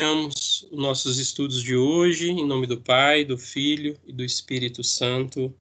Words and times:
Iniciamos 0.00 0.66
nossos 0.72 1.18
estudos 1.18 1.62
de 1.62 1.76
hoje, 1.76 2.30
em 2.30 2.46
nome 2.46 2.66
do 2.66 2.80
Pai, 2.80 3.22
do 3.22 3.36
Filho 3.36 3.98
e 4.06 4.10
do 4.14 4.24
Espírito 4.24 4.82
Santo. 4.82 5.52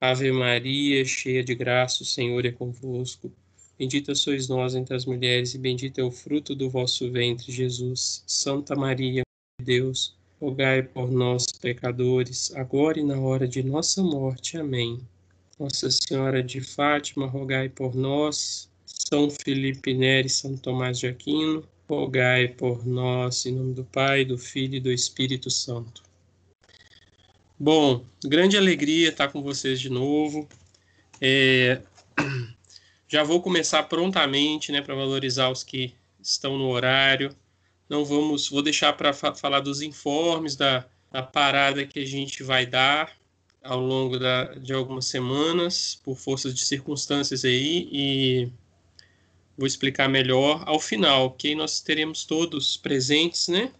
Ave 0.00 0.32
Maria, 0.32 1.04
cheia 1.04 1.44
de 1.44 1.54
graça, 1.54 2.02
o 2.02 2.06
Senhor 2.06 2.46
é 2.46 2.50
convosco. 2.50 3.30
Bendita 3.78 4.14
sois 4.14 4.48
nós 4.48 4.74
entre 4.74 4.96
as 4.96 5.04
mulheres, 5.04 5.52
e 5.52 5.58
bendito 5.58 5.98
é 5.98 6.02
o 6.02 6.10
fruto 6.10 6.54
do 6.54 6.70
vosso 6.70 7.10
ventre, 7.10 7.52
Jesus. 7.52 8.24
Santa 8.26 8.74
Maria, 8.74 9.24
Deus, 9.62 10.16
rogai 10.40 10.82
por 10.82 11.12
nós, 11.12 11.44
pecadores, 11.60 12.50
agora 12.56 12.98
e 12.98 13.04
na 13.04 13.20
hora 13.20 13.46
de 13.46 13.62
nossa 13.62 14.02
morte. 14.02 14.56
Amém. 14.56 15.00
Nossa 15.60 15.90
Senhora 15.90 16.42
de 16.42 16.62
Fátima, 16.62 17.26
rogai 17.26 17.68
por 17.68 17.94
nós. 17.94 18.70
São 18.86 19.28
Felipe 19.28 19.92
Neri, 19.92 20.30
São 20.30 20.56
Tomás 20.56 20.98
de 20.98 21.08
Aquino, 21.08 21.62
rogai 21.88 22.48
por 22.48 22.86
nós, 22.86 23.44
em 23.46 23.52
nome 23.52 23.74
do 23.74 23.84
Pai, 23.84 24.24
do 24.24 24.38
Filho 24.38 24.76
e 24.76 24.80
do 24.80 24.90
Espírito 24.90 25.50
Santo. 25.50 26.02
Bom, 27.58 28.04
grande 28.24 28.56
alegria 28.56 29.10
estar 29.10 29.28
com 29.28 29.42
vocês 29.42 29.80
de 29.80 29.88
novo. 29.88 30.48
É, 31.20 31.80
já 33.06 33.22
vou 33.22 33.40
começar 33.40 33.84
prontamente, 33.84 34.72
né, 34.72 34.80
para 34.80 34.94
valorizar 34.94 35.50
os 35.50 35.62
que 35.62 35.94
estão 36.20 36.58
no 36.58 36.68
horário. 36.68 37.34
Não 37.88 38.04
vamos, 38.04 38.48
vou 38.48 38.62
deixar 38.62 38.92
para 38.94 39.12
fa 39.12 39.34
falar 39.34 39.60
dos 39.60 39.82
informes 39.82 40.56
da, 40.56 40.86
da 41.10 41.22
parada 41.22 41.86
que 41.86 42.00
a 42.00 42.06
gente 42.06 42.42
vai 42.42 42.66
dar 42.66 43.12
ao 43.62 43.80
longo 43.80 44.18
da, 44.18 44.54
de 44.54 44.72
algumas 44.72 45.06
semanas, 45.06 46.00
por 46.02 46.16
forças 46.16 46.54
de 46.54 46.64
circunstâncias 46.64 47.44
aí, 47.44 47.88
e 47.92 48.48
vou 49.56 49.66
explicar 49.66 50.08
melhor 50.08 50.62
ao 50.66 50.80
final, 50.80 51.32
que 51.32 51.54
nós 51.54 51.80
teremos 51.80 52.24
todos 52.24 52.76
presentes, 52.76 53.48
né? 53.48 53.72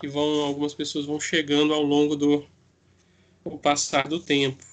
Que 0.00 0.08
vão, 0.08 0.42
algumas 0.42 0.74
pessoas 0.74 1.06
vão 1.06 1.20
chegando 1.20 1.72
ao 1.72 1.82
longo 1.82 2.16
do 2.16 2.46
o 3.44 3.58
passar 3.58 4.08
do 4.08 4.20
tempo, 4.20 4.64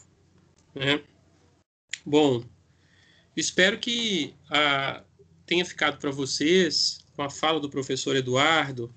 né? 0.75 1.01
Bom, 2.05 2.43
espero 3.35 3.79
que 3.79 4.33
a, 4.49 5.03
tenha 5.45 5.65
ficado 5.65 5.97
para 5.97 6.11
vocês, 6.11 6.99
com 7.15 7.23
a 7.23 7.29
fala 7.29 7.59
do 7.59 7.69
professor 7.69 8.15
Eduardo, 8.15 8.93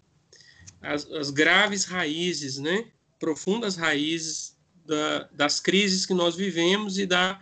as, 0.80 1.10
as 1.12 1.30
graves 1.30 1.84
raízes, 1.84 2.58
né? 2.58 2.86
Profundas 3.18 3.76
raízes 3.76 4.56
da, 4.84 5.28
das 5.32 5.60
crises 5.60 6.04
que 6.04 6.14
nós 6.14 6.36
vivemos 6.36 6.98
e 6.98 7.06
da 7.06 7.40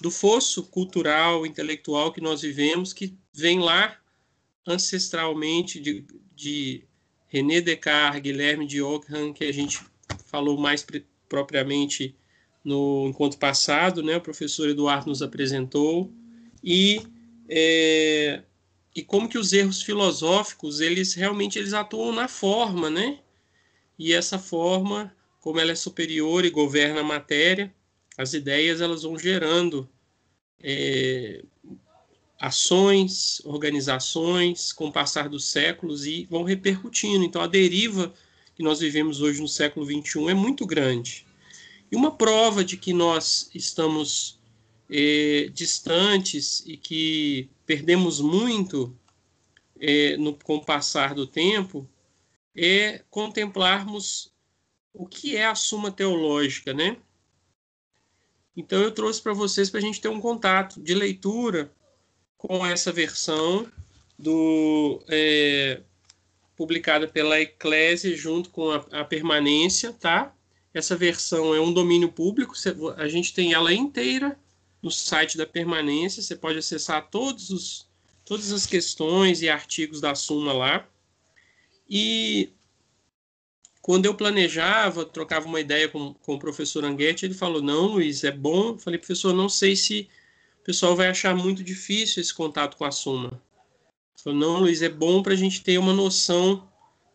do 0.00 0.10
fosso 0.10 0.64
cultural, 0.64 1.46
intelectual 1.46 2.12
que 2.12 2.20
nós 2.20 2.42
vivemos, 2.42 2.92
que 2.92 3.16
vem 3.32 3.60
lá 3.60 3.96
ancestralmente 4.66 5.80
de, 5.80 6.04
de 6.34 6.84
René 7.28 7.60
Descartes, 7.60 8.20
Guilherme 8.20 8.66
de 8.66 8.82
Ockham, 8.82 9.32
que 9.32 9.44
a 9.44 9.52
gente 9.52 9.80
falou 10.26 10.58
mais 10.58 10.84
propriamente 11.28 12.14
no 12.64 13.06
encontro 13.08 13.38
passado, 13.38 14.02
né? 14.02 14.16
O 14.16 14.20
professor 14.20 14.68
Eduardo 14.68 15.08
nos 15.08 15.22
apresentou 15.22 16.12
e 16.62 17.00
é, 17.48 18.42
e 18.94 19.02
como 19.02 19.28
que 19.28 19.38
os 19.38 19.52
erros 19.52 19.82
filosóficos 19.82 20.80
eles 20.80 21.14
realmente 21.14 21.58
eles 21.58 21.72
atuam 21.72 22.12
na 22.12 22.26
forma, 22.26 22.90
né? 22.90 23.20
E 23.98 24.12
essa 24.12 24.38
forma, 24.38 25.14
como 25.40 25.60
ela 25.60 25.70
é 25.70 25.76
superior 25.76 26.44
e 26.44 26.50
governa 26.50 27.00
a 27.00 27.04
matéria, 27.04 27.72
as 28.16 28.32
ideias 28.32 28.80
elas 28.80 29.02
vão 29.02 29.18
gerando 29.18 29.88
é, 30.62 31.44
ações, 32.40 33.40
organizações 33.44 34.72
com 34.72 34.88
o 34.88 34.92
passar 34.92 35.28
dos 35.28 35.44
séculos 35.44 36.06
e 36.06 36.26
vão 36.30 36.42
repercutindo. 36.42 37.24
Então, 37.24 37.42
a 37.42 37.46
deriva 37.46 38.12
que 38.54 38.62
nós 38.62 38.80
vivemos 38.80 39.20
hoje 39.20 39.40
no 39.40 39.48
século 39.48 39.84
XXI 39.84 40.30
é 40.30 40.34
muito 40.34 40.66
grande. 40.66 41.26
E 41.90 41.96
uma 41.96 42.10
prova 42.10 42.64
de 42.64 42.76
que 42.76 42.92
nós 42.92 43.50
estamos 43.54 44.38
é, 44.90 45.50
distantes 45.52 46.62
e 46.66 46.76
que 46.76 47.48
perdemos 47.64 48.20
muito 48.20 48.96
é, 49.78 50.16
no, 50.16 50.34
com 50.34 50.56
o 50.56 50.64
passar 50.64 51.14
do 51.14 51.26
tempo 51.26 51.88
é 52.56 53.02
contemplarmos 53.10 54.32
o 54.92 55.06
que 55.06 55.36
é 55.36 55.46
a 55.46 55.54
Suma 55.54 55.92
Teológica, 55.92 56.72
né? 56.72 56.96
Então 58.56 58.80
eu 58.80 58.90
trouxe 58.90 59.20
para 59.20 59.34
vocês 59.34 59.68
para 59.68 59.78
a 59.78 59.82
gente 59.82 60.00
ter 60.00 60.08
um 60.08 60.20
contato 60.20 60.80
de 60.80 60.94
leitura 60.94 61.70
com 62.38 62.64
essa 62.64 62.90
versão 62.90 63.70
do 64.18 65.02
é, 65.08 65.82
publicada 66.56 67.06
pela 67.06 67.40
Eclésia 67.40 68.16
junto 68.16 68.48
com 68.50 68.70
a, 68.70 68.76
a, 68.92 69.04
permanência, 69.04 69.92
tá? 69.92 70.34
Essa 70.72 70.96
versão 70.96 71.54
é 71.54 71.60
um 71.60 71.72
domínio 71.72 72.10
público, 72.10 72.54
a 72.96 73.08
gente 73.08 73.34
tem 73.34 73.52
ela 73.52 73.72
inteira 73.72 74.38
no 74.82 74.90
site 74.90 75.36
da 75.36 75.46
permanência, 75.46 76.22
você 76.22 76.36
pode 76.36 76.58
acessar 76.58 77.10
todos 77.10 77.50
os, 77.50 77.88
todas 78.24 78.52
as 78.52 78.66
questões 78.66 79.42
e 79.42 79.48
artigos 79.48 80.00
da 80.00 80.14
Suma 80.14 80.52
lá. 80.52 80.86
E 81.88 82.50
quando 83.86 84.04
eu 84.04 84.16
planejava, 84.16 85.04
trocava 85.04 85.46
uma 85.46 85.60
ideia 85.60 85.88
com, 85.88 86.12
com 86.14 86.34
o 86.34 86.38
professor 86.40 86.84
Anguete, 86.84 87.24
ele 87.24 87.34
falou: 87.34 87.62
Não, 87.62 87.86
Luiz, 87.86 88.24
é 88.24 88.32
bom. 88.32 88.70
Eu 88.70 88.78
falei, 88.78 88.98
professor, 88.98 89.32
não 89.32 89.48
sei 89.48 89.76
se 89.76 90.08
o 90.60 90.64
pessoal 90.64 90.96
vai 90.96 91.06
achar 91.06 91.36
muito 91.36 91.62
difícil 91.62 92.20
esse 92.20 92.34
contato 92.34 92.76
com 92.76 92.84
a 92.84 92.90
Suma. 92.90 93.28
Ele 93.28 94.24
falou: 94.24 94.38
Não, 94.40 94.58
Luiz, 94.58 94.82
é 94.82 94.88
bom 94.88 95.22
para 95.22 95.34
a 95.34 95.36
gente 95.36 95.62
ter 95.62 95.78
uma 95.78 95.92
noção 95.92 96.68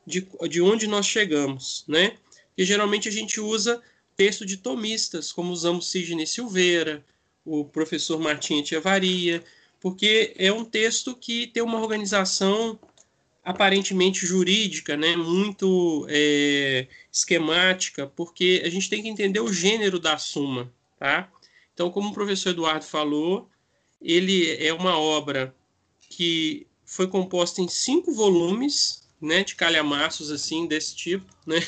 de, 0.07 0.25
de 0.49 0.61
onde 0.61 0.87
nós 0.87 1.05
chegamos, 1.05 1.83
né? 1.89 2.13
E 2.57 2.63
geralmente 2.63 3.09
a 3.09 3.11
gente 3.11 3.41
usa 3.41 3.81
texto 4.15 4.45
de 4.45 4.55
tomistas, 4.55 5.29
como 5.29 5.51
usamos 5.51 5.91
Sidney 5.91 6.25
Silveira, 6.25 7.03
o 7.43 7.65
professor 7.65 8.17
Martim 8.17 8.61
Echevaria, 8.61 9.43
porque 9.81 10.33
é 10.37 10.53
um 10.53 10.63
texto 10.63 11.17
que 11.17 11.47
tem 11.47 11.61
uma 11.61 11.81
organização 11.81 12.79
aparentemente 13.43 14.25
jurídica, 14.25 14.95
né, 14.95 15.15
muito 15.15 16.05
é, 16.09 16.87
esquemática, 17.11 18.05
porque 18.07 18.61
a 18.63 18.69
gente 18.69 18.89
tem 18.89 19.01
que 19.01 19.09
entender 19.09 19.39
o 19.39 19.51
gênero 19.51 19.99
da 19.99 20.17
suma, 20.17 20.71
tá? 20.99 21.31
Então, 21.73 21.89
como 21.89 22.09
o 22.09 22.13
professor 22.13 22.51
Eduardo 22.51 22.85
falou, 22.85 23.49
ele 23.99 24.55
é 24.63 24.71
uma 24.73 24.97
obra 24.97 25.55
que 26.09 26.67
foi 26.85 27.07
composta 27.07 27.61
em 27.61 27.67
cinco 27.67 28.13
volumes, 28.13 29.07
né, 29.19 29.43
de 29.43 29.55
calhamaços 29.55 30.29
assim 30.29 30.67
desse 30.67 30.95
tipo, 30.95 31.25
né? 31.45 31.65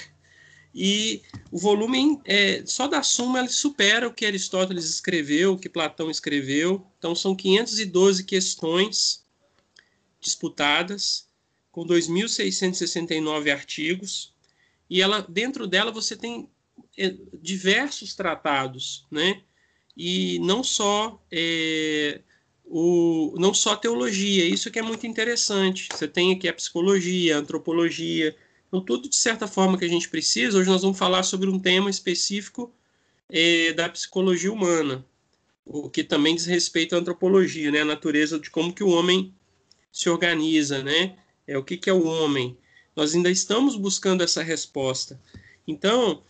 E 0.76 1.22
o 1.52 1.60
volume 1.60 2.20
é, 2.26 2.64
só 2.66 2.88
da 2.88 3.04
suma 3.04 3.40
ele 3.40 3.50
supera 3.50 4.08
o 4.08 4.14
que 4.14 4.26
Aristóteles 4.26 4.86
escreveu, 4.86 5.54
o 5.54 5.58
que 5.58 5.70
Platão 5.70 6.10
escreveu. 6.10 6.84
Então 6.98 7.14
são 7.14 7.36
512 7.36 8.24
questões 8.24 9.24
disputadas 10.20 11.28
com 11.74 11.84
2.669 11.86 13.52
artigos, 13.52 14.32
e 14.88 15.02
ela 15.02 15.26
dentro 15.28 15.66
dela 15.68 15.92
você 15.92 16.16
tem 16.16 16.48
é, 16.96 17.16
diversos 17.42 18.16
tratados, 18.16 19.06
né? 19.12 19.42
E 19.98 20.38
não 20.40 20.64
só 20.64 21.20
é, 21.32 22.22
o, 22.64 23.34
não 23.40 23.56
só 23.56 23.76
teologia, 23.76 24.46
isso 24.46 24.70
que 24.70 24.78
é 24.78 24.84
muito 24.84 25.08
interessante. 25.08 25.90
Você 25.92 26.08
tem 26.08 26.32
aqui 26.32 26.48
a 26.48 26.54
psicologia, 26.54 27.36
a 27.36 27.40
antropologia, 27.40 28.36
então 28.68 28.80
tudo 28.80 29.10
de 29.10 29.16
certa 29.16 29.48
forma 29.48 29.76
que 29.76 29.86
a 29.86 29.90
gente 29.90 30.08
precisa. 30.08 30.60
Hoje 30.60 30.70
nós 30.70 30.84
vamos 30.84 30.98
falar 30.98 31.24
sobre 31.24 31.50
um 31.50 31.60
tema 31.60 31.90
específico 31.90 32.72
é, 33.30 33.74
da 33.74 33.90
psicologia 33.90 34.54
humana, 34.54 35.04
o 35.66 35.90
que 35.90 36.04
também 36.04 36.36
diz 36.36 36.46
respeito 36.46 36.96
à 36.96 37.00
antropologia, 37.00 37.72
né? 37.72 37.82
A 37.82 37.86
natureza 37.86 38.40
de 38.40 38.52
como 38.52 38.72
que 38.72 38.84
o 38.84 38.90
homem 38.90 39.34
se 39.92 40.08
organiza, 40.08 40.84
né? 40.84 41.18
É 41.48 41.58
o 41.58 41.64
que, 41.64 41.78
que 41.78 41.90
é 41.90 41.94
o 41.94 42.06
homem? 42.06 42.58
Nós 42.96 43.16
ainda 43.16 43.30
estamos 43.30 43.76
buscando 43.76 44.24
essa 44.24 44.44
resposta. 44.44 45.20
Então, 45.68 46.22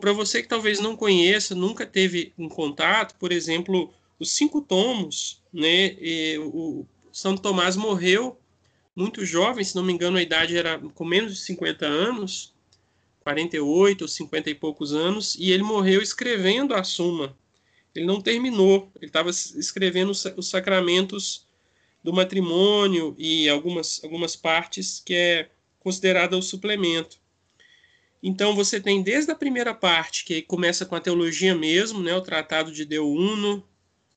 para 0.00 0.12
você 0.12 0.42
que 0.42 0.48
talvez 0.48 0.80
não 0.80 0.96
conheça, 0.96 1.54
nunca 1.54 1.86
teve 1.86 2.32
um 2.38 2.48
contato, 2.48 3.14
por 3.18 3.32
exemplo, 3.32 3.92
os 4.18 4.30
cinco 4.30 4.60
tomos, 4.60 5.42
né? 5.52 5.96
o 6.40 6.86
Santo 7.12 7.42
Tomás 7.42 7.76
morreu 7.76 8.38
muito 8.96 9.24
jovem, 9.24 9.62
se 9.62 9.76
não 9.76 9.84
me 9.84 9.92
engano, 9.92 10.16
a 10.16 10.22
idade 10.22 10.56
era 10.56 10.78
com 10.78 11.04
menos 11.04 11.34
de 11.34 11.40
50 11.42 11.86
anos, 11.86 12.52
48 13.20 14.02
ou 14.02 14.08
50 14.08 14.50
e 14.50 14.54
poucos 14.54 14.92
anos, 14.92 15.36
e 15.38 15.52
ele 15.52 15.62
morreu 15.62 16.02
escrevendo 16.02 16.74
a 16.74 16.82
Suma. 16.82 17.36
Ele 17.94 18.06
não 18.06 18.20
terminou, 18.20 18.90
ele 18.96 19.06
estava 19.06 19.30
escrevendo 19.30 20.10
os 20.10 20.48
sacramentos 20.48 21.46
do 22.08 22.12
matrimônio 22.14 23.14
e 23.18 23.50
algumas, 23.50 24.02
algumas 24.02 24.34
partes 24.34 24.98
que 25.04 25.14
é 25.14 25.50
considerada 25.78 26.38
o 26.38 26.42
suplemento. 26.42 27.18
Então 28.22 28.56
você 28.56 28.80
tem 28.80 29.02
desde 29.02 29.30
a 29.30 29.34
primeira 29.34 29.74
parte, 29.74 30.24
que 30.24 30.40
começa 30.40 30.86
com 30.86 30.94
a 30.94 31.00
teologia 31.00 31.54
mesmo, 31.54 32.02
né, 32.02 32.14
o 32.14 32.22
tratado 32.22 32.72
de 32.72 32.86
Deus 32.86 33.06
Uno, 33.06 33.62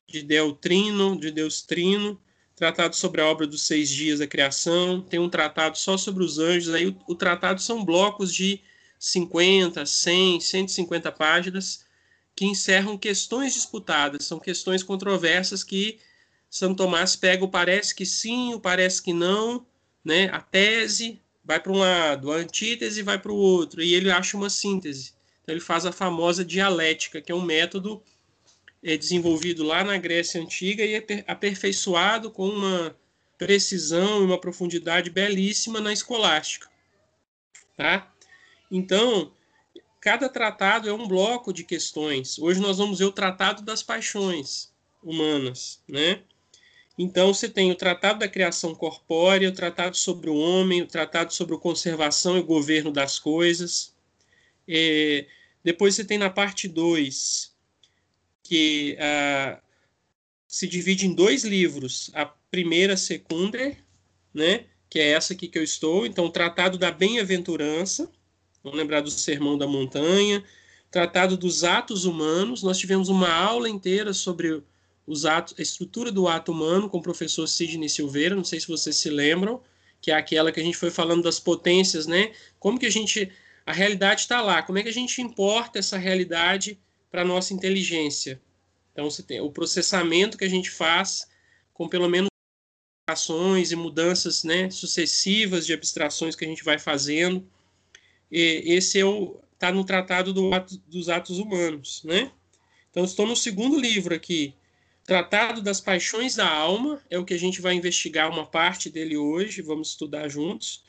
de 0.07 0.23
Deus 0.23 0.57
Trino, 0.61 1.19
de 1.19 1.31
Deus 1.31 1.63
Trino, 1.63 2.17
tratado 2.55 2.95
sobre 2.95 3.19
a 3.19 3.25
obra 3.25 3.45
dos 3.45 3.63
seis 3.63 3.89
dias 3.89 4.19
da 4.19 4.27
criação, 4.27 5.01
tem 5.01 5.19
um 5.19 5.29
tratado 5.29 5.77
só 5.77 5.97
sobre 5.97 6.23
os 6.23 6.39
anjos, 6.39 6.73
aí 6.73 6.87
o, 6.87 6.97
o 7.09 7.13
tratado 7.13 7.61
são 7.61 7.83
blocos 7.83 8.33
de 8.33 8.61
50, 8.97 9.85
100, 9.85 10.39
150 10.39 11.11
páginas 11.11 11.85
que 12.33 12.45
encerram 12.45 12.97
questões 12.97 13.53
disputadas, 13.53 14.23
são 14.23 14.39
questões 14.39 14.81
controversas 14.81 15.61
que 15.61 15.99
São 16.51 16.75
Tomás 16.75 17.15
pega 17.15 17.45
o 17.45 17.49
parece 17.49 17.95
que 17.95 18.05
sim, 18.05 18.53
o 18.53 18.59
parece 18.59 19.01
que 19.01 19.13
não, 19.13 19.65
né? 20.03 20.29
A 20.33 20.41
tese 20.41 21.21
vai 21.45 21.61
para 21.61 21.71
um 21.71 21.77
lado, 21.77 22.29
a 22.29 22.35
antítese 22.35 23.01
vai 23.01 23.17
para 23.17 23.31
o 23.31 23.37
outro, 23.37 23.81
e 23.81 23.93
ele 23.93 24.11
acha 24.11 24.35
uma 24.35 24.49
síntese. 24.49 25.13
Então 25.41 25.55
ele 25.55 25.61
faz 25.61 25.85
a 25.85 25.93
famosa 25.93 26.43
dialética, 26.43 27.21
que 27.21 27.31
é 27.31 27.35
um 27.35 27.41
método 27.41 28.03
é, 28.83 28.97
desenvolvido 28.97 29.63
lá 29.63 29.81
na 29.81 29.97
Grécia 29.97 30.41
Antiga 30.41 30.83
e 30.83 31.01
aperfeiçoado 31.25 32.29
com 32.29 32.49
uma 32.49 32.97
precisão 33.37 34.21
e 34.21 34.25
uma 34.25 34.37
profundidade 34.37 35.09
belíssima 35.09 35.79
na 35.79 35.93
escolástica. 35.93 36.69
Tá? 37.77 38.13
Então, 38.69 39.31
cada 40.01 40.27
tratado 40.27 40.89
é 40.89 40.93
um 40.93 41.07
bloco 41.07 41.53
de 41.53 41.63
questões. 41.63 42.37
Hoje 42.37 42.59
nós 42.59 42.77
vamos 42.77 42.99
ver 42.99 43.05
o 43.05 43.11
Tratado 43.11 43.61
das 43.61 43.81
Paixões 43.81 44.69
Humanas, 45.01 45.81
né? 45.87 46.21
Então, 47.01 47.33
você 47.33 47.49
tem 47.49 47.71
o 47.71 47.75
Tratado 47.75 48.19
da 48.19 48.27
Criação 48.27 48.75
Corpórea, 48.75 49.49
o 49.49 49.51
Tratado 49.51 49.97
sobre 49.97 50.29
o 50.29 50.35
Homem, 50.35 50.83
o 50.83 50.87
Tratado 50.87 51.33
sobre 51.33 51.55
a 51.55 51.57
Conservação 51.57 52.37
e 52.37 52.43
Governo 52.43 52.91
das 52.91 53.17
Coisas. 53.17 53.95
É, 54.67 55.25
depois 55.63 55.95
você 55.95 56.05
tem 56.05 56.19
na 56.19 56.29
parte 56.29 56.67
2, 56.67 57.55
que 58.43 58.95
ah, 58.99 59.59
se 60.47 60.67
divide 60.67 61.07
em 61.07 61.15
dois 61.15 61.43
livros. 61.43 62.11
A 62.13 62.27
primeira, 62.27 62.95
Secunda, 62.95 63.75
né, 64.31 64.65
que 64.87 64.99
é 64.99 65.13
essa 65.13 65.33
aqui 65.33 65.47
que 65.47 65.57
eu 65.57 65.63
estou. 65.63 66.05
Então, 66.05 66.25
o 66.25 66.31
Tratado 66.31 66.77
da 66.77 66.91
Bem-aventurança, 66.91 68.11
vamos 68.63 68.77
lembrar 68.77 69.01
do 69.01 69.09
Sermão 69.09 69.57
da 69.57 69.65
Montanha. 69.65 70.43
Tratado 70.91 71.35
dos 71.35 71.63
Atos 71.63 72.05
Humanos, 72.05 72.61
nós 72.61 72.77
tivemos 72.77 73.09
uma 73.09 73.33
aula 73.33 73.67
inteira 73.67 74.13
sobre 74.13 74.61
os 75.11 75.25
atos, 75.25 75.55
a 75.59 75.61
estrutura 75.61 76.11
do 76.11 76.27
ato 76.27 76.51
humano 76.51 76.89
com 76.89 76.97
o 76.97 77.01
professor 77.01 77.47
Sidney 77.47 77.89
Silveira, 77.89 78.35
não 78.35 78.43
sei 78.43 78.59
se 78.59 78.67
vocês 78.67 78.95
se 78.95 79.09
lembram, 79.09 79.61
que 79.99 80.11
é 80.11 80.15
aquela 80.15 80.51
que 80.51 80.59
a 80.59 80.63
gente 80.63 80.77
foi 80.77 80.89
falando 80.89 81.23
das 81.23 81.39
potências, 81.39 82.07
né? 82.07 82.31
Como 82.59 82.79
que 82.79 82.85
a 82.85 82.91
gente. 82.91 83.31
A 83.65 83.73
realidade 83.73 84.21
está 84.21 84.41
lá, 84.41 84.63
como 84.63 84.79
é 84.79 84.83
que 84.83 84.89
a 84.89 84.93
gente 84.93 85.21
importa 85.21 85.77
essa 85.77 85.97
realidade 85.97 86.79
para 87.11 87.21
a 87.21 87.25
nossa 87.25 87.53
inteligência? 87.53 88.41
Então, 88.91 89.09
você 89.09 89.21
tem 89.21 89.39
o 89.39 89.51
processamento 89.51 90.37
que 90.37 90.43
a 90.43 90.49
gente 90.49 90.69
faz 90.71 91.27
com 91.73 91.87
pelo 91.87 92.09
menos 92.09 92.29
ações 93.07 93.71
e 93.71 93.75
mudanças 93.75 94.43
né, 94.43 94.69
sucessivas 94.69 95.65
de 95.65 95.73
abstrações 95.73 96.35
que 96.35 96.43
a 96.43 96.47
gente 96.47 96.63
vai 96.63 96.79
fazendo. 96.79 97.47
E 98.31 98.63
esse 98.65 98.99
é 98.99 99.03
está 99.53 99.71
no 99.71 99.83
Tratado 99.83 100.33
do 100.33 100.51
ato, 100.53 100.77
dos 100.87 101.07
Atos 101.07 101.37
Humanos, 101.37 102.01
né? 102.03 102.31
Então, 102.89 103.05
estou 103.05 103.27
no 103.27 103.35
segundo 103.35 103.79
livro 103.79 104.13
aqui, 104.15 104.55
Tratado 105.03 105.61
das 105.61 105.81
Paixões 105.81 106.35
da 106.35 106.47
Alma, 106.47 107.01
é 107.09 107.17
o 107.17 107.25
que 107.25 107.33
a 107.33 107.39
gente 107.39 107.59
vai 107.59 107.73
investigar 107.73 108.29
uma 108.29 108.45
parte 108.45 108.89
dele 108.89 109.17
hoje, 109.17 109.61
vamos 109.61 109.89
estudar 109.89 110.29
juntos. 110.29 110.83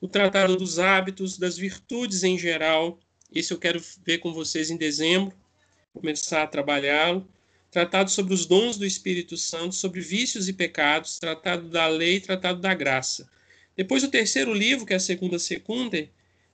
O 0.00 0.06
Tratado 0.06 0.56
dos 0.56 0.78
Hábitos, 0.78 1.36
das 1.36 1.58
Virtudes 1.58 2.22
em 2.22 2.38
geral, 2.38 2.98
esse 3.34 3.52
eu 3.52 3.58
quero 3.58 3.82
ver 4.04 4.18
com 4.18 4.32
vocês 4.32 4.70
em 4.70 4.76
dezembro, 4.76 5.34
começar 5.92 6.42
a 6.42 6.46
trabalhá-lo. 6.46 7.26
Tratado 7.70 8.10
sobre 8.10 8.32
os 8.32 8.46
dons 8.46 8.78
do 8.78 8.86
Espírito 8.86 9.36
Santo, 9.36 9.74
sobre 9.74 10.00
vícios 10.00 10.48
e 10.48 10.52
pecados, 10.52 11.18
Tratado 11.18 11.68
da 11.68 11.88
Lei, 11.88 12.20
Tratado 12.20 12.60
da 12.60 12.72
Graça. 12.72 13.28
Depois 13.76 14.02
o 14.04 14.08
terceiro 14.08 14.54
livro, 14.54 14.86
que 14.86 14.92
é 14.92 14.96
a 14.96 15.00
Segunda 15.00 15.38
Secunda, 15.38 16.08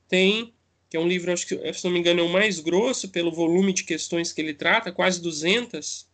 tem, 0.08 0.52
que 0.88 0.96
é 0.96 1.00
um 1.00 1.06
livro, 1.06 1.32
acho 1.32 1.46
que, 1.46 1.72
se 1.72 1.84
não 1.84 1.92
me 1.92 2.00
engano, 2.00 2.20
é 2.20 2.22
o 2.24 2.28
mais 2.28 2.58
grosso 2.58 3.08
pelo 3.10 3.30
volume 3.30 3.72
de 3.72 3.84
questões 3.84 4.32
que 4.32 4.40
ele 4.40 4.54
trata, 4.54 4.90
quase 4.90 5.20
200, 5.20 6.08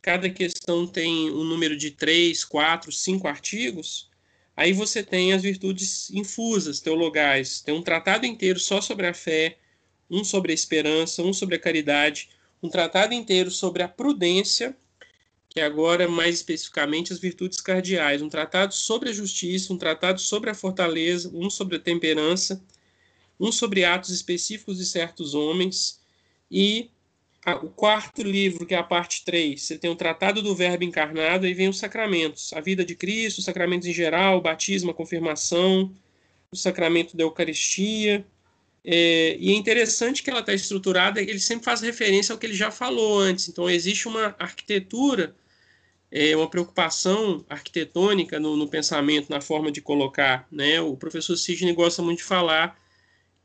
cada 0.00 0.30
questão 0.30 0.86
tem 0.86 1.30
um 1.30 1.44
número 1.44 1.76
de 1.76 1.90
três, 1.90 2.44
quatro, 2.44 2.90
cinco 2.92 3.28
artigos, 3.28 4.08
aí 4.56 4.72
você 4.72 5.02
tem 5.02 5.32
as 5.32 5.42
virtudes 5.42 6.10
infusas, 6.10 6.80
teologais. 6.80 7.60
Tem 7.60 7.74
um 7.74 7.82
tratado 7.82 8.26
inteiro 8.26 8.58
só 8.58 8.80
sobre 8.80 9.06
a 9.06 9.14
fé, 9.14 9.58
um 10.10 10.24
sobre 10.24 10.52
a 10.52 10.54
esperança, 10.54 11.22
um 11.22 11.32
sobre 11.32 11.56
a 11.56 11.58
caridade, 11.58 12.30
um 12.62 12.68
tratado 12.68 13.14
inteiro 13.14 13.50
sobre 13.50 13.82
a 13.82 13.88
prudência, 13.88 14.76
que 15.48 15.60
agora 15.60 16.08
mais 16.08 16.36
especificamente 16.36 17.12
as 17.12 17.18
virtudes 17.18 17.60
cardeais, 17.60 18.22
um 18.22 18.28
tratado 18.28 18.74
sobre 18.74 19.10
a 19.10 19.12
justiça, 19.12 19.72
um 19.72 19.78
tratado 19.78 20.20
sobre 20.20 20.50
a 20.50 20.54
fortaleza, 20.54 21.30
um 21.34 21.48
sobre 21.48 21.76
a 21.76 21.80
temperança, 21.80 22.62
um 23.40 23.52
sobre 23.52 23.84
atos 23.84 24.10
específicos 24.10 24.78
de 24.78 24.84
certos 24.84 25.34
homens 25.34 26.00
e 26.50 26.90
o 27.56 27.68
quarto 27.68 28.22
livro, 28.22 28.66
que 28.66 28.74
é 28.74 28.78
a 28.78 28.82
parte 28.82 29.24
3, 29.24 29.60
você 29.60 29.78
tem 29.78 29.90
o 29.90 29.96
Tratado 29.96 30.42
do 30.42 30.54
Verbo 30.54 30.84
Encarnado, 30.84 31.46
e 31.46 31.54
vem 31.54 31.68
os 31.68 31.78
sacramentos, 31.78 32.52
a 32.52 32.60
vida 32.60 32.84
de 32.84 32.94
Cristo, 32.94 33.38
os 33.38 33.44
sacramentos 33.44 33.86
em 33.86 33.92
geral, 33.92 34.38
o 34.38 34.40
batismo, 34.40 34.90
a 34.90 34.94
confirmação, 34.94 35.92
o 36.50 36.56
sacramento 36.56 37.16
da 37.16 37.24
Eucaristia. 37.24 38.24
É, 38.84 39.36
e 39.38 39.50
é 39.50 39.54
interessante 39.54 40.22
que 40.22 40.30
ela 40.30 40.40
está 40.40 40.54
estruturada, 40.54 41.20
ele 41.20 41.40
sempre 41.40 41.64
faz 41.64 41.80
referência 41.80 42.32
ao 42.32 42.38
que 42.38 42.46
ele 42.46 42.54
já 42.54 42.70
falou 42.70 43.18
antes. 43.18 43.48
Então, 43.48 43.68
existe 43.68 44.08
uma 44.08 44.34
arquitetura, 44.38 45.34
é, 46.10 46.36
uma 46.36 46.48
preocupação 46.48 47.44
arquitetônica 47.48 48.40
no, 48.40 48.56
no, 48.56 48.68
pensamento, 48.68 49.28
na 49.28 49.40
forma 49.40 49.70
de 49.70 49.80
colocar. 49.80 50.46
Né? 50.50 50.80
O 50.80 50.96
professor 50.96 51.36
Sidney 51.36 51.74
gosta 51.74 52.02
muito 52.02 52.18
de 52.18 52.24
falar 52.24 52.80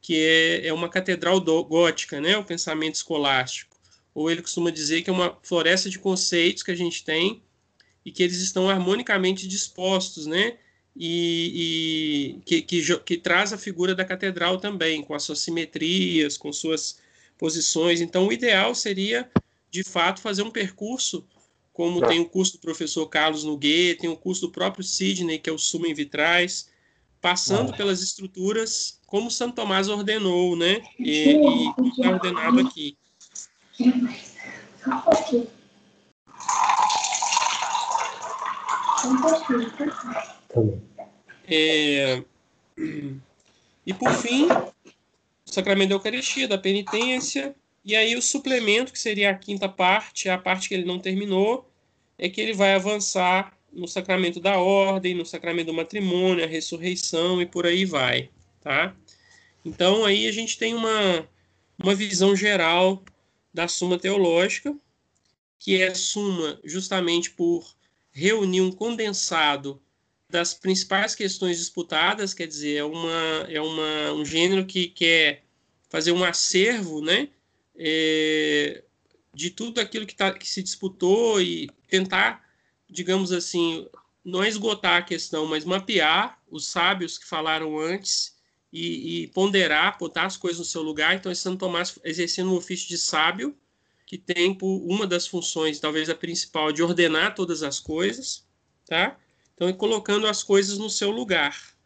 que 0.01 0.19
é, 0.19 0.67
é 0.67 0.73
uma 0.73 0.89
catedral 0.89 1.39
do, 1.39 1.63
gótica, 1.63 2.21
né? 2.21 2.37
o 2.37 2.43
pensamento 2.43 2.95
escolástico 2.95 3.72
ou 4.13 4.29
ele 4.29 4.41
costuma 4.41 4.69
dizer 4.69 5.01
que 5.01 5.09
é 5.09 5.13
uma 5.13 5.37
floresta 5.41 5.89
de 5.89 5.99
conceitos 5.99 6.63
que 6.63 6.71
a 6.71 6.75
gente 6.75 7.03
tem 7.03 7.41
e 8.05 8.11
que 8.11 8.21
eles 8.21 8.37
estão 8.41 8.69
harmonicamente 8.69 9.47
dispostos, 9.47 10.25
né? 10.25 10.57
E, 10.95 12.35
e 12.35 12.41
que, 12.45 12.61
que, 12.61 12.99
que, 12.99 13.17
traz 13.17 13.51
a 13.51 13.57
figura 13.57 13.95
da 13.95 14.05
catedral 14.05 14.59
também, 14.59 15.01
com 15.01 15.15
as 15.15 15.23
suas 15.23 15.39
simetrias, 15.39 16.37
com 16.37 16.53
suas 16.53 16.99
posições. 17.37 17.99
Então, 17.99 18.27
o 18.27 18.33
ideal 18.33 18.75
seria, 18.75 19.27
de 19.71 19.83
fato, 19.83 20.21
fazer 20.21 20.43
um 20.43 20.51
percurso, 20.51 21.25
como 21.71 21.99
tá. 21.99 22.09
tem 22.09 22.19
o 22.19 22.29
curso 22.29 22.53
do 22.53 22.59
professor 22.59 23.07
Carlos 23.07 23.43
Noguet, 23.43 24.01
tem 24.01 24.09
o 24.09 24.15
curso 24.15 24.41
do 24.41 24.51
próprio 24.51 24.83
Sidney, 24.83 25.39
que 25.39 25.49
é 25.49 25.53
o 25.53 25.57
Suma 25.57 25.87
em 25.87 25.93
Vitrais, 25.95 26.69
passando 27.19 27.71
tá. 27.71 27.77
pelas 27.77 28.03
estruturas 28.03 28.99
como 29.07 29.31
Santo 29.31 29.55
Tomás 29.55 29.89
ordenou, 29.89 30.55
né? 30.55 30.81
E, 30.99 31.35
e 31.35 31.89
está 31.89 32.09
ordenado 32.11 32.59
aqui. 32.59 32.97
É, 41.47 42.23
e 43.85 43.93
por 43.93 44.11
fim, 44.13 44.47
o 44.47 44.73
sacramento 45.45 45.89
da 45.89 45.95
Eucaristia, 45.95 46.47
da 46.47 46.57
penitência, 46.57 47.55
e 47.83 47.95
aí 47.95 48.15
o 48.15 48.21
suplemento, 48.21 48.93
que 48.93 48.99
seria 48.99 49.31
a 49.31 49.35
quinta 49.35 49.67
parte, 49.67 50.29
a 50.29 50.37
parte 50.37 50.69
que 50.69 50.73
ele 50.73 50.85
não 50.85 50.99
terminou, 50.99 51.69
é 52.17 52.29
que 52.29 52.39
ele 52.39 52.53
vai 52.53 52.73
avançar 52.73 53.57
no 53.71 53.87
sacramento 53.87 54.39
da 54.39 54.57
ordem, 54.57 55.15
no 55.15 55.25
sacramento 55.25 55.67
do 55.67 55.73
matrimônio, 55.73 56.43
a 56.43 56.47
ressurreição 56.47 57.41
e 57.41 57.45
por 57.45 57.65
aí 57.65 57.85
vai, 57.85 58.29
tá? 58.61 58.95
Então 59.65 60.05
aí 60.05 60.27
a 60.27 60.31
gente 60.31 60.57
tem 60.57 60.73
uma, 60.73 61.27
uma 61.77 61.95
visão 61.95 62.35
geral 62.35 63.03
da 63.53 63.67
Suma 63.67 63.99
Teológica, 63.99 64.75
que 65.59 65.81
é 65.81 65.93
suma 65.93 66.59
justamente 66.63 67.31
por 67.31 67.75
reunir 68.11 68.61
um 68.61 68.71
condensado 68.71 69.81
das 70.29 70.53
principais 70.53 71.13
questões 71.13 71.57
disputadas, 71.57 72.33
quer 72.33 72.47
dizer, 72.47 72.77
é, 72.77 72.83
uma, 72.83 73.45
é 73.47 73.61
uma, 73.61 74.13
um 74.13 74.25
gênero 74.25 74.65
que 74.65 74.87
quer 74.87 75.43
fazer 75.89 76.11
um 76.11 76.23
acervo 76.23 77.01
né, 77.01 77.29
é, 77.75 78.83
de 79.33 79.51
tudo 79.51 79.79
aquilo 79.79 80.07
que, 80.07 80.15
tá, 80.15 80.33
que 80.33 80.47
se 80.47 80.63
disputou 80.63 81.39
e 81.39 81.69
tentar, 81.87 82.43
digamos 82.89 83.31
assim, 83.31 83.87
não 84.25 84.43
esgotar 84.43 84.97
a 84.97 85.05
questão, 85.05 85.45
mas 85.45 85.65
mapear 85.65 86.41
os 86.49 86.65
sábios 86.65 87.17
que 87.17 87.25
falaram 87.25 87.77
antes 87.77 88.32
e, 88.73 89.23
e, 89.23 89.27
ponderar, 89.27 89.99
botar 89.99 90.25
as 90.25 90.35
coisas 90.35 90.57
no 90.57 90.65
seu 90.65 90.81
lugar. 90.81 91.15
Então, 91.15 91.33
Santo 91.35 91.59
Tomás 91.59 91.99
exercendo 92.03 92.51
um 92.51 92.55
ofício 92.55 92.87
de 92.87 92.97
sábio, 92.97 93.55
que 94.07 94.17
tem 94.17 94.57
uma 94.59 95.05
das 95.05 95.27
funções, 95.27 95.79
talvez 95.79 96.09
a 96.09 96.15
principal, 96.15 96.71
de 96.71 96.81
ordenar 96.81 97.35
todas 97.35 97.61
as 97.61 97.79
coisas, 97.79 98.47
tá? 98.87 99.15
Então, 99.53 99.67
é 99.67 99.73
colocando 99.73 100.25
as 100.25 100.41
coisas 100.41 100.79
no 100.79 100.89
seu 100.89 101.11
lugar. 101.11 101.77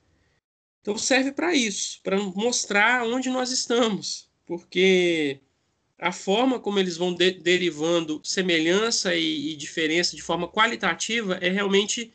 Então, 0.82 0.98
serve 0.98 1.34
para 1.34 1.53
isso, 1.53 2.00
para 2.01 2.17
mostrar 2.17 3.06
onde 3.06 3.29
nós 3.29 3.51
estamos, 3.51 4.29
porque 4.46 5.41
a 6.00 6.13
forma 6.13 6.58
como 6.58 6.79
eles 6.79 6.96
vão 6.96 7.13
de 7.13 7.32
derivando 7.32 8.22
semelhança 8.24 9.13
e, 9.13 9.51
e 9.51 9.56
diferença 9.58 10.15
de 10.15 10.22
forma 10.22 10.48
qualitativa 10.48 11.36
é 11.41 11.50
realmente 11.50 12.13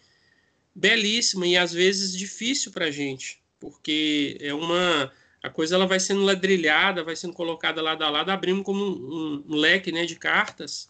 belíssima 0.74 1.46
e 1.46 1.58
às 1.58 1.74
vezes 1.74 2.16
difícil 2.16 2.72
para 2.72 2.86
a 2.86 2.90
gente, 2.90 3.41
porque 3.62 4.36
é 4.40 4.52
uma 4.52 5.12
a 5.40 5.48
coisa 5.48 5.76
ela 5.76 5.86
vai 5.86 6.00
sendo 6.00 6.22
ladrilhada, 6.22 7.04
vai 7.04 7.14
sendo 7.14 7.32
colocada 7.32 7.80
lado 7.80 8.02
a 8.02 8.10
lado, 8.10 8.30
abrindo 8.30 8.62
como 8.62 8.84
um, 8.84 9.44
um, 9.48 9.56
leque 9.56 9.90
né, 9.90 10.04
de 10.04 10.16
cartas, 10.16 10.88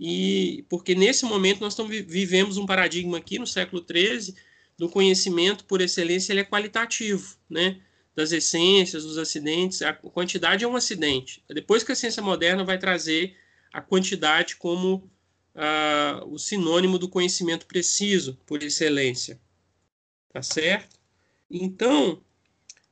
e 0.00 0.64
porque 0.68 0.94
nesse 0.94 1.24
momento 1.24 1.60
nós 1.60 1.74
estamos, 1.74 1.94
vivemos 2.06 2.56
um 2.56 2.66
paradigma 2.66 3.18
aqui 3.18 3.38
no 3.38 3.46
século 3.46 3.84
XIII 3.86 4.34
do 4.76 4.88
conhecimento 4.88 5.64
por 5.64 5.80
excelência 5.80 6.32
ele 6.32 6.40
é 6.40 6.44
qualitativo, 6.44 7.36
né? 7.48 7.80
das 8.14 8.30
essências, 8.30 9.04
dos 9.04 9.18
acidentes, 9.18 9.82
a 9.82 9.92
quantidade 9.92 10.64
é 10.64 10.68
um 10.68 10.76
acidente. 10.76 11.42
Depois 11.48 11.82
que 11.82 11.92
a 11.92 11.96
ciência 11.96 12.22
moderna 12.22 12.64
vai 12.64 12.78
trazer 12.78 13.36
a 13.72 13.80
quantidade 13.80 14.54
como 14.54 15.10
uh, 15.54 16.24
o 16.32 16.38
sinônimo 16.38 16.96
do 16.96 17.08
conhecimento 17.08 17.66
preciso, 17.66 18.38
por 18.46 18.62
excelência. 18.62 19.40
Tá 20.32 20.42
certo? 20.42 20.93
Então, 21.56 22.20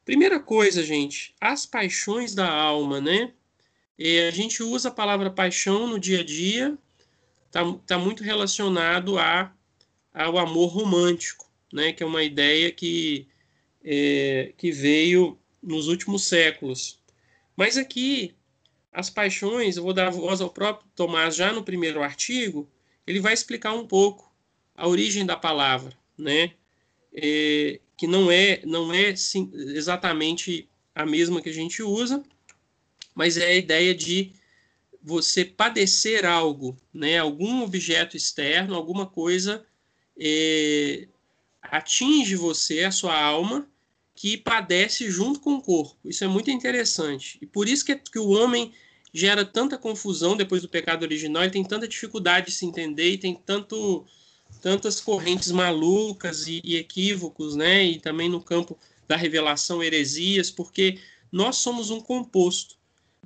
primeira 0.04 0.38
coisa, 0.38 0.85
gente, 0.85 1.35
as 1.40 1.66
paixões 1.66 2.33
da 2.33 2.49
alma, 2.49 3.00
né? 3.00 3.33
E 3.99 4.21
a 4.21 4.31
gente 4.31 4.62
usa 4.62 4.88
a 4.88 4.92
palavra 4.92 5.28
paixão 5.31 5.88
no 5.88 5.99
dia 5.99 6.21
a 6.21 6.25
dia, 6.25 6.78
tá, 7.50 7.61
tá 7.85 7.99
muito 7.99 8.23
relacionado 8.23 9.19
a, 9.19 9.52
ao 10.14 10.38
amor 10.38 10.69
romântico, 10.69 11.50
né? 11.73 11.92
Que 11.92 12.04
é 12.04 12.07
uma 12.07 12.23
ideia 12.23 12.71
que, 12.71 13.26
é, 13.83 14.54
que 14.57 14.71
veio 14.71 15.37
nos 15.61 15.88
últimos 15.88 16.23
séculos. 16.23 17.00
Mas 17.57 17.76
aqui 17.76 18.33
as 18.92 19.11
paixões, 19.11 19.76
eu 19.76 19.83
vou 19.83 19.92
dar 19.92 20.11
voz 20.11 20.40
ao 20.40 20.50
próprio 20.50 20.88
Tomás 20.95 21.35
já 21.35 21.52
no 21.52 21.64
primeiro 21.64 22.00
artigo, 22.00 22.71
ele 23.04 23.19
vai 23.19 23.35
explicar 23.35 23.73
um 23.73 23.88
pouco 23.88 24.33
a 24.76 24.87
origem 24.87 25.26
da 25.26 25.37
palavra, 25.37 25.99
né? 26.16 26.52
É, 27.12 27.81
que 28.02 28.06
não 28.09 28.32
é, 28.32 28.61
não 28.64 28.92
é 28.92 29.14
sim, 29.14 29.49
exatamente 29.54 30.68
a 30.92 31.06
mesma 31.06 31.40
que 31.40 31.49
a 31.49 31.52
gente 31.52 31.85
usa, 31.85 32.21
mas 33.14 33.37
é 33.37 33.47
a 33.47 33.54
ideia 33.54 33.94
de 33.94 34.32
você 35.00 35.44
padecer 35.44 36.26
algo, 36.26 36.76
né? 36.92 37.18
Algum 37.18 37.62
objeto 37.62 38.16
externo, 38.16 38.75
alguma 38.75 39.06
coisa 39.06 39.64
é, 40.18 41.06
atinge 41.62 42.35
você, 42.35 42.82
a 42.82 42.90
sua 42.90 43.16
alma, 43.16 43.68
que 44.16 44.37
padece 44.37 45.09
junto 45.09 45.38
com 45.38 45.54
o 45.54 45.62
corpo. 45.62 45.97
Isso 46.04 46.25
é 46.25 46.26
muito 46.26 46.50
interessante. 46.50 47.38
E 47.40 47.47
por 47.47 47.68
isso 47.68 47.85
que, 47.85 47.94
que 47.94 48.18
o 48.18 48.30
homem 48.30 48.73
gera 49.14 49.44
tanta 49.44 49.78
confusão 49.78 50.37
depois 50.37 50.61
do 50.61 50.68
pecado 50.68 51.04
original, 51.04 51.44
ele 51.44 51.52
tem 51.52 51.62
tanta 51.62 51.87
dificuldade 51.87 52.47
de 52.47 52.52
se 52.52 52.66
entender 52.66 53.12
e 53.12 53.18
tem 53.18 53.37
tanto, 53.47 54.04
tantas 54.61 55.00
correntes 55.00 55.50
malucas 55.50 56.47
e, 56.47 56.61
e 56.64 56.76
equívocos, 56.76 57.54
né? 57.54 57.85
E 57.85 57.99
também 57.99 58.28
no 58.28 58.42
campo 58.42 58.78
da 59.09 59.16
revelação, 59.16 59.82
heresias, 59.82 60.50
porque 60.50 60.99
nós 61.30 61.56
somos 61.56 61.90
um 61.90 62.00
composto 62.00 62.76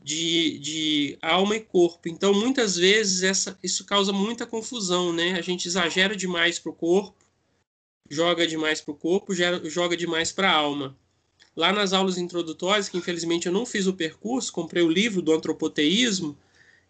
de, 0.02 0.59
de 0.59 1.18
alma 1.21 1.56
e 1.56 1.61
corpo. 1.61 2.09
Então, 2.09 2.33
muitas 2.33 2.76
vezes, 2.76 3.23
essa, 3.23 3.59
isso 3.62 3.85
causa 3.85 4.12
muita 4.12 4.47
confusão, 4.47 5.12
né? 5.12 5.33
A 5.33 5.40
gente 5.40 5.66
exagera 5.66 6.16
demais 6.16 6.59
para 6.59 6.71
o 6.71 6.75
corpo 6.75 7.26
joga 8.11 8.47
demais 8.47 8.80
para 8.80 8.92
o 8.92 8.97
corpo, 8.97 9.35
joga 9.35 9.97
demais 9.97 10.33
para 10.33 10.50
a 10.50 10.54
alma. 10.54 10.97
Lá 11.54 11.73
nas 11.73 11.92
aulas 11.92 12.18
introdutórias, 12.18 12.88
que 12.88 12.99
infelizmente 12.99 13.47
eu 13.47 13.52
não 13.52 13.64
fiz 13.64 13.87
o 13.87 13.95
percurso, 13.95 14.52
comprei 14.52 14.83
o 14.83 14.90
livro 14.90 15.23
do 15.23 15.33
antropoteísmo, 15.33 16.37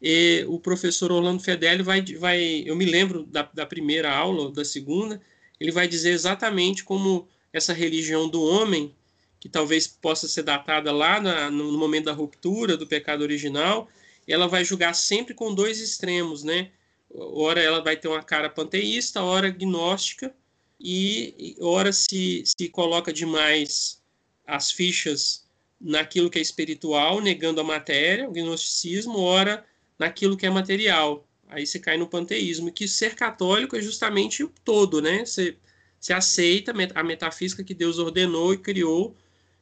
e 0.01 0.45
o 0.49 0.61
professor 0.61 1.11
Orlando 1.11 1.43
Fedeli 1.43 1.83
vai, 1.83 2.03
vai 2.03 2.63
eu 2.67 2.77
me 2.77 2.85
lembro 2.85 3.25
da, 3.25 3.43
da 3.43 3.65
primeira 3.65 4.15
aula, 4.15 4.53
da 4.53 4.65
segunda, 4.65 5.21
ele 5.59 5.73
vai 5.73 5.89
dizer 5.89 6.11
exatamente 6.11 6.85
como 6.85 7.27
essa 7.53 7.73
religião 7.73 8.29
do 8.29 8.43
homem, 8.43 8.95
que 9.41 9.49
talvez 9.49 9.87
possa 9.87 10.29
ser 10.29 10.43
datada 10.43 10.93
lá 10.93 11.21
na, 11.21 11.51
no, 11.51 11.79
momento 11.79 12.07
da 12.07 12.13
ruptura 12.13 12.77
do 12.77 12.87
pecado 12.87 13.23
original, 13.23 13.89
ela 14.27 14.47
vai 14.47 14.65
julgar 14.65 14.95
sempre 14.95 15.35
com 15.35 15.55
dois 15.55 15.81
extremos, 15.81 16.43
né? 16.43 16.71
Ora 17.11 17.61
ela 17.61 17.81
vai 17.83 17.97
ter 17.97 18.09
uma 18.09 18.23
cara 18.23 18.51
panteísta, 18.51 19.23
ora 19.23 19.49
gnóstica, 19.49 20.35
e 20.79 21.57
ora 21.61 21.93
se, 21.93 22.43
se 22.45 22.69
coloca 22.69 23.13
demais 23.13 24.03
as 24.47 24.71
fichas 24.71 25.47
naquilo 25.81 26.29
que 26.29 26.39
é 26.39 26.43
espiritual, 26.43 27.21
negando 27.21 27.61
a 27.61 27.65
matéria, 27.65 28.29
o 28.29 28.33
gnosticismo, 28.33 29.19
ora 29.19 29.65
naquilo 29.99 30.37
que 30.37 30.47
é 30.47 30.51
material. 30.51 31.27
Aí 31.49 31.67
você 31.67 31.79
cai 31.79 31.97
no 31.97 32.09
panteísmo, 32.09 32.73
que 32.73 32.89
ser 32.89 33.15
católico 33.15 33.77
é 33.77 33.81
justamente 33.81 34.43
o 34.43 34.53
todo, 34.65 35.01
né? 35.01 35.25
Você, 35.25 35.57
você 35.99 36.13
aceita 36.13 36.73
a 36.95 37.03
metafísica 37.05 37.63
que 37.63 37.75
Deus 37.75 37.99
ordenou 37.99 38.53
e 38.53 38.59
criou 38.59 39.17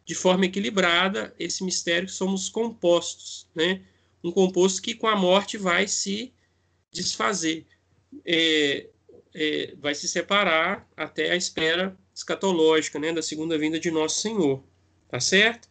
de 0.05 0.15
forma 0.15 0.47
equilibrada 0.47 1.35
esse 1.39 1.65
mistério 1.65 2.09
que 2.09 2.15
somos 2.15 2.49
compostos, 2.49 3.49
né? 3.55 3.83
Um 4.23 4.31
composto 4.31 4.81
que 4.81 4.95
com 4.95 5.07
a 5.07 5.17
morte 5.17 5.59
vai 5.59 5.87
se 5.87 6.33
desfazer. 6.91 7.67
É, 8.25 8.89
é, 9.35 9.75
vai 9.79 9.95
se 9.95 10.09
separar 10.09 10.89
até 10.97 11.33
a 11.33 11.37
espera 11.37 11.97
escatológica, 12.15 12.99
né, 12.99 13.13
da 13.13 13.21
segunda 13.21 13.59
vinda 13.59 13.81
de 13.81 13.91
nosso 13.91 14.21
Senhor, 14.21 14.63
tá 15.09 15.19
certo? 15.19 15.69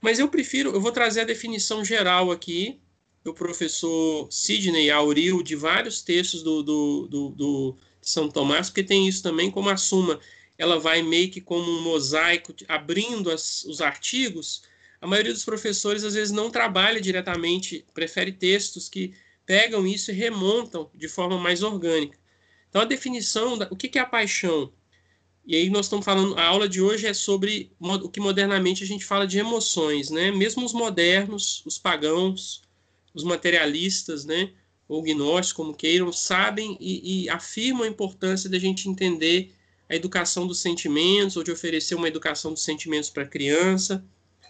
Mas 0.00 0.18
eu 0.18 0.28
prefiro, 0.28 0.70
eu 0.70 0.80
vou 0.80 0.90
trazer 0.90 1.20
a 1.20 1.24
definição 1.24 1.84
geral 1.84 2.32
aqui 2.32 2.80
do 3.24 3.32
professor 3.32 4.30
Sidney 4.30 4.90
Auril 4.90 5.42
de 5.42 5.56
vários 5.56 6.02
textos 6.02 6.42
do, 6.42 6.62
do, 6.62 7.08
do, 7.08 7.28
do 7.30 7.76
São 8.02 8.28
Tomás, 8.28 8.68
porque 8.68 8.84
tem 8.84 9.08
isso 9.08 9.22
também 9.22 9.50
como 9.50 9.70
a 9.70 9.76
suma, 9.78 10.20
ela 10.58 10.78
vai 10.78 11.02
meio 11.02 11.30
que 11.30 11.40
como 11.40 11.68
um 11.70 11.82
mosaico, 11.82 12.54
abrindo 12.68 13.30
as, 13.30 13.64
os 13.64 13.80
artigos, 13.80 14.62
a 15.00 15.06
maioria 15.06 15.32
dos 15.32 15.44
professores 15.44 16.04
às 16.04 16.14
vezes 16.14 16.32
não 16.32 16.50
trabalha 16.50 17.00
diretamente, 17.00 17.84
prefere 17.94 18.30
textos 18.30 18.88
que 18.88 19.14
pegam 19.46 19.86
isso 19.86 20.10
e 20.10 20.14
remontam 20.14 20.90
de 20.94 21.08
forma 21.08 21.38
mais 21.38 21.62
orgânica. 21.62 22.18
Então, 22.68 22.82
a 22.82 22.86
definição, 22.86 23.56
da, 23.56 23.68
o 23.70 23.76
que, 23.76 23.88
que 23.88 23.98
é 23.98 24.02
a 24.02 24.06
paixão? 24.06 24.72
E 25.46 25.54
aí 25.54 25.68
nós 25.68 25.86
estamos 25.86 26.04
falando, 26.04 26.36
a 26.38 26.44
aula 26.44 26.68
de 26.68 26.80
hoje 26.80 27.06
é 27.06 27.12
sobre 27.12 27.70
o 27.78 28.08
que 28.08 28.18
modernamente 28.20 28.82
a 28.82 28.86
gente 28.86 29.04
fala 29.04 29.26
de 29.26 29.38
emoções, 29.38 30.10
né? 30.10 30.30
Mesmo 30.30 30.64
os 30.64 30.72
modernos, 30.72 31.62
os 31.66 31.78
pagãos, 31.78 32.63
os 33.14 33.22
materialistas, 33.24 34.24
né? 34.24 34.50
Ou 34.88 35.02
gnósticos, 35.02 35.52
como 35.52 35.74
queiram, 35.74 36.12
sabem 36.12 36.76
e, 36.80 37.24
e 37.24 37.28
afirmam 37.30 37.84
a 37.84 37.88
importância 37.88 38.50
da 38.50 38.58
gente 38.58 38.88
entender 38.88 39.54
a 39.88 39.94
educação 39.94 40.46
dos 40.46 40.60
sentimentos, 40.60 41.36
ou 41.36 41.44
de 41.44 41.50
oferecer 41.50 41.94
uma 41.94 42.08
educação 42.08 42.52
dos 42.52 42.62
sentimentos 42.62 43.08
para 43.08 43.22
a 43.22 43.26
criança, 43.28 44.04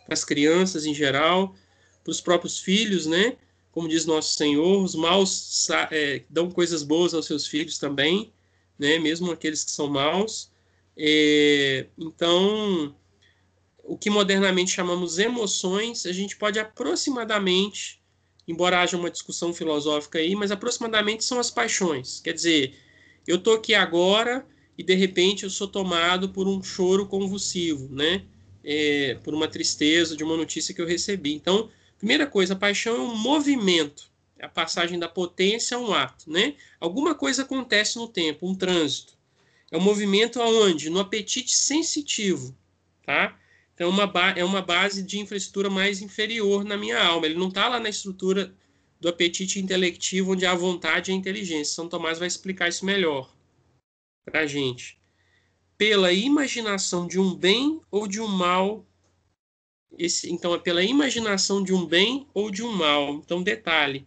para 0.05 0.15
as 0.15 0.25
crianças 0.25 0.87
em 0.87 0.95
geral, 0.95 1.55
para 2.03 2.11
os 2.11 2.21
próprios 2.21 2.59
filhos, 2.59 3.07
né? 3.07 3.37
como 3.75 3.89
diz 3.89 4.07
nosso 4.07 4.37
Senhor, 4.37 4.85
os 4.85 4.95
maus 4.95 5.69
é, 5.91 6.23
dão 6.31 6.49
coisas 6.49 6.85
boas 6.85 7.13
aos 7.13 7.27
seus 7.27 7.45
filhos 7.45 7.77
também, 7.77 8.33
né? 8.79 9.01
mesmo 9.01 9.33
aqueles 9.33 9.65
que 9.65 9.71
são 9.73 9.89
maus. 9.89 10.49
É, 10.97 11.87
então, 11.99 12.95
o 13.83 13.99
que 13.99 14.09
modernamente 14.09 14.71
chamamos 14.71 15.19
emoções, 15.19 16.07
a 16.07 16.13
gente 16.13 16.37
pode 16.37 16.61
aproximadamente, 16.61 18.01
embora 18.47 18.81
haja 18.81 18.97
uma 18.97 19.11
discussão 19.11 19.53
filosófica 19.53 20.19
aí, 20.19 20.35
mas 20.35 20.51
aproximadamente 20.51 21.25
são 21.25 21.39
as 21.39 21.51
paixões. 21.51 22.21
Quer 22.21 22.33
dizer, 22.33 22.75
eu 23.27 23.37
estou 23.37 23.55
aqui 23.55 23.75
agora 23.75 24.47
e 24.77 24.83
de 24.83 24.95
repente 24.95 25.45
eu 25.45 25.51
sou 25.51 25.69
tomado 25.69 26.29
por 26.29 26.47
um 26.47 26.63
choro 26.63 27.07
convulsivo, 27.07 27.89
né? 27.95 28.25
É, 28.63 29.19
por 29.23 29.35
uma 29.35 29.47
tristeza 29.47 30.17
de 30.17 30.25
uma 30.25 30.37
notícia 30.37 30.75
que 30.75 30.81
eu 30.81 30.87
recebi. 30.87 31.35
Então, 31.35 31.71
Primeira 32.05 32.27
coisa, 32.27 32.53
a 32.53 32.57
paixão 32.57 32.97
é 32.97 33.01
um 33.01 33.17
movimento, 33.17 34.11
a 34.39 34.47
passagem 34.47 34.99
da 34.99 35.09
potência 35.09 35.79
a 35.79 35.81
um 35.81 35.95
ato, 35.95 36.31
né? 36.31 36.55
Alguma 36.79 37.15
coisa 37.15 37.41
acontece 37.41 37.97
no 37.97 38.07
tempo, 38.07 38.47
um 38.47 38.55
trânsito. 38.55 39.15
É 39.71 39.79
um 39.79 39.81
movimento 39.81 40.39
aonde? 40.39 40.91
No 40.91 41.01
apetite 41.01 41.57
sensitivo, 41.57 42.55
tá? 43.07 43.39
Então, 43.75 43.89
é 43.89 43.91
uma, 43.91 44.31
é 44.37 44.45
uma 44.45 44.63
base 44.63 45.03
de 45.03 45.19
infraestrutura 45.19 45.69
mais 45.69 46.01
inferior 46.01 46.65
na 46.65 46.77
minha 46.77 47.03
alma. 47.03 47.27
Ele 47.27 47.35
não 47.35 47.49
está 47.49 47.69
lá 47.69 47.81
na 47.81 47.89
estrutura 47.89 48.55
do 49.01 49.09
apetite 49.09 49.61
intelectivo, 49.61 50.33
onde 50.33 50.47
há 50.47 50.55
vontade 50.55 51.11
e 51.11 51.15
inteligência. 51.15 51.75
São 51.75 51.89
Tomás 51.89 52.19
vai 52.19 52.29
explicar 52.29 52.69
isso 52.69 52.85
melhor 52.85 53.35
para 54.25 54.41
a 54.41 54.47
gente. 54.47 54.99
Pela 55.77 56.13
imaginação 56.13 57.07
de 57.07 57.19
um 57.19 57.35
bem 57.35 57.81
ou 57.91 58.07
de 58.07 58.21
um 58.21 58.29
mal 58.29 58.87
esse, 59.99 60.31
então, 60.33 60.55
é 60.55 60.59
pela 60.59 60.83
imaginação 60.83 61.63
de 61.63 61.73
um 61.73 61.87
bem 61.87 62.27
ou 62.35 62.51
de 62.51 62.63
um 62.63 62.73
mal. 62.73 63.15
Então, 63.15 63.43
detalhe: 63.43 64.07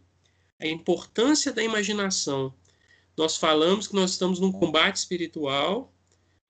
a 0.59 0.67
importância 0.67 1.51
da 1.51 1.63
imaginação. 1.63 2.53
Nós 3.15 3.35
falamos 3.35 3.87
que 3.87 3.95
nós 3.95 4.11
estamos 4.11 4.39
num 4.39 4.51
combate 4.51 4.97
espiritual, 4.97 5.91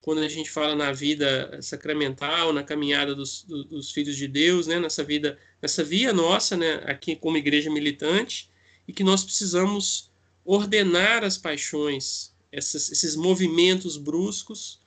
quando 0.00 0.20
a 0.20 0.28
gente 0.28 0.50
fala 0.50 0.74
na 0.74 0.92
vida 0.92 1.60
sacramental, 1.60 2.52
na 2.52 2.62
caminhada 2.62 3.14
dos, 3.14 3.42
dos 3.42 3.90
filhos 3.90 4.16
de 4.16 4.28
Deus, 4.28 4.66
né, 4.66 4.78
nessa 4.78 5.02
vida, 5.02 5.38
nessa 5.60 5.82
via 5.82 6.12
nossa, 6.12 6.56
né, 6.56 6.82
aqui 6.86 7.16
como 7.16 7.36
igreja 7.36 7.70
militante, 7.70 8.50
e 8.86 8.92
que 8.92 9.04
nós 9.04 9.24
precisamos 9.24 10.10
ordenar 10.44 11.24
as 11.24 11.36
paixões, 11.36 12.34
essas, 12.50 12.90
esses 12.90 13.16
movimentos 13.16 13.96
bruscos, 13.96 14.80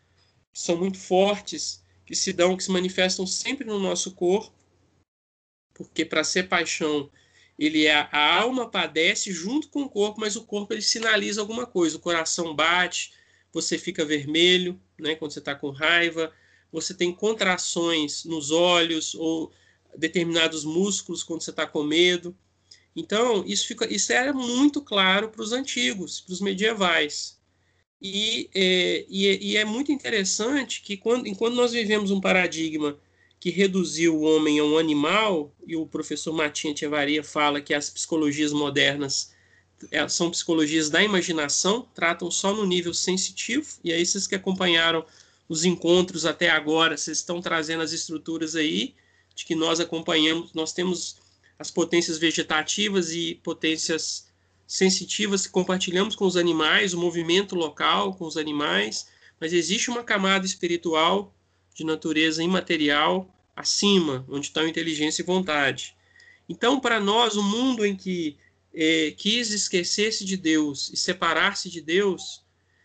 que 0.52 0.60
são 0.60 0.78
muito 0.78 0.98
fortes, 0.98 1.84
que 2.06 2.16
se 2.16 2.34
dão, 2.34 2.58
que 2.58 2.64
se 2.64 2.72
manifestam 2.72 3.28
sempre 3.28 3.66
no 3.66 3.80
nosso 3.80 4.12
corpo, 4.12 4.54
porque 5.74 6.04
para 6.04 6.24
ser 6.24 6.48
paixão, 6.48 7.10
ele 7.58 7.86
é 7.86 7.96
a 8.12 8.36
alma 8.40 8.70
padece 8.70 9.32
junto 9.32 9.70
com 9.70 9.84
o 9.84 9.90
corpo, 9.90 10.20
mas 10.20 10.36
o 10.36 10.44
corpo 10.44 10.74
ele 10.74 10.82
sinaliza 10.82 11.42
alguma 11.42 11.66
coisa. 11.66 11.98
O 11.98 12.02
coração 12.02 12.56
bate, 12.56 13.14
você 13.54 13.78
fica 13.78 14.04
vermelho, 14.04 14.80
né, 15.02 15.16
quando 15.16 15.32
você 15.32 15.40
está 15.40 15.56
com 15.56 15.72
raiva, 15.72 16.32
você 16.72 16.94
tem 16.94 17.12
contrações 17.12 18.24
nos 18.24 18.52
olhos 18.52 19.14
ou 19.16 19.52
determinados 19.98 20.64
músculos 20.64 21.24
quando 21.24 21.42
você 21.42 21.50
está 21.50 21.68
com 21.68 21.84
medo. 21.84 22.36
Então, 22.96 23.44
isso, 23.46 23.68
fica, 23.68 23.92
isso 23.92 24.12
era 24.14 24.34
muito 24.34 24.82
claro 24.82 25.30
para 25.30 25.42
os 25.42 25.52
antigos, 25.52 26.22
para 26.22 26.34
os 26.34 26.42
medievais. 26.42 27.40
E 28.02 28.50
é, 28.54 29.06
e, 29.10 29.28
é, 29.28 29.38
e 29.42 29.58
é, 29.58 29.66
muito 29.66 29.92
interessante 29.92 30.82
que, 30.82 30.98
quando, 30.98 31.28
enquanto 31.28 31.56
nós 31.56 31.72
vivemos 31.72 32.10
um 32.12 32.20
paradigma 32.20 32.98
que 33.40 33.50
reduziu 33.50 34.16
o 34.16 34.22
homem 34.22 34.60
a 34.60 34.64
um 34.64 34.78
animal, 34.78 35.54
e 35.66 35.76
o 35.76 35.86
professor 35.86 36.34
Matinha 36.34 36.74
Tchevaria 36.74 37.24
fala 37.24 37.62
que 37.62 37.74
as 37.74 37.90
psicologias 37.90 38.54
modernas 38.54 39.31
é, 39.31 39.31
são 40.10 40.32
psicologias 40.32 40.90
da 40.90 41.02
imaginação, 41.04 41.88
tratam 41.94 42.30
só 42.30 42.54
no 42.54 42.66
nível 42.66 42.94
sensitivo, 42.94 43.68
e 43.84 43.92
aí 43.92 44.06
vocês 44.06 44.28
que 44.28 44.36
acompanharam 44.36 45.06
os 45.48 45.66
encontros 45.66 46.26
até 46.26 46.50
agora, 46.50 46.98
vocês 46.98 47.18
estão 47.18 47.42
trazendo 47.42 47.84
as 47.84 47.92
estruturas 47.92 48.56
aí, 48.56 48.96
de 49.36 49.46
que 49.46 49.56
nós 49.56 49.80
acompanhamos, 49.80 50.54
nós 50.54 50.74
temos 50.74 51.18
as 51.58 51.70
potências 51.70 52.18
vegetativas 52.18 53.12
e 53.12 53.36
potências 53.44 54.28
sensitivas 54.66 55.46
que 55.46 55.52
compartilhamos 55.52 56.16
com 56.16 56.26
os 56.26 56.38
animais, 56.38 56.94
o 56.94 56.98
movimento 56.98 57.56
local 57.56 58.14
com 58.16 58.26
os 58.26 58.38
animais, 58.38 59.08
mas 59.40 59.54
existe 59.54 59.90
uma 59.90 60.04
camada 60.04 60.46
espiritual 60.46 61.34
de 61.76 61.84
natureza 61.84 62.44
imaterial 62.44 63.28
acima, 63.56 64.26
onde 64.30 64.48
estão 64.48 64.68
inteligência 64.68 65.22
e 65.22 65.26
vontade. 65.26 65.96
Então, 66.48 66.80
para 66.80 67.00
nós, 67.00 67.36
o 67.36 67.44
mundo 67.44 67.86
em 67.86 67.96
que 67.96 68.38
é, 68.74 69.12
quis 69.12 69.52
esquecer-se 69.52 70.24
de 70.26 70.38
Deus 70.38 70.90
e 70.94 70.98
separar-se 70.98 71.70
de 71.70 71.82
Deus, 71.82 72.44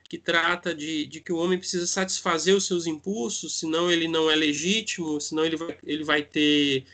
que 0.08 0.18
trata 0.18 0.74
de, 0.74 1.06
de, 1.06 1.20
que 1.20 1.32
o 1.32 1.36
homem 1.36 1.58
precisa 1.58 1.86
satisfazer 1.86 2.54
os 2.54 2.66
seus 2.66 2.86
impulsos, 2.86 3.58
senão 3.58 3.90
ele 3.90 4.06
não 4.06 4.30
é 4.30 4.36
legítimo, 4.36 5.20
senão 5.20 5.44
ele 5.44 5.56
vai, 5.56 5.78
ele 5.84 6.04
vai 6.04 6.22
ter 6.22 6.84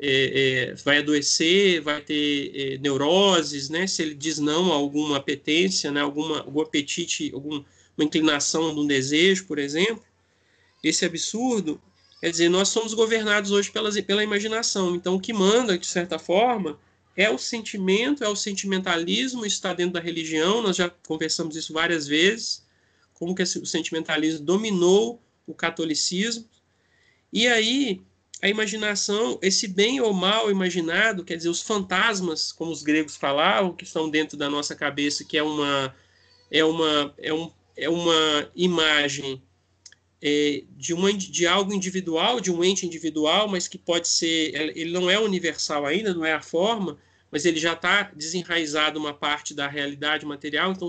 é, 0.00 0.70
é, 0.70 0.74
vai 0.74 0.98
adoecer, 0.98 1.80
vai 1.82 2.00
ter 2.00 2.52
é, 2.54 2.78
neuroses, 2.78 3.68
né? 3.68 3.86
Se 3.86 4.02
ele 4.02 4.14
diz 4.14 4.38
não 4.38 4.72
a 4.72 4.76
alguma 4.76 5.16
apetência, 5.16 5.90
né? 5.90 6.00
Alguma, 6.00 6.38
algum 6.40 6.60
apetite, 6.60 7.32
alguma 7.34 7.64
inclinação 7.98 8.70
um 8.78 8.86
desejo, 8.86 9.46
por 9.46 9.58
exemplo, 9.58 10.04
esse 10.84 11.04
absurdo, 11.04 11.80
quer 12.20 12.30
dizer, 12.30 12.48
nós 12.48 12.68
somos 12.68 12.94
governados 12.94 13.50
hoje 13.50 13.72
pela, 13.72 13.90
pela 14.02 14.22
imaginação. 14.22 14.94
Então, 14.94 15.16
o 15.16 15.20
que 15.20 15.32
manda, 15.32 15.76
de 15.76 15.86
certa 15.86 16.18
forma, 16.18 16.78
é 17.18 17.28
o 17.28 17.36
sentimento, 17.36 18.22
é 18.22 18.28
o 18.28 18.36
sentimentalismo, 18.36 19.44
está 19.44 19.74
dentro 19.74 19.94
da 19.94 20.00
religião. 20.00 20.62
Nós 20.62 20.76
já 20.76 20.88
conversamos 20.88 21.56
isso 21.56 21.72
várias 21.72 22.06
vezes, 22.06 22.64
como 23.12 23.34
que 23.34 23.42
o 23.42 23.66
sentimentalismo 23.66 24.46
dominou 24.46 25.20
o 25.44 25.52
catolicismo. 25.52 26.48
E 27.32 27.48
aí 27.48 28.00
a 28.40 28.48
imaginação, 28.48 29.36
esse 29.42 29.66
bem 29.66 30.00
ou 30.00 30.12
mal 30.12 30.48
imaginado, 30.48 31.24
quer 31.24 31.36
dizer, 31.36 31.48
os 31.48 31.60
fantasmas, 31.60 32.52
como 32.52 32.70
os 32.70 32.84
gregos 32.84 33.16
falavam, 33.16 33.74
que 33.74 33.82
estão 33.82 34.08
dentro 34.08 34.36
da 34.36 34.48
nossa 34.48 34.76
cabeça, 34.76 35.24
que 35.24 35.36
é 35.36 35.42
uma 35.42 35.92
é 36.48 36.64
uma 36.64 37.12
é, 37.18 37.34
um, 37.34 37.50
é 37.76 37.88
uma 37.88 38.48
imagem 38.54 39.42
é, 40.22 40.62
de, 40.76 40.94
uma, 40.94 41.12
de 41.12 41.48
algo 41.48 41.72
individual, 41.72 42.40
de 42.40 42.52
um 42.52 42.62
ente 42.62 42.86
individual, 42.86 43.48
mas 43.48 43.66
que 43.66 43.76
pode 43.76 44.06
ser, 44.06 44.54
ele 44.76 44.92
não 44.92 45.10
é 45.10 45.18
universal 45.18 45.84
ainda, 45.84 46.14
não 46.14 46.24
é 46.24 46.32
a 46.32 46.40
forma, 46.40 46.96
mas 47.30 47.44
ele 47.44 47.58
já 47.58 47.72
está 47.72 48.04
desenraizado 48.14 48.98
uma 48.98 49.14
parte 49.14 49.54
da 49.54 49.68
realidade 49.68 50.24
material, 50.24 50.72
então 50.72 50.88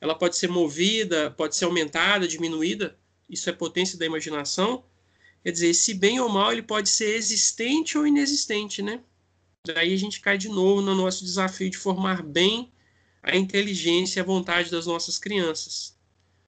ela 0.00 0.14
pode 0.14 0.36
ser 0.36 0.48
movida, 0.48 1.30
pode 1.30 1.56
ser 1.56 1.64
aumentada, 1.64 2.26
diminuída, 2.26 2.96
isso 3.28 3.48
é 3.48 3.52
potência 3.52 3.98
da 3.98 4.06
imaginação, 4.06 4.84
Quer 5.42 5.50
dizer, 5.50 5.68
esse 5.68 5.92
bem 5.92 6.20
ou 6.20 6.28
mal 6.28 6.52
ele 6.52 6.62
pode 6.62 6.88
ser 6.88 7.16
existente 7.16 7.98
ou 7.98 8.06
inexistente, 8.06 8.80
né? 8.80 9.00
Daí 9.66 9.92
a 9.92 9.96
gente 9.96 10.20
cai 10.20 10.38
de 10.38 10.48
novo 10.48 10.80
no 10.80 10.94
nosso 10.94 11.24
desafio 11.24 11.68
de 11.68 11.76
formar 11.76 12.22
bem 12.22 12.72
a 13.22 13.36
inteligência 13.36 14.20
e 14.20 14.22
a 14.22 14.24
vontade 14.24 14.70
das 14.70 14.86
nossas 14.86 15.18
crianças. 15.18 15.96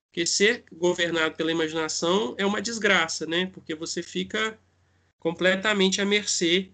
Porque 0.07 0.25
ser 0.27 0.64
governado 0.73 1.35
pela 1.35 1.51
imaginação 1.51 2.35
é 2.38 2.47
uma 2.47 2.62
desgraça, 2.62 3.27
né? 3.27 3.47
Porque 3.47 3.75
você 3.75 4.01
fica 4.01 4.59
completamente 5.18 6.01
à 6.01 6.05
mercê 6.05 6.70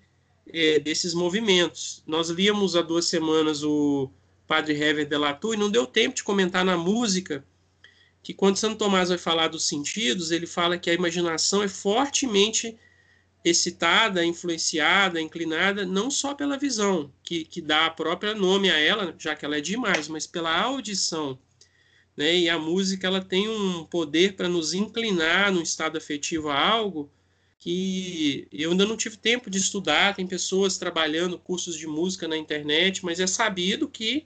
é, 0.48 0.78
desses 0.78 1.14
movimentos. 1.14 2.02
Nós 2.06 2.30
líamos 2.30 2.76
há 2.76 2.82
duas 2.82 3.06
semanas 3.06 3.62
o 3.62 4.10
Padre 4.46 4.74
Hever 4.74 5.06
de 5.06 5.16
Latour 5.16 5.54
e 5.54 5.58
não 5.58 5.70
deu 5.70 5.86
tempo 5.86 6.16
de 6.16 6.24
comentar 6.24 6.64
na 6.64 6.76
música 6.76 7.44
que 8.22 8.34
quando 8.34 8.56
Santo 8.56 8.76
Tomás 8.76 9.08
vai 9.08 9.18
falar 9.18 9.48
dos 9.48 9.66
sentidos, 9.66 10.30
ele 10.30 10.46
fala 10.46 10.78
que 10.78 10.90
a 10.90 10.94
imaginação 10.94 11.62
é 11.62 11.68
fortemente 11.68 12.76
excitada, 13.42 14.24
influenciada, 14.24 15.20
inclinada, 15.20 15.86
não 15.86 16.10
só 16.10 16.34
pela 16.34 16.58
visão, 16.58 17.10
que, 17.22 17.44
que 17.44 17.62
dá 17.62 17.86
a 17.86 17.90
própria 17.90 18.34
nome 18.34 18.70
a 18.70 18.78
ela, 18.78 19.14
já 19.18 19.34
que 19.34 19.44
ela 19.44 19.56
é 19.56 19.60
demais, 19.60 20.08
mas 20.08 20.26
pela 20.26 20.54
audição. 20.54 21.38
Né? 22.14 22.36
E 22.36 22.48
a 22.50 22.58
música 22.58 23.06
ela 23.06 23.22
tem 23.22 23.48
um 23.48 23.84
poder 23.84 24.36
para 24.36 24.48
nos 24.48 24.74
inclinar 24.74 25.50
no 25.50 25.62
estado 25.62 25.96
afetivo 25.96 26.50
a 26.50 26.58
algo 26.58 27.10
que 27.60 28.48
eu 28.50 28.70
ainda 28.70 28.86
não 28.86 28.96
tive 28.96 29.18
tempo 29.18 29.50
de 29.50 29.58
estudar. 29.58 30.16
Tem 30.16 30.26
pessoas 30.26 30.78
trabalhando 30.78 31.38
cursos 31.38 31.76
de 31.76 31.86
música 31.86 32.26
na 32.26 32.36
internet, 32.36 33.04
mas 33.04 33.20
é 33.20 33.26
sabido 33.26 33.86
que 33.86 34.24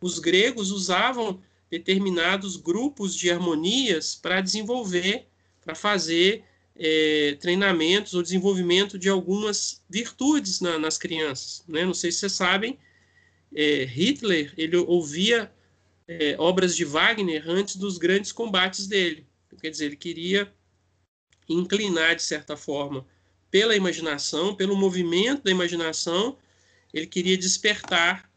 os 0.00 0.18
gregos 0.18 0.72
usavam 0.72 1.40
determinados 1.70 2.56
grupos 2.56 3.14
de 3.14 3.30
harmonias 3.30 4.16
para 4.16 4.40
desenvolver, 4.40 5.26
para 5.64 5.76
fazer 5.76 6.44
é, 6.76 7.36
treinamentos 7.40 8.14
ou 8.14 8.22
desenvolvimento 8.22 8.98
de 8.98 9.08
algumas 9.08 9.80
virtudes 9.88 10.60
na, 10.60 10.76
nas 10.76 10.98
crianças. 10.98 11.64
Né? 11.68 11.84
Não 11.84 11.94
sei 11.94 12.10
se 12.10 12.18
vocês 12.18 12.32
sabem, 12.32 12.78
é, 13.54 13.84
Hitler 13.84 14.52
ele 14.56 14.76
ouvia 14.76 15.52
é, 16.08 16.34
obras 16.36 16.74
de 16.74 16.84
Wagner 16.84 17.44
antes 17.48 17.76
dos 17.76 17.96
grandes 17.96 18.32
combates 18.32 18.88
dele. 18.88 19.24
Quer 19.60 19.70
dizer, 19.70 19.86
ele 19.86 19.96
queria 19.96 20.52
inclinar, 21.52 22.16
de 22.16 22.22
certa 22.22 22.56
forma, 22.56 23.06
pela 23.50 23.76
imaginação, 23.76 24.54
pelo 24.54 24.76
movimento 24.76 25.44
da 25.44 25.50
imaginação, 25.50 26.36
ele 26.92 27.06
queria 27.06 27.36
despertar 27.36 28.30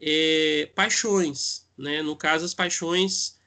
é, 0.00 0.68
paixões, 0.74 1.66
né? 1.76 2.02
No 2.02 2.16
caso, 2.16 2.44
as 2.44 2.54
paixões 2.54 3.38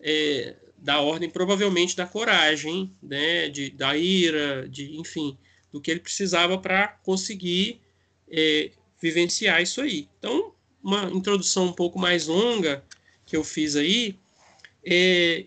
é, 0.00 0.54
da 0.78 1.00
ordem 1.00 1.30
provavelmente 1.30 1.96
da 1.96 2.06
coragem, 2.06 2.94
né? 3.02 3.48
De, 3.48 3.70
da 3.70 3.96
ira, 3.96 4.68
de 4.68 4.96
enfim, 4.96 5.36
do 5.72 5.80
que 5.80 5.90
ele 5.90 6.00
precisava 6.00 6.58
para 6.58 6.88
conseguir 6.88 7.80
é, 8.28 8.70
vivenciar 9.00 9.62
isso 9.62 9.80
aí. 9.80 10.08
Então, 10.18 10.54
uma 10.82 11.10
introdução 11.10 11.66
um 11.66 11.72
pouco 11.72 11.98
mais 11.98 12.26
longa 12.26 12.84
que 13.26 13.36
eu 13.36 13.42
fiz 13.42 13.74
aí. 13.74 14.18
É, 14.84 15.46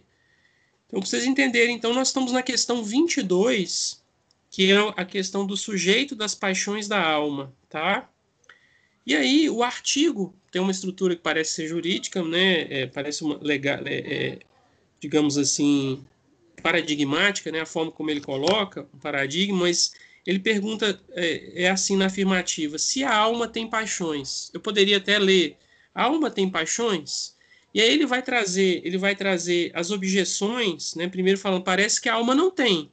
então, 0.88 1.02
para 1.02 1.10
vocês 1.10 1.26
entenderem, 1.26 1.76
então, 1.76 1.94
nós 1.94 2.08
estamos 2.08 2.32
na 2.32 2.42
questão 2.42 2.84
22, 2.84 4.02
que 4.50 4.72
é 4.72 4.78
a 4.96 5.04
questão 5.06 5.46
do 5.46 5.58
sujeito 5.58 6.16
das 6.16 6.34
paixões 6.34 6.88
da 6.88 7.02
alma, 7.02 7.54
tá? 7.70 8.10
E 9.06 9.16
aí, 9.16 9.50
o 9.50 9.64
artigo 9.64 10.34
tem 10.52 10.62
uma 10.62 10.72
estrutura 10.72 11.16
que 11.16 11.22
parece 11.22 11.54
ser 11.54 11.68
jurídica, 11.68 12.24
né? 12.24 12.62
É, 12.70 12.88
parece 12.88 13.24
uma 13.24 13.38
legal, 13.42 13.80
é, 13.86 13.96
é, 13.96 14.40
digamos 15.00 15.38
assim, 15.38 16.04
paradigmática, 16.64 17.52
né? 17.52 17.62
A 17.62 17.66
forma 17.66 17.92
como 17.92 18.10
ele 18.10 18.22
coloca 18.22 18.88
um 18.94 19.00
paradigma, 19.00 19.60
mas 19.60 19.94
ele 20.26 20.40
pergunta 20.40 21.02
é, 21.12 21.64
é 21.64 21.70
assim 21.70 21.96
na 21.98 22.08
afirmativa: 22.08 22.78
se 22.78 23.04
a 23.04 23.16
alma 23.16 23.48
tem 23.48 23.70
paixões, 23.70 24.50
eu 24.54 24.60
poderia 24.60 24.98
até 24.98 25.20
ler: 25.20 25.58
a 25.94 26.04
alma 26.04 26.32
tem 26.32 26.50
paixões? 26.50 27.37
E 27.78 27.80
aí 27.80 27.94
ele 27.94 28.08
vai 28.08 28.24
trazer, 28.24 28.82
ele 28.84 28.98
vai 28.98 29.16
trazer 29.16 29.70
as 29.72 29.92
objeções, 29.92 30.96
né? 30.96 31.08
Primeiro 31.08 31.40
falando, 31.40 31.64
parece 31.64 32.02
que 32.02 32.10
a 32.10 32.16
alma 32.16 32.34
não 32.34 32.50
tem. 32.50 32.92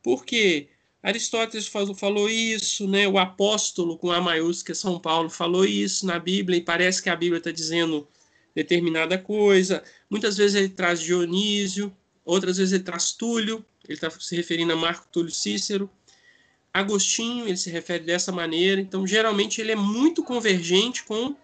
Por 0.00 0.24
quê? 0.24 0.68
Aristóteles 1.02 1.66
falou, 1.66 1.92
falou, 1.92 2.30
isso, 2.30 2.86
né? 2.86 3.08
o 3.08 3.18
apóstolo 3.18 3.98
com 3.98 4.12
A 4.12 4.20
maiúscula, 4.20 4.76
São 4.76 5.00
Paulo, 5.00 5.28
falou 5.28 5.64
isso 5.64 6.06
na 6.06 6.20
Bíblia, 6.20 6.56
e 6.56 6.60
parece 6.60 7.02
que 7.02 7.10
a 7.10 7.16
Bíblia 7.16 7.38
está 7.38 7.50
dizendo 7.50 8.06
determinada 8.54 9.18
coisa. 9.18 9.82
Muitas 10.08 10.36
vezes 10.36 10.54
ele 10.54 10.68
traz 10.68 11.00
Dionísio, 11.00 11.92
outras 12.24 12.58
vezes 12.58 12.74
ele 12.74 12.84
traz 12.84 13.10
Túlio, 13.10 13.64
ele 13.88 13.94
está 13.94 14.08
se 14.08 14.36
referindo 14.36 14.72
a 14.72 14.76
Marco 14.76 15.08
Túlio 15.10 15.32
Cícero. 15.32 15.90
Agostinho, 16.72 17.48
ele 17.48 17.56
se 17.56 17.70
refere 17.70 18.04
dessa 18.04 18.30
maneira. 18.30 18.80
Então, 18.80 19.04
geralmente, 19.04 19.60
ele 19.60 19.72
é 19.72 19.76
muito 19.76 20.22
convergente 20.22 21.02
com 21.02 21.34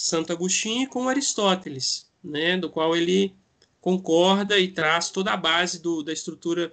Santo 0.00 0.32
Agostinho 0.32 0.84
e 0.84 0.86
com 0.86 1.08
Aristóteles, 1.08 2.06
né? 2.22 2.56
do 2.56 2.70
qual 2.70 2.94
ele 2.94 3.34
concorda 3.80 4.56
e 4.56 4.68
traz 4.68 5.10
toda 5.10 5.32
a 5.32 5.36
base 5.36 5.82
do, 5.82 6.04
da 6.04 6.12
estrutura 6.12 6.72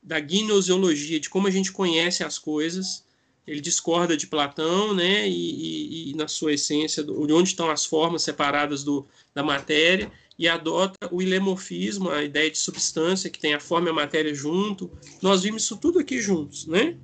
da 0.00 0.20
gnoseologia, 0.20 1.18
de 1.18 1.28
como 1.28 1.48
a 1.48 1.50
gente 1.50 1.72
conhece 1.72 2.22
as 2.22 2.38
coisas. 2.38 3.04
Ele 3.44 3.60
discorda 3.60 4.16
de 4.16 4.28
Platão, 4.28 4.94
né, 4.94 5.28
e, 5.28 5.32
e, 5.32 6.10
e 6.10 6.14
na 6.14 6.28
sua 6.28 6.52
essência, 6.52 7.02
de 7.02 7.10
onde 7.10 7.48
estão 7.48 7.68
as 7.68 7.84
formas 7.84 8.22
separadas 8.22 8.84
do, 8.84 9.04
da 9.34 9.42
matéria, 9.42 10.12
e 10.38 10.46
adota 10.46 11.08
o 11.10 11.20
ilemorfismo, 11.20 12.08
a 12.08 12.22
ideia 12.22 12.50
de 12.50 12.58
substância, 12.58 13.28
que 13.28 13.40
tem 13.40 13.52
a 13.52 13.58
forma 13.58 13.88
e 13.88 13.90
a 13.90 13.94
matéria 13.94 14.32
junto. 14.32 14.88
Nós 15.20 15.42
vimos 15.42 15.64
isso 15.64 15.76
tudo 15.76 15.98
aqui 15.98 16.20
juntos, 16.20 16.66
né? 16.66 16.96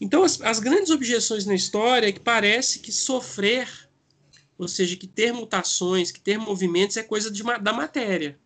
Então, 0.00 0.22
as, 0.22 0.40
as 0.40 0.60
grandes 0.60 0.90
objeções 0.90 1.44
na 1.44 1.54
história 1.54 2.06
é 2.06 2.12
que 2.12 2.20
parece 2.20 2.78
que 2.78 2.92
sofrer, 2.92 3.87
ou 4.58 4.66
seja, 4.66 4.96
que 4.96 5.06
ter 5.06 5.32
mutações, 5.32 6.10
que 6.10 6.20
ter 6.20 6.36
movimentos 6.38 6.96
é 6.96 7.02
coisa 7.02 7.30
de, 7.30 7.42
da 7.42 7.72
matéria, 7.72 8.38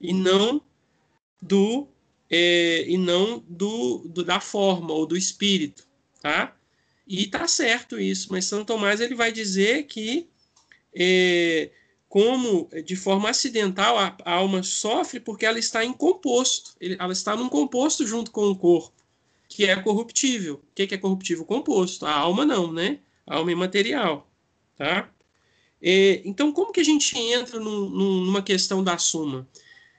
e 0.00 0.12
não 0.12 0.60
do 1.40 1.88
é, 2.28 2.84
e 2.88 2.96
não 2.96 3.44
do, 3.46 3.98
do, 4.08 4.24
da 4.24 4.40
forma 4.40 4.92
ou 4.92 5.06
do 5.06 5.16
espírito, 5.16 5.86
tá? 6.20 6.56
E 7.06 7.26
tá 7.26 7.46
certo 7.46 8.00
isso, 8.00 8.28
mas 8.30 8.46
São 8.46 8.64
Tomás 8.64 9.00
ele 9.00 9.14
vai 9.14 9.30
dizer 9.30 9.84
que 9.84 10.28
é, 10.94 11.70
como 12.08 12.68
de 12.84 12.96
forma 12.96 13.30
acidental 13.30 13.98
a, 13.98 14.16
a, 14.24 14.32
alma 14.32 14.62
sofre 14.62 15.20
porque 15.20 15.44
ela 15.44 15.58
está 15.58 15.84
em 15.84 15.92
composto, 15.92 16.74
ela 16.98 17.12
está 17.12 17.36
num 17.36 17.48
composto 17.48 18.06
junto 18.06 18.30
com 18.30 18.50
o 18.50 18.56
corpo, 18.56 19.02
que 19.48 19.66
é 19.66 19.76
corruptível. 19.76 20.54
O 20.54 20.74
que 20.74 20.94
é 20.94 20.98
corruptível? 20.98 21.44
Composto. 21.44 22.06
A 22.06 22.14
alma 22.14 22.46
não, 22.46 22.72
né? 22.72 23.00
A 23.26 23.36
alma 23.36 23.50
é 23.50 23.52
imaterial, 23.52 24.30
tá? 24.76 25.10
É, 25.82 26.22
então, 26.24 26.52
como 26.52 26.72
que 26.72 26.80
a 26.80 26.84
gente 26.84 27.18
entra 27.18 27.58
num, 27.58 27.90
numa 27.90 28.40
questão 28.40 28.84
da 28.84 28.96
suma? 28.98 29.48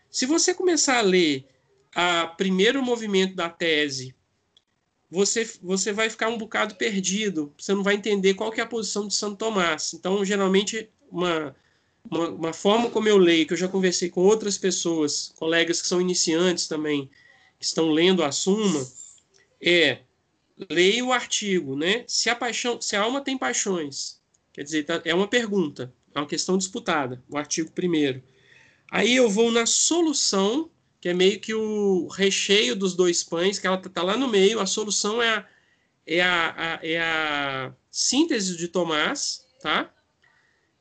Se 0.10 0.26
você 0.26 0.54
começar 0.54 1.00
a 1.00 1.02
ler 1.02 1.46
a 1.94 2.28
primeiro 2.28 2.82
movimento 2.82 3.36
da 3.36 3.50
tese, 3.50 4.16
você, 5.12 5.48
você 5.62 5.92
vai 5.92 6.10
ficar 6.10 6.30
um 6.30 6.38
bocado 6.38 6.76
perdido, 6.76 7.54
você 7.58 7.74
não 7.74 7.84
vai 7.84 7.96
entender 7.96 8.34
qual 8.34 8.52
que 8.52 8.62
é 8.62 8.64
a 8.64 8.68
posição 8.68 9.08
de 9.08 9.14
Santo 9.14 9.38
Tomás. 9.38 9.94
Então, 9.94 10.24
geralmente, 10.24 10.90
uma, 11.12 11.56
uma, 12.10 12.30
uma, 12.30 12.54
forma 12.54 12.90
como 12.90 13.08
eu 13.08 13.18
leio, 13.18 13.46
que 13.46 13.54
eu 13.54 13.58
já 13.58 13.68
conversei 13.68 14.10
com 14.10 14.22
outras 14.22 14.58
pessoas, 14.58 15.34
colegas 15.36 15.82
que 15.82 15.88
são 15.88 16.02
iniciantes 16.02 16.68
também, 16.68 17.10
que 17.60 17.66
estão 17.66 17.92
lendo 17.92 18.24
a 18.24 18.32
Suma, 18.32 18.88
é 19.62 20.00
leia 20.70 21.04
o 21.04 21.12
artigo, 21.12 21.76
né? 21.76 22.06
Se 22.08 22.30
a 22.30 22.36
paixão, 22.36 22.82
se 22.82 22.96
a 22.96 23.02
alma 23.02 23.22
tem 23.22 23.38
paixões, 23.38 24.20
quer 24.54 24.64
dizer, 24.64 24.84
tá, 24.84 25.02
é 25.04 25.14
uma 25.14 25.28
pergunta, 25.28 25.94
é 26.14 26.20
uma 26.20 26.28
questão 26.28 26.58
disputada, 26.58 27.22
o 27.28 27.38
artigo 27.38 27.72
primeiro. 27.72 28.24
Aí 28.90 29.16
eu 29.16 29.30
vou 29.30 29.52
na 29.52 29.66
solução 29.66 30.70
que 31.04 31.10
é 31.10 31.14
meio 31.14 31.38
que 31.38 31.54
o 31.54 32.08
recheio 32.08 32.78
dos 32.78 32.96
dois 32.96 33.26
pães, 33.26 33.60
que 33.60 33.68
ela 33.68 33.76
está 33.76 34.02
lá 34.02 34.16
no 34.16 34.30
meio. 34.30 34.62
A 34.62 34.66
solução 34.66 35.22
é 35.22 35.36
a, 35.36 35.46
é 36.08 36.22
a, 36.22 36.56
a, 36.58 36.80
é 36.82 37.02
a 37.02 37.74
síntese 37.92 38.56
de 38.56 38.70
Tomás, 38.70 39.46
tá? 39.62 39.94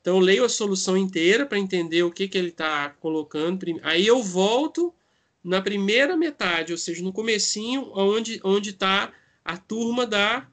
Então, 0.00 0.18
eu 0.18 0.20
leio 0.20 0.44
a 0.44 0.48
solução 0.48 0.96
inteira 0.96 1.44
para 1.44 1.58
entender 1.58 2.04
o 2.04 2.10
que, 2.12 2.28
que 2.28 2.38
ele 2.38 2.50
está 2.50 2.90
colocando. 3.00 3.66
Aí 3.82 4.06
eu 4.06 4.22
volto 4.22 4.94
na 5.42 5.60
primeira 5.60 6.16
metade, 6.16 6.70
ou 6.70 6.78
seja, 6.78 7.02
no 7.02 7.12
comecinho, 7.12 7.90
onde 7.92 8.70
está 8.70 9.12
a 9.44 9.56
turma 9.56 10.06
da 10.06 10.46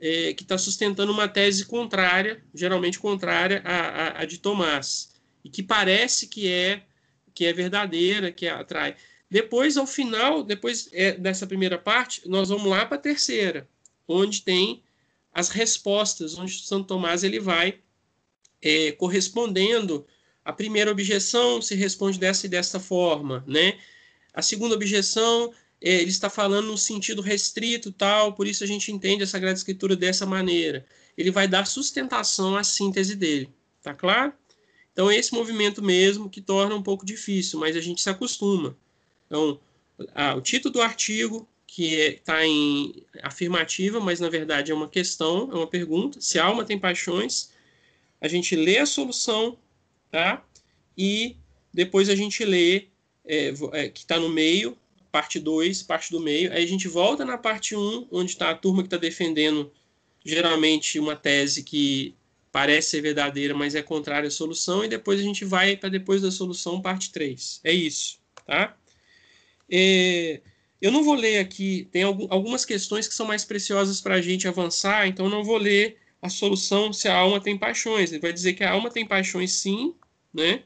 é, 0.00 0.34
que 0.34 0.42
está 0.42 0.58
sustentando 0.58 1.12
uma 1.12 1.28
tese 1.28 1.64
contrária, 1.64 2.42
geralmente 2.54 2.98
contrária 2.98 3.62
à, 3.64 3.78
à, 3.78 4.22
à 4.22 4.24
de 4.24 4.38
Tomás, 4.38 5.14
e 5.44 5.48
que 5.48 5.62
parece 5.62 6.26
que 6.26 6.48
é 6.48 6.82
que 7.34 7.44
é 7.44 7.52
verdadeira, 7.52 8.30
que 8.30 8.46
atrai. 8.46 8.94
Depois, 9.28 9.76
ao 9.76 9.86
final, 9.86 10.44
depois 10.44 10.88
é, 10.92 11.12
dessa 11.12 11.46
primeira 11.46 11.76
parte, 11.76 12.22
nós 12.28 12.48
vamos 12.48 12.66
lá 12.66 12.86
para 12.86 12.96
a 12.96 13.00
terceira, 13.00 13.68
onde 14.06 14.42
tem 14.42 14.84
as 15.32 15.48
respostas, 15.48 16.38
onde 16.38 16.64
Santo 16.64 16.86
Tomás 16.86 17.24
ele 17.24 17.40
vai 17.40 17.80
é, 18.62 18.92
correspondendo 18.92 20.06
a 20.44 20.52
primeira 20.52 20.90
objeção 20.90 21.60
se 21.60 21.74
responde 21.74 22.18
dessa 22.18 22.46
e 22.46 22.48
dessa 22.48 22.78
forma, 22.78 23.42
né? 23.46 23.78
A 24.32 24.42
segunda 24.42 24.74
objeção 24.74 25.52
ele 25.84 26.10
está 26.10 26.30
falando 26.30 26.68
no 26.68 26.78
sentido 26.78 27.20
restrito 27.20 27.92
tal, 27.92 28.32
por 28.32 28.46
isso 28.46 28.64
a 28.64 28.66
gente 28.66 28.90
entende 28.90 29.22
a 29.22 29.26
Sagrada 29.26 29.58
Escritura 29.58 29.94
dessa 29.94 30.24
maneira. 30.24 30.86
Ele 31.16 31.30
vai 31.30 31.46
dar 31.46 31.66
sustentação 31.66 32.56
à 32.56 32.64
síntese 32.64 33.14
dele, 33.14 33.50
tá 33.82 33.92
claro? 33.92 34.32
Então 34.92 35.12
esse 35.12 35.34
movimento 35.34 35.82
mesmo 35.82 36.30
que 36.30 36.40
torna 36.40 36.74
um 36.74 36.82
pouco 36.82 37.04
difícil, 37.04 37.60
mas 37.60 37.76
a 37.76 37.80
gente 37.80 38.00
se 38.00 38.08
acostuma. 38.08 38.74
Então, 39.26 39.60
ah, 40.14 40.34
o 40.34 40.40
título 40.40 40.72
do 40.72 40.80
artigo, 40.80 41.46
que 41.66 41.94
está 41.96 42.42
é, 42.42 42.46
em 42.46 43.04
afirmativa, 43.22 44.00
mas 44.00 44.20
na 44.20 44.30
verdade 44.30 44.72
é 44.72 44.74
uma 44.74 44.88
questão, 44.88 45.50
é 45.52 45.54
uma 45.54 45.66
pergunta. 45.66 46.18
Se 46.20 46.38
a 46.38 46.46
alma 46.46 46.64
tem 46.64 46.78
paixões, 46.78 47.50
a 48.22 48.28
gente 48.28 48.56
lê 48.56 48.78
a 48.78 48.86
solução, 48.86 49.58
tá? 50.10 50.42
E 50.96 51.36
depois 51.72 52.08
a 52.08 52.14
gente 52.14 52.42
lê, 52.42 52.86
é, 53.24 53.52
é, 53.72 53.88
que 53.88 54.00
está 54.00 54.18
no 54.18 54.30
meio, 54.30 54.78
parte 55.14 55.38
2, 55.38 55.84
parte 55.84 56.10
do 56.10 56.18
meio. 56.18 56.52
Aí 56.52 56.64
a 56.64 56.66
gente 56.66 56.88
volta 56.88 57.24
na 57.24 57.38
parte 57.38 57.76
1, 57.76 57.78
um, 57.78 58.08
onde 58.10 58.32
está 58.32 58.50
a 58.50 58.54
turma 58.56 58.82
que 58.82 58.88
está 58.88 58.96
defendendo, 58.96 59.70
geralmente, 60.24 60.98
uma 60.98 61.14
tese 61.14 61.62
que 61.62 62.16
parece 62.50 62.90
ser 62.90 63.00
verdadeira, 63.00 63.54
mas 63.54 63.76
é 63.76 63.82
contrária 63.82 64.26
à 64.26 64.30
solução. 64.30 64.84
E 64.84 64.88
depois 64.88 65.20
a 65.20 65.22
gente 65.22 65.44
vai 65.44 65.76
para 65.76 65.88
depois 65.88 66.20
da 66.20 66.32
solução, 66.32 66.82
parte 66.82 67.12
3. 67.12 67.60
É 67.62 67.72
isso, 67.72 68.18
tá? 68.44 68.76
É, 69.70 70.40
eu 70.82 70.90
não 70.90 71.04
vou 71.04 71.14
ler 71.14 71.38
aqui, 71.38 71.88
tem 71.92 72.02
algumas 72.02 72.64
questões 72.64 73.06
que 73.06 73.14
são 73.14 73.24
mais 73.24 73.44
preciosas 73.44 74.00
para 74.00 74.16
a 74.16 74.20
gente 74.20 74.48
avançar, 74.48 75.06
então 75.06 75.28
não 75.28 75.44
vou 75.44 75.58
ler 75.58 75.96
a 76.20 76.28
solução 76.28 76.92
se 76.92 77.06
a 77.06 77.16
alma 77.16 77.40
tem 77.40 77.56
paixões. 77.56 78.10
Ele 78.10 78.20
vai 78.20 78.32
dizer 78.32 78.54
que 78.54 78.64
a 78.64 78.72
alma 78.72 78.90
tem 78.90 79.06
paixões 79.06 79.52
sim, 79.52 79.94
né? 80.32 80.64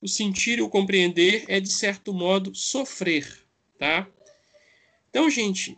O 0.00 0.06
sentir 0.06 0.60
e 0.60 0.62
o 0.62 0.68
compreender 0.68 1.44
é, 1.48 1.58
de 1.58 1.72
certo 1.72 2.12
modo, 2.14 2.54
sofrer, 2.54 3.49
tá? 3.80 4.06
Então, 5.08 5.28
gente, 5.30 5.76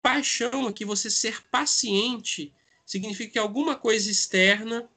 paixão 0.00 0.68
aqui, 0.68 0.84
você 0.84 1.10
ser 1.10 1.42
paciente, 1.50 2.52
significa 2.86 3.32
que 3.32 3.38
alguma 3.38 3.74
coisa 3.74 4.08
externa 4.08 4.88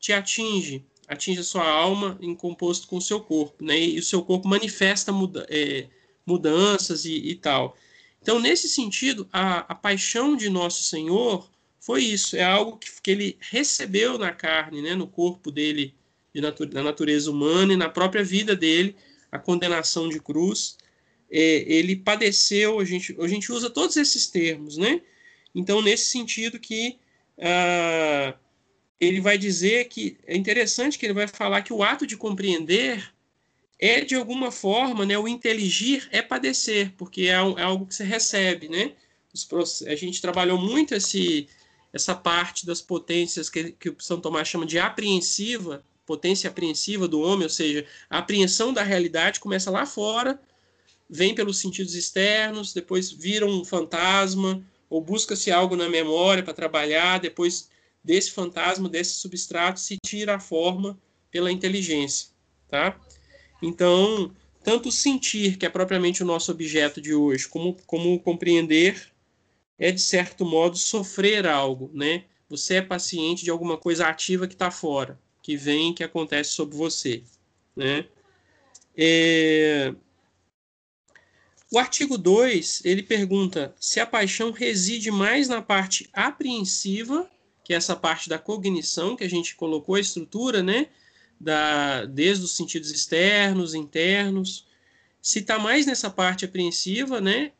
te 0.00 0.12
atinge, 0.12 0.84
atinge 1.06 1.40
a 1.40 1.44
sua 1.44 1.66
alma 1.66 2.18
em 2.20 2.34
composto 2.34 2.88
com 2.88 2.96
o 2.96 3.00
seu 3.00 3.20
corpo, 3.20 3.64
né? 3.64 3.78
E 3.78 3.98
o 3.98 4.02
seu 4.02 4.22
corpo 4.22 4.48
manifesta 4.48 5.12
muda, 5.12 5.46
é, 5.48 5.86
mudanças 6.26 7.04
e, 7.04 7.14
e 7.14 7.34
tal. 7.36 7.76
Então, 8.20 8.40
nesse 8.40 8.68
sentido, 8.68 9.28
a, 9.32 9.60
a, 9.60 9.74
paixão 9.74 10.36
de 10.36 10.50
Nosso 10.50 10.82
Senhor 10.82 11.48
foi 11.80 12.02
isso, 12.02 12.36
é 12.36 12.42
algo 12.42 12.76
que, 12.76 12.90
que 13.00 13.10
ele 13.10 13.38
recebeu 13.40 14.18
na 14.18 14.32
carne, 14.32 14.82
né, 14.82 14.94
no 14.94 15.06
corpo 15.06 15.50
dele, 15.50 15.94
de 16.34 16.40
natu 16.40 16.66
na 16.66 16.82
natureza 16.82 17.30
humana 17.30 17.72
e 17.72 17.76
na 17.76 17.88
própria 17.88 18.24
vida 18.24 18.56
dele, 18.56 18.96
a 19.30 19.38
condenação 19.38 20.08
de 20.08 20.20
cruz. 20.20 20.76
É, 21.30 21.64
ele 21.66 21.96
padeceu, 21.96 22.80
a 22.80 22.84
gente, 22.84 23.16
a 23.20 23.28
gente 23.28 23.52
usa 23.52 23.68
todos 23.68 23.96
esses 23.96 24.26
termos, 24.26 24.76
né? 24.76 25.02
Então, 25.54 25.82
nesse 25.82 26.06
sentido 26.06 26.58
que 26.58 26.98
ah, 27.40 28.34
ele 29.00 29.20
vai 29.20 29.38
dizer 29.38 29.88
que 29.88 30.18
é 30.26 30.36
interessante 30.36 30.98
que 30.98 31.06
ele 31.06 31.12
vai 31.12 31.28
falar 31.28 31.62
que 31.62 31.72
o 31.72 31.82
ato 31.82 32.06
de 32.06 32.16
compreender 32.16 33.12
é 33.78 34.00
de 34.00 34.16
alguma 34.16 34.50
forma, 34.50 35.06
né, 35.06 35.16
o 35.16 35.28
inteligir 35.28 36.08
é 36.10 36.20
padecer, 36.20 36.92
porque 36.96 37.22
é, 37.22 37.34
é 37.34 37.62
algo 37.62 37.86
que 37.86 37.94
você 37.94 38.02
recebe, 38.02 38.68
né? 38.68 38.92
Os, 39.32 39.82
a 39.82 39.94
gente 39.94 40.20
trabalhou 40.20 40.58
muito 40.58 40.94
esse, 40.94 41.48
essa 41.92 42.14
parte 42.14 42.66
das 42.66 42.82
potências 42.82 43.48
que, 43.48 43.72
que 43.72 43.90
o 43.90 43.96
São 44.00 44.20
Tomás 44.20 44.48
chama 44.48 44.66
de 44.66 44.80
apreensiva, 44.80 45.84
potência 46.04 46.50
apreensiva 46.50 47.06
do 47.06 47.20
homem, 47.20 47.44
ou 47.44 47.50
seja, 47.50 47.86
a 48.10 48.18
apreensão 48.18 48.72
da 48.72 48.82
realidade 48.82 49.38
começa 49.38 49.70
lá 49.70 49.86
fora, 49.86 50.40
vem 51.08 51.34
pelos 51.34 51.58
sentidos 51.58 51.94
externos, 51.94 52.72
depois 52.72 53.10
vira 53.10 53.46
um 53.46 53.64
fantasma, 53.64 54.62
ou 54.90 55.00
busca-se 55.00 55.50
algo 55.50 55.76
na 55.76 55.88
memória 55.88 56.42
para 56.42 56.54
trabalhar, 56.54 57.18
depois 57.18 57.68
desse 58.02 58.30
fantasma, 58.30 58.88
desse 58.88 59.14
substrato, 59.14 59.80
se 59.80 59.98
tira 60.04 60.36
a 60.36 60.40
forma 60.40 60.98
pela 61.30 61.52
inteligência, 61.52 62.28
tá? 62.68 62.98
Então, 63.62 64.34
tanto 64.62 64.90
sentir, 64.90 65.56
que 65.56 65.66
é 65.66 65.68
propriamente 65.68 66.22
o 66.22 66.26
nosso 66.26 66.50
objeto 66.50 67.00
de 67.00 67.14
hoje, 67.14 67.48
como, 67.48 67.76
como 67.86 68.18
compreender, 68.20 69.10
é 69.78 69.90
de 69.90 70.00
certo 70.00 70.44
modo 70.44 70.76
sofrer 70.76 71.46
algo, 71.46 71.90
né? 71.94 72.24
Você 72.48 72.76
é 72.76 72.82
paciente 72.82 73.44
de 73.44 73.50
alguma 73.50 73.76
coisa 73.76 74.06
ativa 74.06 74.46
que 74.46 74.54
está 74.54 74.70
fora, 74.70 75.18
que 75.42 75.56
vem, 75.56 75.92
que 75.92 76.02
acontece 76.02 76.50
sobre 76.50 76.76
você, 76.76 77.22
né? 77.76 78.06
É... 78.96 79.94
O 81.70 81.78
artigo 81.78 82.16
2, 82.16 82.82
ele 82.84 83.02
pergunta 83.02 83.74
se 83.78 84.00
a 84.00 84.06
paixão 84.06 84.50
reside 84.50 85.10
mais 85.10 85.48
na 85.48 85.60
parte 85.60 86.08
apreensiva, 86.12 87.30
que 87.62 87.74
é 87.74 87.76
essa 87.76 87.94
parte 87.94 88.28
da 88.28 88.38
cognição 88.38 89.14
que 89.14 89.24
a 89.24 89.28
gente 89.28 89.54
colocou 89.54 89.94
a 89.94 90.00
estrutura, 90.00 90.62
né? 90.62 90.88
da, 91.40 92.04
desde 92.04 92.44
os 92.44 92.56
sentidos 92.56 92.90
externos, 92.90 93.74
internos. 93.74 94.66
Se 95.20 95.40
está 95.40 95.58
mais 95.58 95.86
nessa 95.86 96.10
parte 96.10 96.44
apreensiva, 96.44 97.20
né, 97.20 97.52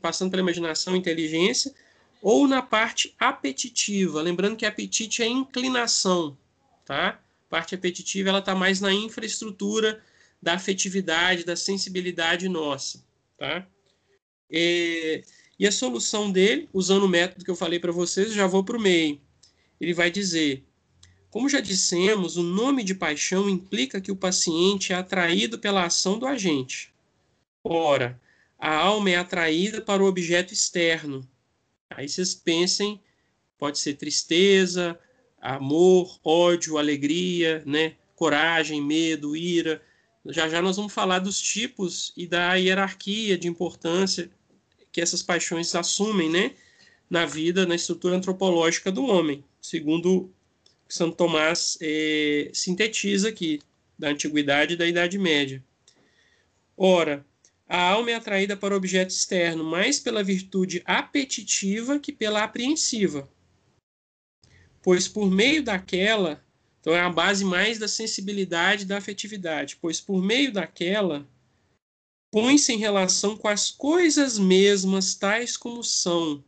passando, 0.00 0.30
pela 0.30 0.42
imaginação 0.42 0.94
e 0.94 0.98
inteligência, 0.98 1.74
ou 2.20 2.46
na 2.46 2.62
parte 2.62 3.14
apetitiva. 3.18 4.22
Lembrando 4.22 4.56
que 4.56 4.66
apetite 4.66 5.22
é 5.22 5.26
inclinação, 5.26 6.36
tá? 6.84 7.20
Parte 7.50 7.74
apetitiva 7.74 8.28
ela 8.28 8.38
está 8.38 8.54
mais 8.54 8.80
na 8.80 8.92
infraestrutura 8.92 10.02
da 10.40 10.54
afetividade, 10.54 11.44
da 11.44 11.56
sensibilidade 11.56 12.48
nossa, 12.48 13.04
tá? 13.42 13.66
E, 14.48 15.24
e 15.58 15.66
a 15.66 15.72
solução 15.72 16.30
dele, 16.30 16.68
usando 16.72 17.02
o 17.02 17.08
método 17.08 17.44
que 17.44 17.50
eu 17.50 17.56
falei 17.56 17.80
para 17.80 17.90
vocês, 17.90 18.32
já 18.32 18.46
vou 18.46 18.62
para 18.62 18.76
o 18.76 18.80
meio. 18.80 19.20
Ele 19.80 19.92
vai 19.92 20.12
dizer 20.12 20.64
como 21.28 21.48
já 21.48 21.60
dissemos, 21.60 22.36
o 22.36 22.42
nome 22.42 22.84
de 22.84 22.94
paixão 22.94 23.48
implica 23.48 24.02
que 24.02 24.12
o 24.12 24.16
paciente 24.16 24.92
é 24.92 24.96
atraído 24.96 25.58
pela 25.58 25.86
ação 25.86 26.18
do 26.18 26.26
agente. 26.26 26.92
Ora, 27.64 28.20
a 28.58 28.76
alma 28.76 29.10
é 29.10 29.16
atraída 29.16 29.80
para 29.80 30.02
o 30.02 30.06
objeto 30.06 30.52
externo. 30.52 31.26
Aí 31.88 32.06
vocês 32.06 32.34
pensem, 32.34 33.00
pode 33.56 33.78
ser 33.78 33.94
tristeza, 33.94 34.98
amor, 35.40 36.20
ódio, 36.22 36.76
alegria, 36.76 37.62
né? 37.64 37.96
coragem, 38.14 38.82
medo, 38.82 39.34
ira. 39.34 39.82
Já 40.26 40.48
já 40.48 40.62
nós 40.62 40.76
vamos 40.76 40.92
falar 40.92 41.18
dos 41.18 41.40
tipos 41.40 42.12
e 42.16 42.26
da 42.26 42.54
hierarquia 42.54 43.36
de 43.36 43.48
importância 43.48 44.30
que 44.92 45.00
essas 45.00 45.22
paixões 45.22 45.74
assumem, 45.74 46.30
né, 46.30 46.54
na 47.08 47.26
vida, 47.26 47.66
na 47.66 47.74
estrutura 47.74 48.16
antropológica 48.16 48.92
do 48.92 49.04
homem, 49.04 49.44
segundo 49.60 50.30
Santo 50.88 51.16
Tomás 51.16 51.78
é, 51.80 52.50
sintetiza 52.52 53.30
aqui, 53.30 53.60
da 53.98 54.08
Antiguidade 54.08 54.74
e 54.74 54.76
da 54.76 54.86
Idade 54.86 55.18
Média. 55.18 55.64
Ora, 56.76 57.24
a 57.68 57.90
alma 57.90 58.10
é 58.10 58.14
atraída 58.14 58.56
para 58.56 58.74
o 58.74 58.76
objeto 58.76 59.10
externo 59.10 59.64
mais 59.64 59.98
pela 59.98 60.22
virtude 60.22 60.82
apetitiva 60.84 61.98
que 61.98 62.12
pela 62.12 62.44
apreensiva. 62.44 63.28
Pois 64.82 65.08
por 65.08 65.30
meio 65.30 65.62
daquela, 65.62 66.44
então 66.82 66.92
é 66.92 67.00
a 67.00 67.08
base 67.08 67.44
mais 67.44 67.78
da 67.78 67.86
sensibilidade 67.86 68.84
da 68.84 68.98
afetividade, 68.98 69.78
pois 69.80 70.00
por 70.00 70.20
meio 70.20 70.52
daquela 70.52 71.24
põe-se 72.28 72.72
em 72.72 72.78
relação 72.78 73.36
com 73.36 73.46
as 73.46 73.70
coisas 73.70 74.36
mesmas 74.36 75.14
tais 75.14 75.56
como 75.56 75.84
são, 75.84 76.42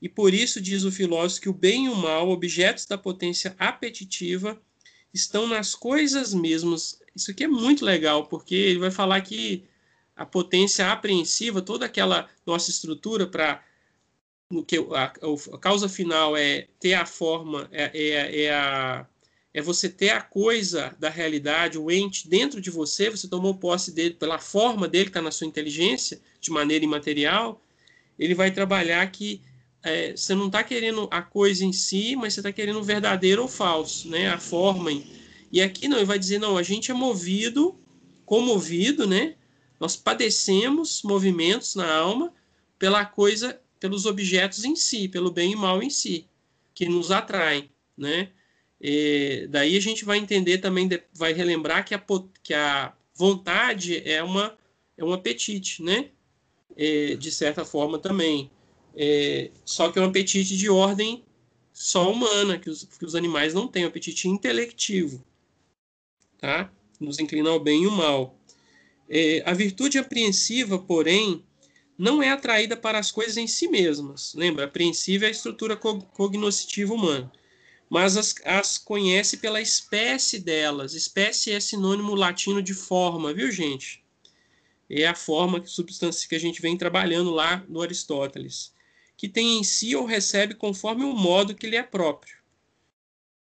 e 0.00 0.08
por 0.08 0.32
isso 0.32 0.58
diz 0.58 0.84
o 0.84 0.90
filósofo 0.90 1.42
que 1.42 1.48
o 1.50 1.52
bem 1.52 1.86
e 1.86 1.88
o 1.90 1.94
mal, 1.94 2.30
objetos 2.30 2.86
da 2.86 2.96
potência 2.96 3.54
apetitiva, 3.58 4.58
estão 5.12 5.46
nas 5.46 5.74
coisas 5.74 6.32
mesmas. 6.32 7.00
Isso 7.14 7.30
aqui 7.30 7.44
é 7.44 7.48
muito 7.48 7.84
legal, 7.84 8.26
porque 8.26 8.54
ele 8.54 8.78
vai 8.78 8.90
falar 8.90 9.20
que 9.20 9.64
a 10.16 10.24
potência 10.24 10.90
apreensiva, 10.90 11.60
toda 11.60 11.84
aquela 11.84 12.28
nossa 12.46 12.70
estrutura 12.70 13.26
para 13.26 13.62
que 14.66 14.78
a, 14.78 15.04
a, 15.04 15.58
causa 15.58 15.88
final 15.88 16.36
é 16.36 16.68
ter 16.80 16.94
a 16.94 17.04
forma, 17.04 17.68
é, 17.70 17.90
é, 17.92 18.44
é, 18.44 18.54
a, 18.54 19.06
é 19.52 19.62
você 19.62 19.88
ter 19.88 20.10
a 20.10 20.20
coisa 20.20 20.94
da 20.98 21.08
realidade, 21.08 21.78
o 21.78 21.90
ente 21.90 22.28
dentro 22.28 22.60
de 22.60 22.70
você, 22.70 23.10
você 23.10 23.26
tomou 23.26 23.54
posse 23.54 23.92
dele 23.92 24.14
pela 24.14 24.38
forma 24.38 24.86
dele 24.86 25.04
que 25.04 25.10
está 25.10 25.22
na 25.22 25.30
sua 25.30 25.46
inteligência, 25.46 26.20
de 26.40 26.50
maneira 26.50 26.84
imaterial, 26.84 27.60
ele 28.18 28.34
vai 28.34 28.50
trabalhar 28.50 29.10
que 29.10 29.40
é, 29.82 30.16
você 30.16 30.34
não 30.34 30.46
está 30.46 30.62
querendo 30.62 31.08
a 31.10 31.22
coisa 31.22 31.64
em 31.64 31.72
si, 31.72 32.16
mas 32.16 32.34
você 32.34 32.40
está 32.40 32.52
querendo 32.52 32.80
o 32.80 32.84
verdadeiro 32.84 33.42
ou 33.42 33.48
falso, 33.48 34.08
né? 34.08 34.28
A 34.28 34.38
forma. 34.38 34.90
E 35.50 35.62
aqui 35.62 35.88
não, 35.88 35.96
ele 35.96 36.06
vai 36.06 36.18
dizer, 36.18 36.38
não, 36.38 36.56
a 36.56 36.62
gente 36.62 36.90
é 36.90 36.94
movido, 36.94 37.78
comovido, 38.26 39.06
né? 39.06 39.36
Nós 39.80 39.96
padecemos 39.96 41.02
movimentos 41.02 41.74
na 41.74 41.90
alma 41.90 42.32
pela 42.78 43.04
coisa, 43.04 43.60
pelos 43.78 44.04
objetos 44.04 44.64
em 44.64 44.74
si, 44.74 45.08
pelo 45.08 45.30
bem 45.30 45.52
e 45.52 45.56
mal 45.56 45.82
em 45.82 45.90
si, 45.90 46.26
que 46.74 46.88
nos 46.88 47.10
atraem, 47.10 47.70
né? 47.96 48.30
E 48.80 49.46
daí 49.50 49.76
a 49.76 49.80
gente 49.80 50.04
vai 50.04 50.18
entender 50.18 50.58
também, 50.58 50.88
vai 51.12 51.32
relembrar 51.32 51.84
que 51.84 51.94
a, 51.94 52.04
que 52.42 52.54
a 52.54 52.92
vontade 53.14 54.02
é 54.08 54.22
uma 54.22 54.56
é 54.96 55.04
um 55.04 55.12
apetite, 55.12 55.82
né? 55.82 56.10
E, 56.76 57.16
de 57.16 57.30
certa 57.30 57.64
forma 57.64 57.98
também. 57.98 58.50
É, 58.94 59.50
só 59.64 59.90
que 59.90 59.98
é 59.98 60.02
um 60.02 60.06
apetite 60.06 60.56
de 60.56 60.68
ordem 60.68 61.24
só 61.72 62.10
humana, 62.10 62.58
que 62.58 62.68
os, 62.68 62.84
que 62.84 63.04
os 63.04 63.14
animais 63.14 63.54
não 63.54 63.68
têm, 63.68 63.84
um 63.84 63.88
apetite 63.88 64.28
intelectivo, 64.28 65.24
tá? 66.38 66.72
Nos 67.00 67.20
inclina 67.20 67.50
ao 67.50 67.60
bem 67.60 67.84
e 67.84 67.86
o 67.86 67.92
mal. 67.92 68.36
É, 69.08 69.42
a 69.46 69.54
virtude 69.54 69.98
apreensiva, 69.98 70.78
porém, 70.78 71.44
não 71.96 72.20
é 72.22 72.30
atraída 72.30 72.76
para 72.76 72.98
as 72.98 73.12
coisas 73.12 73.36
em 73.36 73.46
si 73.46 73.68
mesmas. 73.68 74.34
Lembra, 74.34 74.64
apreensiva 74.64 75.24
é 75.24 75.28
a 75.28 75.32
estrutura 75.32 75.76
cognoscitiva 75.76 76.92
humana. 76.92 77.30
Mas 77.88 78.16
as, 78.16 78.34
as 78.44 78.78
conhece 78.78 79.38
pela 79.38 79.60
espécie 79.60 80.38
delas. 80.38 80.94
Espécie 80.94 81.52
é 81.52 81.60
sinônimo 81.60 82.14
latino 82.14 82.62
de 82.62 82.74
forma, 82.74 83.32
viu, 83.32 83.50
gente? 83.50 84.04
É 84.90 85.06
a 85.06 85.14
forma 85.14 85.60
que 85.60 85.70
substância 85.70 86.28
que 86.28 86.34
a 86.34 86.40
gente 86.40 86.60
vem 86.60 86.76
trabalhando 86.76 87.30
lá 87.30 87.64
no 87.68 87.82
Aristóteles 87.82 88.72
que 89.18 89.28
tem 89.28 89.58
em 89.58 89.64
si 89.64 89.96
ou 89.96 90.06
recebe 90.06 90.54
conforme 90.54 91.04
o 91.04 91.12
modo 91.12 91.54
que 91.54 91.68
lhe 91.68 91.76
é 91.76 91.82
próprio. 91.82 92.38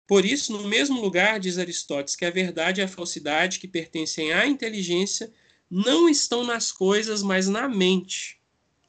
Por 0.08 0.24
isso, 0.24 0.54
no 0.54 0.66
mesmo 0.66 1.02
lugar, 1.02 1.42
diz 1.42 1.58
Aristóteles, 1.58 2.16
que 2.16 2.24
a 2.24 2.32
verdade 2.32 2.80
e 2.80 2.84
a 2.84 2.88
falsidade 2.88 3.60
que 3.60 3.68
pertencem 3.68 4.32
à 4.32 4.48
inteligência 4.48 5.30
não 5.70 6.08
estão 6.08 6.46
nas 6.46 6.72
coisas, 6.72 7.22
mas 7.22 7.50
na 7.50 7.68
mente. 7.68 8.40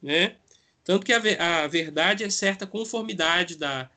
Né? 0.01 0.37
Tanto 0.81 1.05
que 1.05 1.11
a, 1.11 1.63
a 1.63 1.67
verdade 1.67 2.23
é 2.23 2.29
certa 2.29 2.65
conformidade 2.65 3.57
da, 3.57 3.91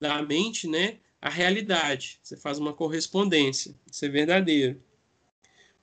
da 0.00 0.22
mente 0.22 0.66
né, 0.66 0.96
à 1.20 1.28
realidade. 1.28 2.18
Você 2.22 2.36
faz 2.36 2.58
uma 2.58 2.72
correspondência. 2.72 3.74
Isso 3.90 4.04
é 4.04 4.08
verdadeiro. 4.08 4.82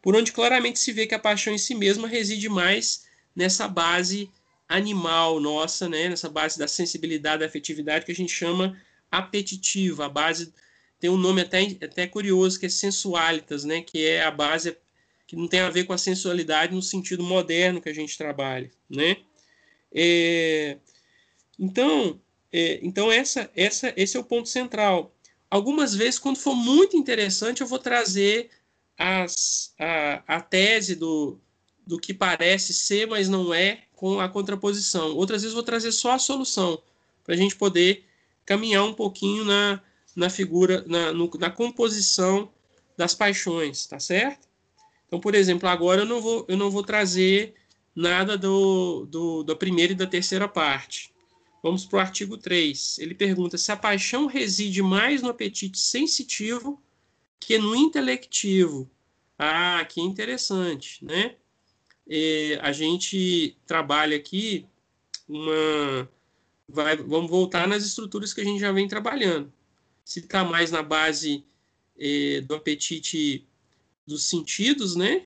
Por 0.01 0.15
onde 0.15 0.31
claramente 0.31 0.79
se 0.79 0.91
vê 0.91 1.05
que 1.05 1.15
a 1.15 1.19
paixão 1.19 1.53
em 1.53 1.57
si 1.57 1.75
mesma 1.75 2.07
reside 2.07 2.49
mais 2.49 3.05
nessa 3.35 3.67
base 3.67 4.29
animal 4.67 5.39
nossa, 5.39 5.87
né, 5.87 6.09
nessa 6.09 6.29
base 6.29 6.57
da 6.57 6.67
sensibilidade, 6.67 7.39
da 7.39 7.45
afetividade 7.45 8.05
que 8.05 8.11
a 8.11 8.15
gente 8.15 8.33
chama 8.33 8.77
apetitiva, 9.09 10.05
a 10.05 10.09
base 10.09 10.53
tem 10.99 11.09
um 11.09 11.17
nome 11.17 11.41
até, 11.41 11.61
até 11.81 12.07
curioso 12.07 12.59
que 12.59 12.65
é 12.65 12.69
sensualitas, 12.69 13.63
né, 13.63 13.81
que 13.81 14.05
é 14.05 14.23
a 14.23 14.31
base 14.31 14.75
que 15.25 15.35
não 15.35 15.47
tem 15.47 15.59
a 15.59 15.69
ver 15.69 15.85
com 15.85 15.93
a 15.93 15.97
sensualidade 15.97 16.73
no 16.73 16.81
sentido 16.81 17.23
moderno 17.23 17.81
que 17.81 17.89
a 17.89 17.93
gente 17.93 18.17
trabalha, 18.17 18.71
né? 18.89 19.17
É, 19.93 20.77
então, 21.59 22.19
é, 22.51 22.79
então 22.81 23.11
essa, 23.11 23.49
essa, 23.55 23.93
esse 23.95 24.17
é 24.17 24.19
o 24.19 24.23
ponto 24.23 24.47
central. 24.47 25.13
Algumas 25.49 25.95
vezes, 25.95 26.19
quando 26.19 26.37
for 26.37 26.55
muito 26.55 26.97
interessante, 26.97 27.61
eu 27.61 27.67
vou 27.67 27.79
trazer 27.79 28.49
as, 28.97 29.73
a, 29.79 30.23
a 30.27 30.41
tese 30.41 30.95
do, 30.95 31.39
do 31.85 31.99
que 31.99 32.13
parece 32.13 32.73
ser, 32.73 33.07
mas 33.07 33.29
não 33.29 33.53
é, 33.53 33.83
com 33.95 34.19
a 34.19 34.27
contraposição. 34.27 35.15
Outras 35.15 35.41
vezes 35.41 35.53
vou 35.53 35.63
trazer 35.63 35.91
só 35.91 36.11
a 36.11 36.19
solução, 36.19 36.81
para 37.23 37.35
a 37.35 37.37
gente 37.37 37.55
poder 37.55 38.05
caminhar 38.45 38.83
um 38.83 38.93
pouquinho 38.93 39.45
na, 39.45 39.81
na 40.15 40.29
figura, 40.29 40.83
na, 40.87 41.13
no, 41.13 41.29
na 41.39 41.49
composição 41.49 42.49
das 42.97 43.13
paixões, 43.13 43.85
tá 43.85 43.99
certo? 43.99 44.47
Então, 45.07 45.19
por 45.19 45.35
exemplo, 45.35 45.69
agora 45.69 46.01
eu 46.01 46.05
não 46.05 46.21
vou, 46.21 46.45
eu 46.47 46.57
não 46.57 46.69
vou 46.69 46.83
trazer 46.83 47.53
nada 47.95 48.37
do, 48.37 49.05
do, 49.05 49.43
da 49.43 49.55
primeira 49.55 49.93
e 49.93 49.95
da 49.95 50.05
terceira 50.05 50.47
parte. 50.47 51.13
Vamos 51.63 51.85
para 51.85 51.97
o 51.97 51.99
artigo 51.99 52.37
3. 52.37 52.99
Ele 52.99 53.15
pergunta 53.15 53.57
se 53.57 53.71
a 53.71 53.77
paixão 53.77 54.25
reside 54.25 54.81
mais 54.81 55.21
no 55.21 55.29
apetite 55.29 55.79
sensitivo 55.79 56.81
que 57.39 57.57
no 57.57 57.75
intelectivo. 57.75 58.89
Ah, 59.37 59.85
que 59.85 60.01
interessante, 60.01 61.03
né? 61.03 61.35
é, 62.09 62.59
a 62.61 62.71
gente 62.71 63.57
trabalha 63.65 64.15
aqui 64.15 64.65
uma. 65.27 66.09
Vai, 66.69 66.97
vamos 66.97 67.29
voltar 67.29 67.67
nas 67.67 67.85
estruturas 67.85 68.33
que 68.33 68.41
a 68.41 68.43
gente 68.43 68.59
já 68.59 68.71
vem 68.71 68.87
trabalhando. 68.87 69.51
Se 70.03 70.19
está 70.19 70.43
mais 70.43 70.71
na 70.71 70.83
base 70.83 71.43
é, 71.97 72.41
do 72.41 72.55
apetite 72.55 73.45
dos 74.05 74.23
sentidos, 74.23 74.95
né? 74.95 75.25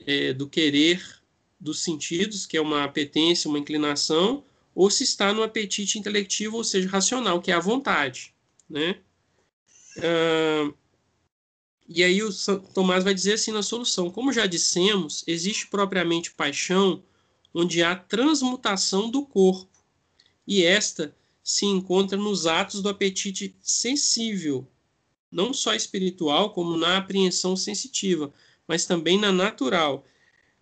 É, 0.00 0.32
do 0.32 0.48
querer 0.48 1.20
dos 1.58 1.80
sentidos, 1.80 2.46
que 2.46 2.56
é 2.56 2.60
uma 2.60 2.84
apetência, 2.84 3.48
uma 3.48 3.58
inclinação, 3.58 4.42
ou 4.74 4.90
se 4.90 5.04
está 5.04 5.32
no 5.32 5.42
apetite 5.42 5.98
intelectivo, 5.98 6.56
ou 6.56 6.64
seja, 6.64 6.88
racional, 6.88 7.40
que 7.40 7.50
é 7.50 7.54
a 7.54 7.60
vontade, 7.60 8.34
né? 8.68 9.00
Uh, 9.96 10.74
e 11.88 12.04
aí 12.04 12.22
o 12.22 12.30
Tomás 12.72 13.02
vai 13.02 13.12
dizer 13.12 13.34
assim 13.34 13.50
na 13.50 13.62
solução: 13.62 14.10
como 14.10 14.32
já 14.32 14.46
dissemos, 14.46 15.24
existe 15.26 15.66
propriamente 15.66 16.30
paixão 16.32 17.02
onde 17.52 17.82
há 17.82 17.96
transmutação 17.96 19.10
do 19.10 19.26
corpo, 19.26 19.68
e 20.46 20.62
esta 20.64 21.14
se 21.42 21.66
encontra 21.66 22.16
nos 22.16 22.46
atos 22.46 22.80
do 22.80 22.88
apetite 22.88 23.56
sensível, 23.60 24.68
não 25.32 25.52
só 25.52 25.74
espiritual, 25.74 26.52
como 26.52 26.76
na 26.76 26.96
apreensão 26.96 27.56
sensitiva, 27.56 28.32
mas 28.68 28.86
também 28.86 29.18
na 29.18 29.32
natural. 29.32 30.04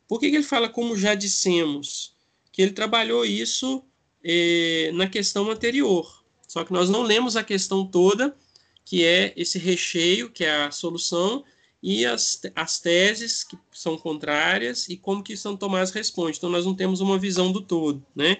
Por 0.06 0.18
que, 0.18 0.30
que 0.30 0.36
ele 0.36 0.44
fala 0.44 0.68
como 0.68 0.96
já 0.96 1.14
dissemos? 1.14 2.14
Que 2.50 2.62
ele 2.62 2.72
trabalhou 2.72 3.26
isso 3.26 3.84
eh, 4.24 4.90
na 4.94 5.09
questão 5.09 5.50
anterior. 5.50 6.24
Só 6.46 6.64
que 6.64 6.72
nós 6.72 6.88
não 6.88 7.02
lemos 7.02 7.37
a 7.37 7.44
questão 7.44 7.87
toda, 7.87 8.37
que 8.85 9.04
é 9.04 9.33
esse 9.37 9.59
recheio, 9.59 10.31
que 10.31 10.44
é 10.44 10.64
a 10.64 10.70
solução, 10.70 11.44
e 11.83 12.04
as, 12.04 12.40
as 12.57 12.81
teses 12.81 13.44
que 13.44 13.57
são 13.70 13.96
contrárias 13.96 14.88
e 14.88 14.96
como 14.96 15.22
que 15.22 15.37
São 15.37 15.57
Tomás 15.57 15.90
responde. 15.90 16.38
Então, 16.38 16.50
nós 16.50 16.64
não 16.66 16.74
temos 16.74 17.00
uma 17.00 17.18
visão 17.18 17.52
do 17.52 17.61
todo, 17.61 18.04
né? 18.14 18.38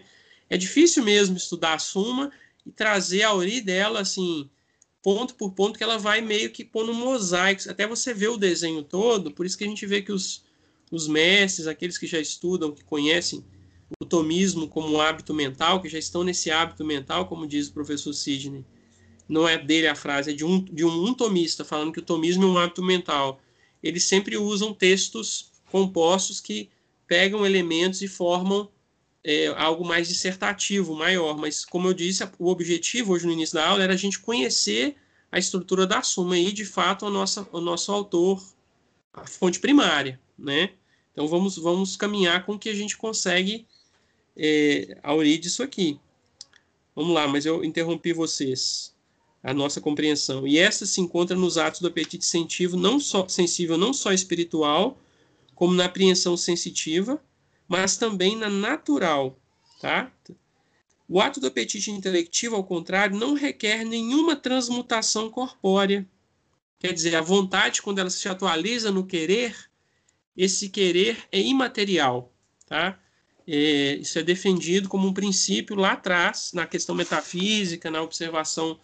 É 0.51 0.57
difícil 0.57 1.05
mesmo 1.05 1.37
estudar 1.37 1.75
a 1.75 1.79
Suma 1.79 2.33
e 2.67 2.73
trazer 2.73 3.23
a 3.23 3.35
origem 3.35 3.63
dela, 3.63 4.01
assim, 4.01 4.49
ponto 5.03 5.35
por 5.35 5.53
ponto, 5.53 5.79
que 5.79 5.85
ela 5.85 5.99
vai 5.99 6.21
meio 6.21 6.51
que 6.51 6.65
pôr 6.65 6.85
no 6.85 6.95
mosaico, 6.95 7.71
até 7.71 7.87
você 7.87 8.13
ver 8.13 8.29
o 8.29 8.37
desenho 8.37 8.83
todo, 8.83 9.31
por 9.31 9.47
isso 9.47 9.57
que 9.57 9.65
a 9.65 9.69
gente 9.69 9.87
vê 9.87 10.03
que 10.03 10.13
os, 10.13 10.43
os 10.91 11.07
mestres, 11.07 11.67
aqueles 11.67 11.99
que 11.99 12.07
já 12.07 12.19
estudam, 12.19 12.73
que 12.73 12.83
conhecem 12.83 13.45
o 14.01 14.05
tomismo 14.05 14.69
como 14.69 14.89
um 14.89 15.01
hábito 15.01 15.33
mental, 15.33 15.81
que 15.81 15.89
já 15.89 15.99
estão 15.99 16.23
nesse 16.23 16.51
hábito 16.51 16.85
mental, 16.85 17.27
como 17.27 17.47
diz 17.47 17.69
o 17.69 17.73
professor 17.73 18.13
Sidney, 18.13 18.65
não 19.29 19.47
é 19.47 19.59
dele 19.59 19.87
a 19.87 19.95
frase, 19.95 20.31
é 20.31 20.35
de 20.35 20.45
um, 20.45 20.63
de 20.63 20.85
um, 20.85 21.07
um 21.07 21.15
tomista, 21.15 21.65
falando 21.65 21.93
que 21.93 21.99
o 21.99 22.05
tomismo 22.05 22.45
é 22.45 22.47
um 22.47 22.59
hábito 22.59 22.83
mental. 22.83 23.41
Eles 23.83 24.05
sempre 24.05 24.37
usam 24.37 24.75
textos 24.75 25.53
compostos 25.71 26.41
que 26.41 26.71
pegam 27.07 27.45
elementos 27.45 28.03
e 28.03 28.09
formam 28.09 28.69
é, 29.23 29.49
algo 29.49 29.85
mais 29.85 30.09
dissertativo, 30.09 30.95
maior. 30.95 31.37
Mas, 31.37 31.65
como 31.65 31.89
eu 31.89 31.95
disse, 31.95 32.27
o 32.39 32.49
objetivo 32.49 33.13
hoje 33.13 33.27
no 33.27 33.33
início 33.33 33.55
da 33.55 33.67
aula 33.67 33.85
era 33.85 33.93
a 33.93 33.97
gente 33.97 34.19
conhecer 34.19 34.97
a 35.31 35.39
estrutura 35.39 35.87
da 35.87 36.03
suma 36.03 36.39
e, 36.39 36.51
de 36.53 36.65
fato, 36.65 37.05
a 37.05 37.11
nossa, 37.11 37.47
o 37.53 37.61
nosso 37.61 37.93
autor, 37.93 38.43
a 39.13 39.27
fonte 39.27 39.61
primária, 39.61 40.19
né? 40.39 40.71
Então, 41.13 41.29
vamos, 41.29 41.57
vamos 41.57 41.97
caminhar 41.97 42.47
com 42.47 42.55
o 42.55 42.59
que 42.59 42.69
a 42.69 42.75
gente 42.75 42.97
consegue 42.97 43.67
é, 44.39 44.99
a 45.03 45.15
origem 45.15 45.41
disso 45.41 45.63
aqui. 45.63 45.99
Vamos 46.95 47.13
lá, 47.13 47.27
mas 47.27 47.45
eu 47.45 47.65
interrompi 47.65 48.13
vocês 48.13 48.95
a 49.43 49.55
nossa 49.55 49.81
compreensão. 49.81 50.47
E 50.47 50.59
essa 50.59 50.87
se 50.87 51.01
encontra 51.01 51.37
nos 51.37 51.59
atos 51.59 51.81
do 51.81 51.89
apetite 51.89 52.25
sensitivo, 52.25 52.77
não 52.77 52.99
só 52.99 53.27
sensível, 53.29 53.79
não 53.79 53.93
só 53.93 54.13
espiritual, 54.13 54.99
como 55.55 55.75
na 55.75 55.87
apreensão 55.87 56.37
sensitiva, 56.37 57.23
mas 57.67 57.97
também 57.97 58.37
na 58.37 58.49
natural, 58.49 59.39
tá? 59.81 60.13
O 61.09 61.21
ato 61.21 61.41
do 61.41 61.47
apetite 61.47 61.91
intelectivo, 61.91 62.55
ao 62.55 62.65
contrário, 62.65 63.17
não 63.17 63.35
requer 63.35 63.85
nenhuma 63.85 64.37
transmutação 64.37 65.31
corpórea. 65.31 66.07
Quer 66.79 66.93
dizer, 66.93 67.17
a 67.17 67.21
vontade, 67.21 67.83
quando 67.83 67.99
ela 67.99 68.11
se 68.11 68.29
atualiza 68.29 68.93
no 68.93 69.07
querer, 69.07 69.57
esse 70.37 70.69
querer 70.69 71.27
é 71.33 71.41
imaterial, 71.41 72.33
tá? 72.67 73.01
É, 73.51 73.95
isso 73.95 74.19
é 74.19 74.23
defendido 74.23 74.91
como 74.91 75.09
um 75.09 75.15
princípio 75.15 75.75
lá 75.75 75.93
atrás, 75.93 76.51
na 76.53 76.67
questão 76.67 76.95
metafísica, 76.95 77.91
na 77.91 78.03
observação 78.03 78.79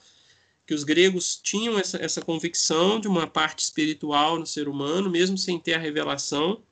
que 0.67 0.73
os 0.73 0.85
gregos 0.85 1.37
tinham 1.37 1.79
essa, 1.79 1.99
essa 1.99 2.23
convicção 2.23 2.99
de 2.99 3.07
uma 3.07 3.27
parte 3.27 3.63
espiritual 3.63 4.39
no 4.39 4.47
ser 4.47 4.67
humano, 4.67 5.11
mesmo 5.11 5.37
sem 5.37 5.59
ter 5.59 5.75
a 5.75 5.79
revelação. 5.79 6.63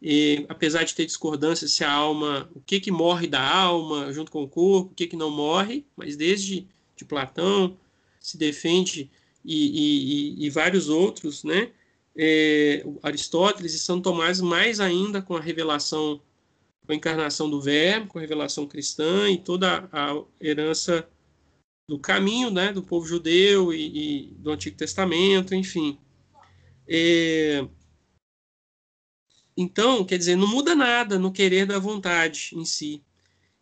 E, 0.00 0.46
apesar 0.48 0.84
de 0.84 0.94
ter 0.94 1.04
discordância 1.04 1.66
se 1.66 1.82
a 1.82 1.90
alma, 1.90 2.48
o 2.54 2.60
que 2.60 2.78
que 2.78 2.92
morre 2.92 3.26
da 3.26 3.42
alma 3.42 4.12
junto 4.12 4.30
com 4.30 4.44
o 4.44 4.48
corpo, 4.48 4.92
o 4.92 4.94
que 4.94 5.08
que 5.08 5.16
não 5.16 5.30
morre, 5.30 5.84
mas 5.96 6.16
desde 6.16 6.68
de 6.96 7.04
Platão 7.04 7.76
se 8.20 8.36
defende 8.38 9.10
e, 9.44 10.36
e, 10.38 10.46
e 10.46 10.50
vários 10.50 10.88
outros, 10.88 11.42
né? 11.42 11.72
É, 12.14 12.84
Aristóteles 13.02 13.74
e 13.74 13.78
São 13.78 14.00
Tomás 14.00 14.40
mais 14.40 14.78
ainda 14.78 15.20
com 15.20 15.34
a 15.34 15.40
revelação, 15.40 16.20
com 16.92 16.94
a 16.94 16.96
encarnação 16.96 17.48
do 17.48 17.60
Verbo, 17.60 18.08
com 18.08 18.18
a 18.18 18.20
revelação 18.20 18.66
cristã 18.66 19.30
e 19.30 19.38
toda 19.38 19.88
a 19.90 20.22
herança 20.40 21.08
do 21.88 21.98
caminho 21.98 22.50
né, 22.50 22.72
do 22.72 22.82
povo 22.82 23.06
judeu 23.06 23.72
e, 23.72 24.26
e 24.26 24.34
do 24.34 24.50
Antigo 24.50 24.76
Testamento, 24.76 25.54
enfim. 25.54 25.98
É, 26.86 27.66
então, 29.56 30.04
quer 30.04 30.18
dizer, 30.18 30.36
não 30.36 30.46
muda 30.46 30.74
nada 30.74 31.18
no 31.18 31.32
querer 31.32 31.66
da 31.66 31.78
vontade 31.78 32.50
em 32.52 32.64
si. 32.64 33.02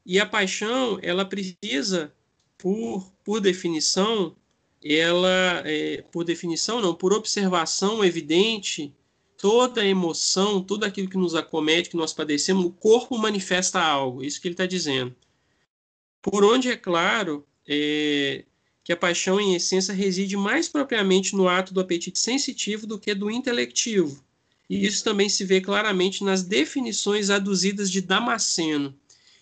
E 0.04 0.18
a 0.18 0.26
paixão, 0.26 0.98
ela 1.02 1.24
precisa, 1.24 2.12
por, 2.58 3.12
por 3.24 3.40
definição, 3.40 4.34
ela, 4.82 5.62
é, 5.64 6.02
por 6.10 6.24
definição 6.24 6.80
não, 6.80 6.94
por 6.94 7.12
observação 7.12 8.04
evidente, 8.04 8.92
toda 9.40 9.86
emoção, 9.86 10.62
tudo 10.62 10.84
aquilo 10.84 11.08
que 11.08 11.16
nos 11.16 11.34
acomete, 11.34 11.88
que 11.88 11.96
nós 11.96 12.12
padecemos, 12.12 12.66
o 12.66 12.70
corpo 12.70 13.16
manifesta 13.16 13.80
algo, 13.80 14.22
isso 14.22 14.40
que 14.40 14.46
ele 14.46 14.52
está 14.54 14.66
dizendo. 14.66 15.16
Por 16.20 16.44
onde 16.44 16.68
é 16.68 16.76
claro 16.76 17.46
é, 17.66 18.44
que 18.84 18.92
a 18.92 18.96
paixão, 18.96 19.40
em 19.40 19.54
essência, 19.54 19.94
reside 19.94 20.36
mais 20.36 20.68
propriamente 20.68 21.34
no 21.34 21.48
ato 21.48 21.72
do 21.72 21.80
apetite 21.80 22.18
sensitivo 22.18 22.86
do 22.86 22.98
que 22.98 23.14
do 23.14 23.30
intelectivo. 23.30 24.22
E 24.68 24.86
isso 24.86 25.02
também 25.02 25.28
se 25.28 25.44
vê 25.44 25.60
claramente 25.60 26.22
nas 26.22 26.42
definições 26.42 27.30
aduzidas 27.30 27.90
de 27.90 28.02
Damasceno. 28.02 28.94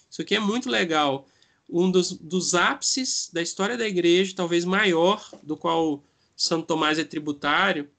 Isso 0.08 0.22
aqui 0.22 0.36
é 0.36 0.40
muito 0.40 0.70
legal. 0.70 1.26
Um 1.68 1.90
dos, 1.90 2.12
dos 2.12 2.54
ápices 2.54 3.28
da 3.32 3.42
história 3.42 3.76
da 3.76 3.86
igreja, 3.86 4.32
talvez 4.34 4.64
maior, 4.64 5.28
do 5.42 5.56
qual 5.56 6.02
Santo 6.36 6.66
Tomás 6.66 6.98
é 7.00 7.04
tributário, 7.04 7.90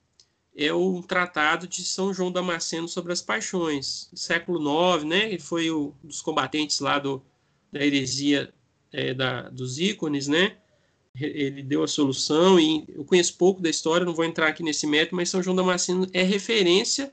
é 0.54 0.72
o 0.72 1.02
tratado 1.02 1.66
de 1.66 1.84
São 1.84 2.12
João 2.12 2.32
Damasceno 2.32 2.88
sobre 2.88 3.12
as 3.12 3.22
paixões, 3.22 4.10
século 4.14 4.60
IX, 4.96 5.04
né? 5.04 5.28
Ele 5.28 5.38
foi 5.38 5.70
um 5.70 5.92
dos 6.02 6.20
combatentes 6.20 6.80
lá 6.80 6.98
do, 6.98 7.22
da 7.72 7.84
heresia 7.84 8.52
é, 8.92 9.14
da, 9.14 9.48
dos 9.48 9.78
ícones, 9.78 10.28
né? 10.28 10.56
Ele 11.14 11.62
deu 11.62 11.82
a 11.82 11.88
solução 11.88 12.58
e 12.58 12.84
eu 12.88 13.04
conheço 13.04 13.36
pouco 13.36 13.60
da 13.60 13.68
história, 13.68 14.06
não 14.06 14.14
vou 14.14 14.24
entrar 14.24 14.48
aqui 14.48 14.62
nesse 14.62 14.86
método, 14.86 15.16
mas 15.16 15.28
São 15.28 15.42
João 15.42 15.56
Damasceno 15.56 16.06
é 16.12 16.22
referência 16.22 17.12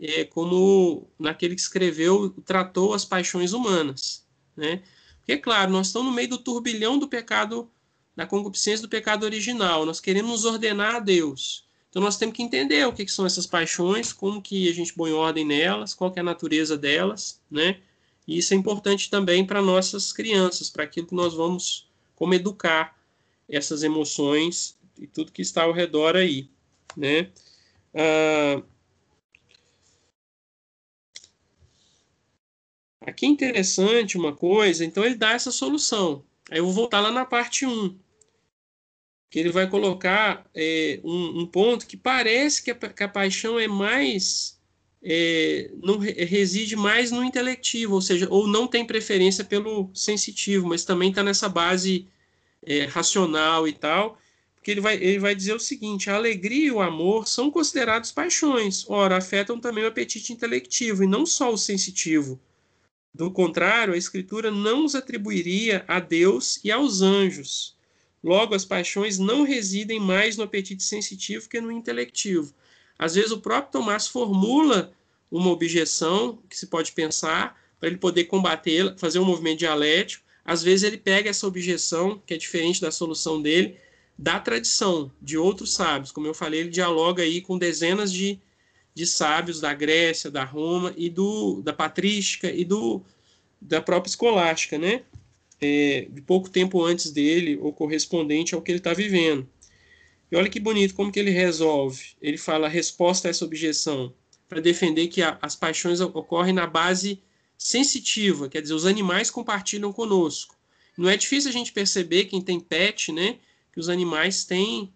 é, 0.00 0.24
como 0.24 1.08
naquele 1.18 1.54
que 1.54 1.60
escreveu, 1.60 2.30
tratou 2.44 2.94
as 2.94 3.04
paixões 3.04 3.52
humanas, 3.52 4.26
né? 4.56 4.82
Porque, 5.18 5.36
claro, 5.38 5.70
nós 5.70 5.86
estamos 5.86 6.08
no 6.08 6.14
meio 6.14 6.28
do 6.28 6.38
turbilhão 6.38 6.98
do 6.98 7.08
pecado, 7.08 7.70
da 8.16 8.26
concupiscência 8.26 8.82
do 8.82 8.88
pecado 8.88 9.22
original, 9.22 9.86
nós 9.86 10.00
queremos 10.00 10.30
nos 10.30 10.44
ordenar 10.44 10.96
a 10.96 11.00
Deus. 11.00 11.68
Então 11.92 12.00
nós 12.00 12.16
temos 12.16 12.34
que 12.34 12.42
entender 12.42 12.86
o 12.86 12.92
que, 12.94 13.04
que 13.04 13.12
são 13.12 13.26
essas 13.26 13.46
paixões, 13.46 14.14
como 14.14 14.40
que 14.40 14.66
a 14.66 14.72
gente 14.72 14.94
põe 14.94 15.12
ordem 15.12 15.44
nelas, 15.44 15.92
qual 15.92 16.10
é 16.16 16.20
a 16.20 16.22
natureza 16.22 16.74
delas, 16.74 17.38
né? 17.50 17.82
E 18.26 18.38
isso 18.38 18.54
é 18.54 18.56
importante 18.56 19.10
também 19.10 19.44
para 19.44 19.60
nossas 19.60 20.10
crianças, 20.10 20.70
para 20.70 20.84
aquilo 20.84 21.06
que 21.06 21.14
nós 21.14 21.34
vamos, 21.34 21.86
como 22.16 22.32
educar 22.32 22.98
essas 23.46 23.82
emoções 23.82 24.74
e 24.96 25.06
tudo 25.06 25.32
que 25.32 25.42
está 25.42 25.64
ao 25.64 25.72
redor 25.72 26.16
aí, 26.16 26.48
né? 26.96 27.30
Ah, 27.94 28.62
aqui 33.02 33.26
é 33.26 33.28
interessante 33.28 34.16
uma 34.16 34.34
coisa, 34.34 34.82
então 34.82 35.04
ele 35.04 35.16
dá 35.16 35.32
essa 35.32 35.50
solução. 35.50 36.24
Aí 36.50 36.56
eu 36.56 36.64
vou 36.64 36.72
voltar 36.72 37.00
lá 37.00 37.10
na 37.10 37.26
parte 37.26 37.66
1, 37.66 37.98
que 39.32 39.38
ele 39.38 39.48
vai 39.48 39.66
colocar 39.66 40.44
é, 40.54 41.00
um, 41.02 41.40
um, 41.40 41.46
ponto 41.46 41.86
que 41.86 41.96
parece 41.96 42.62
que 42.62 42.70
a, 42.70 42.74
que 42.74 43.02
a 43.02 43.08
paixão 43.08 43.58
é 43.58 43.66
mais 43.66 44.60
é, 45.02 45.70
não 45.82 45.96
reside 45.96 46.76
mais 46.76 47.10
no 47.10 47.24
intelectivo, 47.24 47.94
ou 47.94 48.02
seja, 48.02 48.28
ou 48.28 48.46
não 48.46 48.66
tem 48.68 48.84
preferência 48.84 49.42
pelo 49.42 49.90
sensitivo, 49.94 50.68
mas 50.68 50.84
também 50.84 51.08
está 51.08 51.22
nessa 51.22 51.48
base 51.48 52.06
é, 52.62 52.84
racional 52.84 53.66
e 53.66 53.72
tal, 53.72 54.18
porque 54.54 54.70
ele 54.70 54.82
vai, 54.82 54.96
ele 54.96 55.18
vai 55.18 55.34
dizer 55.34 55.54
o 55.54 55.58
seguinte: 55.58 56.10
a 56.10 56.14
alegria 56.14 56.66
e 56.66 56.70
o 56.70 56.82
amor 56.82 57.26
são 57.26 57.50
considerados 57.50 58.12
paixões, 58.12 58.84
ora, 58.86 59.16
afetam 59.16 59.58
também 59.58 59.82
o 59.84 59.88
apetite 59.88 60.30
intelectivo 60.30 61.04
e 61.04 61.06
não 61.06 61.24
só 61.24 61.50
o 61.50 61.56
sensitivo. 61.56 62.38
Do 63.14 63.30
contrário, 63.30 63.94
a 63.94 63.98
Escritura 63.98 64.50
não 64.50 64.84
os 64.84 64.94
atribuiria 64.94 65.86
a 65.88 65.98
Deus 66.00 66.60
e 66.62 66.70
aos 66.70 67.00
anjos. 67.00 67.80
Logo, 68.22 68.54
as 68.54 68.64
paixões 68.64 69.18
não 69.18 69.42
residem 69.42 69.98
mais 69.98 70.36
no 70.36 70.44
apetite 70.44 70.82
sensitivo 70.82 71.48
que 71.48 71.60
no 71.60 71.72
intelectivo. 71.72 72.54
Às 72.98 73.14
vezes 73.14 73.32
o 73.32 73.40
próprio 73.40 73.72
Tomás 73.72 74.06
formula 74.06 74.92
uma 75.30 75.50
objeção 75.50 76.38
que 76.48 76.56
se 76.56 76.66
pode 76.66 76.92
pensar 76.92 77.60
para 77.80 77.88
ele 77.88 77.98
poder 77.98 78.24
combater, 78.24 78.94
fazer 78.96 79.18
um 79.18 79.24
movimento 79.24 79.58
dialético. 79.60 80.24
Às 80.44 80.62
vezes 80.62 80.84
ele 80.84 80.98
pega 80.98 81.30
essa 81.30 81.46
objeção, 81.46 82.22
que 82.24 82.34
é 82.34 82.36
diferente 82.36 82.80
da 82.80 82.92
solução 82.92 83.42
dele, 83.42 83.76
da 84.16 84.38
tradição 84.38 85.10
de 85.20 85.36
outros 85.36 85.74
sábios. 85.74 86.12
Como 86.12 86.26
eu 86.26 86.34
falei, 86.34 86.60
ele 86.60 86.70
dialoga 86.70 87.24
aí 87.24 87.40
com 87.40 87.58
dezenas 87.58 88.12
de, 88.12 88.38
de 88.94 89.04
sábios 89.04 89.60
da 89.60 89.74
Grécia, 89.74 90.30
da 90.30 90.44
Roma 90.44 90.94
e 90.96 91.10
do, 91.10 91.60
da 91.62 91.72
patrística 91.72 92.48
e 92.50 92.64
do, 92.64 93.02
da 93.60 93.80
própria 93.80 94.10
escolástica, 94.10 94.78
né? 94.78 95.02
É, 95.64 96.08
de 96.10 96.20
pouco 96.20 96.50
tempo 96.50 96.82
antes 96.84 97.12
dele, 97.12 97.56
ou 97.60 97.72
correspondente 97.72 98.54
ao 98.54 98.60
que 98.60 98.72
ele 98.72 98.78
está 98.78 98.92
vivendo. 98.92 99.48
E 100.30 100.34
olha 100.36 100.50
que 100.50 100.58
bonito 100.58 100.94
como 100.94 101.12
que 101.12 101.20
ele 101.20 101.30
resolve. 101.30 102.16
Ele 102.20 102.36
fala 102.36 102.66
a 102.66 102.70
resposta 102.70 103.28
a 103.28 103.30
essa 103.30 103.44
objeção 103.44 104.12
para 104.48 104.60
defender 104.60 105.06
que 105.08 105.22
a, 105.22 105.38
as 105.40 105.54
paixões 105.54 106.00
ocorrem 106.00 106.52
na 106.52 106.66
base 106.66 107.22
sensitiva, 107.56 108.48
quer 108.48 108.60
dizer, 108.60 108.74
os 108.74 108.84
animais 108.86 109.30
compartilham 109.30 109.92
conosco. 109.92 110.56
Não 110.98 111.08
é 111.08 111.16
difícil 111.16 111.48
a 111.48 111.52
gente 111.52 111.72
perceber, 111.72 112.24
quem 112.24 112.40
tem 112.40 112.58
pet, 112.58 113.12
né, 113.12 113.38
que 113.72 113.78
os 113.80 113.88
animais 113.88 114.44
têm, 114.44 114.92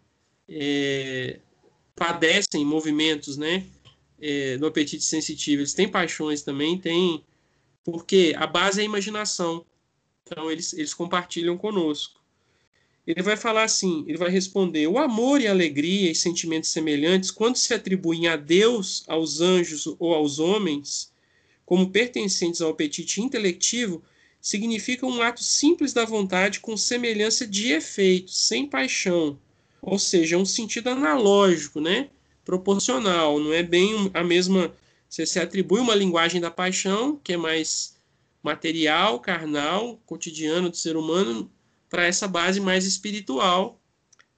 é, 0.48 1.38
padecem 1.94 2.64
movimentos, 2.64 3.36
né, 3.36 3.64
é, 4.20 4.58
do 4.58 4.66
apetite 4.66 5.04
sensitivo. 5.04 5.62
Eles 5.62 5.74
têm 5.74 5.88
paixões 5.88 6.42
também, 6.42 6.78
têm, 6.78 7.24
porque 7.84 8.34
a 8.36 8.46
base 8.46 8.80
é 8.80 8.82
a 8.82 8.86
imaginação. 8.86 9.64
Então, 10.26 10.50
eles, 10.50 10.72
eles 10.72 10.92
compartilham 10.92 11.56
conosco. 11.56 12.20
Ele 13.06 13.22
vai 13.22 13.36
falar 13.36 13.62
assim, 13.62 14.04
ele 14.08 14.18
vai 14.18 14.28
responder, 14.30 14.88
o 14.88 14.98
amor 14.98 15.40
e 15.40 15.46
alegria 15.46 16.10
e 16.10 16.14
sentimentos 16.14 16.70
semelhantes, 16.70 17.30
quando 17.30 17.56
se 17.56 17.72
atribuem 17.72 18.26
a 18.26 18.34
Deus, 18.34 19.04
aos 19.06 19.40
anjos 19.40 19.86
ou 20.00 20.12
aos 20.12 20.40
homens, 20.40 21.12
como 21.64 21.90
pertencentes 21.90 22.60
ao 22.60 22.70
apetite 22.70 23.22
intelectivo, 23.22 24.02
significa 24.40 25.06
um 25.06 25.22
ato 25.22 25.42
simples 25.42 25.92
da 25.92 26.04
vontade 26.04 26.58
com 26.58 26.76
semelhança 26.76 27.46
de 27.46 27.72
efeito, 27.72 28.32
sem 28.32 28.66
paixão, 28.66 29.38
ou 29.80 29.98
seja, 29.98 30.36
um 30.36 30.44
sentido 30.44 30.88
analógico, 30.88 31.80
né? 31.80 32.10
proporcional, 32.46 33.40
não 33.40 33.52
é 33.52 33.62
bem 33.62 34.08
a 34.14 34.22
mesma. 34.22 34.72
Você 35.08 35.26
se 35.26 35.38
atribui 35.38 35.80
uma 35.80 35.94
linguagem 35.94 36.40
da 36.40 36.50
paixão, 36.50 37.20
que 37.22 37.32
é 37.32 37.36
mais 37.36 37.95
material, 38.46 39.18
carnal, 39.18 40.00
cotidiano 40.06 40.70
do 40.70 40.76
ser 40.76 40.96
humano, 40.96 41.50
para 41.90 42.06
essa 42.06 42.28
base 42.28 42.60
mais 42.60 42.86
espiritual, 42.86 43.82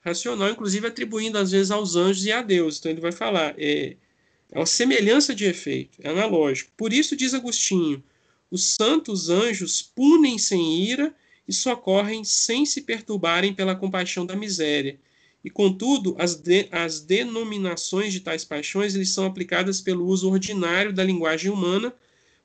racional, 0.00 0.48
inclusive 0.48 0.86
atribuindo 0.86 1.36
às 1.36 1.50
vezes 1.50 1.70
aos 1.70 1.94
anjos 1.94 2.24
e 2.24 2.32
a 2.32 2.40
Deus. 2.40 2.78
Então 2.78 2.90
ele 2.90 3.02
vai 3.02 3.12
falar, 3.12 3.54
é, 3.59 3.96
é 4.50 4.59
uma 4.59 4.64
semelhança 4.64 5.34
de 5.34 5.44
efeito, 5.44 5.98
é 6.02 6.09
analógico. 6.09 6.72
Por 6.74 6.90
isso, 6.90 7.14
diz 7.14 7.34
Agostinho, 7.34 8.02
os 8.50 8.76
santos 8.80 9.28
anjos 9.28 9.82
punem 9.82 10.38
sem 10.38 10.82
ira 10.82 11.14
e 11.46 11.52
socorrem 11.52 12.24
sem 12.24 12.64
se 12.64 12.80
perturbarem 12.80 13.52
pela 13.52 13.76
compaixão 13.76 14.24
da 14.24 14.34
miséria. 14.34 14.98
E, 15.44 15.50
contudo, 15.50 16.16
as, 16.18 16.34
de, 16.34 16.66
as 16.72 17.00
denominações 17.00 18.12
de 18.12 18.20
tais 18.20 18.44
paixões 18.44 18.94
eles 18.94 19.11
são 19.11 19.26
aplicadas 19.26 19.82
pelo 19.82 20.06
uso 20.06 20.30
ordinário 20.30 20.94
da 20.94 21.04
linguagem 21.04 21.50
humana 21.50 21.94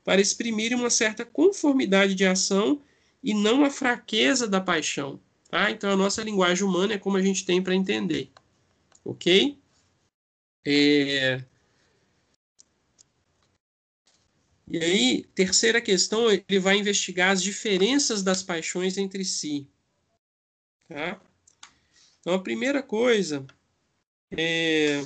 para 0.04 0.22
exprimir 0.22 0.76
uma 0.76 0.90
certa 0.90 1.26
conformidade 1.26 2.16
de 2.16 2.26
ação 2.26 2.82
e 3.24 3.34
não 3.34 3.64
a 3.64 3.70
fraqueza 3.70 4.48
da 4.48 4.60
paixão. 4.60 5.20
Tá? 5.50 5.72
Então, 5.72 5.90
a 5.92 5.96
nossa 5.96 6.24
linguagem 6.24 6.64
humana 6.64 6.94
é 6.94 6.98
como 6.98 7.18
a 7.18 7.22
gente 7.22 7.46
tem 7.46 7.62
para 7.62 7.76
entender. 7.76 8.32
Ok? 9.06 9.58
É... 10.66 11.44
E 14.68 14.78
aí, 14.78 15.24
terceira 15.36 15.80
questão, 15.80 16.32
ele 16.32 16.60
vai 16.60 16.78
investigar 16.78 17.32
as 17.32 17.44
diferenças 17.44 18.24
das 18.24 18.42
paixões 18.42 18.98
entre 18.98 19.24
si. 19.24 19.68
Tá? 20.88 21.22
Então, 22.20 22.34
a 22.34 22.40
primeira 22.40 22.82
coisa, 22.82 23.46
é, 24.32 25.06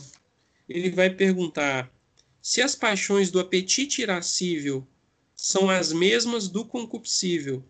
ele 0.69 0.89
vai 0.91 1.09
perguntar 1.09 1.91
se 2.47 2.61
as 2.61 2.75
paixões 2.75 3.29
do 3.29 3.41
apetite 3.41 4.01
irascível 4.01 4.87
são 5.35 5.69
as 5.69 5.91
mesmas 5.91 6.47
do 6.47 6.63
concupiscível. 6.63 7.61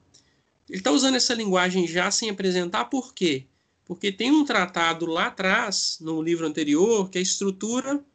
Ele 0.70 0.78
está 0.78 0.92
usando 0.92 1.16
essa 1.16 1.34
linguagem 1.34 1.88
já 1.88 2.12
sem 2.12 2.30
apresentar 2.30 2.86
por 2.86 3.12
quê? 3.12 3.48
Porque 3.84 4.12
tem 4.12 4.30
um 4.30 4.46
tratado 4.46 5.08
lá 5.08 5.26
atrás, 5.26 5.98
no 6.00 6.22
livro 6.22 6.46
anterior, 6.46 7.10
que 7.10 7.18
a 7.18 7.22
estrutura 7.22 8.06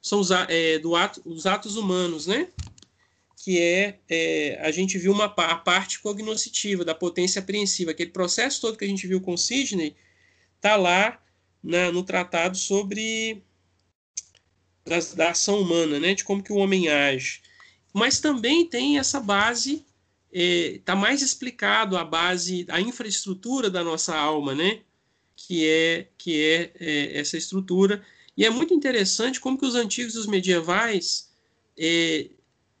são 0.00 0.20
os, 0.20 0.30
é, 0.30 0.78
do 0.78 0.94
ato, 0.94 1.20
os 1.24 1.44
atos 1.44 1.74
humanos, 1.74 2.28
né? 2.28 2.52
que 3.42 3.58
é, 3.58 3.98
é, 4.08 4.60
a 4.62 4.70
gente 4.70 4.98
viu 4.98 5.10
uma 5.10 5.24
a 5.24 5.56
parte 5.56 5.98
cognoscitiva, 5.98 6.84
da 6.84 6.94
potência 6.94 7.40
apreensiva, 7.40 7.90
aquele 7.90 8.10
processo 8.10 8.60
todo 8.60 8.78
que 8.78 8.84
a 8.84 8.88
gente 8.88 9.08
viu 9.08 9.20
com 9.20 9.36
Sidney, 9.36 9.96
está 10.54 10.76
lá 10.76 11.20
na, 11.60 11.90
no 11.90 12.04
tratado 12.04 12.56
sobre 12.56 13.42
da, 14.84 14.98
da, 15.14 15.30
ação 15.30 15.60
humana, 15.60 15.98
né, 15.98 16.14
de 16.14 16.24
como 16.24 16.42
que 16.42 16.52
o 16.52 16.56
homem 16.56 16.88
age. 16.88 17.40
Mas 17.92 18.20
também 18.20 18.66
tem 18.66 18.98
essa 18.98 19.20
base, 19.20 19.84
está 20.32 20.92
é, 20.92 20.96
mais 20.96 21.22
explicado 21.22 21.96
a 21.96 22.04
base, 22.04 22.66
a 22.68 22.80
infraestrutura 22.80 23.70
da 23.70 23.84
nossa 23.84 24.16
alma, 24.16 24.54
né, 24.54 24.80
que 25.36 25.68
é 25.68 26.08
que 26.16 26.40
é, 26.40 26.72
é 26.80 27.18
essa 27.18 27.36
estrutura. 27.36 28.04
E 28.36 28.44
é 28.44 28.50
muito 28.50 28.72
interessante 28.72 29.40
como 29.40 29.58
que 29.58 29.66
os 29.66 29.74
antigos 29.74 30.14
e 30.14 30.18
os 30.18 30.26
medievais 30.26 31.30
é, 31.76 32.30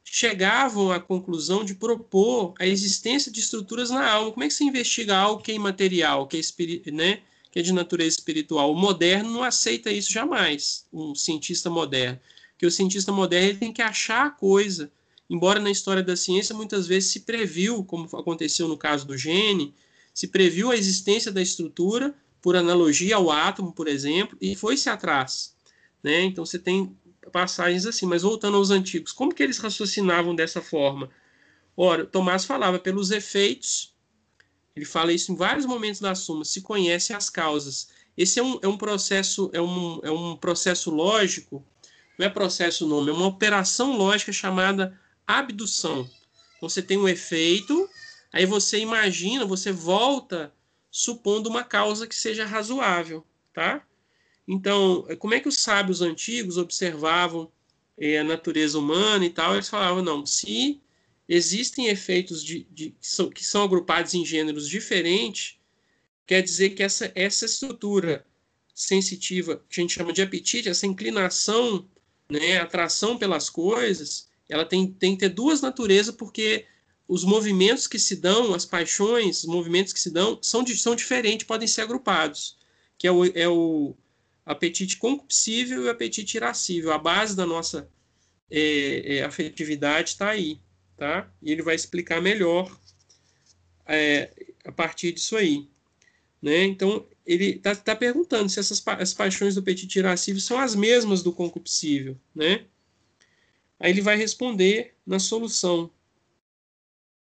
chegavam 0.04 0.90
à 0.92 1.00
conclusão 1.00 1.64
de 1.64 1.74
propor 1.74 2.54
a 2.58 2.66
existência 2.66 3.30
de 3.30 3.40
estruturas 3.40 3.90
na 3.90 4.06
alma. 4.08 4.32
Como 4.32 4.44
é 4.44 4.48
que 4.48 4.54
se 4.54 4.64
investiga 4.64 5.16
algo 5.16 5.42
que 5.42 5.52
é 5.52 5.54
imaterial, 5.54 6.26
que 6.26 6.38
é, 6.38 6.90
né, 6.90 7.22
que 7.52 7.58
é 7.58 7.62
de 7.62 7.72
natureza 7.72 8.16
espiritual? 8.16 8.72
O 8.72 8.76
moderno 8.76 9.30
não 9.30 9.44
aceita 9.44 9.92
isso 9.92 10.10
jamais, 10.10 10.86
um 10.90 11.14
cientista 11.14 11.68
moderno. 11.68 12.18
Porque 12.52 12.64
o 12.64 12.70
cientista 12.70 13.12
moderno 13.12 13.60
tem 13.60 13.72
que 13.72 13.82
achar 13.82 14.26
a 14.26 14.30
coisa. 14.30 14.90
Embora 15.28 15.60
na 15.60 15.70
história 15.70 16.02
da 16.02 16.16
ciência 16.16 16.54
muitas 16.54 16.86
vezes 16.86 17.12
se 17.12 17.20
previu, 17.20 17.84
como 17.84 18.04
aconteceu 18.16 18.66
no 18.66 18.76
caso 18.76 19.06
do 19.06 19.18
gene, 19.18 19.74
se 20.14 20.28
previu 20.28 20.70
a 20.70 20.76
existência 20.76 21.30
da 21.30 21.42
estrutura 21.42 22.14
por 22.40 22.56
analogia 22.56 23.16
ao 23.16 23.30
átomo, 23.30 23.70
por 23.70 23.86
exemplo, 23.86 24.36
e 24.40 24.56
foi-se 24.56 24.88
atrás. 24.88 25.54
Né? 26.02 26.22
Então 26.22 26.46
você 26.46 26.58
tem 26.58 26.96
passagens 27.30 27.84
assim, 27.84 28.06
mas 28.06 28.22
voltando 28.22 28.56
aos 28.56 28.70
antigos, 28.70 29.12
como 29.12 29.34
que 29.34 29.42
eles 29.42 29.58
raciocinavam 29.58 30.34
dessa 30.34 30.62
forma? 30.62 31.10
Ora, 31.76 32.06
Tomás 32.06 32.46
falava 32.46 32.78
pelos 32.78 33.10
efeitos, 33.10 33.91
ele 34.74 34.84
fala 34.84 35.12
isso 35.12 35.32
em 35.32 35.36
vários 35.36 35.66
momentos 35.66 36.00
da 36.00 36.14
Suma, 36.14 36.44
se 36.44 36.62
conhece 36.62 37.12
as 37.12 37.28
causas. 37.28 37.88
Esse 38.16 38.38
é 38.38 38.42
um, 38.42 38.58
é 38.62 38.68
um 38.68 38.76
processo 38.76 39.50
é 39.52 39.60
um, 39.60 40.00
é 40.02 40.10
um 40.10 40.36
processo 40.36 40.90
lógico, 40.90 41.64
não 42.18 42.26
é 42.26 42.30
processo 42.30 42.86
nome, 42.86 43.10
é 43.10 43.12
uma 43.12 43.26
operação 43.26 43.96
lógica 43.96 44.32
chamada 44.32 44.98
abdução. 45.26 46.08
Então 46.56 46.68
você 46.68 46.82
tem 46.82 46.98
um 46.98 47.08
efeito, 47.08 47.88
aí 48.32 48.46
você 48.46 48.78
imagina, 48.78 49.44
você 49.44 49.72
volta 49.72 50.52
supondo 50.90 51.48
uma 51.48 51.64
causa 51.64 52.06
que 52.06 52.14
seja 52.14 52.44
razoável, 52.44 53.26
tá? 53.52 53.84
Então, 54.46 55.06
como 55.18 55.34
é 55.34 55.40
que 55.40 55.48
os 55.48 55.58
sábios 55.58 56.02
antigos 56.02 56.58
observavam 56.58 57.50
é, 57.96 58.18
a 58.18 58.24
natureza 58.24 58.78
humana 58.78 59.24
e 59.24 59.30
tal? 59.30 59.54
Eles 59.54 59.68
falavam, 59.68 60.02
não, 60.02 60.26
se 60.26 60.80
existem 61.28 61.88
efeitos 61.88 62.44
de, 62.44 62.66
de, 62.70 62.90
que, 62.90 63.06
são, 63.06 63.30
que 63.30 63.44
são 63.44 63.62
agrupados 63.62 64.14
em 64.14 64.24
gêneros 64.24 64.68
diferentes, 64.68 65.58
quer 66.26 66.42
dizer 66.42 66.70
que 66.70 66.82
essa, 66.82 67.10
essa 67.14 67.46
estrutura 67.46 68.26
sensitiva, 68.74 69.62
que 69.68 69.80
a 69.80 69.82
gente 69.82 69.94
chama 69.94 70.12
de 70.12 70.22
apetite, 70.22 70.68
essa 70.68 70.86
inclinação, 70.86 71.88
né, 72.30 72.58
atração 72.58 73.18
pelas 73.18 73.50
coisas, 73.50 74.28
ela 74.48 74.64
tem, 74.64 74.90
tem 74.92 75.14
que 75.14 75.20
ter 75.20 75.28
duas 75.28 75.60
naturezas, 75.60 76.14
porque 76.14 76.66
os 77.06 77.24
movimentos 77.24 77.86
que 77.86 77.98
se 77.98 78.16
dão, 78.16 78.54
as 78.54 78.64
paixões, 78.64 79.38
os 79.38 79.46
movimentos 79.46 79.92
que 79.92 80.00
se 80.00 80.10
dão, 80.10 80.38
são, 80.42 80.66
são 80.66 80.96
diferentes, 80.96 81.46
podem 81.46 81.68
ser 81.68 81.82
agrupados, 81.82 82.56
que 82.96 83.06
é 83.06 83.12
o, 83.12 83.24
é 83.24 83.48
o 83.48 83.94
apetite 84.44 84.96
concupiscível 84.96 85.84
e 85.84 85.90
apetite 85.90 86.36
irascível. 86.36 86.92
A 86.92 86.98
base 86.98 87.36
da 87.36 87.46
nossa 87.46 87.88
é, 88.50 89.18
é, 89.18 89.24
afetividade 89.24 90.10
está 90.10 90.30
aí, 90.30 90.60
tá? 91.02 91.28
E 91.42 91.50
ele 91.50 91.62
vai 91.62 91.74
explicar 91.74 92.22
melhor 92.22 92.70
é, 93.84 94.30
a 94.64 94.70
partir 94.70 95.10
disso 95.10 95.36
aí. 95.36 95.68
Né? 96.40 96.62
Então, 96.62 97.04
ele 97.26 97.56
está 97.56 97.74
tá 97.74 97.96
perguntando 97.96 98.48
se 98.48 98.60
essas 98.60 98.78
pa 98.78 98.94
as 98.94 99.12
paixões 99.12 99.56
do 99.56 99.60
apetite 99.60 99.98
irascível 99.98 100.40
são 100.40 100.60
as 100.60 100.76
mesmas 100.76 101.20
do 101.20 101.32
concupiscível, 101.32 102.16
né? 102.32 102.66
Aí 103.80 103.90
ele 103.90 104.00
vai 104.00 104.16
responder 104.16 104.94
na 105.04 105.18
solução 105.18 105.90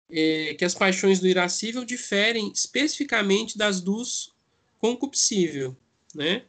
é, 0.09 0.53
que 0.53 0.65
as 0.65 0.73
paixões 0.73 1.21
do 1.21 1.27
irascível 1.27 1.85
diferem 1.85 2.51
especificamente 2.53 3.57
das 3.57 3.79
dos 3.79 4.33
concupiscível, 4.79 5.77
né? 6.13 6.43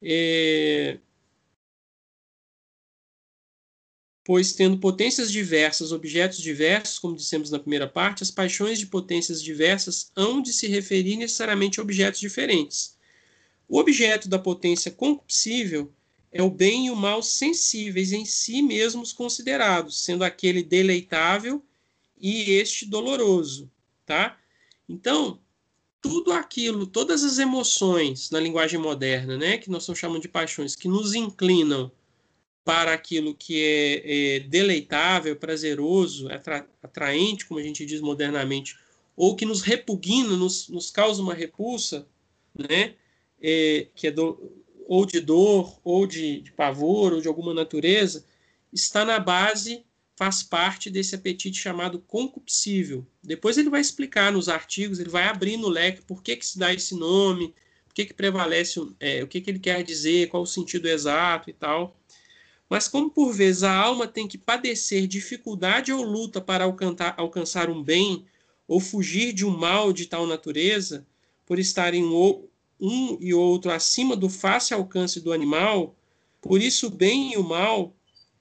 É, 0.00 0.98
pois, 4.24 4.54
tendo 4.54 4.78
potências 4.78 5.30
diversas, 5.30 5.92
objetos 5.92 6.38
diversos, 6.38 6.98
como 6.98 7.14
dissemos 7.14 7.50
na 7.50 7.58
primeira 7.58 7.86
parte, 7.86 8.22
as 8.22 8.30
paixões 8.30 8.78
de 8.78 8.86
potências 8.86 9.42
diversas 9.42 10.10
hão 10.16 10.40
de 10.40 10.52
se 10.52 10.66
referir 10.66 11.16
necessariamente 11.16 11.78
a 11.78 11.82
objetos 11.82 12.20
diferentes. 12.20 12.96
O 13.68 13.78
objeto 13.78 14.28
da 14.28 14.38
potência 14.38 14.90
concupiscível 14.90 15.92
é 16.32 16.42
o 16.42 16.50
bem 16.50 16.86
e 16.86 16.90
o 16.90 16.96
mal 16.96 17.22
sensíveis 17.22 18.12
em 18.12 18.24
si 18.24 18.62
mesmos 18.62 19.12
considerados, 19.12 20.02
sendo 20.02 20.24
aquele 20.24 20.62
deleitável 20.62 21.62
e 22.18 22.52
este 22.52 22.86
doloroso, 22.86 23.70
tá? 24.06 24.38
Então, 24.88 25.38
tudo 26.00 26.32
aquilo, 26.32 26.86
todas 26.86 27.22
as 27.22 27.38
emoções 27.38 28.30
na 28.30 28.40
linguagem 28.40 28.78
moderna, 28.78 29.36
né, 29.36 29.58
que 29.58 29.70
nós 29.70 29.82
estamos 29.82 29.98
chamando 29.98 30.22
de 30.22 30.28
paixões, 30.28 30.74
que 30.74 30.88
nos 30.88 31.14
inclinam 31.14 31.92
para 32.64 32.94
aquilo 32.94 33.34
que 33.34 33.62
é, 33.62 34.36
é 34.36 34.40
deleitável, 34.40 35.36
prazeroso, 35.36 36.28
atra, 36.30 36.66
atraente, 36.82 37.46
como 37.46 37.60
a 37.60 37.62
gente 37.62 37.84
diz 37.84 38.00
modernamente, 38.00 38.76
ou 39.16 39.36
que 39.36 39.44
nos 39.44 39.60
repugna, 39.60 40.36
nos, 40.36 40.68
nos 40.68 40.90
causa 40.90 41.22
uma 41.22 41.34
repulsa, 41.34 42.06
né, 42.54 42.94
é, 43.40 43.88
que 43.94 44.06
é 44.06 44.10
do, 44.10 44.50
ou 44.86 45.04
de 45.04 45.20
dor, 45.20 45.78
ou 45.84 46.06
de, 46.06 46.40
de 46.40 46.52
pavor, 46.52 47.12
ou 47.12 47.20
de 47.20 47.28
alguma 47.28 47.52
natureza, 47.52 48.24
está 48.72 49.04
na 49.04 49.18
base 49.18 49.84
faz 50.16 50.42
parte 50.42 50.90
desse 50.90 51.14
apetite 51.14 51.58
chamado 51.58 51.98
concupiscível. 51.98 53.06
Depois 53.22 53.58
ele 53.58 53.70
vai 53.70 53.80
explicar 53.80 54.32
nos 54.32 54.48
artigos, 54.48 54.98
ele 54.98 55.08
vai 55.10 55.24
abrir 55.24 55.56
no 55.56 55.68
leque 55.68 56.02
por 56.02 56.22
que, 56.22 56.36
que 56.36 56.46
se 56.46 56.58
dá 56.58 56.72
esse 56.72 56.94
nome, 56.94 57.52
por 57.86 57.94
que, 57.94 58.04
que 58.06 58.14
prevalece, 58.14 58.80
é, 59.00 59.22
o 59.22 59.26
que, 59.26 59.40
que 59.40 59.50
ele 59.50 59.58
quer 59.58 59.82
dizer, 59.82 60.28
qual 60.28 60.42
o 60.42 60.46
sentido 60.46 60.86
exato 60.86 61.50
e 61.50 61.52
tal. 61.52 61.96
Mas 62.68 62.88
como 62.88 63.10
por 63.10 63.32
vezes 63.32 63.62
a 63.62 63.74
alma 63.74 64.06
tem 64.06 64.26
que 64.26 64.38
padecer 64.38 65.06
dificuldade 65.06 65.92
ou 65.92 66.02
luta 66.02 66.40
para 66.40 66.64
alcançar, 66.64 67.68
um 67.68 67.82
bem, 67.82 68.24
ou 68.66 68.80
fugir 68.80 69.32
de 69.32 69.44
um 69.44 69.56
mal 69.56 69.92
de 69.92 70.06
tal 70.06 70.26
natureza, 70.26 71.06
por 71.44 71.58
estarem 71.58 72.04
um, 72.04 72.48
um 72.80 73.18
e 73.20 73.34
outro 73.34 73.70
acima 73.70 74.16
do 74.16 74.28
fácil 74.28 74.78
alcance 74.78 75.20
do 75.20 75.32
animal, 75.32 75.94
por 76.40 76.60
isso 76.60 76.88
o 76.88 76.90
bem 76.90 77.32
e 77.32 77.36
o 77.36 77.44
mal 77.44 77.94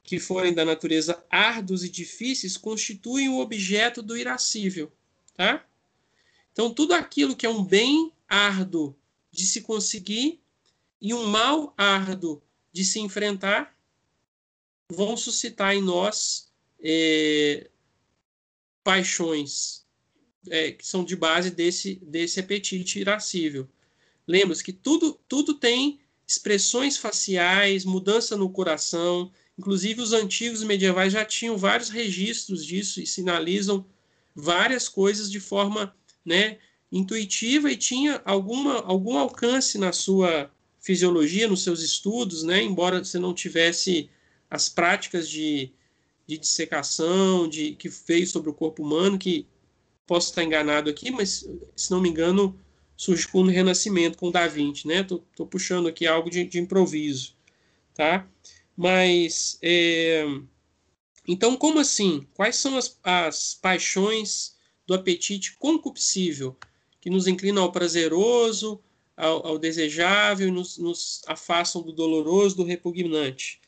que 0.03 0.19
forem 0.19 0.53
da 0.53 0.65
natureza 0.65 1.23
árduos 1.29 1.83
e 1.83 1.89
difíceis 1.89 2.57
constituem 2.57 3.29
o 3.29 3.39
objeto 3.39 4.01
do 4.01 4.17
irascível, 4.17 4.91
tá? 5.35 5.65
Então, 6.51 6.73
tudo 6.73 6.93
aquilo 6.93 7.35
que 7.35 7.45
é 7.45 7.49
um 7.49 7.63
bem 7.63 8.11
árduo 8.27 8.95
de 9.31 9.45
se 9.45 9.61
conseguir 9.61 10.39
e 11.01 11.13
um 11.13 11.25
mal 11.25 11.73
árduo 11.77 12.41
de 12.71 12.83
se 12.85 12.99
enfrentar 12.99 13.72
vão 14.91 15.17
suscitar 15.17 15.75
em 15.75 15.81
nós 15.81 16.51
é, 16.83 17.69
paixões 18.83 19.85
é, 20.49 20.71
que 20.71 20.85
são 20.85 21.03
de 21.03 21.15
base 21.15 21.51
desse, 21.51 21.95
desse 22.03 22.39
apetite 22.39 22.99
irascível. 22.99 23.67
Lembra-se 24.27 24.63
que 24.63 24.73
tudo, 24.73 25.19
tudo 25.27 25.53
tem 25.53 25.99
expressões 26.27 26.97
faciais, 26.97 27.85
mudança 27.85 28.35
no 28.35 28.49
coração, 28.49 29.31
Inclusive, 29.57 30.01
os 30.01 30.13
antigos 30.13 30.63
medievais 30.63 31.13
já 31.13 31.23
tinham 31.23 31.57
vários 31.57 31.89
registros 31.89 32.65
disso 32.65 32.99
e 32.99 33.05
sinalizam 33.05 33.85
várias 34.35 34.89
coisas 34.89 35.29
de 35.29 35.39
forma 35.39 35.95
né, 36.25 36.57
intuitiva 36.91 37.71
e 37.71 37.77
tinha 37.77 38.21
alguma, 38.25 38.81
algum 38.81 39.17
alcance 39.17 39.77
na 39.77 39.93
sua 39.93 40.51
fisiologia, 40.79 41.47
nos 41.47 41.63
seus 41.63 41.81
estudos, 41.81 42.43
né, 42.43 42.61
embora 42.63 43.03
você 43.03 43.19
não 43.19 43.33
tivesse 43.33 44.09
as 44.53 44.69
práticas 44.69 45.27
de, 45.27 45.71
de 46.27 46.37
dissecação 46.37 47.49
de, 47.49 47.73
que 47.73 47.89
veio 47.89 48.27
sobre 48.27 48.51
o 48.51 48.53
corpo 48.53 48.83
humano, 48.83 49.17
que 49.17 49.47
posso 50.05 50.29
estar 50.29 50.43
enganado 50.43 50.91
aqui, 50.91 51.09
mas 51.09 51.49
se 51.75 51.89
não 51.89 51.99
me 51.99 52.07
engano, 52.07 52.55
surge 52.95 53.27
com 53.27 53.41
o 53.41 53.47
Renascimento, 53.47 54.15
com 54.15 54.29
Da 54.29 54.47
Vinci, 54.47 54.87
né? 54.87 55.01
Tô, 55.01 55.23
tô 55.35 55.47
puxando 55.47 55.87
aqui 55.87 56.05
algo 56.05 56.29
de, 56.29 56.43
de 56.43 56.59
improviso, 56.59 57.35
tá? 57.95 58.27
Mas, 58.77 59.57
é... 59.59 60.23
então, 61.27 61.57
como 61.57 61.79
assim? 61.79 62.27
Quais 62.35 62.55
são 62.55 62.77
as, 62.77 62.99
as 63.03 63.55
paixões 63.55 64.55
do 64.85 64.93
apetite 64.93 65.57
concupiscível 65.57 66.55
que 67.01 67.09
nos 67.09 67.25
inclinam 67.25 67.63
ao 67.63 67.71
prazeroso, 67.71 68.79
ao, 69.17 69.47
ao 69.47 69.57
desejável 69.57 70.47
e 70.47 70.51
nos, 70.51 70.77
nos 70.77 71.23
afastam 71.25 71.81
do 71.81 71.91
doloroso, 71.91 72.57
do 72.57 72.63
repugnante? 72.63 73.62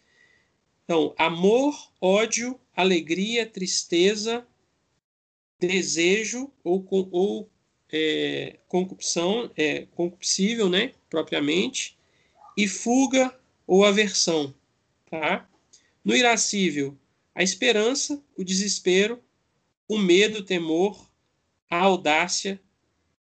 Então, 0.86 1.16
amor, 1.18 1.76
ódio, 2.00 2.60
alegria, 2.76 3.44
tristeza, 3.44 4.46
desejo 5.60 6.52
ou, 6.64 6.86
ou 7.12 7.50
é, 7.92 8.60
é, 9.58 9.88
concupiscível, 9.96 10.70
né, 10.70 10.94
propriamente, 11.10 11.98
e 12.56 12.68
fuga 12.68 13.36
ou 13.66 13.84
aversão. 13.84 14.54
Tá? 15.10 15.50
No 16.04 16.16
irascível, 16.16 16.96
a 17.34 17.42
esperança, 17.42 18.24
o 18.38 18.44
desespero, 18.44 19.20
o 19.88 19.98
medo, 19.98 20.40
o 20.40 20.44
temor, 20.44 21.10
a 21.68 21.80
audácia 21.80 22.62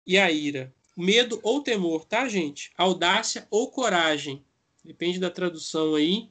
e 0.07 0.17
a 0.17 0.31
ira. 0.31 0.75
Medo 0.97 1.39
ou 1.43 1.63
temor, 1.63 2.07
tá, 2.07 2.27
gente? 2.27 2.73
Audácia 2.77 3.47
ou 3.51 3.71
coragem. 3.71 4.43
Depende 4.83 5.19
da 5.19 5.31
tradução 5.31 5.95
aí. 5.95 6.31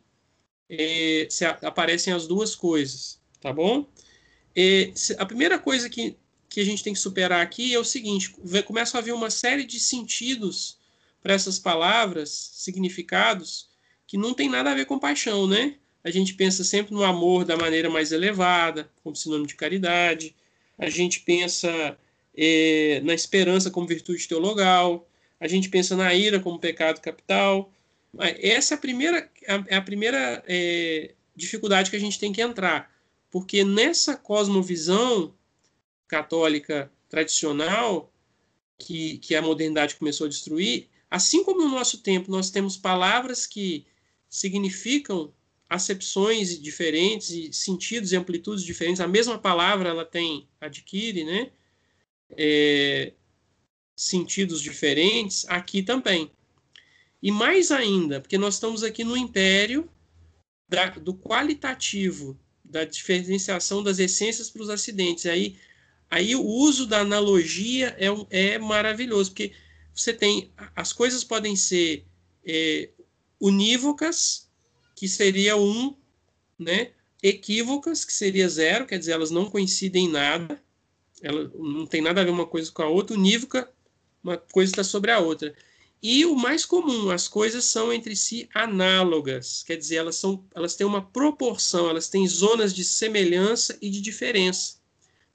Se 1.30 1.46
aparecem 1.46 2.14
as 2.14 2.28
duas 2.28 2.56
coisas, 2.56 3.20
tá 3.42 3.52
bom? 3.52 3.88
É, 4.56 4.92
a 5.18 5.26
primeira 5.26 5.58
coisa 5.58 5.90
que, 5.90 6.16
que 6.48 6.60
a 6.60 6.66
gente 6.66 6.84
tem 6.84 6.94
que 6.94 7.00
superar 7.00 7.42
aqui 7.42 7.74
é 7.74 7.80
o 7.80 7.84
seguinte: 7.84 8.36
começa 8.66 8.98
a 8.98 9.00
haver 9.00 9.14
uma 9.14 9.30
série 9.30 9.64
de 9.64 9.80
sentidos 9.80 10.78
para 11.22 11.34
essas 11.34 11.60
palavras, 11.60 12.30
significados, 12.54 13.70
que 14.08 14.18
não 14.18 14.34
tem 14.34 14.50
nada 14.50 14.72
a 14.72 14.76
ver 14.76 14.86
com 14.86 15.00
paixão, 15.00 15.48
né? 15.48 15.76
A 16.04 16.10
gente 16.10 16.34
pensa 16.34 16.64
sempre 16.64 16.94
no 16.94 17.04
amor 17.04 17.44
da 17.44 17.58
maneira 17.58 17.90
mais 17.90 18.12
elevada, 18.12 18.90
como 19.04 19.16
sinônimo 19.16 19.48
de 19.48 19.56
caridade. 19.56 20.36
A 20.78 20.90
gente 20.90 21.20
pensa 21.20 21.98
é, 22.36 23.02
na 23.04 23.14
esperança 23.14 23.70
como 23.70 23.86
virtude 23.86 24.28
teologal. 24.28 25.08
A 25.40 25.48
gente 25.48 25.70
pensa 25.70 25.96
na 25.96 26.14
ira 26.14 26.40
como 26.40 26.58
pecado 26.58 27.02
capital. 27.02 27.72
Essa 28.18 28.74
é 28.74 28.76
a 28.76 28.80
primeira, 28.80 29.30
é 29.68 29.76
a 29.76 29.82
primeira 29.82 30.44
é, 30.48 31.16
dificuldade 31.36 31.90
que 31.90 31.96
a 31.96 32.00
gente 32.00 32.20
tem 32.20 32.32
que 32.32 32.42
entrar, 32.42 32.94
porque 33.32 33.64
nessa 33.64 34.16
cosmovisão 34.16 35.34
católica 36.08 36.92
tradicional 37.08 38.14
que, 38.78 39.18
que 39.20 39.36
a 39.36 39.42
modernidade 39.42 39.96
começou 39.96 40.26
a 40.26 40.30
destruir, 40.30 40.88
assim 41.10 41.44
como 41.44 41.62
no 41.62 41.70
nosso 41.70 42.00
tempo 42.00 42.32
nós 42.32 42.52
temos 42.52 42.78
palavras 42.78 43.48
que 43.48 43.86
significam 44.30 45.34
acepções 45.68 46.60
diferentes 46.60 47.30
e 47.30 47.54
sentidos 47.54 48.12
e 48.12 48.16
amplitudes 48.16 48.64
diferentes. 48.64 49.02
A 49.02 49.08
mesma 49.08 49.38
palavra 49.38 49.90
ela 49.90 50.06
tem 50.06 50.48
adquire, 50.60 51.24
né? 51.24 51.52
É, 52.32 53.14
sentidos 53.96 54.62
diferentes 54.62 55.46
aqui 55.48 55.84
também. 55.84 56.32
E 57.22 57.32
mais 57.32 57.72
ainda, 57.72 58.22
porque 58.22 58.38
nós 58.38 58.56
estamos 58.56 58.84
aqui 58.84 59.04
no 59.04 59.18
império 59.18 59.90
da, 60.68 60.90
do 60.90 61.14
qualitativo, 61.14 62.40
da 62.64 62.86
diferenciação 62.86 63.84
das 63.84 64.00
essências 64.00 64.50
para 64.50 64.62
os 64.62 64.70
acidentes. 64.70 65.26
Aí, 65.26 65.58
aí 66.10 66.36
o 66.36 66.44
uso 66.44 66.86
da 66.86 67.00
analogia 67.00 67.96
é, 68.00 68.54
é 68.54 68.60
maravilhoso, 68.60 69.32
porque 69.32 69.54
você 69.94 70.14
tem 70.14 70.52
as 70.76 70.94
coisas 70.94 71.24
podem 71.24 71.56
ser 71.56 72.06
é, 72.46 72.90
unívocas, 73.40 74.50
que 74.96 75.08
seria 75.08 75.58
um, 75.58 75.96
né? 76.58 76.92
Equívocas, 77.22 78.06
que 78.06 78.14
seria 78.14 78.48
zero, 78.48 78.86
quer 78.86 78.98
dizer, 78.98 79.12
elas 79.12 79.32
não 79.32 79.50
coincidem 79.50 80.06
em 80.06 80.12
nada, 80.12 80.62
ela 81.22 81.52
não 81.54 81.86
tem 81.86 82.02
nada 82.02 82.22
a 82.22 82.24
ver 82.24 82.32
uma 82.32 82.48
coisa 82.48 82.72
com 82.72 82.82
a 82.82 82.88
outra. 82.88 83.16
Unívoca, 83.16 83.70
uma 84.24 84.38
coisa 84.38 84.72
está 84.72 84.84
sobre 84.84 85.12
a 85.12 85.20
outra. 85.20 85.54
E 86.02 86.26
o 86.26 86.34
mais 86.34 86.66
comum, 86.66 87.12
as 87.12 87.28
coisas 87.28 87.66
são 87.66 87.92
entre 87.92 88.16
si 88.16 88.48
análogas, 88.54 89.64
quer 89.64 89.76
dizer, 89.76 89.98
elas, 89.98 90.16
são, 90.16 90.46
elas 90.56 90.74
têm 90.76 90.88
uma 90.88 91.02
proporção, 91.02 91.90
elas 91.90 92.08
têm 92.08 92.26
zonas 92.26 92.74
de 92.74 92.86
semelhança 92.86 93.78
e 93.82 93.90
de 93.90 94.00
diferença. 94.00 94.78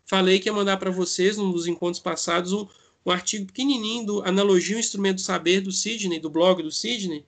Falei 0.06 0.38
que 0.38 0.48
ia 0.48 0.52
mandar 0.54 0.78
para 0.78 0.90
vocês, 0.90 1.36
num 1.36 1.52
dos 1.52 1.66
encontros 1.66 2.02
passados, 2.02 2.52
um, 2.52 2.66
um 3.04 3.10
artigo 3.10 3.46
pequenininho 3.46 4.06
do 4.06 4.22
Analogia, 4.22 4.76
o 4.76 4.80
Instrumento 4.80 5.16
do 5.16 5.22
Saber, 5.22 5.60
do 5.60 5.70
Sidney, 5.70 6.18
do 6.18 6.30
blog 6.30 6.62
do 6.62 6.72
Sidney, 6.72 7.26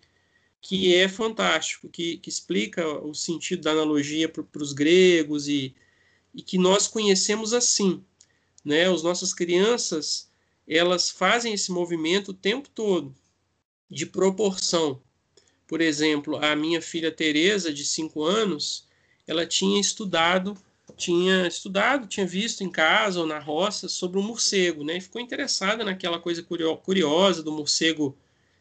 que 0.62 0.95
é 0.95 1.07
fantástico, 1.07 1.91
que, 1.91 2.16
que 2.16 2.30
explica 2.30 2.89
o 2.89 3.14
sentido 3.14 3.62
da 3.62 3.72
analogia 3.72 4.28
para 4.28 4.62
os 4.62 4.72
gregos 4.72 5.47
e, 5.47 5.74
e 6.34 6.43
que 6.43 6.57
nós 6.57 6.89
conhecemos 6.89 7.53
assim. 7.53 8.03
Né? 8.64 8.89
As 8.89 9.03
nossas 9.03 9.34
crianças 9.34 10.28
elas 10.66 11.11
fazem 11.11 11.53
esse 11.53 11.70
movimento 11.70 12.30
o 12.30 12.34
tempo 12.34 12.68
todo, 12.68 13.14
de 13.91 14.07
proporção. 14.07 15.01
Por 15.66 15.80
exemplo, 15.80 16.37
a 16.37 16.55
minha 16.55 16.80
filha 16.80 17.11
Teresa, 17.11 17.72
de 17.72 17.84
5 17.84 18.22
anos, 18.22 18.87
ela 19.26 19.45
tinha 19.45 19.80
estudado, 19.80 20.57
tinha 20.97 21.47
estudado, 21.47 22.07
tinha 22.07 22.26
visto 22.26 22.62
em 22.62 22.70
casa 22.70 23.20
ou 23.20 23.26
na 23.26 23.39
roça 23.39 23.89
sobre 23.89 24.18
o 24.18 24.22
um 24.22 24.26
morcego, 24.26 24.84
né? 24.84 25.01
ficou 25.01 25.20
interessada 25.20 25.84
naquela 25.84 26.20
coisa 26.20 26.43
curiosa 26.43 27.43
do 27.43 27.53
morcego 27.53 28.16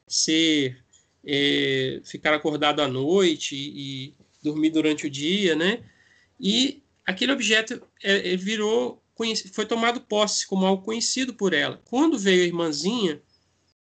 ser 0.07 0.84
é, 1.26 2.01
ficar 2.03 2.34
acordado 2.34 2.82
à 2.82 2.88
noite 2.88 3.55
e, 3.55 4.07
e, 4.07 4.13
dormir 4.43 4.69
durante 4.69 5.07
o 5.07 5.09
dia, 5.09 5.55
né? 5.55 5.84
E 6.39 6.84
aquele 7.03 7.32
objeto 7.32 7.82
é, 8.03 8.34
é, 8.34 8.38
virou 8.38 9.01
foi 9.53 9.65
tomado 9.65 10.01
posse 10.01 10.45
como 10.45 10.65
algo 10.65 10.84
conhecido 10.84 11.34
por 11.34 11.53
ela. 11.53 11.82
Quando 11.86 12.19
veio 12.19 12.43
a 12.43 12.47
irmãzinha, 12.47 13.21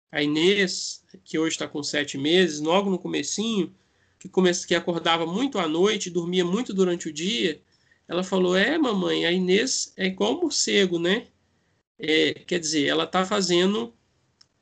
a 0.10 0.24
Inês, 0.24 1.04
que 1.28 1.38
hoje 1.38 1.56
está 1.56 1.68
com 1.68 1.84
sete 1.84 2.18
meses, 2.18 2.62
logo 2.62 2.90
no 2.90 2.98
comecinho, 2.98 3.76
que, 4.18 4.30
come... 4.30 4.50
que 4.66 4.74
acordava 4.74 5.26
muito 5.26 5.60
à 5.60 5.68
noite, 5.68 6.10
dormia 6.10 6.46
muito 6.46 6.74
durante 6.74 7.10
o 7.10 7.14
dia, 7.14 7.62
ela 8.08 8.24
falou: 8.24 8.56
É, 8.56 8.78
mamãe, 8.78 9.26
a 9.26 9.32
Inês 9.32 9.92
é 9.98 10.08
igual 10.08 10.40
morcego, 10.40 10.98
né? 10.98 11.28
É, 12.00 12.34
quer 12.34 12.60
dizer, 12.60 12.88
ela 12.88 13.04
está 13.04 13.26
fazendo 13.26 13.94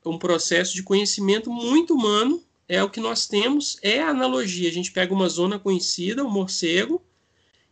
um 0.04 0.18
processo 0.18 0.74
de 0.74 0.82
conhecimento 0.82 1.50
muito 1.50 1.94
humano. 1.94 2.42
É 2.68 2.82
o 2.82 2.90
que 2.90 2.98
nós 2.98 3.28
temos, 3.28 3.78
é 3.80 4.02
a 4.02 4.08
analogia. 4.08 4.68
A 4.68 4.72
gente 4.72 4.90
pega 4.90 5.14
uma 5.14 5.28
zona 5.28 5.60
conhecida, 5.60 6.24
o 6.24 6.26
um 6.26 6.30
morcego, 6.30 7.00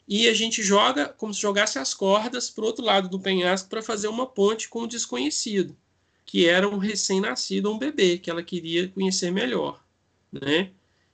e 0.07 0.29
a 0.29 0.35
gente 0.35 0.63
joga 0.63 1.09
como 1.09 1.35
se 1.35 1.41
jogasse 1.41 1.81
as 1.81 1.93
cordas 1.93 2.49
para 2.49 2.63
o 2.63 2.67
outro 2.69 2.85
lado 2.85 3.09
do 3.09 3.19
penhasco 3.19 3.69
para 3.69 3.83
fazer 3.83 4.07
uma 4.07 4.25
ponte 4.25 4.69
com 4.69 4.83
o 4.83 4.87
desconhecido, 4.87 5.77
que 6.25 6.49
era 6.49 6.69
um 6.69 6.79
recém-nascido, 6.79 7.71
um 7.71 7.79
bebê, 7.79 8.19
que 8.19 8.31
ela 8.31 8.43
queria 8.43 8.89
conhecer 8.89 9.31
melhor, 9.31 9.83
né? 10.33 10.71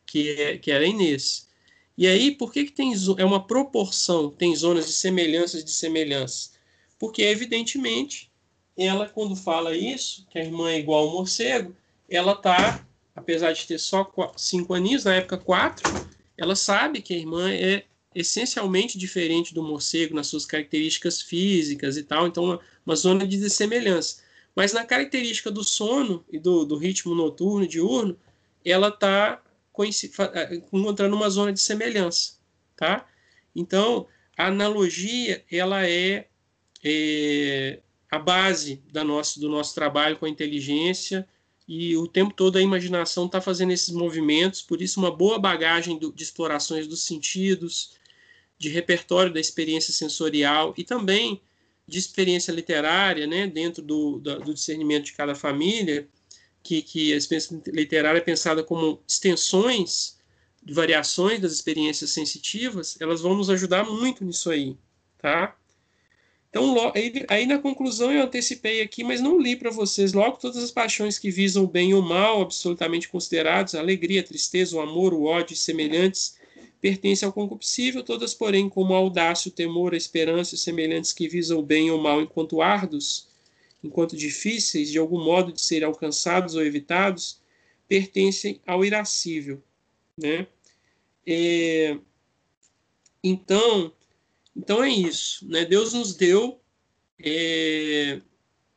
Que, 0.06 0.30
é, 0.30 0.58
que 0.58 0.70
era 0.70 0.86
Inês. 0.86 1.48
E 1.96 2.06
aí, 2.06 2.30
por 2.30 2.52
que, 2.52 2.64
que 2.64 2.72
tem 2.72 2.92
é 3.18 3.24
uma 3.24 3.46
proporção, 3.46 4.30
tem 4.30 4.54
zonas 4.56 4.86
de 4.86 4.92
semelhanças 4.92 5.64
de 5.64 5.70
semelhanças? 5.70 6.52
Porque, 6.98 7.22
evidentemente, 7.22 8.30
ela, 8.76 9.08
quando 9.08 9.36
fala 9.36 9.76
isso, 9.76 10.26
que 10.30 10.38
a 10.38 10.44
irmã 10.44 10.70
é 10.70 10.78
igual 10.78 11.06
ao 11.06 11.12
morcego, 11.12 11.76
ela 12.08 12.34
tá, 12.34 12.86
apesar 13.14 13.52
de 13.52 13.66
ter 13.66 13.78
só 13.78 14.10
cinco 14.36 14.72
aninhos, 14.74 15.04
na 15.04 15.14
época 15.14 15.36
quatro, 15.36 15.90
ela 16.36 16.56
sabe 16.56 17.02
que 17.02 17.12
a 17.12 17.18
irmã 17.18 17.52
é 17.52 17.84
essencialmente 18.14 18.98
diferente 18.98 19.54
do 19.54 19.62
morcego 19.62 20.14
nas 20.14 20.26
suas 20.26 20.46
características 20.46 21.22
físicas 21.22 21.96
e 21.96 22.02
tal, 22.02 22.26
então 22.26 22.44
uma, 22.44 22.60
uma 22.84 22.96
zona 22.96 23.26
de 23.26 23.48
semelhança. 23.50 24.22
Mas 24.60 24.74
na 24.74 24.84
característica 24.84 25.50
do 25.50 25.64
sono 25.64 26.22
e 26.30 26.38
do, 26.38 26.66
do 26.66 26.76
ritmo 26.76 27.14
noturno 27.14 27.64
e 27.64 27.66
diurno, 27.66 28.14
ela 28.62 28.88
está 28.88 29.42
é, 30.34 30.54
encontrando 30.70 31.16
uma 31.16 31.30
zona 31.30 31.50
de 31.50 31.58
semelhança, 31.58 32.34
tá? 32.76 33.08
Então, 33.56 34.06
a 34.36 34.48
analogia, 34.48 35.42
ela 35.50 35.88
é, 35.88 36.26
é 36.84 37.80
a 38.10 38.18
base 38.18 38.82
da 38.92 39.02
nosso, 39.02 39.40
do 39.40 39.48
nosso 39.48 39.74
trabalho 39.74 40.18
com 40.18 40.26
a 40.26 40.28
inteligência 40.28 41.26
e 41.66 41.96
o 41.96 42.06
tempo 42.06 42.34
todo 42.34 42.58
a 42.58 42.62
imaginação 42.62 43.24
está 43.24 43.40
fazendo 43.40 43.72
esses 43.72 43.94
movimentos, 43.94 44.60
por 44.60 44.82
isso 44.82 45.00
uma 45.00 45.10
boa 45.10 45.38
bagagem 45.38 45.98
do, 45.98 46.12
de 46.12 46.22
explorações 46.22 46.86
dos 46.86 47.06
sentidos, 47.06 47.96
de 48.58 48.68
repertório 48.68 49.32
da 49.32 49.40
experiência 49.40 49.94
sensorial 49.94 50.74
e 50.76 50.84
também 50.84 51.40
de 51.90 51.98
experiência 51.98 52.52
literária, 52.52 53.26
né, 53.26 53.46
dentro 53.46 53.82
do, 53.82 54.18
do 54.18 54.54
discernimento 54.54 55.06
de 55.06 55.12
cada 55.12 55.34
família, 55.34 56.08
que, 56.62 56.80
que 56.82 57.12
a 57.12 57.16
experiência 57.16 57.60
literária 57.66 58.18
é 58.18 58.22
pensada 58.22 58.62
como 58.62 59.02
extensões, 59.06 60.18
variações 60.62 61.40
das 61.40 61.52
experiências 61.52 62.10
sensitivas, 62.10 62.96
elas 63.00 63.20
vão 63.20 63.34
nos 63.34 63.50
ajudar 63.50 63.84
muito 63.84 64.24
nisso 64.24 64.50
aí, 64.50 64.76
tá? 65.18 65.56
Então, 66.48 66.92
aí, 67.28 67.46
na 67.46 67.58
conclusão 67.58 68.12
eu 68.12 68.24
antecipei 68.24 68.82
aqui, 68.82 69.04
mas 69.04 69.20
não 69.20 69.40
li 69.40 69.54
para 69.54 69.70
vocês 69.70 70.12
logo 70.12 70.36
todas 70.36 70.62
as 70.62 70.72
paixões 70.72 71.16
que 71.16 71.30
visam 71.30 71.62
o 71.64 71.68
bem 71.68 71.90
e 71.90 71.94
o 71.94 72.02
mal, 72.02 72.42
absolutamente 72.42 73.08
considerados, 73.08 73.74
a 73.74 73.80
alegria, 73.80 74.20
a 74.20 74.24
tristeza, 74.24 74.76
o 74.76 74.80
amor, 74.80 75.14
o 75.14 75.24
ódio, 75.24 75.56
semelhantes, 75.56 76.36
pertencem 76.80 77.26
ao 77.26 77.32
concupiscível, 77.32 78.02
todas, 78.02 78.32
porém, 78.32 78.68
como 78.68 78.94
a 78.94 78.96
audácia, 78.96 79.50
o 79.50 79.52
temor, 79.52 79.92
a 79.92 79.96
esperança, 79.96 80.56
semelhantes 80.56 81.12
que 81.12 81.28
visam 81.28 81.58
o 81.58 81.62
bem 81.62 81.88
e 81.88 81.90
o 81.90 81.98
mal 81.98 82.22
enquanto 82.22 82.62
árduos, 82.62 83.28
enquanto 83.84 84.16
difíceis 84.16 84.90
de 84.90 84.98
algum 84.98 85.22
modo 85.22 85.52
de 85.52 85.60
serem 85.60 85.86
alcançados 85.86 86.54
ou 86.54 86.64
evitados, 86.64 87.40
pertencem 87.86 88.60
ao 88.66 88.84
irascível. 88.84 89.62
Né? 90.16 90.46
É, 91.26 91.98
então, 93.22 93.92
então 94.56 94.82
é 94.82 94.88
isso. 94.88 95.46
Né? 95.46 95.64
Deus 95.64 95.92
nos 95.92 96.14
deu 96.14 96.60
é, 97.18 98.20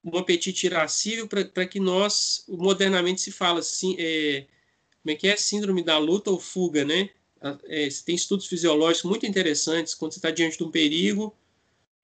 um 0.04 0.18
apetite 0.18 0.66
irascível 0.66 1.28
para 1.28 1.66
que 1.66 1.80
nós, 1.80 2.44
modernamente 2.50 3.22
se 3.22 3.32
fala 3.32 3.60
assim, 3.60 3.96
é, 3.98 4.46
como 5.02 5.12
é 5.12 5.16
que 5.16 5.28
é? 5.28 5.38
Síndrome 5.38 5.84
da 5.84 5.98
luta 5.98 6.32
ou 6.32 6.40
fuga, 6.40 6.84
né? 6.84 7.10
É, 7.66 7.90
tem 8.06 8.16
estudos 8.16 8.48
fisiológicos 8.48 9.10
muito 9.10 9.26
interessantes. 9.26 9.94
Quando 9.94 10.14
você 10.14 10.20
está 10.20 10.32
diante 10.32 10.58
de 10.58 10.64
um 10.64 10.72
perigo, 10.72 11.36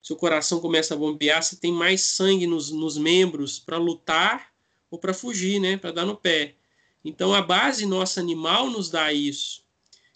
seu 0.02 0.16
coração 0.16 0.60
começa 0.60 0.94
a 0.94 0.98
bombear, 0.98 1.42
você 1.42 1.56
tem 1.56 1.72
mais 1.72 2.02
sangue 2.02 2.46
nos, 2.46 2.72
nos 2.72 2.98
membros 2.98 3.58
para 3.58 3.78
lutar 3.78 4.52
ou 4.92 5.00
para 5.00 5.14
fugir, 5.14 5.60
né? 5.60 5.78
Para 5.78 5.92
dar 5.92 6.06
no 6.06 6.16
pé. 6.16 6.56
Então 7.04 7.34
a 7.34 7.42
base 7.42 7.86
nossa 7.86 8.20
animal 8.20 8.70
nos 8.70 8.90
dá 8.90 9.14
isso. 9.14 9.64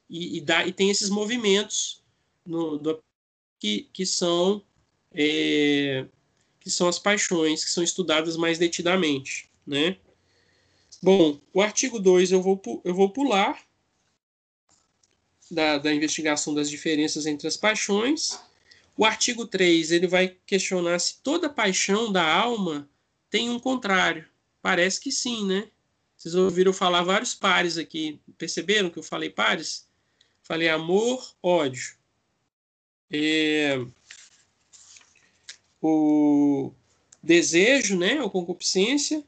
E, 0.09 0.37
e, 0.37 0.41
dá, 0.41 0.67
e 0.67 0.73
tem 0.73 0.89
esses 0.89 1.09
movimentos 1.09 2.03
no, 2.45 2.77
do, 2.77 3.01
que, 3.57 3.87
que, 3.93 4.05
são, 4.05 4.61
é, 5.13 6.05
que 6.59 6.69
são 6.69 6.89
as 6.89 6.99
paixões, 6.99 7.63
que 7.63 7.71
são 7.71 7.83
estudadas 7.83 8.35
mais 8.35 8.57
detidamente. 8.57 9.49
Né? 9.65 9.97
Bom, 11.01 11.39
o 11.53 11.61
artigo 11.61 11.97
2 11.97 12.33
eu 12.33 12.41
vou, 12.41 12.61
eu 12.83 12.93
vou 12.93 13.09
pular 13.09 13.61
da, 15.53 15.77
da 15.77 15.93
investigação 15.93 16.53
das 16.53 16.69
diferenças 16.69 17.25
entre 17.25 17.47
as 17.47 17.55
paixões 17.55 18.39
o 18.95 19.05
artigo 19.05 19.45
3 19.45 19.91
ele 19.91 20.07
vai 20.07 20.37
questionar 20.45 20.99
se 20.99 21.17
toda 21.17 21.49
paixão 21.49 22.11
da 22.11 22.23
alma 22.23 22.87
tem 23.29 23.49
um 23.49 23.59
contrário. 23.59 24.25
Parece 24.61 24.99
que 24.99 25.11
sim, 25.11 25.47
né? 25.47 25.67
Vocês 26.15 26.35
ouviram 26.35 26.71
falar 26.71 27.03
vários 27.03 27.33
pares 27.33 27.77
aqui. 27.77 28.19
Perceberam 28.37 28.89
que 28.89 28.99
eu 28.99 29.03
falei 29.03 29.29
pares? 29.29 29.87
Falei 30.43 30.69
amor, 30.69 31.35
ódio. 31.41 31.95
É... 33.11 33.83
O 35.81 36.71
desejo, 37.21 37.97
né? 37.97 38.21
Ou 38.21 38.29
concupiscência. 38.29 39.23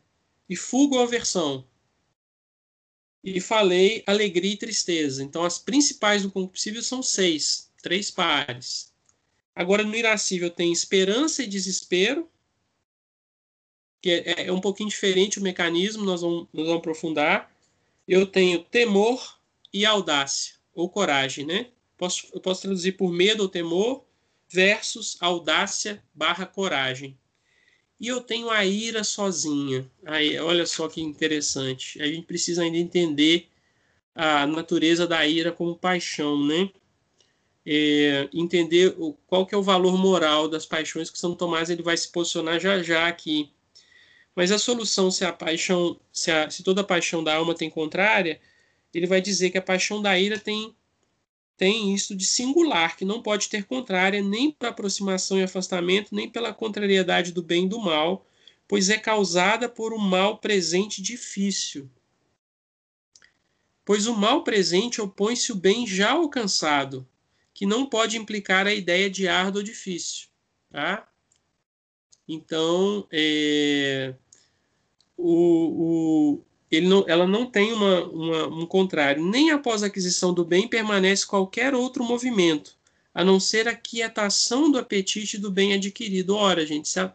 E 0.47 0.55
fuga 0.55 0.97
ou 0.97 1.01
aversão. 1.01 1.65
E 3.25 3.41
falei 3.41 4.03
alegria 4.05 4.53
e 4.53 4.57
tristeza. 4.57 5.23
Então, 5.23 5.43
as 5.43 5.57
principais 5.57 6.21
do 6.21 6.31
concupiscível 6.31 6.83
são 6.83 7.01
seis, 7.01 7.71
três 7.81 8.11
pares. 8.11 8.93
Agora, 9.55 9.83
no 9.83 9.95
irascível 9.95 10.51
tem 10.51 10.71
esperança 10.71 11.41
e 11.41 11.47
desespero, 11.47 12.29
que 13.99 14.11
é, 14.11 14.45
é 14.45 14.51
um 14.51 14.61
pouquinho 14.61 14.89
diferente 14.89 15.39
o 15.39 15.41
mecanismo, 15.41 16.05
nós 16.05 16.21
vamos, 16.21 16.47
nós 16.53 16.67
vamos 16.67 16.79
aprofundar. 16.79 17.51
Eu 18.07 18.27
tenho 18.27 18.63
temor 18.63 19.39
e 19.73 19.87
audácia, 19.87 20.53
ou 20.71 20.87
coragem, 20.87 21.47
né? 21.47 21.71
Posso, 21.97 22.27
eu 22.31 22.39
posso 22.39 22.61
traduzir 22.61 22.91
por 22.91 23.11
medo 23.11 23.41
ou 23.41 23.49
temor 23.49 24.05
versus 24.47 25.17
audácia 25.19 26.03
barra 26.13 26.45
coragem. 26.45 27.17
E 27.99 28.07
eu 28.07 28.21
tenho 28.21 28.49
a 28.49 28.65
ira 28.65 29.03
sozinha. 29.03 29.89
Aí, 30.05 30.37
olha 30.39 30.65
só 30.65 30.87
que 30.87 31.01
interessante. 31.01 32.01
A 32.01 32.07
gente 32.07 32.25
precisa 32.25 32.63
ainda 32.63 32.77
entender 32.77 33.47
a 34.13 34.45
natureza 34.47 35.07
da 35.07 35.25
ira 35.25 35.51
como 35.51 35.75
paixão, 35.75 36.45
né? 36.45 36.69
é, 37.65 38.29
entender 38.31 38.93
o, 38.97 39.13
qual 39.25 39.45
que 39.45 39.55
é 39.55 39.57
o 39.57 39.63
valor 39.63 39.97
moral 39.97 40.47
das 40.47 40.65
paixões 40.65 41.09
que 41.09 41.17
São 41.17 41.33
Tomás 41.33 41.69
ele 41.69 41.81
vai 41.81 41.97
se 41.97 42.11
posicionar 42.11 42.59
já 42.59 42.81
já 42.83 43.07
aqui. 43.07 43.49
Mas 44.35 44.51
a 44.51 44.59
solução, 44.59 45.09
se 45.09 45.25
a 45.25 45.33
paixão, 45.33 45.99
se, 46.11 46.29
a, 46.29 46.49
se 46.49 46.61
toda 46.61 46.81
a 46.81 46.83
paixão 46.83 47.23
da 47.23 47.35
alma 47.35 47.55
tem 47.55 47.69
contrária, 47.69 48.39
ele 48.93 49.07
vai 49.07 49.21
dizer 49.21 49.49
que 49.49 49.57
a 49.57 49.61
paixão 49.61 50.01
da 50.01 50.17
ira 50.19 50.37
tem 50.37 50.75
tem 51.57 51.93
isso 51.93 52.15
de 52.15 52.25
singular, 52.25 52.97
que 52.97 53.05
não 53.05 53.21
pode 53.21 53.49
ter 53.49 53.65
contrária 53.65 54.21
nem 54.21 54.51
para 54.51 54.69
aproximação 54.69 55.37
e 55.39 55.43
afastamento, 55.43 56.13
nem 56.13 56.29
pela 56.29 56.53
contrariedade 56.53 57.31
do 57.31 57.41
bem 57.41 57.65
e 57.65 57.69
do 57.69 57.79
mal, 57.79 58.25
pois 58.67 58.89
é 58.89 58.97
causada 58.97 59.69
por 59.69 59.93
um 59.93 59.97
mal 59.97 60.37
presente 60.39 61.01
difícil. 61.01 61.89
Pois 63.85 64.07
o 64.07 64.15
mal 64.15 64.43
presente 64.43 64.99
opõe-se 64.99 65.51
o 65.51 65.55
bem 65.55 65.85
já 65.85 66.11
alcançado, 66.11 67.07
que 67.53 67.65
não 67.65 67.85
pode 67.85 68.17
implicar 68.17 68.67
a 68.67 68.73
ideia 68.73 69.09
de 69.09 69.27
árduo 69.27 69.59
ou 69.59 69.63
difícil. 69.63 70.27
Tá? 70.69 71.07
Então, 72.27 73.07
é, 73.11 74.15
o, 75.15 76.39
o, 76.39 76.45
não, 76.81 77.05
ela 77.07 77.27
não 77.27 77.45
tem 77.45 77.71
uma, 77.71 78.03
uma, 78.05 78.47
um 78.47 78.65
contrário. 78.65 79.23
Nem 79.23 79.51
após 79.51 79.83
a 79.83 79.87
aquisição 79.87 80.33
do 80.33 80.43
bem 80.43 80.67
permanece 80.67 81.25
qualquer 81.25 81.73
outro 81.73 82.03
movimento, 82.03 82.75
a 83.13 83.23
não 83.23 83.39
ser 83.39 83.67
a 83.67 83.75
quietação 83.75 84.71
do 84.71 84.77
apetite 84.77 85.37
do 85.37 85.51
bem 85.51 85.73
adquirido. 85.73 86.35
Ora, 86.35 86.65
gente, 86.65 86.89
se 86.89 86.99
a, 86.99 87.13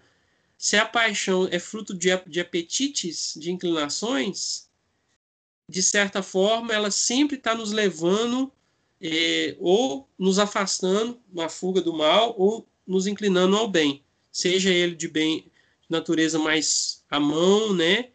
se 0.56 0.76
a 0.76 0.86
paixão 0.86 1.48
é 1.50 1.58
fruto 1.58 1.92
de, 1.92 2.08
de 2.26 2.40
apetites, 2.40 3.34
de 3.36 3.50
inclinações, 3.50 4.68
de 5.68 5.82
certa 5.82 6.22
forma, 6.22 6.72
ela 6.72 6.90
sempre 6.90 7.36
está 7.36 7.54
nos 7.54 7.70
levando 7.70 8.50
é, 9.00 9.56
ou 9.58 10.08
nos 10.18 10.38
afastando 10.38 11.18
na 11.32 11.48
fuga 11.48 11.80
do 11.80 11.92
mal 11.92 12.34
ou 12.36 12.66
nos 12.86 13.06
inclinando 13.06 13.56
ao 13.56 13.68
bem. 13.68 14.02
seja 14.32 14.70
ele 14.70 14.94
de 14.94 15.08
bem 15.08 15.40
de 15.40 15.90
natureza 15.90 16.38
mais 16.38 17.04
à 17.08 17.18
mão, 17.18 17.72
né, 17.72 18.10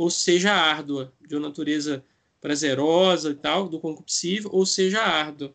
ou 0.00 0.08
seja 0.08 0.50
árdua, 0.50 1.12
de 1.28 1.36
uma 1.36 1.48
natureza 1.48 2.02
prazerosa 2.40 3.32
e 3.32 3.34
tal, 3.34 3.68
do 3.68 3.78
concupiscível, 3.78 4.48
ou 4.50 4.64
seja 4.64 5.02
árdua. 5.02 5.54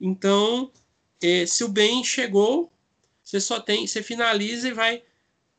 Então, 0.00 0.70
é, 1.20 1.44
se 1.46 1.64
o 1.64 1.68
bem 1.68 2.04
chegou, 2.04 2.72
você 3.24 3.40
só 3.40 3.58
tem, 3.58 3.84
você 3.84 4.04
finaliza 4.04 4.68
e 4.68 4.72
vai 4.72 5.02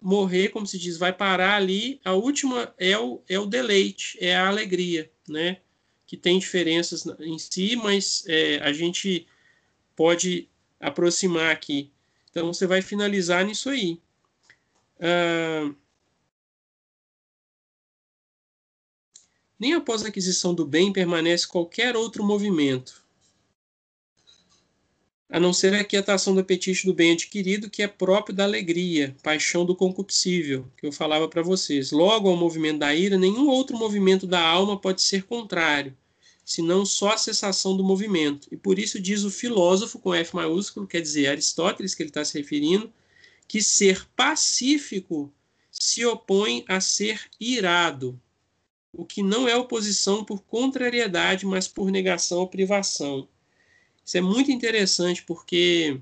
morrer, 0.02 0.48
como 0.48 0.66
se 0.66 0.80
diz, 0.80 0.96
vai 0.96 1.12
parar 1.12 1.58
ali. 1.58 2.00
A 2.06 2.14
última 2.14 2.74
é 2.78 2.98
o, 2.98 3.22
é 3.28 3.38
o 3.38 3.46
deleite, 3.46 4.18
é 4.22 4.38
a 4.38 4.48
alegria, 4.48 5.12
né? 5.28 5.58
Que 6.06 6.16
tem 6.16 6.40
diferenças 6.40 7.06
em 7.20 7.38
si, 7.38 7.76
mas 7.76 8.24
é, 8.26 8.60
a 8.60 8.72
gente 8.72 9.28
pode 9.98 10.48
aproximar 10.80 11.52
aqui. 11.52 11.92
Então 12.32 12.54
você 12.54 12.66
vai 12.66 12.82
finalizar 12.82 13.44
nisso 13.44 13.70
aí. 13.70 14.00
Ah, 14.98 15.76
nem 19.60 19.74
após 19.74 20.04
a 20.04 20.08
aquisição 20.08 20.54
do 20.54 20.66
bem 20.66 20.94
permanece 20.94 21.48
qualquer 21.48 21.96
outro 21.96 22.24
movimento, 22.24 23.06
a 25.30 25.40
não 25.40 25.52
ser 25.52 25.74
a 25.74 25.84
quietação 25.84 26.34
do 26.34 26.40
apetite 26.40 26.86
do 26.86 26.94
bem 26.94 27.12
adquirido, 27.12 27.70
que 27.70 27.84
é 27.84 27.88
próprio 27.88 28.34
da 28.36 28.46
alegria, 28.46 29.16
paixão 29.22 29.66
do 29.66 29.76
concupiscível, 29.76 30.66
que 30.78 30.86
eu 30.86 30.92
falava 30.92 31.28
para 31.28 31.42
vocês. 31.42 31.92
Logo 31.92 32.30
ao 32.30 32.38
movimento 32.38 32.80
da 32.80 32.96
ira, 32.96 33.18
nenhum 33.18 33.48
outro 33.48 33.78
movimento 33.78 34.26
da 34.26 34.40
alma 34.40 34.80
pode 34.80 35.02
ser 35.02 35.24
contrário, 35.24 35.96
senão 36.46 36.86
só 36.86 37.12
a 37.12 37.18
cessação 37.18 37.76
do 37.76 37.84
movimento. 37.84 38.48
E 38.52 38.56
por 38.56 38.80
isso 38.80 39.02
diz 39.02 39.24
o 39.24 39.32
filósofo, 39.32 40.00
com 40.00 40.14
F 40.14 40.34
maiúsculo, 40.34 40.88
quer 40.88 41.02
dizer, 41.02 41.28
Aristóteles, 41.28 41.94
que 41.94 42.04
ele 42.04 42.10
está 42.10 42.24
se 42.24 42.38
referindo, 42.38 42.92
que 43.48 43.62
ser 43.62 44.08
pacífico 44.16 45.32
se 45.70 46.06
opõe 46.06 46.64
a 46.70 46.80
ser 46.80 47.22
irado, 47.38 48.20
o 48.98 49.06
que 49.06 49.22
não 49.22 49.48
é 49.48 49.56
oposição 49.56 50.26
por 50.26 50.42
contrariedade, 50.42 51.46
mas 51.46 51.68
por 51.68 51.92
negação 51.92 52.40
ou 52.40 52.48
privação. 52.48 53.30
Isso 54.04 54.18
é 54.18 54.22
muito 54.22 54.52
interessante 54.52 55.22
porque 55.22 56.02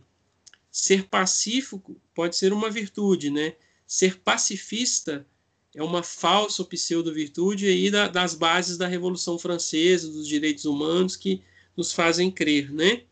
ser 0.71 1.03
pacífico 1.09 1.99
pode 2.13 2.37
ser 2.37 2.53
uma 2.53 2.71
virtude, 2.71 3.29
né? 3.29 3.55
Ser 3.85 4.19
pacifista 4.19 5.27
é 5.75 5.83
uma 5.83 6.01
falsa 6.01 6.63
pseudo-virtude 6.63 7.67
aí 7.67 7.91
da, 7.91 8.07
das 8.07 8.33
bases 8.33 8.77
da 8.77 8.87
Revolução 8.87 9.37
Francesa, 9.37 10.09
dos 10.09 10.25
direitos 10.25 10.63
humanos 10.63 11.17
que 11.17 11.43
nos 11.75 11.91
fazem 11.91 12.31
crer, 12.31 12.71
né? 12.71 13.03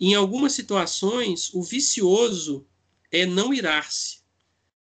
Em 0.00 0.14
algumas 0.14 0.54
situações, 0.54 1.52
o 1.52 1.62
vicioso 1.62 2.66
é 3.12 3.26
não 3.26 3.52
irar-se. 3.52 4.20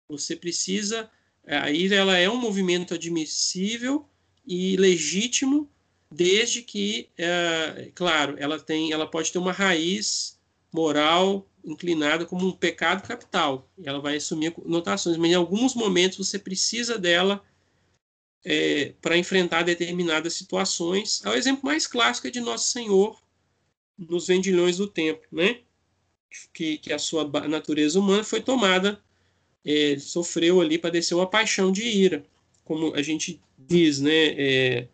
Você 0.08 0.36
precisa 0.36 1.10
a 1.46 1.70
ira 1.70 1.96
ela 1.96 2.16
é 2.18 2.28
um 2.28 2.40
movimento 2.40 2.94
admissível 2.94 4.08
e 4.46 4.76
legítimo 4.76 5.70
desde 6.10 6.62
que, 6.62 7.08
é, 7.18 7.90
claro, 7.94 8.36
ela 8.38 8.58
tem, 8.58 8.92
ela 8.92 9.06
pode 9.06 9.32
ter 9.32 9.38
uma 9.38 9.52
raiz 9.52 10.38
moral 10.72 11.48
inclinada 11.64 12.24
como 12.24 12.46
um 12.46 12.52
pecado 12.52 13.06
capital. 13.06 13.68
Ela 13.82 14.00
vai 14.00 14.16
assumir 14.16 14.54
notações, 14.64 15.16
mas 15.16 15.30
em 15.30 15.34
alguns 15.34 15.74
momentos 15.74 16.18
você 16.18 16.38
precisa 16.38 16.96
dela 16.96 17.44
é, 18.44 18.94
para 19.02 19.18
enfrentar 19.18 19.62
determinadas 19.62 20.34
situações. 20.34 21.24
É 21.24 21.28
o 21.28 21.34
exemplo 21.34 21.64
mais 21.64 21.86
clássico 21.86 22.28
é 22.28 22.30
de 22.30 22.40
Nosso 22.40 22.70
Senhor 22.70 23.20
nos 23.98 24.28
vendilhões 24.28 24.76
do 24.76 24.86
templo, 24.86 25.26
né? 25.32 25.60
Que, 26.52 26.78
que 26.78 26.92
a 26.92 26.98
sua 26.98 27.24
natureza 27.48 27.98
humana 27.98 28.22
foi 28.22 28.40
tomada, 28.40 29.02
é, 29.66 29.98
sofreu 29.98 30.60
ali, 30.60 30.78
padeceu 30.78 31.18
uma 31.18 31.26
paixão 31.26 31.72
de 31.72 31.82
ira, 31.82 32.24
como 32.64 32.94
a 32.94 33.02
gente 33.02 33.40
diz, 33.58 34.00
né? 34.00 34.28
É, 34.38 34.86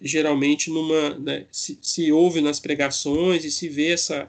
geralmente 0.00 0.70
numa 0.70 1.10
né, 1.18 1.46
se, 1.52 1.78
se, 1.80 2.10
ouve 2.10 2.40
nas 2.40 2.58
pregações 2.58 3.44
e 3.44 3.50
se 3.50 3.68
vê 3.68 3.92
essa 3.92 4.28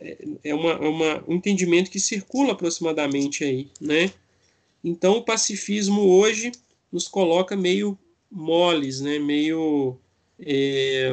é, 0.00 0.16
é 0.44 0.54
uma, 0.54 0.70
é 0.72 0.88
uma, 0.88 1.24
um 1.28 1.34
entendimento 1.34 1.90
que 1.90 2.00
circula 2.00 2.52
aproximadamente 2.52 3.44
aí, 3.44 3.68
né? 3.80 4.12
Então 4.82 5.16
o 5.16 5.24
pacifismo 5.24 6.02
hoje 6.02 6.52
nos 6.92 7.08
coloca 7.08 7.56
meio 7.56 7.98
moles, 8.30 9.00
né? 9.00 9.18
Meio 9.18 9.98
é, 10.38 11.12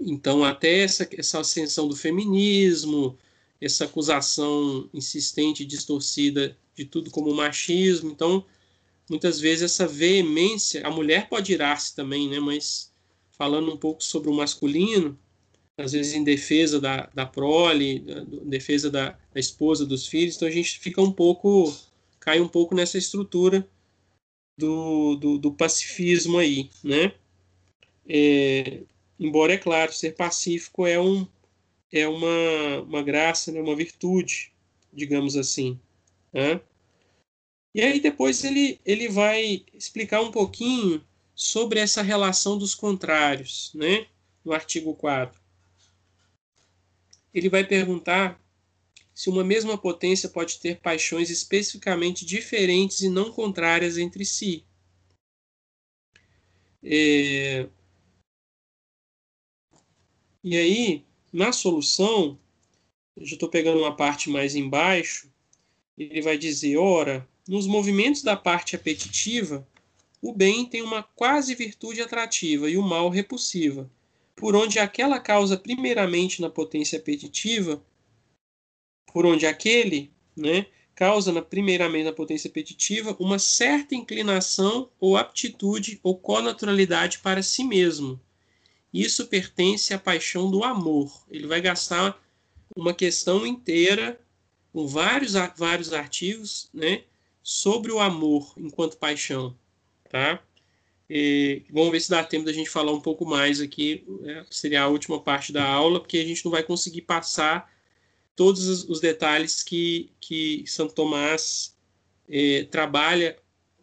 então 0.00 0.44
até 0.44 0.80
essa, 0.80 1.08
essa 1.16 1.40
ascensão 1.40 1.88
do 1.88 1.96
feminismo, 1.96 3.18
essa 3.62 3.84
acusação 3.84 4.88
insistente, 4.92 5.64
distorcida 5.64 6.56
de 6.74 6.84
tudo 6.84 7.10
como 7.10 7.32
machismo, 7.32 8.10
então 8.10 8.44
muitas 9.08 9.38
vezes 9.38 9.62
essa 9.62 9.86
veemência, 9.86 10.84
a 10.86 10.90
mulher 10.90 11.28
pode 11.28 11.52
irar-se 11.52 11.94
também, 11.94 12.28
né? 12.28 12.40
Mas 12.40 12.92
falando 13.32 13.72
um 13.72 13.76
pouco 13.76 14.02
sobre 14.02 14.28
o 14.28 14.34
masculino, 14.34 15.18
às 15.76 15.92
vezes 15.92 16.12
em 16.12 16.24
defesa 16.24 16.80
da, 16.80 17.08
da 17.14 17.24
prole, 17.24 18.04
em 18.42 18.48
defesa 18.48 18.90
da, 18.90 19.10
da, 19.32 19.40
esposa, 19.40 19.86
dos 19.86 20.06
filhos, 20.06 20.36
então 20.36 20.48
a 20.48 20.50
gente 20.50 20.78
fica 20.78 21.00
um 21.00 21.12
pouco, 21.12 21.72
cai 22.18 22.40
um 22.40 22.48
pouco 22.48 22.74
nessa 22.74 22.98
estrutura 22.98 23.66
do, 24.58 25.16
do, 25.16 25.38
do 25.38 25.52
pacifismo 25.52 26.38
aí, 26.38 26.68
né? 26.82 27.14
É, 28.08 28.82
embora, 29.18 29.54
é 29.54 29.58
claro, 29.58 29.92
ser 29.92 30.14
pacífico 30.14 30.86
é, 30.86 31.00
um, 31.00 31.26
é 31.92 32.08
uma, 32.08 32.80
uma 32.82 33.02
graça, 33.02 33.52
né? 33.52 33.60
uma 33.60 33.76
virtude, 33.76 34.52
digamos 34.92 35.36
assim, 35.36 35.78
né? 36.32 36.60
E 37.74 37.80
aí 37.80 38.00
depois 38.00 38.42
ele, 38.44 38.80
ele 38.84 39.08
vai 39.08 39.64
explicar 39.74 40.20
um 40.20 40.30
pouquinho 40.30 41.04
sobre 41.34 41.78
essa 41.80 42.02
relação 42.02 42.58
dos 42.58 42.74
contrários, 42.74 43.70
né? 43.74 44.06
no 44.44 44.52
artigo 44.52 44.94
4. 44.94 45.40
Ele 47.32 47.48
vai 47.48 47.64
perguntar 47.64 48.40
se 49.14 49.28
uma 49.28 49.44
mesma 49.44 49.78
potência 49.78 50.28
pode 50.28 50.58
ter 50.58 50.80
paixões 50.80 51.30
especificamente 51.30 52.24
diferentes 52.24 53.00
e 53.00 53.08
não 53.08 53.32
contrárias 53.32 53.98
entre 53.98 54.24
si. 54.24 54.64
É... 56.82 57.68
E 60.44 60.56
aí, 60.56 61.04
na 61.32 61.52
solução, 61.52 62.38
eu 63.16 63.24
já 63.24 63.34
estou 63.34 63.48
pegando 63.48 63.80
uma 63.80 63.96
parte 63.96 64.28
mais 64.28 64.54
embaixo, 64.54 65.30
ele 65.96 66.20
vai 66.20 66.36
dizer: 66.36 66.76
ora, 66.76 67.26
nos 67.48 67.66
movimentos 67.66 68.22
da 68.22 68.36
parte 68.36 68.76
apetitiva, 68.76 69.66
o 70.20 70.32
bem 70.32 70.66
tem 70.66 70.82
uma 70.82 71.02
quase 71.02 71.54
virtude 71.54 72.00
atrativa 72.00 72.70
e 72.70 72.76
o 72.76 72.82
mal 72.82 73.08
repulsiva, 73.08 73.90
por 74.36 74.54
onde 74.54 74.78
aquela 74.78 75.18
causa 75.18 75.56
primeiramente 75.56 76.40
na 76.40 76.48
potência 76.48 76.98
apetitiva, 76.98 77.82
por 79.12 79.26
onde 79.26 79.46
aquele, 79.46 80.10
né, 80.36 80.66
causa 80.94 81.32
na, 81.32 81.42
primeiramente 81.42 82.04
na 82.04 82.12
potência 82.12 82.48
apetitiva 82.48 83.16
uma 83.18 83.38
certa 83.38 83.94
inclinação 83.94 84.88
ou 85.00 85.16
aptitude 85.16 85.98
ou 86.02 86.16
conaturalidade 86.16 87.18
para 87.18 87.42
si 87.42 87.64
mesmo. 87.64 88.20
Isso 88.92 89.26
pertence 89.26 89.94
à 89.94 89.98
paixão 89.98 90.50
do 90.50 90.62
amor. 90.62 91.24
Ele 91.30 91.46
vai 91.46 91.60
gastar 91.60 92.20
uma 92.76 92.92
questão 92.92 93.46
inteira 93.46 94.20
com 94.72 94.86
vários, 94.86 95.32
vários 95.56 95.92
artigos, 95.92 96.68
né, 96.72 97.04
sobre 97.42 97.92
o 97.92 98.00
amor 98.00 98.54
enquanto 98.56 98.96
paixão, 98.96 99.56
tá? 100.10 100.42
E 101.10 101.62
vamos 101.70 101.92
ver 101.92 102.00
se 102.00 102.08
dá 102.08 102.24
tempo 102.24 102.46
da 102.46 102.52
gente 102.52 102.70
falar 102.70 102.92
um 102.92 103.00
pouco 103.00 103.26
mais 103.26 103.60
aqui, 103.60 104.02
né? 104.20 104.46
seria 104.50 104.82
a 104.82 104.88
última 104.88 105.20
parte 105.20 105.52
da 105.52 105.62
aula, 105.62 106.00
porque 106.00 106.16
a 106.16 106.24
gente 106.24 106.42
não 106.44 106.50
vai 106.50 106.62
conseguir 106.62 107.02
passar 107.02 107.70
todos 108.34 108.88
os 108.88 108.98
detalhes 108.98 109.62
que, 109.62 110.10
que 110.18 110.64
Santo 110.66 110.94
Tomás 110.94 111.76
eh, 112.28 112.66
trabalha, 112.70 113.38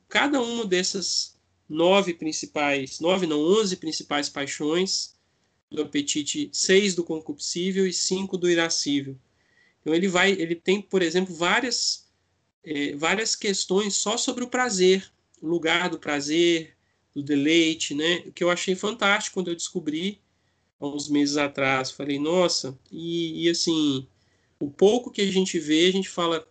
cada 0.07 0.41
uma 0.41 0.66
dessas 0.66 1.39
nove 1.70 2.13
principais, 2.13 2.99
nove 2.99 3.28
não, 3.28 3.39
onze 3.39 3.78
principais 3.78 4.28
paixões 4.28 5.15
do 5.72 5.84
apetite, 5.84 6.49
seis 6.51 6.95
do 6.95 7.03
concupiscível 7.03 7.86
e 7.86 7.93
cinco 7.93 8.38
do 8.38 8.49
irascível. 8.49 9.15
Então 9.80 9.93
ele 9.93 10.07
vai, 10.07 10.32
ele 10.32 10.55
tem, 10.55 10.82
por 10.82 11.01
exemplo, 11.01 11.34
várias 11.34 12.09
é, 12.63 12.95
várias 12.95 13.36
questões 13.36 13.95
só 13.95 14.17
sobre 14.17 14.43
o 14.43 14.49
prazer, 14.49 15.09
o 15.41 15.47
lugar 15.47 15.89
do 15.89 15.99
prazer, 15.99 16.76
do 17.13 17.24
deleite, 17.24 17.93
né? 17.93 18.24
O 18.26 18.32
que 18.32 18.43
eu 18.43 18.49
achei 18.49 18.76
fantástico 18.76 19.36
quando 19.36 19.49
eu 19.49 19.55
descobri 19.55 20.20
há 20.80 20.88
uns 20.88 21.09
meses 21.09 21.38
atrás. 21.38 21.91
Falei, 21.91 22.20
nossa, 22.20 22.78
e, 22.91 23.45
e 23.45 23.49
assim, 23.49 24.07
o 24.59 24.70
pouco 24.70 25.11
que 25.11 25.22
a 25.22 25.32
gente 25.32 25.59
vê, 25.59 25.88
a 25.88 25.91
gente 25.91 26.09
fala, 26.09 26.47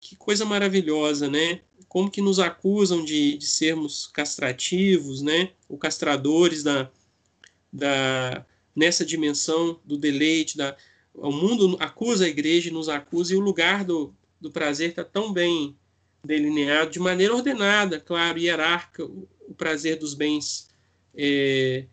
que 0.00 0.16
coisa 0.16 0.44
maravilhosa, 0.44 1.28
né? 1.28 1.60
Como 1.88 2.10
que 2.10 2.20
nos 2.20 2.38
acusam 2.38 3.04
de, 3.04 3.38
de 3.38 3.46
sermos 3.46 4.06
castrativos, 4.08 5.22
né? 5.22 5.52
Ou 5.68 5.78
castradores 5.78 6.62
da, 6.62 6.90
da, 7.72 8.44
nessa 8.74 9.04
dimensão 9.04 9.80
do 9.84 9.96
deleite, 9.96 10.56
da, 10.56 10.76
o 11.14 11.32
mundo 11.32 11.76
acusa 11.80 12.24
a 12.24 12.28
igreja 12.28 12.68
e 12.68 12.72
nos 12.72 12.88
acusa, 12.88 13.32
e 13.32 13.36
o 13.36 13.40
lugar 13.40 13.84
do, 13.84 14.14
do 14.40 14.50
prazer 14.50 14.90
está 14.90 15.04
tão 15.04 15.32
bem 15.32 15.76
delineado, 16.24 16.90
de 16.90 16.98
maneira 16.98 17.34
ordenada, 17.34 18.00
claro, 18.00 18.38
hierárquica, 18.38 19.04
o, 19.04 19.28
o 19.48 19.54
prazer 19.54 19.96
dos 19.96 20.14
bens 20.14 20.68
é, 21.14 21.86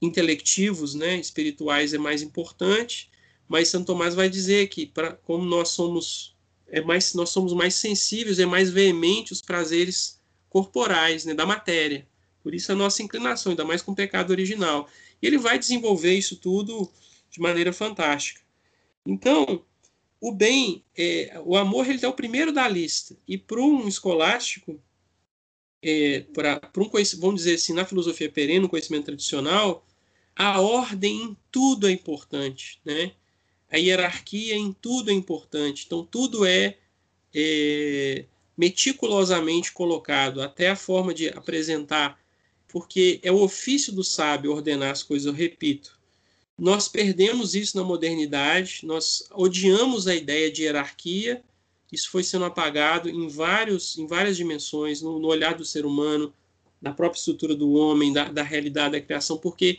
intelectivos, 0.00 0.94
né, 0.94 1.16
espirituais 1.16 1.92
é 1.92 1.98
mais 1.98 2.22
importante, 2.22 3.10
mas 3.48 3.68
Santo 3.68 3.86
Tomás 3.86 4.14
vai 4.14 4.28
dizer 4.28 4.68
que 4.68 4.86
para 4.86 5.12
como 5.12 5.44
nós 5.44 5.68
somos 5.68 6.35
é 6.68 6.80
mais 6.80 7.14
nós 7.14 7.30
somos 7.30 7.52
mais 7.52 7.74
sensíveis, 7.74 8.38
é 8.38 8.46
mais 8.46 8.70
veemente 8.70 9.32
os 9.32 9.40
prazeres 9.40 10.20
corporais, 10.48 11.24
né, 11.24 11.34
da 11.34 11.46
matéria. 11.46 12.06
Por 12.42 12.54
isso 12.54 12.70
a 12.72 12.74
nossa 12.74 13.02
inclinação, 13.02 13.50
ainda 13.50 13.64
mais 13.64 13.82
com 13.82 13.92
o 13.92 13.96
pecado 13.96 14.30
original. 14.30 14.88
E 15.20 15.26
ele 15.26 15.38
vai 15.38 15.58
desenvolver 15.58 16.14
isso 16.14 16.36
tudo 16.36 16.90
de 17.30 17.40
maneira 17.40 17.72
fantástica. 17.72 18.40
Então, 19.04 19.64
o 20.20 20.32
bem, 20.32 20.84
é, 20.96 21.40
o 21.44 21.56
amor, 21.56 21.88
ele 21.88 22.04
é 22.04 22.08
o 22.08 22.12
primeiro 22.12 22.52
da 22.52 22.66
lista. 22.68 23.16
E 23.26 23.36
para 23.36 23.60
um 23.60 23.86
escolástico, 23.86 24.80
é, 25.82 26.20
para 26.32 26.60
um 26.78 26.90
vamos 27.18 27.42
dizer 27.42 27.54
assim, 27.54 27.72
na 27.72 27.84
filosofia 27.84 28.30
perene, 28.30 28.60
no 28.60 28.68
conhecimento 28.68 29.06
tradicional, 29.06 29.86
a 30.34 30.60
ordem 30.60 31.22
em 31.22 31.36
tudo 31.50 31.88
é 31.88 31.92
importante, 31.92 32.80
né? 32.84 33.12
A 33.70 33.76
hierarquia 33.76 34.54
em 34.54 34.72
tudo 34.72 35.10
é 35.10 35.14
importante. 35.14 35.84
Então, 35.86 36.04
tudo 36.04 36.46
é, 36.46 36.76
é 37.34 38.24
meticulosamente 38.56 39.72
colocado, 39.72 40.40
até 40.40 40.70
a 40.70 40.76
forma 40.76 41.12
de 41.12 41.28
apresentar, 41.28 42.18
porque 42.68 43.20
é 43.22 43.30
o 43.30 43.42
ofício 43.42 43.92
do 43.92 44.04
sábio 44.04 44.52
ordenar 44.52 44.90
as 44.90 45.02
coisas, 45.02 45.26
eu 45.26 45.32
repito. 45.32 45.98
Nós 46.58 46.88
perdemos 46.88 47.54
isso 47.54 47.76
na 47.76 47.84
modernidade, 47.84 48.80
nós 48.82 49.28
odiamos 49.32 50.06
a 50.06 50.14
ideia 50.14 50.50
de 50.50 50.62
hierarquia, 50.62 51.42
isso 51.92 52.10
foi 52.10 52.24
sendo 52.24 52.46
apagado 52.46 53.08
em, 53.08 53.28
vários, 53.28 53.98
em 53.98 54.06
várias 54.06 54.36
dimensões, 54.36 55.02
no, 55.02 55.18
no 55.18 55.28
olhar 55.28 55.54
do 55.54 55.64
ser 55.64 55.84
humano, 55.84 56.32
na 56.80 56.92
própria 56.92 57.18
estrutura 57.18 57.54
do 57.54 57.72
homem, 57.74 58.12
da, 58.12 58.24
da 58.24 58.42
realidade 58.42 58.92
da 58.92 59.00
criação, 59.00 59.36
porque 59.36 59.78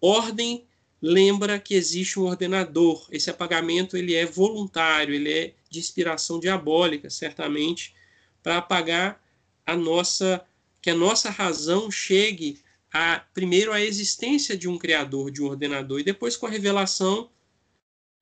ordem 0.00 0.66
lembra 1.00 1.58
que 1.58 1.74
existe 1.74 2.18
um 2.18 2.24
ordenador. 2.24 3.06
Esse 3.10 3.30
apagamento 3.30 3.96
ele 3.96 4.14
é 4.14 4.26
voluntário, 4.26 5.14
ele 5.14 5.32
é 5.32 5.54
de 5.70 5.78
inspiração 5.78 6.38
diabólica, 6.38 7.08
certamente, 7.08 7.94
para 8.42 8.58
apagar 8.58 9.22
a 9.64 9.76
nossa 9.76 10.44
que 10.82 10.90
a 10.90 10.94
nossa 10.94 11.28
razão 11.28 11.90
chegue 11.90 12.58
a, 12.90 13.22
primeiro 13.34 13.70
a 13.70 13.80
existência 13.80 14.56
de 14.56 14.66
um 14.66 14.78
criador, 14.78 15.30
de 15.30 15.42
um 15.42 15.46
ordenador, 15.46 16.00
e 16.00 16.04
depois 16.04 16.36
com 16.36 16.46
a 16.46 16.50
revelação 16.50 17.30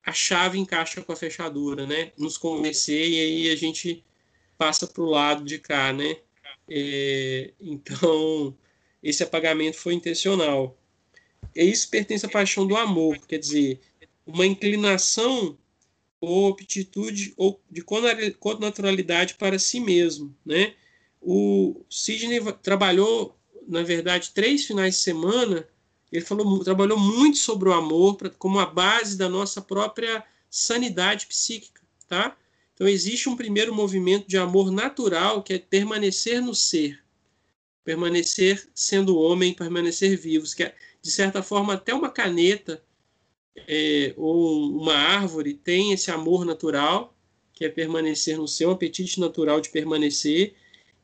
a 0.05 0.13
chave 0.13 0.59
encaixa 0.59 1.03
com 1.03 1.13
a 1.13 1.17
fechadura, 1.17 1.87
né? 1.87 2.13
Nos 2.19 2.37
convencer 2.39 3.09
e 3.09 3.21
aí 3.21 3.51
a 3.51 3.57
gente 3.57 4.05
passa 4.57 4.87
para 4.87 5.03
o 5.03 5.07
lado 5.07 5.45
de 5.45 5.59
cá, 5.59 5.93
né? 5.93 6.17
É, 6.69 7.53
então 7.61 8.57
esse 9.03 9.23
apagamento 9.23 9.77
foi 9.77 9.95
intencional. 9.95 10.77
E 11.55 11.65
isso 11.65 11.89
pertence 11.91 12.25
à 12.25 12.29
paixão 12.29 12.67
do 12.67 12.77
amor, 12.77 13.19
quer 13.27 13.39
dizer, 13.39 13.81
uma 14.27 14.47
inclinação 14.47 15.57
ou 16.21 16.49
aptitude 16.49 17.33
ou 17.37 17.61
de 17.71 17.85
naturalidade 18.61 19.35
para 19.35 19.59
si 19.59 19.81
mesmo, 19.81 20.35
né? 20.45 20.75
O 21.21 21.85
Sidney 21.89 22.41
trabalhou 22.63 23.39
na 23.69 23.83
verdade, 23.83 24.31
três 24.33 24.65
finais 24.65 24.95
de 24.95 25.01
semana, 25.03 25.69
ele 26.11 26.25
falou, 26.25 26.65
trabalhou 26.65 26.99
muito 26.99 27.37
sobre 27.37 27.69
o 27.69 27.75
amor 27.75 28.17
pra, 28.17 28.31
como 28.31 28.59
a 28.59 28.65
base 28.65 29.17
da 29.17 29.29
nossa 29.29 29.61
própria 29.61 30.25
sanidade 30.51 31.27
psíquica, 31.27 31.83
tá? 32.09 32.35
Então 32.73 32.89
existe 32.89 33.29
um 33.29 33.37
primeiro 33.37 33.75
movimento 33.75 34.27
de 34.27 34.39
amor 34.39 34.71
natural 34.71 35.43
que 35.43 35.53
é 35.53 35.59
permanecer 35.59 36.41
no 36.41 36.55
ser, 36.55 37.05
permanecer 37.85 38.67
sendo 38.75 39.19
homem, 39.19 39.53
permanecer 39.53 40.17
vivos, 40.17 40.55
que 40.55 40.63
é, 40.63 40.75
de 41.03 41.11
certa 41.11 41.43
forma 41.43 41.75
até 41.75 41.95
uma 41.95 42.11
caneta 42.11 42.83
é, 43.67 44.15
ou 44.17 44.71
uma 44.81 44.95
árvore 44.95 45.55
tem 45.55 45.93
esse 45.93 46.11
amor 46.11 46.45
natural 46.45 47.15
que 47.53 47.65
é 47.65 47.69
permanecer 47.69 48.37
no 48.39 48.47
seu 48.47 48.71
apetite 48.71 49.19
natural 49.19 49.61
de 49.61 49.69
permanecer 49.69 50.55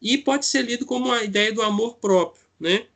e 0.00 0.18
pode 0.18 0.46
ser 0.46 0.62
lido 0.62 0.86
como 0.86 1.12
a 1.12 1.24
ideia 1.24 1.52
do 1.52 1.62
amor 1.62 1.96
próprio 1.96 2.44
né? 2.58 2.86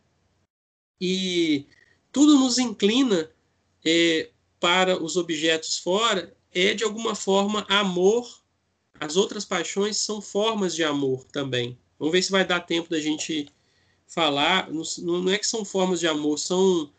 E 1.01 1.67
tudo 2.11 2.39
nos 2.39 2.59
inclina 2.59 3.31
é, 3.85 4.31
para 4.59 5.01
os 5.03 5.17
objetos 5.17 5.79
fora, 5.79 6.35
é 6.53 6.75
de 6.75 6.85
alguma 6.85 7.15
forma 7.15 7.65
amor. 7.69 8.43
As 8.99 9.17
outras 9.17 9.45
paixões 9.45 9.97
são 9.99 10.21
formas 10.21 10.75
de 10.75 10.83
amor 10.83 11.25
também. 11.25 11.79
Vamos 11.99 12.13
ver 12.13 12.23
se 12.23 12.31
vai 12.31 12.45
dar 12.45 12.61
tempo 12.61 12.89
da 12.91 13.01
gente 13.01 13.49
falar. 14.09 14.71
Não, 14.73 14.83
não 15.23 15.33
é 15.33 15.39
que 15.39 15.47
são 15.47 15.65
formas 15.65 16.01
de 16.01 16.09
amor, 16.09 16.39
são, 16.39 16.91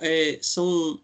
é, 0.00 0.38
são 0.42 1.00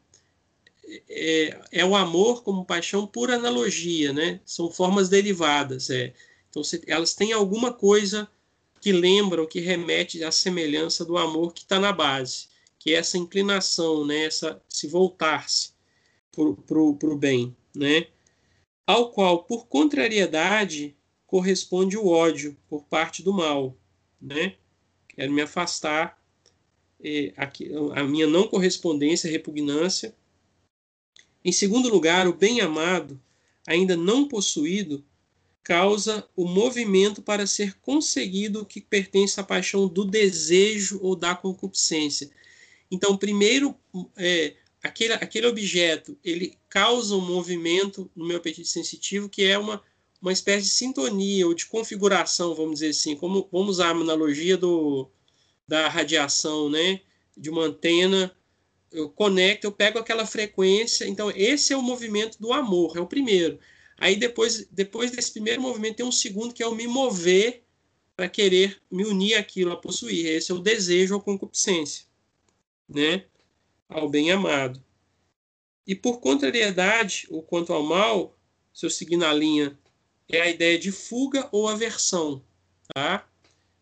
é, 1.09 1.61
é, 1.71 1.85
o 1.85 1.97
amor 1.97 2.43
como 2.43 2.65
paixão 2.65 3.07
por 3.07 3.31
analogia, 3.31 4.13
né? 4.13 4.41
São 4.45 4.71
formas 4.71 5.09
derivadas. 5.09 5.89
É. 5.91 6.13
Então, 6.51 6.63
elas 6.87 7.15
têm 7.15 7.33
alguma 7.33 7.73
coisa 7.73 8.29
que 8.81 8.93
lembra 8.93 9.41
ou 9.41 9.47
que 9.47 9.61
remete 9.61 10.23
à 10.25 10.33
semelhança 10.33 11.05
do 11.05 11.17
amor 11.17 11.55
que 11.55 11.63
está 11.63 11.79
na 11.79 11.93
base, 11.93 12.49
que 12.79 12.93
é 12.93 12.99
essa 12.99 13.17
inclinação, 13.17 14.05
né, 14.05 14.25
essa, 14.25 14.61
se 14.69 14.89
voltar-se 14.89 15.71
para 16.33 16.79
o 16.79 17.17
bem, 17.17 17.57
né? 17.75 18.09
ao 18.87 19.11
qual, 19.11 19.45
por 19.45 19.67
contrariedade, 19.67 20.97
corresponde 21.27 21.97
o 21.97 22.09
ódio 22.09 22.57
por 22.69 22.85
parte 22.85 23.23
do 23.23 23.33
mal. 23.33 23.77
Né? 24.21 24.57
Quero 25.15 25.33
me 25.33 25.43
afastar, 25.43 26.19
aqui, 27.37 27.71
a 27.95 28.05
minha 28.05 28.27
não 28.27 28.47
correspondência, 28.47 29.31
repugnância. 29.31 30.15
Em 31.45 31.53
segundo 31.53 31.89
lugar, 31.89 32.29
o 32.29 32.33
bem 32.33 32.61
amado, 32.61 33.21
ainda 33.67 33.97
não 33.97 34.29
possuído, 34.29 35.05
causa 35.63 36.29
o 36.35 36.47
movimento 36.47 37.23
para 37.23 37.47
ser 37.47 37.79
conseguido 37.81 38.63
o 38.63 38.67
que 38.67 38.81
pertence 38.81 39.39
à 39.39 39.45
paixão 39.45 39.87
do 39.87 40.05
desejo 40.05 40.99
ou 41.03 41.15
da 41.15 41.35
concupiscência. 41.35 42.31
Então, 42.91 43.17
primeiro, 43.17 43.75
é, 44.17 44.55
aquele, 44.83 45.13
aquele 45.15 45.47
objeto 45.47 46.19
ele 46.25 46.59
causa 46.69 47.15
um 47.15 47.21
movimento 47.21 48.11
no 48.15 48.27
meu 48.27 48.39
apetite 48.39 48.69
sensitivo 48.69 49.29
que 49.29 49.45
é 49.45 49.57
uma, 49.57 49.83
uma 50.23 50.33
espécie 50.33 50.69
de 50.69 50.73
sintonia 50.73 51.47
ou 51.47 51.53
de 51.53 51.67
configuração, 51.67 52.55
vamos 52.55 52.75
dizer 52.75 52.91
assim, 52.91 53.17
como 53.17 53.49
vamos 53.51 53.71
usar 53.71 53.89
a 53.89 53.91
analogia 53.91 54.57
do, 54.57 55.11
da 55.67 55.89
radiação, 55.89 56.71
né, 56.71 57.01
de 57.37 57.51
uma 57.51 57.65
antena, 57.65 58.35
eu 58.93 59.11
conecto, 59.11 59.67
eu 59.67 59.73
pego 59.73 59.99
aquela 59.99 60.25
frequência, 60.25 61.07
então 61.07 61.31
esse 61.35 61.73
é 61.73 61.77
o 61.77 61.83
movimento 61.83 62.39
do 62.39 62.53
amor, 62.53 62.97
é 62.97 63.01
o 63.01 63.07
primeiro. 63.07 63.59
Aí 63.99 64.15
depois, 64.15 64.67
depois 64.71 65.11
desse 65.11 65.33
primeiro 65.33 65.61
movimento 65.61 65.97
tem 65.97 66.07
um 66.07 66.13
segundo 66.13 66.55
que 66.55 66.63
é 66.63 66.67
o 66.67 66.75
me 66.75 66.87
mover 66.87 67.65
para 68.15 68.29
querer 68.29 68.81
me 68.91 69.05
unir 69.05 69.35
àquilo, 69.35 69.73
a 69.73 69.77
possuir. 69.77 70.27
Esse 70.27 70.53
é 70.53 70.55
o 70.55 70.59
desejo 70.61 71.15
ou 71.15 71.21
concupiscência, 71.21 72.05
né? 72.89 73.25
Ao 73.89 74.09
bem 74.09 74.31
amado. 74.31 74.83
E 75.87 75.95
por 75.95 76.21
contrariedade, 76.21 77.27
ou 77.31 77.43
quanto 77.43 77.73
ao 77.73 77.83
mal, 77.83 78.39
se 78.73 78.87
eu 78.87 78.91
seguir 78.91 79.17
na 79.17 79.33
linha, 79.33 79.79
é 80.29 80.41
a 80.41 80.49
ideia 80.49 80.79
de 80.79 80.93
fuga 80.93 81.49
ou 81.53 81.69
aversão, 81.69 82.43
tá? 82.95 83.29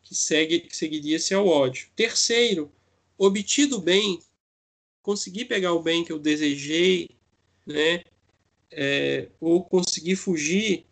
Que 0.03 0.15
segue, 0.15 0.69
seguiria-se 0.71 1.35
ao 1.35 1.47
ódio. 1.47 1.89
Terceiro, 1.95 2.73
obtido 3.17 3.77
o 3.77 3.81
bem, 3.81 4.21
conseguir 5.03 5.45
pegar 5.47 5.73
o 5.73 5.83
bem 5.83 6.05
que 6.05 6.13
eu 6.13 6.19
desejei, 6.19 7.09
né? 7.67 8.03
é, 8.71 9.29
ou 9.41 9.65
conseguir 9.65 10.17
fugir, 10.17 10.87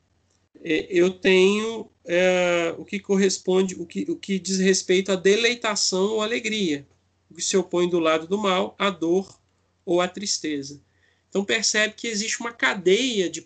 é, 0.62 0.86
eu 0.90 1.10
tenho 1.10 1.90
é, 2.04 2.74
o 2.76 2.84
que 2.84 2.98
corresponde, 2.98 3.74
o 3.74 3.86
que, 3.86 4.10
o 4.10 4.16
que 4.16 4.38
diz 4.38 4.58
respeito 4.58 5.12
à 5.12 5.16
deleitação 5.16 6.12
ou 6.12 6.22
alegria, 6.22 6.86
o 7.30 7.34
que 7.34 7.42
se 7.42 7.56
opõe 7.56 7.88
do 7.88 8.00
lado 8.00 8.26
do 8.26 8.38
mal, 8.38 8.74
a 8.78 8.90
dor 8.90 9.40
ou 9.84 10.00
a 10.00 10.08
tristeza. 10.08 10.82
Então 11.28 11.44
percebe 11.44 11.94
que 11.94 12.08
existe 12.08 12.40
uma 12.40 12.52
cadeia 12.52 13.30
de. 13.30 13.44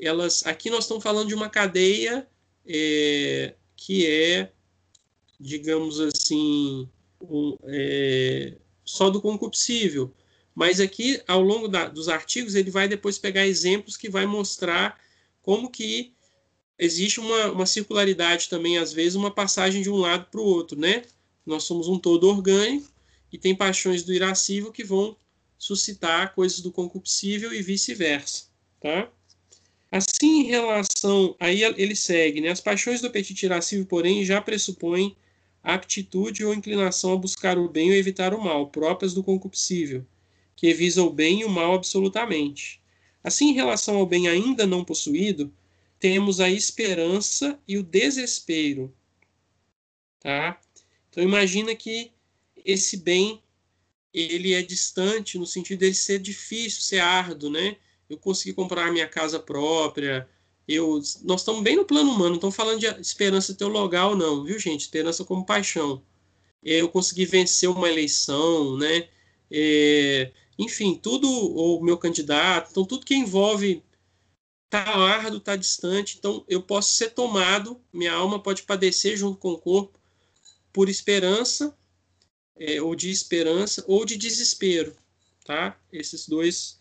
Elas, 0.00 0.44
aqui 0.46 0.70
nós 0.70 0.84
estamos 0.84 1.02
falando 1.02 1.28
de 1.28 1.34
uma 1.34 1.48
cadeia 1.48 2.26
é, 2.66 3.54
que 3.76 4.06
é, 4.06 4.52
digamos 5.38 6.00
assim, 6.00 6.88
um, 7.20 7.56
é, 7.64 8.54
só 8.84 9.10
do 9.10 9.20
concupiscível. 9.20 10.12
Mas 10.54 10.80
aqui, 10.80 11.22
ao 11.26 11.40
longo 11.40 11.68
da, 11.68 11.88
dos 11.88 12.08
artigos, 12.08 12.54
ele 12.54 12.70
vai 12.70 12.88
depois 12.88 13.18
pegar 13.18 13.46
exemplos 13.46 13.96
que 13.96 14.10
vai 14.10 14.26
mostrar 14.26 14.98
como 15.42 15.70
que 15.70 16.12
existe 16.78 17.20
uma, 17.20 17.52
uma 17.52 17.66
circularidade 17.66 18.48
também, 18.48 18.78
às 18.78 18.92
vezes, 18.92 19.14
uma 19.14 19.30
passagem 19.30 19.82
de 19.82 19.90
um 19.90 19.96
lado 19.96 20.26
para 20.30 20.40
o 20.40 20.44
outro, 20.44 20.78
né? 20.78 21.02
Nós 21.46 21.64
somos 21.64 21.88
um 21.88 21.98
todo 21.98 22.28
orgânico 22.28 22.90
e 23.32 23.38
tem 23.38 23.54
paixões 23.54 24.02
do 24.02 24.12
irascível 24.12 24.72
que 24.72 24.84
vão 24.84 25.16
suscitar 25.58 26.34
coisas 26.34 26.60
do 26.60 26.72
concupiscível 26.72 27.52
e 27.52 27.62
vice-versa, 27.62 28.44
tá? 28.80 29.10
Assim, 29.90 30.40
em 30.40 30.44
relação. 30.44 31.34
Aí 31.40 31.62
ele 31.62 31.96
segue, 31.96 32.40
né? 32.40 32.50
As 32.50 32.60
paixões 32.60 33.00
do 33.00 33.08
apetite 33.08 33.46
irascível, 33.46 33.86
porém, 33.86 34.24
já 34.24 34.40
pressupõem 34.40 35.16
aptitude 35.62 36.44
ou 36.44 36.54
inclinação 36.54 37.12
a 37.12 37.16
buscar 37.16 37.58
o 37.58 37.68
bem 37.68 37.90
ou 37.90 37.96
evitar 37.96 38.32
o 38.32 38.42
mal, 38.42 38.68
próprias 38.68 39.12
do 39.12 39.22
concupiscível, 39.22 40.06
que 40.56 40.72
visa 40.72 41.02
o 41.02 41.10
bem 41.10 41.40
e 41.40 41.44
o 41.44 41.50
mal 41.50 41.74
absolutamente. 41.74 42.80
Assim, 43.22 43.50
em 43.50 43.54
relação 43.54 43.96
ao 43.96 44.06
bem 44.06 44.28
ainda 44.28 44.66
não 44.66 44.84
possuído, 44.84 45.52
temos 45.98 46.40
a 46.40 46.48
esperança 46.48 47.58
e 47.68 47.76
o 47.76 47.82
desespero. 47.82 48.94
Tá? 50.20 50.58
Então 51.10 51.22
imagina 51.22 51.74
que 51.74 52.10
esse 52.64 52.96
bem 52.96 53.42
ele 54.12 54.54
é 54.54 54.62
distante 54.62 55.38
no 55.38 55.46
sentido 55.46 55.80
de 55.80 55.94
ser 55.94 56.18
difícil, 56.18 56.82
ser 56.82 57.00
árduo, 57.00 57.50
né? 57.50 57.76
Eu 58.10 58.18
consegui 58.18 58.52
comprar 58.52 58.92
minha 58.92 59.08
casa 59.08 59.40
própria, 59.40 60.28
eu, 60.66 61.00
nós 61.22 61.40
estamos 61.40 61.62
bem 61.62 61.76
no 61.76 61.84
plano 61.84 62.10
humano, 62.10 62.30
não 62.30 62.34
estamos 62.36 62.56
falando 62.56 62.78
de 62.78 62.86
esperança 63.00 63.54
teologal, 63.54 64.16
não, 64.16 64.44
viu, 64.44 64.58
gente? 64.58 64.82
Esperança 64.82 65.24
como 65.24 65.46
paixão. 65.46 66.02
Eu 66.62 66.88
consegui 66.88 67.24
vencer 67.24 67.68
uma 67.68 67.88
eleição, 67.88 68.76
né? 68.76 69.08
É, 69.50 70.32
enfim, 70.58 70.94
tudo, 70.94 71.28
o 71.28 71.82
meu 71.82 71.96
candidato, 71.96 72.70
então 72.70 72.84
tudo 72.84 73.06
que 73.06 73.14
envolve 73.14 73.82
tá 74.68 74.84
árduo, 74.84 75.40
tá 75.40 75.56
distante, 75.56 76.16
então 76.18 76.44
eu 76.48 76.62
posso 76.62 76.94
ser 76.94 77.10
tomado, 77.10 77.80
minha 77.92 78.12
alma 78.12 78.40
pode 78.40 78.62
padecer 78.62 79.16
junto 79.16 79.38
com 79.38 79.52
o 79.52 79.58
corpo 79.58 79.98
por 80.72 80.88
esperança, 80.88 81.76
é, 82.56 82.80
ou 82.80 82.94
de 82.94 83.10
esperança, 83.10 83.84
ou 83.88 84.04
de 84.04 84.16
desespero, 84.16 84.94
tá? 85.44 85.76
Esses 85.92 86.28
dois 86.28 86.78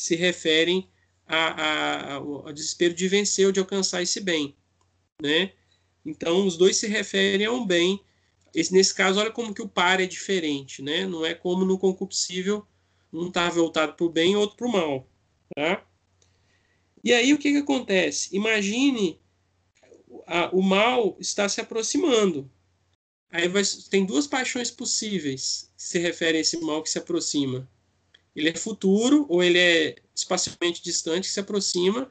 se 0.00 0.16
referem 0.16 0.88
a, 1.26 2.16
a, 2.16 2.16
a, 2.48 2.52
desespero 2.52 2.94
de 2.94 3.06
vencer 3.06 3.44
ou 3.44 3.52
de 3.52 3.60
alcançar 3.60 4.00
esse 4.00 4.18
bem, 4.18 4.56
né? 5.20 5.52
Então, 6.06 6.46
os 6.46 6.56
dois 6.56 6.78
se 6.78 6.86
referem 6.86 7.46
a 7.46 7.52
um 7.52 7.66
bem. 7.66 8.02
Esse, 8.54 8.72
nesse 8.72 8.94
caso, 8.94 9.20
olha 9.20 9.30
como 9.30 9.52
que 9.52 9.60
o 9.60 9.68
par 9.68 10.00
é 10.00 10.06
diferente, 10.06 10.80
né? 10.80 11.06
Não 11.06 11.22
é 11.22 11.34
como 11.34 11.66
no 11.66 11.78
concupiscível, 11.78 12.66
um 13.12 13.28
está 13.28 13.50
voltado 13.50 13.92
para 13.92 14.06
o 14.06 14.08
bem 14.08 14.32
e 14.32 14.36
outro 14.36 14.56
para 14.56 14.66
o 14.68 14.72
mal, 14.72 15.06
tá? 15.54 15.86
E 17.04 17.12
aí, 17.12 17.34
o 17.34 17.38
que, 17.38 17.52
que 17.52 17.58
acontece? 17.58 18.34
Imagine 18.34 19.20
a, 20.26 20.48
o 20.48 20.62
mal 20.62 21.14
está 21.20 21.46
se 21.46 21.60
aproximando. 21.60 22.50
Aí 23.30 23.48
vai, 23.48 23.62
tem 23.90 24.06
duas 24.06 24.26
paixões 24.26 24.70
possíveis 24.70 25.70
que 25.76 25.82
se 25.82 25.98
referem 25.98 26.38
a 26.38 26.40
esse 26.40 26.58
mal 26.58 26.82
que 26.82 26.88
se 26.88 26.98
aproxima. 26.98 27.68
Ele 28.34 28.48
é 28.48 28.54
futuro 28.54 29.26
ou 29.28 29.42
ele 29.42 29.58
é 29.58 29.96
espacialmente 30.14 30.82
distante 30.82 31.28
que 31.28 31.34
se 31.34 31.40
aproxima 31.40 32.10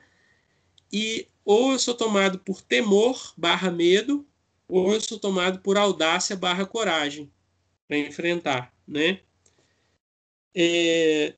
e 0.91 1.27
ou 1.45 1.71
eu 1.71 1.79
sou 1.79 1.93
tomado 1.93 2.39
por 2.39 2.61
temor 2.61 3.33
barra 3.37 3.71
medo 3.71 4.27
ou 4.67 4.93
eu 4.93 5.01
sou 5.01 5.19
tomado 5.19 5.59
por 5.59 5.77
audácia 5.77 6.35
barra 6.35 6.65
coragem 6.65 7.31
para 7.87 7.97
enfrentar, 7.97 8.73
né? 8.87 9.21
É... 10.55 11.33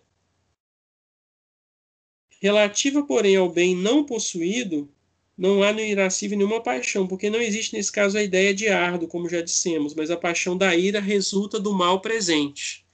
Relativa, 2.42 3.06
porém, 3.06 3.36
ao 3.36 3.50
bem 3.50 3.76
não 3.76 4.04
possuído, 4.04 4.92
não 5.38 5.64
há 5.64 5.72
no 5.72 5.80
irascível 5.80 6.38
nenhuma 6.38 6.62
paixão, 6.62 7.08
porque 7.08 7.30
não 7.30 7.40
existe 7.40 7.74
nesse 7.74 7.92
caso 7.92 8.18
a 8.18 8.24
ideia 8.24 8.54
de 8.54 8.68
ardo, 8.68 9.08
como 9.08 9.30
já 9.30 9.42
dissemos, 9.42 9.94
mas 9.94 10.12
a 10.12 10.18
paixão 10.18 10.58
da 10.58 10.76
ira 10.76 11.00
resulta 11.00 11.60
do 11.60 11.74
mal 11.74 12.02
presente. 12.02 12.86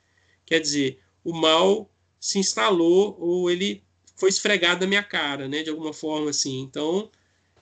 Quer 0.45 0.59
dizer, 0.59 0.99
o 1.27 1.33
mal 1.33 1.91
se 2.21 2.39
instalou 2.39 3.17
ou 3.19 3.51
ele 3.51 3.83
foi 4.15 4.29
esfregado 4.29 4.79
na 4.79 4.87
minha 4.87 5.03
cara, 5.03 5.45
né, 5.45 5.61
de 5.61 5.69
alguma 5.69 5.91
forma 5.91 6.29
assim. 6.29 6.61
Então, 6.61 7.11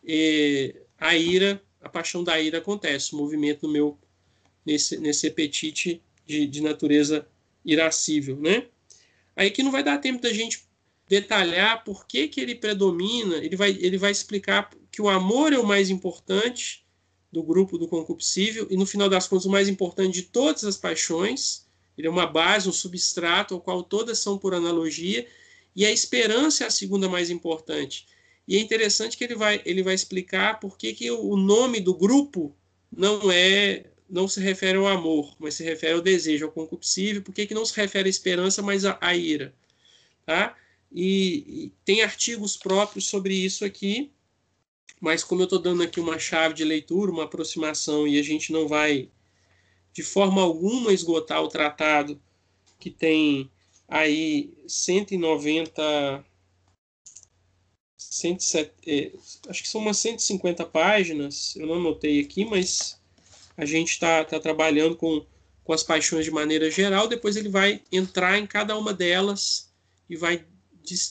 é, 0.07 0.83
a 0.99 1.17
ira, 1.17 1.59
a 1.81 1.89
paixão 1.89 2.23
da 2.23 2.39
ira 2.39 2.59
acontece, 2.59 3.13
o 3.13 3.17
movimento 3.17 3.65
no 3.65 3.73
meu 3.73 3.97
nesse 4.63 4.97
nesse 4.99 5.25
apetite 5.27 5.99
de, 6.27 6.45
de 6.45 6.61
natureza 6.61 7.27
irascível, 7.65 8.39
né? 8.39 8.67
Aí 9.35 9.49
que 9.49 9.63
não 9.63 9.71
vai 9.71 9.83
dar 9.83 9.97
tempo 9.97 10.21
da 10.21 10.31
gente 10.31 10.63
detalhar 11.09 11.83
por 11.83 12.05
que, 12.05 12.27
que 12.27 12.39
ele 12.39 12.53
predomina, 12.53 13.37
ele 13.37 13.55
vai, 13.55 13.71
ele 13.71 13.97
vai 13.97 14.11
explicar 14.11 14.69
que 14.91 15.01
o 15.01 15.09
amor 15.09 15.53
é 15.53 15.57
o 15.57 15.65
mais 15.65 15.89
importante 15.89 16.85
do 17.31 17.41
grupo 17.41 17.79
do 17.79 17.87
concupiscível 17.87 18.67
e 18.69 18.77
no 18.77 18.85
final 18.85 19.09
das 19.09 19.27
contas 19.27 19.45
o 19.45 19.51
mais 19.51 19.67
importante 19.67 20.13
de 20.13 20.23
todas 20.23 20.63
as 20.63 20.77
paixões 20.77 21.64
ele 21.97 22.07
é 22.07 22.09
uma 22.09 22.27
base, 22.27 22.69
um 22.69 22.73
substrato 22.73 23.53
ao 23.53 23.61
qual 23.61 23.83
todas 23.83 24.19
são 24.19 24.37
por 24.37 24.53
analogia, 24.53 25.27
e 25.75 25.85
a 25.85 25.91
esperança 25.91 26.63
é 26.63 26.67
a 26.67 26.71
segunda 26.71 27.09
mais 27.09 27.29
importante. 27.29 28.07
E 28.47 28.57
é 28.57 28.59
interessante 28.59 29.17
que 29.17 29.23
ele 29.23 29.35
vai, 29.35 29.61
ele 29.65 29.83
vai 29.83 29.93
explicar 29.93 30.59
por 30.59 30.77
que, 30.77 30.93
que 30.93 31.09
o 31.11 31.35
nome 31.35 31.79
do 31.79 31.93
grupo 31.93 32.55
não 32.91 33.31
é 33.31 33.85
não 34.07 34.27
se 34.27 34.39
refere 34.39 34.77
ao 34.77 34.87
amor, 34.87 35.35
mas 35.39 35.55
se 35.55 35.63
refere 35.63 35.93
ao 35.93 36.01
desejo, 36.01 36.45
ao 36.45 36.51
concupiscível, 36.51 37.23
por 37.23 37.33
que, 37.33 37.47
que 37.47 37.55
não 37.55 37.65
se 37.65 37.75
refere 37.75 38.07
à 38.07 38.09
esperança, 38.09 38.61
mas 38.61 38.85
à, 38.85 38.97
à 39.01 39.15
ira. 39.15 39.51
Tá? 40.23 40.55
E, 40.91 41.65
e, 41.65 41.71
tem 41.83 42.03
artigos 42.03 42.55
próprios 42.55 43.07
sobre 43.07 43.33
isso 43.33 43.65
aqui, 43.65 44.11
mas 45.01 45.23
como 45.23 45.41
eu 45.41 45.45
estou 45.45 45.59
dando 45.59 45.83
aqui 45.83 45.99
uma 45.99 46.19
chave 46.19 46.53
de 46.53 46.63
leitura, 46.63 47.11
uma 47.11 47.23
aproximação, 47.23 48.07
e 48.07 48.19
a 48.19 48.23
gente 48.23 48.53
não 48.53 48.67
vai 48.67 49.09
de 49.95 50.03
forma 50.03 50.41
alguma 50.41 50.91
esgotar 50.91 51.41
o 51.41 51.47
tratado 51.47 52.21
que 52.77 52.91
tem 52.91 53.49
aí 53.87 54.53
190 54.67 56.23
107, 57.97 58.73
é, 58.87 59.11
acho 59.49 59.63
que 59.63 59.69
são 59.69 59.81
umas 59.81 59.97
150 59.97 60.65
páginas, 60.65 61.55
eu 61.55 61.65
não 61.65 61.75
anotei 61.75 62.19
aqui, 62.19 62.45
mas 62.45 62.99
a 63.57 63.65
gente 63.65 63.91
está 63.91 64.23
tá 64.23 64.39
trabalhando 64.39 64.97
com, 64.97 65.25
com 65.63 65.73
as 65.73 65.83
paixões 65.83 66.25
de 66.25 66.31
maneira 66.31 66.69
geral, 66.69 67.07
depois 67.07 67.37
ele 67.37 67.49
vai 67.49 67.81
entrar 67.91 68.37
em 68.37 68.45
cada 68.45 68.77
uma 68.77 68.93
delas 68.93 69.73
e 70.09 70.15
vai 70.17 70.45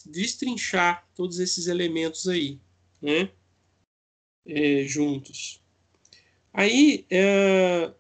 destrinchar 0.07 1.07
todos 1.14 1.39
esses 1.39 1.66
elementos 1.66 2.28
aí, 2.28 2.59
né? 3.01 3.30
É, 4.47 4.85
juntos. 4.85 5.61
Aí, 6.53 7.07
é, 7.11 7.93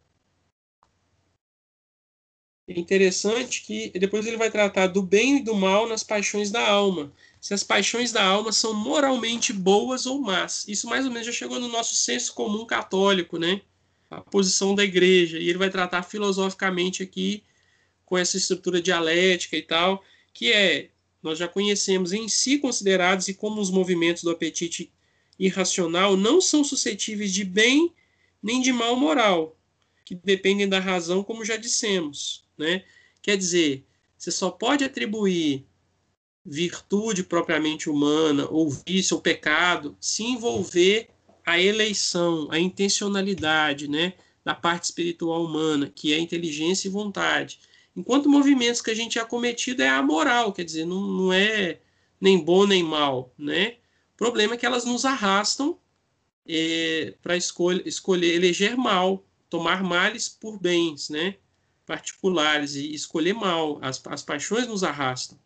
é 2.66 2.78
interessante 2.78 3.62
que 3.62 3.90
depois 3.90 4.26
ele 4.26 4.38
vai 4.38 4.50
tratar 4.50 4.86
do 4.86 5.02
bem 5.02 5.36
e 5.36 5.42
do 5.42 5.54
mal 5.54 5.86
nas 5.86 6.02
paixões 6.02 6.50
da 6.50 6.66
alma. 6.66 7.12
Se 7.40 7.52
as 7.52 7.62
paixões 7.62 8.10
da 8.10 8.24
alma 8.24 8.52
são 8.52 8.72
moralmente 8.72 9.52
boas 9.52 10.06
ou 10.06 10.18
más. 10.18 10.66
Isso 10.66 10.88
mais 10.88 11.04
ou 11.04 11.10
menos 11.10 11.26
já 11.26 11.32
chegou 11.32 11.60
no 11.60 11.68
nosso 11.68 11.94
senso 11.94 12.32
comum 12.32 12.64
católico, 12.64 13.38
né? 13.38 13.60
A 14.10 14.22
posição 14.22 14.74
da 14.74 14.82
igreja. 14.82 15.38
E 15.38 15.48
ele 15.48 15.58
vai 15.58 15.68
tratar 15.68 16.02
filosoficamente 16.04 17.02
aqui 17.02 17.42
com 18.06 18.16
essa 18.16 18.38
estrutura 18.38 18.80
dialética 18.80 19.56
e 19.56 19.62
tal, 19.62 20.02
que 20.32 20.50
é, 20.52 20.88
nós 21.22 21.38
já 21.38 21.48
conhecemos 21.48 22.12
em 22.12 22.28
si 22.28 22.58
considerados 22.58 23.28
e 23.28 23.34
como 23.34 23.60
os 23.60 23.70
movimentos 23.70 24.22
do 24.22 24.30
apetite 24.30 24.90
irracional 25.38 26.16
não 26.16 26.40
são 26.40 26.64
suscetíveis 26.64 27.32
de 27.32 27.44
bem 27.44 27.92
nem 28.42 28.60
de 28.60 28.72
mal 28.72 28.94
moral, 28.96 29.56
que 30.04 30.14
dependem 30.14 30.68
da 30.68 30.78
razão, 30.78 31.24
como 31.24 31.44
já 31.44 31.56
dissemos. 31.56 32.43
Né? 32.56 32.84
Quer 33.22 33.36
dizer, 33.36 33.84
você 34.16 34.30
só 34.30 34.50
pode 34.50 34.84
atribuir 34.84 35.66
virtude 36.44 37.24
propriamente 37.24 37.88
humana, 37.88 38.46
ou 38.50 38.70
vício, 38.70 39.16
ou 39.16 39.22
pecado, 39.22 39.96
se 40.00 40.22
envolver 40.22 41.08
a 41.44 41.60
eleição, 41.60 42.48
a 42.50 42.58
intencionalidade 42.58 43.88
né, 43.88 44.14
da 44.44 44.54
parte 44.54 44.84
espiritual 44.84 45.44
humana, 45.44 45.90
que 45.94 46.12
é 46.12 46.18
inteligência 46.18 46.88
e 46.88 46.90
vontade. 46.90 47.58
Enquanto 47.96 48.28
movimentos 48.28 48.80
que 48.80 48.90
a 48.90 48.94
gente 48.94 49.18
é 49.18 49.24
cometido 49.24 49.82
é 49.82 49.88
amoral, 49.88 50.52
quer 50.52 50.64
dizer, 50.64 50.84
não, 50.84 51.00
não 51.00 51.32
é 51.32 51.78
nem 52.20 52.38
bom 52.38 52.66
nem 52.66 52.82
mal. 52.82 53.32
Né? 53.38 53.76
O 54.14 54.16
problema 54.16 54.54
é 54.54 54.56
que 54.56 54.66
elas 54.66 54.84
nos 54.84 55.04
arrastam 55.04 55.78
é, 56.46 57.14
para 57.22 57.36
escolher, 57.36 57.86
escolher 57.86 58.34
eleger 58.34 58.76
mal, 58.76 59.24
tomar 59.48 59.82
males 59.82 60.28
por 60.28 60.58
bens, 60.58 61.08
né? 61.08 61.36
Particulares 61.86 62.74
e 62.74 62.94
escolher 62.94 63.34
mal. 63.34 63.78
As, 63.82 64.00
as 64.06 64.22
paixões 64.22 64.66
nos 64.66 64.84
arrastam, 64.84 65.38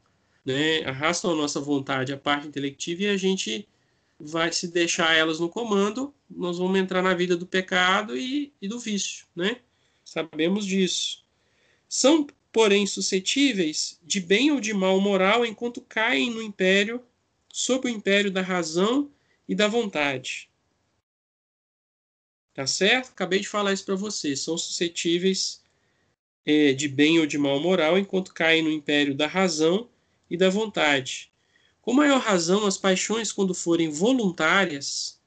né? 0.45 0.85
arrastam 0.85 1.33
a 1.33 1.37
nossa 1.37 1.61
vontade, 1.61 2.13
a 2.13 2.17
parte 2.17 2.47
intelectiva, 2.47 3.03
e 3.03 3.09
a 3.09 3.17
gente 3.17 3.69
vai 4.19 4.53
se 4.53 4.69
deixar 4.69 5.15
elas 5.15 5.39
no 5.39 5.49
comando, 5.49 6.13
nós 6.29 6.59
vamos 6.59 6.79
entrar 6.79 7.03
na 7.03 7.15
vida 7.15 7.37
do 7.37 7.47
pecado 7.47 8.17
e, 8.17 8.53
e 8.61 8.67
do 8.67 8.79
vício. 8.79 9.27
Né? 9.35 9.61
Sabemos 10.05 10.67
disso. 10.67 11.25
São, 11.89 12.27
porém, 12.53 12.87
suscetíveis 12.87 13.99
de 14.03 14.21
bem 14.21 14.51
ou 14.51 14.61
de 14.61 14.75
mal 14.75 15.01
moral 15.01 15.47
enquanto 15.47 15.81
caem 15.81 16.31
no 16.31 16.43
império, 16.43 17.03
sob 17.49 17.87
o 17.87 17.91
império 17.91 18.31
da 18.31 18.43
razão 18.43 19.11
e 19.49 19.55
da 19.55 19.69
vontade. 19.69 20.49
Tá 22.53 22.67
certo? 22.67 23.11
Acabei 23.11 23.39
de 23.39 23.49
falar 23.49 23.73
isso 23.73 23.85
para 23.85 23.95
vocês. 23.95 24.41
São 24.41 24.59
suscetíveis 24.59 25.63
é, 26.45 26.73
de 26.73 26.89
bem 26.89 27.19
ou 27.19 27.27
de 27.27 27.39
mal 27.39 27.61
moral, 27.61 27.99
enquanto 27.99 28.35
caem 28.35 28.63
no 28.63 28.71
império 28.71 29.15
da 29.15 29.27
razão 29.27 29.89
e 30.31 30.37
da 30.37 30.49
vontade. 30.51 31.31
Com 31.81 31.93
maior 31.93 32.21
razão, 32.21 32.67
as 32.67 32.77
paixões, 32.77 33.33
quando 33.33 33.55
forem 33.55 33.91
voluntárias, 33.91 35.21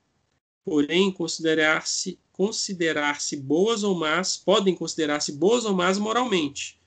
porém 0.63 1.11
considerar-se 1.11 2.19
considerar-se 2.31 3.37
boas 3.37 3.83
ou 3.83 3.93
más, 3.93 4.35
podem 4.35 4.73
considerar-se 4.73 5.31
boas 5.31 5.63
ou 5.63 5.75
más 5.75 5.99
moralmente. 5.99 6.79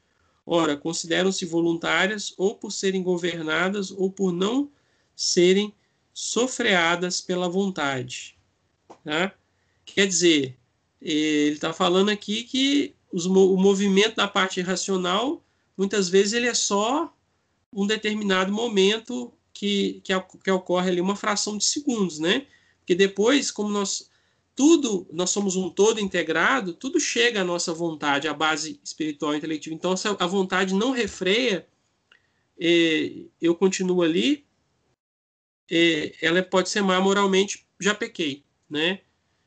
Ora, 0.44 0.76
consideram-se 0.76 1.44
voluntárias 1.44 2.34
ou 2.36 2.56
por 2.56 2.72
serem 2.72 3.02
governadas 3.02 3.90
ou 3.90 4.10
por 4.10 4.32
não 4.32 4.70
serem 5.14 5.72
sofreadas 6.12 7.20
pela 7.20 7.48
vontade. 7.48 8.36
Tá? 9.04 9.32
Quer 9.84 10.06
dizer, 10.06 10.58
ele 11.00 11.54
está 11.54 11.72
falando 11.72 12.08
aqui 12.08 12.42
que 12.42 12.94
os, 13.14 13.26
o 13.26 13.56
movimento 13.56 14.16
da 14.16 14.26
parte 14.26 14.60
racional, 14.60 15.40
muitas 15.76 16.08
vezes, 16.08 16.32
ele 16.32 16.48
é 16.48 16.54
só 16.54 17.14
um 17.72 17.86
determinado 17.86 18.52
momento 18.52 19.32
que, 19.52 20.00
que, 20.02 20.12
que 20.42 20.50
ocorre 20.50 20.90
ali, 20.90 21.00
uma 21.00 21.14
fração 21.14 21.56
de 21.56 21.64
segundos, 21.64 22.18
né? 22.18 22.46
Porque 22.80 22.94
depois, 22.94 23.52
como 23.52 23.70
nós 23.70 24.10
tudo, 24.56 25.06
nós 25.12 25.30
somos 25.30 25.54
um 25.56 25.70
todo 25.70 26.00
integrado, 26.00 26.74
tudo 26.74 26.98
chega 27.00 27.40
à 27.40 27.44
nossa 27.44 27.72
vontade, 27.72 28.28
à 28.28 28.34
base 28.34 28.80
espiritual 28.84 29.34
e 29.34 29.38
intelectiva. 29.38 29.74
Então, 29.74 29.96
se 29.96 30.08
a 30.08 30.26
vontade 30.26 30.74
não 30.74 30.90
refreia, 30.90 31.66
eu 33.40 33.54
continuo 33.54 34.02
ali, 34.02 34.44
ela 36.20 36.42
pode 36.42 36.68
ser 36.68 36.82
má 36.82 37.00
moralmente, 37.00 37.66
já 37.80 37.94
pequei, 37.94 38.44
né? 38.68 39.00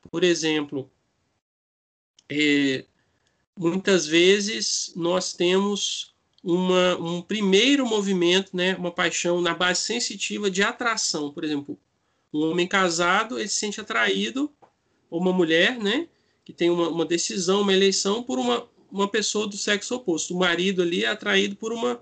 Por 0.10 0.24
exemplo, 0.24 0.90
muitas 3.58 4.06
vezes 4.06 4.94
nós 4.96 5.34
temos 5.34 6.14
uma, 6.44 6.96
um 6.98 7.22
primeiro 7.22 7.86
movimento, 7.86 8.56
né, 8.56 8.76
uma 8.76 8.92
paixão 8.92 9.42
na 9.42 9.54
base 9.54 9.82
sensitiva 9.82 10.50
de 10.50 10.62
atração. 10.62 11.32
Por 11.32 11.44
exemplo, 11.44 11.78
um 12.34 12.52
homem 12.52 12.68
casado 12.68 13.40
ele 13.40 13.50
se 13.50 13.56
sente 13.56 13.82
atraído 13.82 14.52
ou 15.10 15.20
uma 15.20 15.34
mulher, 15.34 15.78
né, 15.78 16.08
que 16.46 16.54
tem 16.54 16.70
uma, 16.70 16.88
uma 16.90 17.06
decisão, 17.06 17.62
uma 17.62 17.74
eleição 17.74 18.24
por 18.24 18.40
uma, 18.40 18.68
uma 18.92 19.08
pessoa 19.08 19.48
do 19.48 19.58
sexo 19.58 19.96
oposto. 19.96 20.34
O 20.34 20.40
marido 20.40 20.82
ali 20.82 21.04
é 21.04 21.08
atraído 21.08 21.56
por 21.56 21.74
uma, 21.74 22.02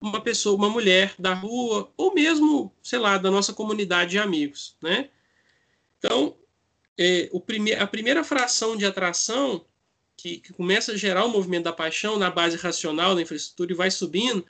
uma 0.00 0.20
pessoa, 0.20 0.56
uma 0.56 0.68
mulher 0.68 1.14
da 1.18 1.34
rua, 1.34 1.92
ou 1.96 2.14
mesmo, 2.14 2.72
sei 2.82 2.98
lá, 2.98 3.18
da 3.18 3.30
nossa 3.30 3.52
comunidade 3.52 4.12
de 4.12 4.18
amigos, 4.18 4.76
né? 4.82 5.10
Então, 5.98 6.36
é, 6.98 7.28
o 7.32 7.40
prime 7.40 7.74
a 7.74 7.86
primeira 7.86 8.24
fração 8.24 8.76
de 8.76 8.86
atração 8.86 9.64
que, 10.16 10.38
que, 10.38 10.52
começa 10.52 10.92
a 10.92 10.96
gerar 10.96 11.24
o 11.24 11.30
movimento 11.30 11.64
da 11.64 11.72
paixão 11.72 12.18
na 12.18 12.30
base 12.30 12.56
racional 12.56 13.14
da 13.14 13.22
infraestrutura 13.22 13.72
e 13.72 13.76
vai 13.76 13.90
subindo, 13.90 14.44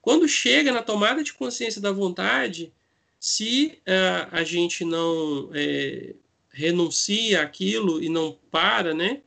quando 0.00 0.26
chega 0.26 0.72
na 0.72 0.82
tomada 0.82 1.22
de 1.22 1.32
consciência 1.32 1.80
da 1.80 1.92
vontade, 1.92 2.72
se 3.20 3.78
uh, 3.86 4.28
a 4.32 4.42
gente 4.42 4.84
não 4.84 5.48
é, 5.54 6.14
renuncia 6.50 7.40
aquilo 7.40 8.02
e 8.02 8.08
não 8.08 8.36
para, 8.50 8.92
né? 8.92 9.22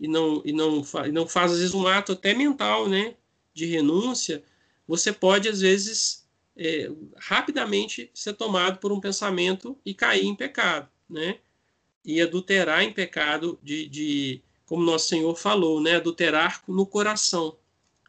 E 0.00 0.08
não, 0.08 0.42
e, 0.44 0.52
não, 0.52 0.84
e 1.06 1.12
não 1.12 1.28
faz, 1.28 1.52
às 1.52 1.58
vezes, 1.58 1.74
um 1.74 1.86
ato 1.86 2.12
até 2.12 2.34
mental, 2.34 2.88
né? 2.88 3.14
De 3.54 3.64
renúncia, 3.64 4.42
você 4.86 5.12
pode, 5.12 5.48
às 5.48 5.60
vezes, 5.60 6.26
é, 6.56 6.90
rapidamente 7.16 8.10
ser 8.12 8.34
tomado 8.34 8.78
por 8.78 8.90
um 8.90 9.00
pensamento 9.00 9.78
e 9.84 9.94
cair 9.94 10.26
em 10.26 10.34
pecado, 10.34 10.88
né? 11.08 11.38
E 12.04 12.20
adulterar 12.20 12.82
em 12.82 12.92
pecado 12.92 13.58
de, 13.62 13.88
de 13.88 14.42
como 14.66 14.82
nosso 14.82 15.08
Senhor 15.08 15.34
falou, 15.36 15.80
né? 15.80 15.96
Adulterar 15.96 16.62
no 16.68 16.84
coração, 16.84 17.56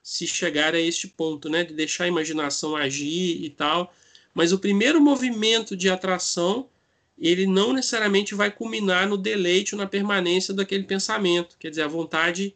se 0.03 0.27
chegar 0.27 0.73
a 0.73 0.79
este 0.79 1.07
ponto, 1.07 1.49
né? 1.49 1.63
De 1.63 1.73
deixar 1.73 2.05
a 2.05 2.07
imaginação 2.07 2.75
agir 2.75 3.43
e 3.43 3.49
tal. 3.49 3.93
Mas 4.33 4.51
o 4.51 4.59
primeiro 4.59 4.99
movimento 4.99 5.75
de 5.75 5.89
atração 5.89 6.67
ele 7.17 7.47
não 7.47 7.73
necessariamente 7.73 8.35
vai 8.35 8.51
culminar 8.51 9.07
no 9.07 9.17
deleite 9.17 9.73
ou 9.73 9.81
na 9.81 9.87
permanência 9.87 10.53
daquele 10.53 10.83
pensamento. 10.83 11.55
Quer 11.59 11.71
dizer, 11.71 11.81
a 11.81 11.87
vontade 11.87 12.55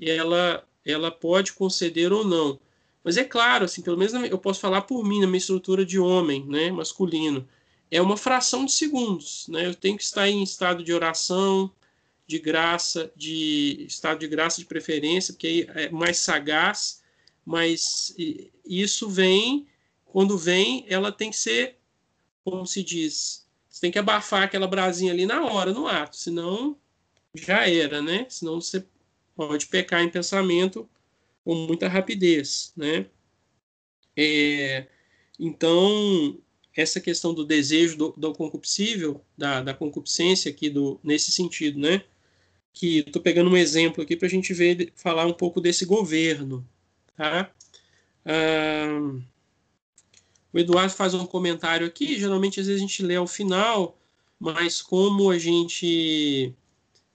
ela, 0.00 0.64
ela 0.84 1.10
pode 1.10 1.52
conceder 1.52 2.12
ou 2.12 2.24
não. 2.24 2.58
Mas 3.02 3.16
é 3.16 3.24
claro, 3.24 3.64
assim, 3.64 3.82
pelo 3.82 3.96
menos 3.96 4.12
eu 4.14 4.38
posso 4.38 4.60
falar 4.60 4.82
por 4.82 5.04
mim, 5.04 5.20
na 5.20 5.26
minha 5.26 5.38
estrutura 5.38 5.84
de 5.84 5.98
homem, 5.98 6.44
né, 6.46 6.70
masculino. 6.70 7.46
É 7.90 8.00
uma 8.00 8.16
fração 8.16 8.64
de 8.64 8.72
segundos. 8.72 9.46
Né? 9.48 9.66
Eu 9.66 9.74
tenho 9.74 9.96
que 9.96 10.02
estar 10.02 10.28
em 10.28 10.42
estado 10.42 10.82
de 10.82 10.92
oração, 10.92 11.70
de 12.26 12.38
graça, 12.38 13.10
de 13.14 13.84
estado 13.86 14.18
de 14.18 14.28
graça 14.28 14.58
de 14.58 14.66
preferência, 14.66 15.32
porque 15.32 15.46
aí 15.46 15.84
é 15.84 15.90
mais 15.90 16.18
sagaz, 16.18 17.02
mas 17.44 18.14
isso 18.64 19.08
vem, 19.08 19.66
quando 20.04 20.36
vem, 20.36 20.84
ela 20.88 21.12
tem 21.12 21.30
que 21.30 21.36
ser, 21.36 21.76
como 22.44 22.66
se 22.66 22.82
diz, 22.82 23.46
você 23.68 23.80
tem 23.80 23.90
que 23.92 23.98
abafar 23.98 24.42
aquela 24.42 24.66
brasinha 24.66 25.12
ali 25.12 25.24
na 25.24 25.44
hora, 25.44 25.72
no 25.72 25.86
ato, 25.86 26.16
senão 26.16 26.76
já 27.34 27.68
era, 27.68 28.02
né? 28.02 28.26
Senão 28.28 28.60
você 28.60 28.84
pode 29.36 29.66
pecar 29.66 30.02
em 30.02 30.08
pensamento 30.08 30.88
com 31.44 31.54
muita 31.54 31.86
rapidez, 31.86 32.72
né? 32.76 33.06
É, 34.16 34.88
então, 35.38 36.38
essa 36.74 37.00
questão 37.00 37.34
do 37.34 37.44
desejo 37.44 37.96
do, 37.96 38.14
do 38.16 38.32
concupiscível, 38.32 39.20
da, 39.36 39.60
da 39.60 39.74
concupiscência 39.74 40.50
aqui 40.50 40.70
do, 40.70 40.98
nesse 41.04 41.30
sentido, 41.30 41.78
né? 41.78 42.02
Que 42.78 42.98
estou 42.98 43.22
pegando 43.22 43.48
um 43.48 43.56
exemplo 43.56 44.02
aqui 44.02 44.14
para 44.14 44.26
a 44.28 44.30
gente 44.30 44.52
ver, 44.52 44.92
falar 44.94 45.24
um 45.24 45.32
pouco 45.32 45.62
desse 45.62 45.86
governo, 45.86 46.62
tá? 47.16 47.50
Ah, 48.22 49.14
o 50.52 50.58
Eduardo 50.58 50.92
faz 50.92 51.14
um 51.14 51.24
comentário 51.24 51.86
aqui, 51.86 52.18
geralmente 52.18 52.60
às 52.60 52.66
vezes 52.66 52.82
a 52.82 52.86
gente 52.86 53.02
lê 53.02 53.16
ao 53.16 53.26
final, 53.26 53.98
mas 54.38 54.82
como 54.82 55.30
a 55.30 55.38
gente 55.38 56.54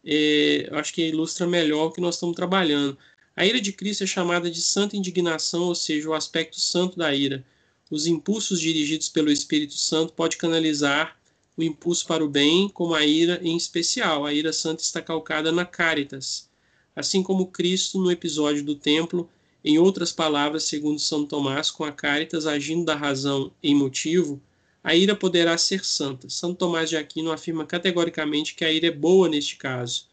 é, 0.04 0.68
acho 0.72 0.94
que 0.94 1.08
ilustra 1.08 1.46
melhor 1.46 1.88
o 1.88 1.92
que 1.92 2.02
nós 2.02 2.16
estamos 2.16 2.36
trabalhando. 2.36 2.98
A 3.36 3.46
ira 3.46 3.62
de 3.62 3.72
Cristo 3.72 4.04
é 4.04 4.08
chamada 4.08 4.50
de 4.50 4.62
santa 4.62 4.98
indignação, 4.98 5.64
ou 5.64 5.76
seja, 5.76 6.10
o 6.10 6.14
aspecto 6.14 6.60
santo 6.60 6.98
da 6.98 7.14
ira. 7.14 7.46
Os 7.90 8.08
impulsos 8.08 8.60
dirigidos 8.60 9.10
pelo 9.10 9.32
Espírito 9.32 9.76
Santo 9.76 10.14
pode 10.14 10.38
canalizar 10.38 11.21
o 11.58 11.64
impulso 11.64 12.06
para 12.08 12.24
o 12.24 12.30
bem, 12.30 12.70
como 12.70 12.96
a 12.96 13.06
ira 13.06 13.40
em 13.44 13.56
especial. 13.56 14.26
A 14.26 14.34
ira 14.34 14.54
santa 14.54 14.82
está 14.82 15.02
calcada 15.02 15.52
na 15.52 15.66
caritas, 15.66 16.50
assim 16.96 17.22
como 17.22 17.48
Cristo 17.48 18.00
no 18.00 18.12
episódio 18.12 18.64
do 18.64 18.76
templo 18.76 19.30
em 19.64 19.78
outras 19.78 20.12
palavras, 20.12 20.64
segundo 20.64 21.00
São 21.00 21.26
Tomás, 21.26 21.70
com 21.70 21.84
a 21.84 21.92
caritas 21.92 22.48
agindo 22.48 22.84
da 22.84 22.96
razão 22.96 23.52
em 23.62 23.76
motivo, 23.76 24.42
a 24.84 24.96
ira 24.96 25.16
poderá 25.16 25.56
ser 25.58 25.86
santa. 25.86 26.30
São 26.30 26.56
Tomás 26.56 26.90
de 26.90 26.98
Aquino 26.98 27.32
afirma 27.32 27.66
categoricamente 27.66 28.56
que 28.56 28.66
a 28.66 28.72
ira 28.72 28.88
é 28.88 28.92
boa 28.92 29.30
neste 29.30 29.58
caso, 29.58 30.08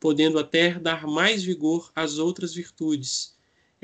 podendo 0.00 0.38
até 0.38 0.78
dar 0.78 1.06
mais 1.06 1.42
vigor 1.42 1.92
às 1.94 2.16
outras 2.16 2.54
virtudes. 2.54 3.33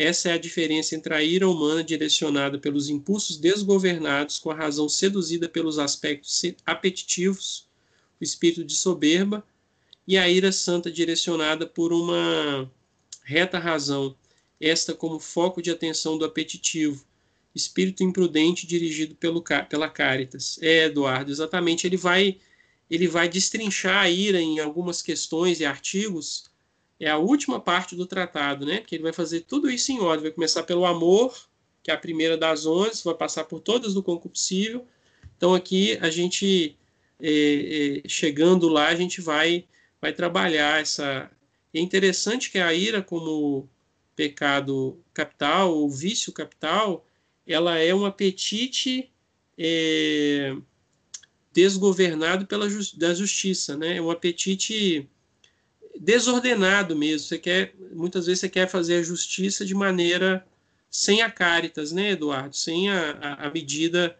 Essa 0.02 0.30
é 0.30 0.32
a 0.32 0.38
diferença 0.38 0.96
entre 0.96 1.12
a 1.12 1.22
ira 1.22 1.46
humana 1.46 1.84
direcionada 1.84 2.58
pelos 2.58 2.88
impulsos 2.88 3.36
desgovernados 3.36 4.38
com 4.38 4.50
a 4.50 4.54
razão 4.54 4.88
seduzida 4.88 5.46
pelos 5.46 5.78
aspectos 5.78 6.42
apetitivos, 6.64 7.68
o 8.18 8.24
espírito 8.24 8.64
de 8.64 8.74
soberba, 8.74 9.46
e 10.08 10.16
a 10.16 10.26
ira 10.26 10.52
santa 10.52 10.90
direcionada 10.90 11.66
por 11.66 11.92
uma 11.92 12.72
reta 13.22 13.58
razão, 13.58 14.16
esta 14.58 14.94
como 14.94 15.20
foco 15.20 15.60
de 15.60 15.70
atenção 15.70 16.16
do 16.16 16.24
apetitivo, 16.24 17.04
espírito 17.54 18.02
imprudente 18.02 18.66
dirigido 18.66 19.14
pelo, 19.16 19.44
pela 19.68 19.90
Caritas. 19.90 20.58
É, 20.62 20.86
Eduardo, 20.86 21.30
exatamente. 21.30 21.86
Ele 21.86 21.98
vai, 21.98 22.38
ele 22.90 23.06
vai 23.06 23.28
destrinchar 23.28 24.04
a 24.04 24.08
ira 24.08 24.40
em 24.40 24.60
algumas 24.60 25.02
questões 25.02 25.60
e 25.60 25.66
artigos. 25.66 26.49
É 27.00 27.08
a 27.08 27.16
última 27.16 27.58
parte 27.58 27.96
do 27.96 28.04
tratado, 28.04 28.66
né? 28.66 28.80
Porque 28.80 28.94
ele 28.94 29.02
vai 29.02 29.12
fazer 29.12 29.40
tudo 29.40 29.70
isso 29.70 29.90
em 29.90 30.00
ordem. 30.00 30.24
Vai 30.24 30.32
começar 30.32 30.62
pelo 30.64 30.84
amor, 30.84 31.34
que 31.82 31.90
é 31.90 31.94
a 31.94 31.98
primeira 31.98 32.36
das 32.36 32.66
onze, 32.66 33.02
vai 33.02 33.14
passar 33.14 33.44
por 33.44 33.60
todas 33.60 33.94
do 33.94 34.02
concupiscível. 34.02 34.86
Então 35.34 35.54
aqui 35.54 35.96
a 36.02 36.10
gente, 36.10 36.76
é, 37.18 38.02
é, 38.04 38.08
chegando 38.08 38.68
lá, 38.68 38.88
a 38.88 38.94
gente 38.94 39.22
vai, 39.22 39.64
vai 39.98 40.12
trabalhar 40.12 40.82
essa. 40.82 41.30
É 41.72 41.80
interessante 41.80 42.50
que 42.50 42.58
a 42.58 42.74
ira, 42.74 43.02
como 43.02 43.66
pecado 44.14 45.02
capital 45.14 45.74
ou 45.74 45.88
vício 45.88 46.30
capital, 46.30 47.06
ela 47.46 47.78
é 47.78 47.94
um 47.94 48.04
apetite 48.04 49.10
é, 49.56 50.54
desgovernado 51.50 52.46
pela 52.46 52.68
da 52.96 53.14
justiça, 53.14 53.74
né? 53.76 53.96
É 53.96 54.02
um 54.02 54.10
apetite 54.10 55.08
desordenado 55.98 56.94
mesmo. 56.96 57.26
Você 57.26 57.38
quer, 57.38 57.74
muitas 57.92 58.26
vezes 58.26 58.40
você 58.40 58.48
quer 58.48 58.68
fazer 58.68 58.96
a 58.96 59.02
justiça 59.02 59.64
de 59.64 59.74
maneira 59.74 60.46
sem 60.90 61.22
a 61.22 61.30
caritas, 61.30 61.92
né, 61.92 62.10
Eduardo? 62.10 62.56
Sem 62.56 62.90
a, 62.90 63.34
a, 63.34 63.50
medida 63.50 64.18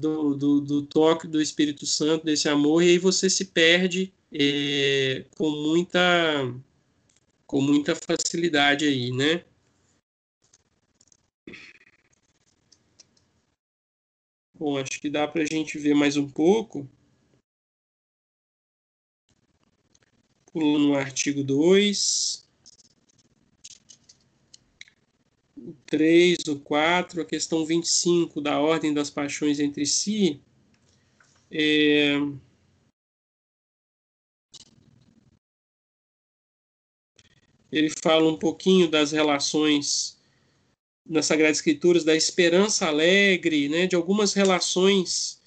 do, 0.00 0.34
do, 0.34 0.60
do, 0.60 0.82
toque 0.82 1.26
do 1.26 1.42
Espírito 1.42 1.86
Santo, 1.86 2.24
desse 2.24 2.48
amor, 2.48 2.82
e 2.82 2.90
aí 2.90 2.98
você 2.98 3.28
se 3.28 3.46
perde 3.46 4.12
é, 4.32 5.24
com 5.36 5.50
muita 5.50 6.00
com 7.46 7.62
muita 7.62 7.96
facilidade 7.96 8.84
aí, 8.86 9.10
né? 9.10 9.42
Bom, 14.58 14.76
acho 14.76 15.00
que 15.00 15.08
dá 15.08 15.26
para 15.26 15.42
a 15.42 15.46
gente 15.46 15.78
ver 15.78 15.94
mais 15.94 16.16
um 16.16 16.28
pouco. 16.28 16.88
Pulando 20.52 20.88
no 20.88 20.94
artigo 20.94 21.42
2. 21.44 22.46
O 25.56 25.72
3, 25.86 26.38
o 26.48 26.58
4, 26.60 27.22
a 27.22 27.24
questão 27.24 27.66
25 27.66 28.40
da 28.40 28.58
ordem 28.58 28.94
das 28.94 29.10
paixões 29.10 29.60
entre 29.60 29.84
si. 29.84 30.40
É... 31.50 32.14
Ele 37.70 37.90
fala 38.02 38.30
um 38.30 38.38
pouquinho 38.38 38.90
das 38.90 39.12
relações 39.12 40.18
nas 41.08 41.26
Sagradas 41.26 41.58
Escrituras 41.58 42.04
da 42.04 42.14
esperança 42.14 42.86
alegre, 42.86 43.68
né, 43.68 43.86
de 43.86 43.96
algumas 43.96 44.34
relações 44.34 45.40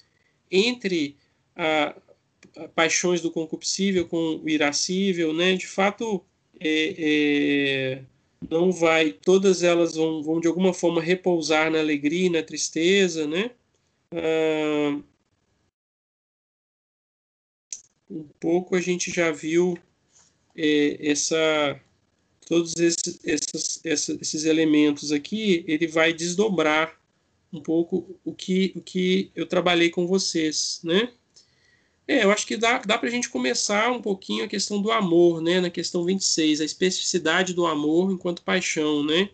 entre 0.50 1.16
a, 1.54 1.88
a 1.88 2.00
paixões 2.74 3.20
do 3.20 3.30
concupiscível 3.30 4.06
com 4.06 4.40
o 4.42 4.48
irascível, 4.48 5.32
né, 5.32 5.54
de 5.54 5.66
fato 5.66 6.24
é, 6.60 6.94
é, 6.98 8.04
não 8.50 8.72
vai, 8.72 9.12
todas 9.12 9.62
elas 9.62 9.94
vão, 9.94 10.22
vão 10.22 10.40
de 10.40 10.48
alguma 10.48 10.72
forma 10.72 11.00
repousar 11.00 11.70
na 11.70 11.78
alegria 11.78 12.30
na 12.30 12.42
tristeza, 12.42 13.26
né? 13.26 13.50
Ah, 14.12 15.00
um 18.10 18.24
pouco 18.38 18.76
a 18.76 18.80
gente 18.80 19.10
já 19.10 19.30
viu 19.30 19.76
é, 20.56 21.10
essa 21.10 21.80
todos 22.46 22.74
esses, 22.76 23.18
esses, 23.24 23.80
esses 23.84 24.44
elementos 24.44 25.12
aqui, 25.12 25.64
ele 25.66 25.86
vai 25.86 26.12
desdobrar 26.12 27.00
um 27.52 27.62
pouco 27.62 28.18
o 28.24 28.34
que, 28.34 28.72
o 28.74 28.80
que 28.80 29.30
eu 29.34 29.46
trabalhei 29.46 29.90
com 29.90 30.06
vocês, 30.06 30.80
né? 30.82 31.12
É, 32.12 32.24
eu 32.24 32.30
acho 32.30 32.46
que 32.46 32.58
dá, 32.58 32.76
dá 32.76 32.98
para 32.98 33.08
a 33.08 33.10
gente 33.10 33.30
começar 33.30 33.90
um 33.90 34.02
pouquinho 34.02 34.44
a 34.44 34.48
questão 34.48 34.82
do 34.82 34.92
amor, 34.92 35.40
né? 35.40 35.62
Na 35.62 35.70
questão 35.70 36.04
26, 36.04 36.60
a 36.60 36.64
especificidade 36.64 37.54
do 37.54 37.66
amor 37.66 38.12
enquanto 38.12 38.42
paixão, 38.42 39.02
né? 39.02 39.30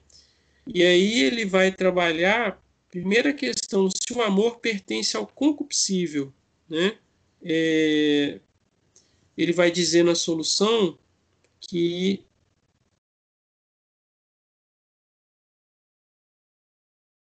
E 0.65 0.85
aí 0.85 1.23
ele 1.23 1.45
vai 1.45 1.73
trabalhar, 1.73 2.63
primeira 2.89 3.33
questão, 3.33 3.91
se 3.91 4.13
o 4.13 4.23
amor 4.23 4.61
pertence 4.61 5.17
ao 5.17 5.27
concupiscível, 5.27 6.33
né? 6.69 6.97
É, 7.43 8.39
ele 9.37 9.53
vai 9.53 9.73
dizer 9.73 10.05
na 10.05 10.15
solução 10.15 10.97
que 11.61 12.25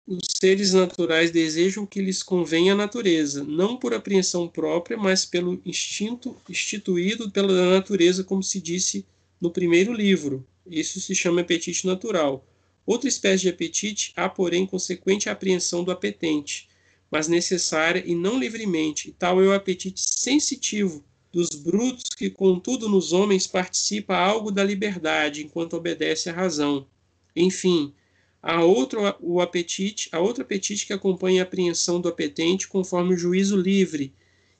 os 0.09 0.27
seres 0.41 0.73
naturais 0.73 1.31
desejam 1.31 1.85
que 1.85 2.01
lhes 2.01 2.23
convenha 2.23 2.73
a 2.73 2.77
natureza, 2.77 3.45
não 3.45 3.77
por 3.77 3.93
apreensão 3.93 4.49
própria, 4.49 4.97
mas 4.97 5.27
pelo 5.27 5.61
instinto 5.67 6.35
instituído 6.49 7.31
pela 7.31 7.71
natureza, 7.71 8.25
como 8.25 8.43
se 8.43 8.59
disse 8.59 9.05
no 9.39 9.51
primeiro 9.51 9.93
livro. 9.93 10.47
Isso 10.67 10.99
se 10.99 11.15
chama 11.15 11.43
apetite 11.43 11.87
natural. 11.87 12.43
Outra 12.87 13.07
espécie 13.07 13.43
de 13.43 13.49
apetite 13.51 14.15
há, 14.17 14.31
porém, 14.31 14.65
consequente 14.65 15.29
apreensão 15.29 15.85
do 15.85 15.91
apetente, 15.91 16.71
mas 17.11 17.29
necessária 17.29 18.03
e 18.07 18.15
não 18.15 18.41
livremente, 18.41 19.11
e 19.11 19.13
tal 19.13 19.43
é 19.43 19.47
o 19.47 19.53
apetite 19.53 20.01
sensitivo 20.01 21.05
dos 21.31 21.51
brutos, 21.51 22.09
que, 22.17 22.31
contudo, 22.31 22.89
nos 22.89 23.13
homens 23.13 23.47
participa 23.47 24.17
algo 24.17 24.51
da 24.51 24.65
liberdade, 24.65 25.45
enquanto 25.45 25.75
obedece 25.75 26.31
à 26.31 26.33
razão. 26.33 26.87
Enfim, 27.37 27.93
a 28.49 28.65
outro 28.65 29.15
o 29.21 29.43
apetite, 29.43 30.09
a 30.11 30.19
outro 30.19 30.43
apetite 30.43 30.87
que 30.87 30.95
acompanha 30.95 31.43
a 31.43 31.45
apreensão 31.45 32.01
do 32.01 32.09
apetente 32.09 32.67
conforme 32.67 33.13
o 33.13 33.19
juízo 33.19 33.55
livre, 33.55 34.11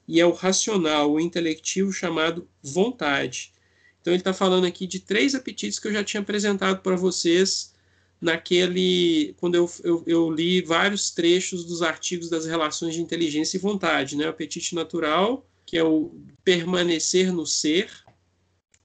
e 0.07 0.21
é 0.21 0.27
o 0.27 0.33
racional, 0.33 1.11
o 1.11 1.19
intelectivo 1.19 1.91
chamado 1.91 2.47
vontade. 2.63 3.51
Então 3.99 4.13
ele 4.13 4.21
está 4.21 4.35
falando 4.35 4.67
aqui 4.67 4.87
de 4.87 5.01
três 5.01 5.35
apetites 5.35 5.79
que 5.79 5.89
eu 5.89 5.93
já 5.95 6.05
tinha 6.05 6.21
apresentado 6.21 6.83
para 6.83 6.97
vocês 6.97 7.75
naquele 8.21 9.35
quando 9.39 9.55
eu, 9.55 9.71
eu, 9.83 10.05
eu, 10.07 10.31
li 10.31 10.61
vários 10.61 11.11
trechos 11.11 11.65
dos 11.65 11.81
artigos 11.81 12.29
das 12.29 12.45
relações 12.45 12.95
de 12.95 13.01
inteligência 13.01 13.57
e 13.57 13.61
vontade, 13.61 14.17
né? 14.17 14.27
O 14.27 14.31
apetite 14.31 14.75
natural, 14.75 15.47
que 15.65 15.79
é 15.79 15.83
o 15.83 16.15
permanecer 16.45 17.33
no 17.33 17.47
ser, 17.47 17.91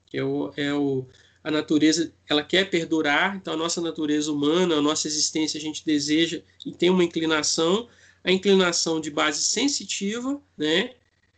que 0.05 0.17
é 0.17 0.23
o, 0.23 0.53
é 0.55 0.73
o 0.73 1.05
a 1.43 1.51
natureza 1.51 2.13
ela 2.29 2.41
quer 2.41 2.69
perdurar, 2.69 3.35
então 3.35 3.53
a 3.53 3.57
nossa 3.57 3.81
natureza 3.81 4.31
humana, 4.31 4.75
a 4.75 4.81
nossa 4.81 5.07
existência 5.07 5.57
a 5.57 5.61
gente 5.61 5.85
deseja 5.85 6.41
e 6.65 6.71
tem 6.71 6.89
uma 6.89 7.03
inclinação, 7.03 7.87
a 8.23 8.31
inclinação 8.31 9.01
de 9.01 9.11
base 9.11 9.43
sensitiva, 9.43 10.41
né, 10.57 10.91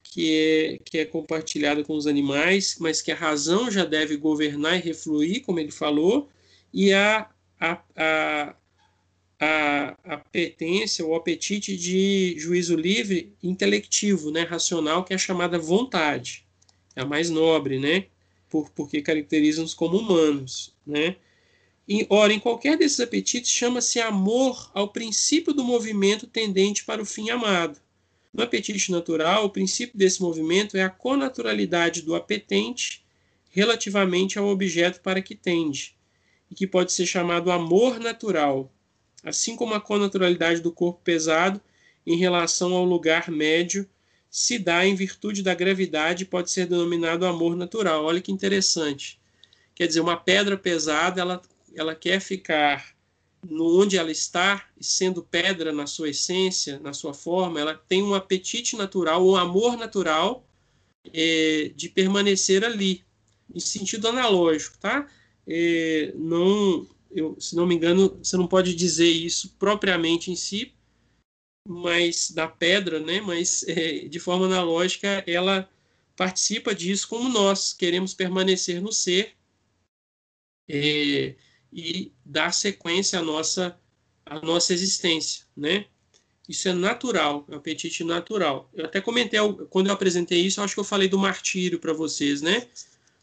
que 0.03 0.31
é, 0.31 0.79
que 0.85 0.97
é 0.99 1.05
compartilhada 1.05 1.83
com 1.83 1.95
os 1.95 2.05
animais, 2.05 2.77
mas 2.79 3.01
que 3.01 3.11
a 3.11 3.15
razão 3.15 3.71
já 3.71 3.83
deve 3.83 4.15
governar 4.15 4.77
e 4.77 4.81
refluir, 4.81 5.41
como 5.41 5.59
ele 5.59 5.71
falou, 5.71 6.29
e 6.71 6.93
a, 6.93 7.27
a, 7.59 7.81
a, 7.95 8.55
a 9.39 9.95
apetência, 10.05 11.03
o 11.03 11.15
apetite 11.15 11.75
de 11.75 12.35
juízo 12.37 12.75
livre 12.75 13.33
intelectivo, 13.41 14.29
né, 14.29 14.43
racional, 14.43 15.03
que 15.03 15.13
é 15.13 15.15
a 15.15 15.19
chamada 15.19 15.57
vontade, 15.57 16.45
é 16.95 17.01
a 17.01 17.05
mais 17.05 17.29
nobre, 17.31 17.79
né, 17.79 18.05
por, 18.55 18.69
porque 18.69 19.01
caracterizam-nos 19.01 19.73
como 19.73 19.97
humanos, 19.97 20.73
né? 20.87 21.17
E, 21.85 22.07
ora, 22.09 22.31
em 22.31 22.39
qualquer 22.39 22.77
desses 22.77 23.01
apetites 23.01 23.51
chama-se 23.51 23.99
amor 23.99 24.71
ao 24.73 24.87
princípio 24.87 25.53
do 25.53 25.61
movimento 25.61 26.25
tendente 26.25 26.85
para 26.85 27.01
o 27.01 27.05
fim 27.05 27.29
amado. 27.29 27.79
No 28.33 28.43
apetite 28.43 28.91
natural, 28.91 29.43
o 29.45 29.49
princípio 29.49 29.97
desse 29.97 30.21
movimento 30.21 30.77
é 30.77 30.83
a 30.83 30.89
conaturalidade 30.89 32.01
do 32.01 32.15
apetente 32.15 33.03
relativamente 33.49 34.39
ao 34.39 34.47
objeto 34.47 35.01
para 35.01 35.21
que 35.21 35.35
tende, 35.35 35.95
e 36.49 36.55
que 36.55 36.65
pode 36.65 36.93
ser 36.93 37.05
chamado 37.05 37.51
amor 37.51 37.99
natural, 37.99 38.71
assim 39.21 39.55
como 39.55 39.73
a 39.73 39.81
conaturalidade 39.81 40.61
do 40.61 40.71
corpo 40.71 41.01
pesado 41.03 41.61
em 42.07 42.15
relação 42.15 42.73
ao 42.73 42.85
lugar 42.85 43.29
médio 43.29 43.87
se 44.35 44.59
dá 44.59 44.85
em 44.85 44.93
virtude 44.93 45.41
da 45.41 45.55
gravidade 45.55 46.25
pode 46.25 46.51
ser 46.51 46.67
denominado 46.67 47.25
amor 47.25 47.55
natural. 47.55 48.03
Olha 48.03 48.19
que 48.19 48.33
interessante. 48.33 49.17
Quer 49.73 49.87
dizer, 49.87 50.01
uma 50.01 50.17
pedra 50.17 50.57
pesada, 50.57 51.21
ela, 51.21 51.41
ela 51.73 51.95
quer 51.95 52.19
ficar 52.19 52.93
no 53.49 53.81
onde 53.81 53.97
ela 53.97 54.11
está, 54.11 54.67
e 54.77 54.83
sendo 54.83 55.23
pedra 55.23 55.71
na 55.71 55.87
sua 55.87 56.09
essência, 56.09 56.77
na 56.79 56.91
sua 56.91 57.13
forma, 57.13 57.61
ela 57.61 57.75
tem 57.75 58.03
um 58.03 58.13
apetite 58.13 58.75
natural, 58.75 59.25
um 59.25 59.37
amor 59.37 59.77
natural 59.77 60.45
é, 61.13 61.71
de 61.73 61.87
permanecer 61.87 62.65
ali, 62.65 63.05
em 63.53 63.59
sentido 63.61 64.09
analógico, 64.09 64.77
tá? 64.79 65.07
É, 65.47 66.11
não, 66.13 66.85
eu, 67.09 67.37
se 67.39 67.55
não 67.55 67.65
me 67.65 67.75
engano, 67.75 68.19
você 68.21 68.35
não 68.35 68.47
pode 68.47 68.75
dizer 68.75 69.09
isso 69.09 69.55
propriamente 69.57 70.29
em 70.29 70.35
si, 70.35 70.73
mas 71.67 72.31
da 72.31 72.47
pedra, 72.47 72.99
né? 72.99 73.19
Mas 73.21 73.63
é, 73.67 74.07
de 74.07 74.19
forma 74.19 74.45
analógica 74.45 75.23
ela 75.27 75.69
participa 76.15 76.73
disso 76.73 77.07
como 77.07 77.27
nós 77.27 77.73
queremos 77.73 78.13
permanecer 78.13 78.81
no 78.81 78.91
ser 78.91 79.33
é, 80.69 81.35
e 81.73 82.11
dar 82.23 82.53
sequência 82.53 83.19
à 83.19 83.21
nossa 83.21 83.79
à 84.25 84.39
nossa 84.39 84.73
existência, 84.73 85.45
né? 85.55 85.85
Isso 86.47 86.67
é 86.69 86.73
natural, 86.73 87.45
é 87.49 87.53
um 87.53 87.57
apetite 87.57 88.03
natural. 88.03 88.69
Eu 88.73 88.85
até 88.85 89.01
comentei 89.01 89.39
quando 89.69 89.87
eu 89.87 89.93
apresentei 89.93 90.41
isso, 90.41 90.61
acho 90.61 90.75
que 90.75 90.79
eu 90.79 90.83
falei 90.83 91.07
do 91.07 91.17
martírio 91.17 91.79
para 91.79 91.93
vocês, 91.93 92.41
né? 92.41 92.67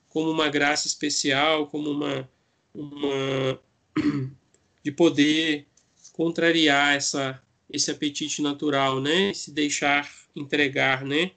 Como 0.09 0.31
uma 0.31 0.49
graça 0.49 0.87
especial, 0.87 1.69
como 1.69 1.91
uma 1.91 2.29
uma 2.75 3.61
de 4.83 4.91
poder 4.93 5.67
contrariar 6.13 6.97
essa 6.97 7.41
esse 7.73 7.91
apetite 7.91 8.43
natural, 8.43 9.01
né? 9.01 9.33
Se 9.33 9.51
deixar 9.51 10.11
entregar, 10.37 11.05
né? 11.05 11.33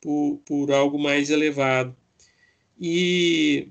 Por, 0.00 0.40
por 0.44 0.72
algo 0.72 0.98
mais 0.98 1.30
elevado. 1.30 1.96
E 2.78 3.68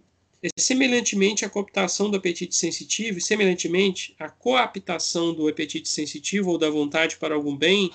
semelhantemente 0.58 1.44
a 1.44 1.50
cooptação 1.50 2.10
do 2.10 2.18
apetite 2.18 2.56
sensitivo 2.56 3.18
e 3.18 3.22
semelhantemente 3.22 4.16
a 4.18 4.30
coaptação 4.30 5.34
do 5.34 5.48
apetite 5.48 5.90
sensitivo 5.90 6.52
ou 6.52 6.58
da 6.58 6.70
vontade 6.70 7.18
para 7.18 7.36
algum 7.36 7.58
bem, 7.58 7.92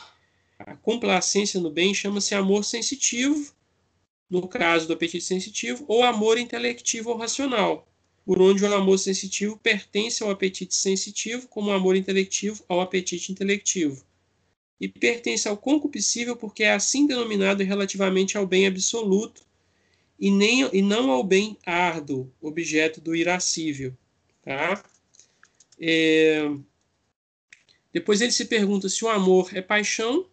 a 0.58 0.76
complacência 0.76 1.60
no 1.60 1.70
bem 1.70 1.94
chama-se 1.94 2.34
amor 2.34 2.64
sensitivo, 2.64 3.54
no 4.28 4.46
caso 4.46 4.86
do 4.86 4.92
apetite 4.92 5.24
sensitivo, 5.24 5.84
ou 5.88 6.02
amor 6.02 6.36
intelectivo 6.36 7.10
ou 7.10 7.16
racional 7.16 7.88
por 8.24 8.40
onde 8.40 8.64
o 8.64 8.74
amor 8.74 8.98
sensitivo 8.98 9.58
pertence 9.58 10.22
ao 10.22 10.30
apetite 10.30 10.74
sensitivo, 10.74 11.46
como 11.48 11.70
o 11.70 11.72
amor 11.72 11.96
intelectivo 11.96 12.64
ao 12.68 12.80
apetite 12.80 13.30
intelectivo. 13.30 14.04
E 14.80 14.88
pertence 14.88 15.46
ao 15.46 15.56
concupiscível 15.56 16.36
porque 16.36 16.64
é 16.64 16.72
assim 16.72 17.06
denominado 17.06 17.62
relativamente 17.62 18.36
ao 18.36 18.46
bem 18.46 18.66
absoluto 18.66 19.42
e, 20.18 20.30
nem, 20.30 20.68
e 20.72 20.82
não 20.82 21.10
ao 21.10 21.22
bem 21.22 21.56
árduo, 21.64 22.32
objeto 22.40 23.00
do 23.00 23.14
irascível. 23.14 23.96
Tá? 24.42 24.84
É... 25.78 26.50
Depois 27.92 28.20
ele 28.20 28.32
se 28.32 28.46
pergunta 28.46 28.88
se 28.88 29.04
o 29.04 29.08
amor 29.08 29.50
é 29.54 29.62
paixão 29.62 30.26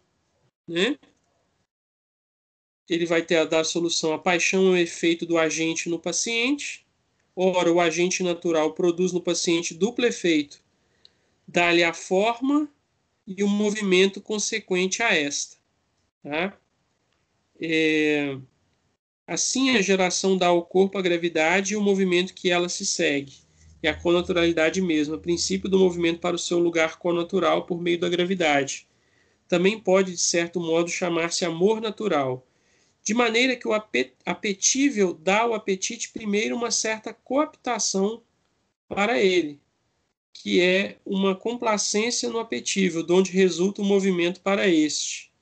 né? 0.66 0.98
Ele 2.88 3.06
vai 3.06 3.22
ter 3.22 3.36
a 3.36 3.44
dar 3.44 3.60
a 3.60 3.64
solução. 3.64 4.12
A 4.12 4.18
paixão 4.18 4.68
é 4.68 4.70
o 4.70 4.76
efeito 4.76 5.24
do 5.26 5.38
agente 5.38 5.88
no 5.88 5.98
paciente. 5.98 6.81
Ora, 7.34 7.72
o 7.72 7.80
agente 7.80 8.22
natural 8.22 8.74
produz 8.74 9.12
no 9.12 9.20
paciente 9.20 9.74
duplo 9.74 10.04
efeito, 10.04 10.62
dá-lhe 11.48 11.82
a 11.82 11.94
forma 11.94 12.68
e 13.26 13.42
o 13.42 13.48
movimento 13.48 14.20
consequente 14.20 15.02
a 15.02 15.14
esta. 15.14 15.56
Tá? 16.22 16.56
É, 17.60 18.36
assim, 19.26 19.76
a 19.76 19.80
geração 19.80 20.36
dá 20.36 20.48
ao 20.48 20.64
corpo 20.64 20.98
a 20.98 21.02
gravidade 21.02 21.72
e 21.72 21.76
o 21.76 21.80
movimento 21.80 22.34
que 22.34 22.50
ela 22.50 22.68
se 22.68 22.84
segue, 22.84 23.34
e 23.82 23.88
a 23.88 23.94
conaturalidade 23.94 24.82
mesma, 24.82 25.16
princípio 25.16 25.70
do 25.70 25.78
movimento 25.78 26.20
para 26.20 26.36
o 26.36 26.38
seu 26.38 26.58
lugar 26.58 26.98
conatural 26.98 27.64
por 27.64 27.80
meio 27.80 27.98
da 27.98 28.08
gravidade. 28.08 28.86
Também 29.48 29.78
pode, 29.78 30.12
de 30.12 30.20
certo 30.20 30.60
modo, 30.60 30.90
chamar-se 30.90 31.44
amor 31.44 31.80
natural, 31.80 32.46
de 33.02 33.14
maneira 33.14 33.56
que 33.56 33.66
o 33.66 33.72
apetível 34.24 35.12
dá 35.12 35.40
ao 35.40 35.54
apetite 35.54 36.10
primeiro 36.10 36.54
uma 36.54 36.70
certa 36.70 37.12
coaptação 37.12 38.22
para 38.88 39.20
ele, 39.20 39.60
que 40.32 40.60
é 40.60 40.98
uma 41.04 41.34
complacência 41.34 42.28
no 42.28 42.38
apetível, 42.38 43.02
de 43.02 43.12
onde 43.12 43.32
resulta 43.32 43.82
o 43.82 43.84
movimento 43.84 44.40
para 44.40 44.68
este. 44.68 45.32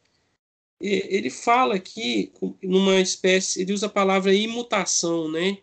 Ele 0.80 1.28
fala 1.28 1.74
aqui 1.74 2.32
numa 2.62 2.98
espécie, 3.00 3.60
ele 3.60 3.74
usa 3.74 3.86
a 3.86 3.90
palavra 3.90 4.32
imutação, 4.32 5.30
né? 5.30 5.58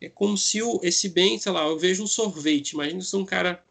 É 0.00 0.08
como 0.08 0.36
se 0.36 0.62
o, 0.62 0.80
esse 0.82 1.10
bem, 1.10 1.38
sei 1.38 1.52
lá, 1.52 1.66
eu 1.66 1.78
vejo 1.78 2.02
um 2.02 2.06
sorvete, 2.06 2.72
imagina 2.72 3.02
sou 3.02 3.20
um 3.20 3.26
cara 3.26 3.62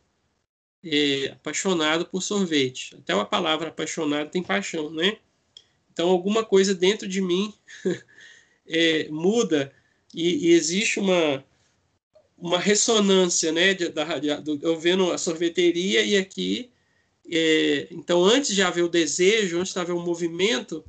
é, 0.83 1.31
apaixonado 1.33 2.05
por 2.05 2.21
sorvete. 2.21 2.95
Até 2.95 3.13
a 3.13 3.25
palavra 3.25 3.69
apaixonado 3.69 4.29
tem 4.29 4.43
paixão, 4.43 4.91
né? 4.91 5.17
Então, 6.01 6.09
alguma 6.09 6.43
coisa 6.43 6.73
dentro 6.73 7.07
de 7.07 7.21
mim 7.21 7.53
é, 8.67 9.07
muda 9.11 9.71
e, 10.11 10.47
e, 10.47 10.51
existe 10.53 10.99
uma, 10.99 11.45
uma 12.35 12.57
ressonância, 12.57 13.51
né? 13.51 13.75
De, 13.75 13.87
da, 13.89 14.17
de, 14.17 14.29
eu 14.63 14.79
vendo 14.79 15.11
a 15.11 15.17
sorveteria 15.19 16.01
e 16.01 16.17
aqui. 16.17 16.71
É, 17.31 17.87
então, 17.91 18.25
antes 18.25 18.55
de 18.55 18.63
haver 18.63 18.83
o 18.83 18.89
desejo, 18.89 19.59
antes 19.59 19.73
de 19.73 19.79
haver 19.79 19.93
o 19.93 19.99
movimento 19.99 20.83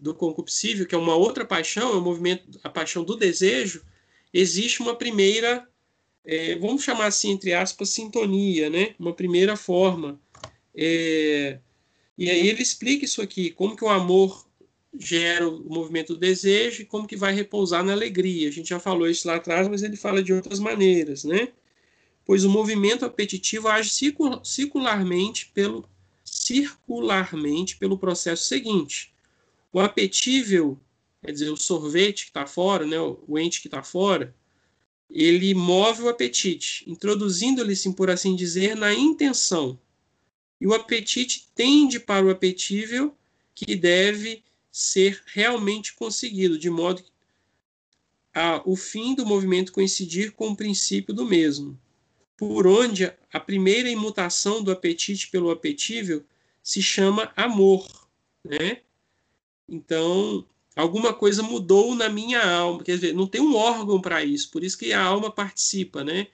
do 0.00 0.14
concupiscível, 0.14 0.86
que 0.86 0.94
é 0.94 0.98
uma 0.98 1.14
outra 1.14 1.44
paixão, 1.44 1.92
é 1.92 1.96
o 1.96 2.00
movimento, 2.00 2.58
a 2.64 2.70
paixão 2.70 3.04
do 3.04 3.18
desejo, 3.18 3.84
existe 4.32 4.80
uma 4.80 4.96
primeira, 4.96 5.68
é, 6.24 6.56
vamos 6.56 6.82
chamar 6.82 7.08
assim, 7.08 7.32
entre 7.32 7.52
aspas, 7.52 7.90
sintonia, 7.90 8.70
né? 8.70 8.94
Uma 8.98 9.12
primeira 9.12 9.56
forma. 9.56 10.18
É, 10.74 11.58
e 12.18 12.28
aí 12.28 12.48
ele 12.48 12.60
explica 12.60 13.04
isso 13.04 13.22
aqui, 13.22 13.52
como 13.52 13.76
que 13.76 13.84
o 13.84 13.88
amor 13.88 14.44
gera 14.98 15.48
o 15.48 15.72
movimento 15.72 16.14
do 16.14 16.18
desejo 16.18 16.82
e 16.82 16.84
como 16.84 17.06
que 17.06 17.16
vai 17.16 17.32
repousar 17.32 17.84
na 17.84 17.92
alegria. 17.92 18.48
A 18.48 18.52
gente 18.52 18.70
já 18.70 18.80
falou 18.80 19.08
isso 19.08 19.28
lá 19.28 19.36
atrás, 19.36 19.68
mas 19.68 19.84
ele 19.84 19.96
fala 19.96 20.20
de 20.20 20.32
outras 20.32 20.58
maneiras, 20.58 21.22
né? 21.22 21.52
Pois 22.24 22.44
o 22.44 22.50
movimento 22.50 23.04
apetitivo 23.04 23.68
age 23.68 23.90
circularmente 24.42 25.50
pelo 25.54 25.88
circularmente 26.24 27.76
pelo 27.76 27.96
processo 27.96 28.44
seguinte. 28.44 29.14
O 29.72 29.78
apetível, 29.78 30.78
quer 31.24 31.30
dizer, 31.30 31.50
o 31.50 31.56
sorvete 31.56 32.24
que 32.24 32.30
está 32.30 32.46
fora, 32.46 32.84
né, 32.84 32.98
o 33.00 33.38
ente 33.38 33.62
que 33.62 33.68
está 33.68 33.82
fora, 33.82 34.34
ele 35.08 35.54
move 35.54 36.02
o 36.02 36.08
apetite, 36.08 36.84
introduzindo-lhe, 36.90 37.74
por 37.96 38.10
assim 38.10 38.34
dizer, 38.34 38.76
na 38.76 38.92
intenção 38.92 39.78
e 40.60 40.66
o 40.66 40.74
apetite 40.74 41.48
tende 41.54 42.00
para 42.00 42.26
o 42.26 42.30
apetível 42.30 43.16
que 43.54 43.74
deve 43.74 44.42
ser 44.70 45.22
realmente 45.26 45.94
conseguido, 45.94 46.58
de 46.58 46.70
modo 46.70 47.02
a 48.34 48.62
o 48.64 48.76
fim 48.76 49.14
do 49.14 49.26
movimento 49.26 49.72
coincidir 49.72 50.32
com 50.32 50.50
o 50.50 50.56
princípio 50.56 51.12
do 51.12 51.24
mesmo, 51.24 51.78
por 52.36 52.66
onde 52.66 53.12
a 53.32 53.40
primeira 53.40 53.90
imutação 53.90 54.62
do 54.62 54.70
apetite 54.70 55.28
pelo 55.28 55.50
apetível 55.50 56.24
se 56.62 56.82
chama 56.82 57.32
amor, 57.34 57.88
né? 58.44 58.82
Então, 59.68 60.46
alguma 60.76 61.12
coisa 61.12 61.42
mudou 61.42 61.94
na 61.94 62.08
minha 62.08 62.40
alma, 62.48 62.84
quer 62.84 62.94
dizer, 62.94 63.14
não 63.14 63.26
tem 63.26 63.40
um 63.40 63.56
órgão 63.56 64.00
para 64.00 64.24
isso, 64.24 64.50
por 64.50 64.62
isso 64.62 64.78
que 64.78 64.92
a 64.92 65.02
alma 65.02 65.30
participa, 65.30 66.04
né? 66.04 66.28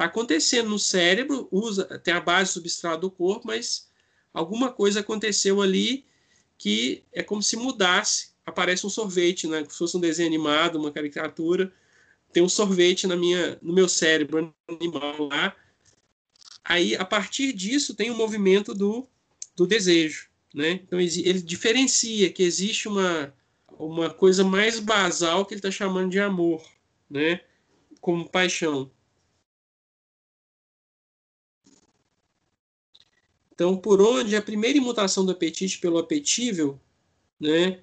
Está 0.00 0.06
acontecendo 0.06 0.70
no 0.70 0.78
cérebro, 0.78 1.46
usa, 1.52 1.84
tem 1.98 2.14
a 2.14 2.20
base 2.22 2.52
substrato 2.52 3.02
do 3.02 3.10
corpo, 3.10 3.46
mas 3.46 3.86
alguma 4.32 4.72
coisa 4.72 5.00
aconteceu 5.00 5.60
ali 5.60 6.06
que 6.56 7.04
é 7.12 7.22
como 7.22 7.42
se 7.42 7.54
mudasse. 7.54 8.30
Aparece 8.46 8.86
um 8.86 8.88
sorvete, 8.88 9.46
né? 9.46 9.62
Se 9.68 9.76
fosse 9.76 9.98
um 9.98 10.00
desenho 10.00 10.26
animado, 10.26 10.76
uma 10.76 10.90
caricatura, 10.90 11.70
tem 12.32 12.42
um 12.42 12.48
sorvete 12.48 13.06
na 13.06 13.14
minha, 13.14 13.58
no 13.60 13.74
meu 13.74 13.90
cérebro 13.90 14.54
animal 14.66 15.28
lá. 15.28 15.54
Aí, 16.64 16.96
a 16.96 17.04
partir 17.04 17.52
disso, 17.52 17.94
tem 17.94 18.10
o 18.10 18.14
um 18.14 18.16
movimento 18.16 18.72
do, 18.72 19.06
do 19.54 19.66
desejo, 19.66 20.30
né? 20.54 20.80
Então, 20.82 20.98
ele 20.98 21.42
diferencia 21.42 22.32
que 22.32 22.42
existe 22.42 22.88
uma, 22.88 23.34
uma 23.78 24.08
coisa 24.08 24.42
mais 24.42 24.80
basal 24.80 25.44
que 25.44 25.52
ele 25.52 25.58
está 25.58 25.70
chamando 25.70 26.10
de 26.10 26.20
amor, 26.20 26.64
né? 27.10 27.42
Como 28.00 28.26
paixão. 28.26 28.90
Então, 33.60 33.76
por 33.76 34.00
onde 34.00 34.34
a 34.34 34.40
primeira 34.40 34.78
imutação 34.78 35.22
do 35.22 35.32
apetite 35.32 35.80
pelo 35.80 35.98
apetível, 35.98 36.80
né, 37.38 37.80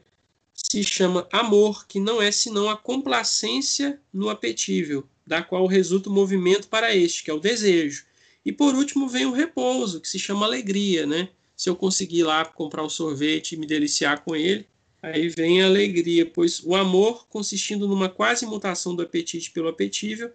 se 0.51 0.83
chama 0.83 1.27
amor, 1.31 1.85
que 1.85 1.99
não 1.99 2.19
é 2.19 2.31
senão 2.31 2.67
a 2.67 2.75
complacência 2.75 4.01
no 4.11 4.27
apetível, 4.27 5.07
da 5.23 5.43
qual 5.43 5.67
resulta 5.67 6.09
o 6.09 6.11
movimento 6.11 6.67
para 6.67 6.95
este, 6.95 7.23
que 7.23 7.29
é 7.29 7.33
o 7.35 7.39
desejo. 7.39 8.07
E 8.43 8.51
por 8.51 8.73
último 8.73 9.07
vem 9.07 9.27
o 9.27 9.31
repouso, 9.31 10.01
que 10.01 10.09
se 10.09 10.17
chama 10.17 10.47
alegria, 10.47 11.05
né? 11.05 11.29
Se 11.55 11.69
eu 11.69 11.75
conseguir 11.75 12.23
lá 12.23 12.43
comprar 12.43 12.83
um 12.83 12.89
sorvete 12.89 13.51
e 13.51 13.57
me 13.57 13.67
deliciar 13.67 14.23
com 14.23 14.35
ele, 14.35 14.65
aí 14.99 15.29
vem 15.29 15.61
a 15.61 15.67
alegria, 15.67 16.25
pois 16.25 16.59
o 16.63 16.75
amor, 16.75 17.27
consistindo 17.27 17.87
numa 17.87 18.09
quase 18.09 18.45
imutação 18.45 18.95
do 18.95 19.03
apetite 19.03 19.51
pelo 19.51 19.67
apetível, 19.67 20.31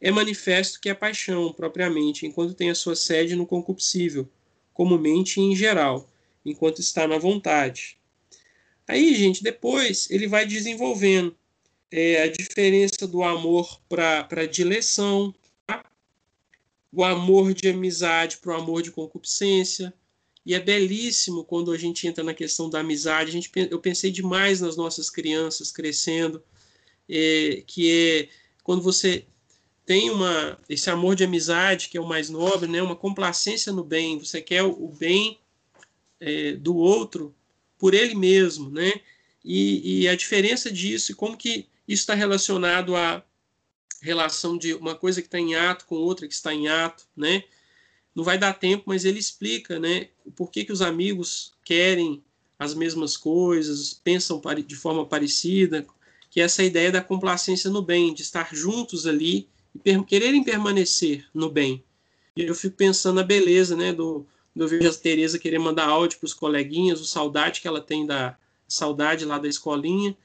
é 0.00 0.10
manifesto 0.10 0.80
que 0.80 0.88
é 0.88 0.94
paixão 0.94 1.52
propriamente, 1.52 2.26
enquanto 2.26 2.52
tem 2.52 2.68
a 2.68 2.74
sua 2.74 2.96
sede 2.96 3.36
no 3.36 3.46
concupiscível, 3.46 4.28
comumente 4.72 5.40
em 5.40 5.54
geral, 5.54 6.08
enquanto 6.44 6.80
está 6.80 7.06
na 7.06 7.18
vontade. 7.18 7.96
Aí, 8.86 9.14
gente, 9.14 9.42
depois 9.42 10.10
ele 10.10 10.26
vai 10.26 10.46
desenvolvendo 10.46 11.36
é, 11.90 12.22
a 12.22 12.28
diferença 12.28 13.06
do 13.06 13.22
amor 13.22 13.80
para 13.88 14.46
dileção, 14.46 15.34
tá? 15.66 15.84
o 16.92 17.04
amor 17.04 17.54
de 17.54 17.68
amizade 17.68 18.38
para 18.38 18.52
o 18.52 18.60
amor 18.60 18.82
de 18.82 18.90
concupiscência. 18.90 19.92
E 20.44 20.54
é 20.54 20.60
belíssimo 20.60 21.44
quando 21.44 21.70
a 21.70 21.78
gente 21.78 22.06
entra 22.06 22.24
na 22.24 22.34
questão 22.34 22.68
da 22.68 22.80
amizade. 22.80 23.30
A 23.30 23.32
gente, 23.32 23.50
eu 23.70 23.78
pensei 23.78 24.10
demais 24.10 24.60
nas 24.60 24.76
nossas 24.76 25.08
crianças 25.08 25.70
crescendo, 25.70 26.42
é, 27.08 27.62
que 27.66 27.90
é 27.90 28.28
quando 28.64 28.82
você 28.82 29.24
tem 29.84 30.10
uma 30.10 30.58
esse 30.68 30.88
amor 30.90 31.14
de 31.14 31.24
amizade 31.24 31.88
que 31.88 31.96
é 31.96 32.00
o 32.00 32.06
mais 32.06 32.30
nobre, 32.30 32.68
né? 32.68 32.82
Uma 32.82 32.96
complacência 32.96 33.72
no 33.72 33.84
bem. 33.84 34.18
Você 34.18 34.40
quer 34.40 34.62
o 34.62 34.88
bem 34.88 35.38
é, 36.20 36.52
do 36.52 36.76
outro 36.76 37.34
por 37.78 37.94
ele 37.94 38.14
mesmo, 38.14 38.70
né? 38.70 38.92
E, 39.44 40.02
e 40.02 40.08
a 40.08 40.14
diferença 40.14 40.70
disso, 40.70 41.16
como 41.16 41.36
que 41.36 41.66
isso 41.86 42.02
está 42.02 42.14
relacionado 42.14 42.94
à 42.94 43.24
relação 44.00 44.56
de 44.56 44.74
uma 44.74 44.94
coisa 44.94 45.20
que 45.20 45.28
está 45.28 45.38
em 45.38 45.54
ato 45.54 45.86
com 45.86 45.96
outra 45.96 46.28
que 46.28 46.34
está 46.34 46.54
em 46.54 46.68
ato, 46.68 47.04
né? 47.16 47.44
Não 48.14 48.22
vai 48.22 48.38
dar 48.38 48.52
tempo, 48.52 48.84
mas 48.86 49.04
ele 49.04 49.18
explica, 49.18 49.78
né? 49.78 50.08
Por 50.36 50.50
que, 50.50 50.64
que 50.64 50.72
os 50.72 50.82
amigos 50.82 51.54
querem 51.64 52.22
as 52.58 52.74
mesmas 52.74 53.16
coisas, 53.16 53.92
pensam 53.92 54.40
de 54.64 54.76
forma 54.76 55.04
parecida, 55.04 55.84
que 56.30 56.40
é 56.40 56.44
essa 56.44 56.62
ideia 56.62 56.92
da 56.92 57.02
complacência 57.02 57.68
no 57.68 57.82
bem, 57.82 58.14
de 58.14 58.22
estar 58.22 58.54
juntos 58.54 59.06
ali 59.06 59.48
e 59.84 60.02
quererem 60.04 60.44
permanecer 60.44 61.26
no 61.32 61.48
bem. 61.48 61.82
E 62.36 62.42
eu 62.42 62.54
fico 62.54 62.76
pensando 62.76 63.16
na 63.16 63.22
beleza, 63.22 63.76
né, 63.76 63.92
do, 63.92 64.26
do 64.54 64.64
a 64.64 64.94
Tereza 64.94 65.38
querer 65.38 65.58
mandar 65.58 65.88
áudio 65.88 66.18
para 66.18 66.26
os 66.26 66.34
coleguinhas, 66.34 67.00
o 67.00 67.04
saudade 67.04 67.60
que 67.60 67.68
ela 67.68 67.80
tem 67.80 68.06
da 68.06 68.36
saudade 68.68 69.24
lá 69.24 69.38
da 69.38 69.48
escolinha 69.48 70.16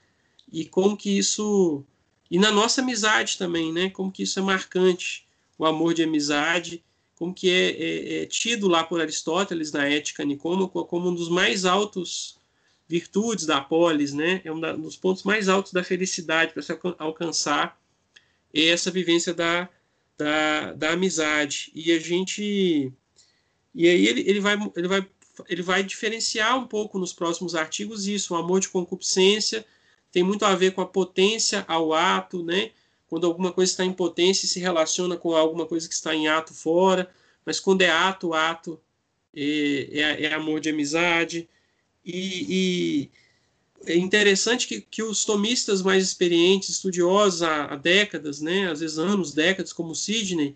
e 0.51 0.65
como 0.65 0.95
que 0.95 1.17
isso 1.17 1.83
e 2.29 2.37
na 2.37 2.51
nossa 2.51 2.81
amizade 2.81 3.37
também, 3.37 3.71
né, 3.71 3.89
como 3.89 4.11
que 4.11 4.23
isso 4.23 4.39
é 4.39 4.41
marcante, 4.41 5.25
o 5.57 5.65
amor 5.65 5.93
de 5.93 6.03
amizade, 6.03 6.83
como 7.15 7.33
que 7.33 7.49
é, 7.49 7.69
é, 7.71 8.23
é 8.23 8.25
tido 8.25 8.67
lá 8.67 8.83
por 8.83 8.99
Aristóteles 8.99 9.71
na 9.71 9.87
Ética 9.87 10.25
Nicômaco 10.25 10.83
como 10.85 11.09
um 11.09 11.15
dos 11.15 11.29
mais 11.29 11.65
altos 11.65 12.37
virtudes 12.87 13.45
da 13.45 13.59
polis, 13.59 14.13
né, 14.13 14.41
é 14.43 14.51
um 14.51 14.59
dos 14.81 14.95
pontos 14.95 15.23
mais 15.23 15.49
altos 15.49 15.73
da 15.73 15.83
felicidade 15.83 16.53
para 16.53 16.61
se 16.61 16.77
alcançar 16.97 17.77
essa 18.53 18.91
vivência 18.91 19.33
da, 19.33 19.69
da, 20.17 20.73
da 20.73 20.91
amizade. 20.91 21.71
E 21.73 21.91
a 21.91 21.99
gente. 21.99 22.91
E 23.73 23.87
aí 23.87 24.07
ele, 24.07 24.21
ele, 24.21 24.39
vai, 24.39 24.57
ele 24.75 24.87
vai 24.87 25.07
ele 25.47 25.61
vai 25.61 25.83
diferenciar 25.83 26.57
um 26.57 26.65
pouco 26.65 26.97
nos 26.97 27.13
próximos 27.13 27.53
artigos 27.53 28.07
isso, 28.07 28.33
o 28.33 28.37
amor 28.37 28.59
de 28.59 28.69
concupiscência 28.69 29.65
tem 30.11 30.23
muito 30.23 30.45
a 30.45 30.55
ver 30.55 30.71
com 30.71 30.81
a 30.81 30.85
potência 30.85 31.63
ao 31.67 31.93
ato, 31.93 32.43
né? 32.43 32.71
Quando 33.07 33.27
alguma 33.27 33.51
coisa 33.51 33.71
está 33.71 33.85
em 33.85 33.93
potência 33.93 34.47
se 34.47 34.59
relaciona 34.59 35.15
com 35.15 35.35
alguma 35.35 35.65
coisa 35.65 35.87
que 35.87 35.93
está 35.93 36.15
em 36.15 36.27
ato 36.27 36.53
fora, 36.53 37.09
mas 37.45 37.59
quando 37.59 37.81
é 37.81 37.89
ato, 37.89 38.33
ato 38.33 38.79
é, 39.35 39.43
é, 39.91 40.23
é 40.23 40.33
amor 40.33 40.59
de 40.59 40.69
amizade. 40.69 41.47
E, 42.03 42.45
e, 42.49 43.11
é 43.85 43.95
interessante 43.95 44.67
que, 44.67 44.81
que 44.81 45.03
os 45.03 45.23
tomistas 45.23 45.81
mais 45.81 46.03
experientes, 46.03 46.69
estudiosos 46.69 47.41
há, 47.41 47.65
há 47.65 47.75
décadas, 47.75 48.41
né? 48.41 48.69
Às 48.69 48.79
vezes 48.79 48.97
anos, 48.97 49.33
décadas, 49.33 49.71
como 49.71 49.95
Sidney, 49.95 50.55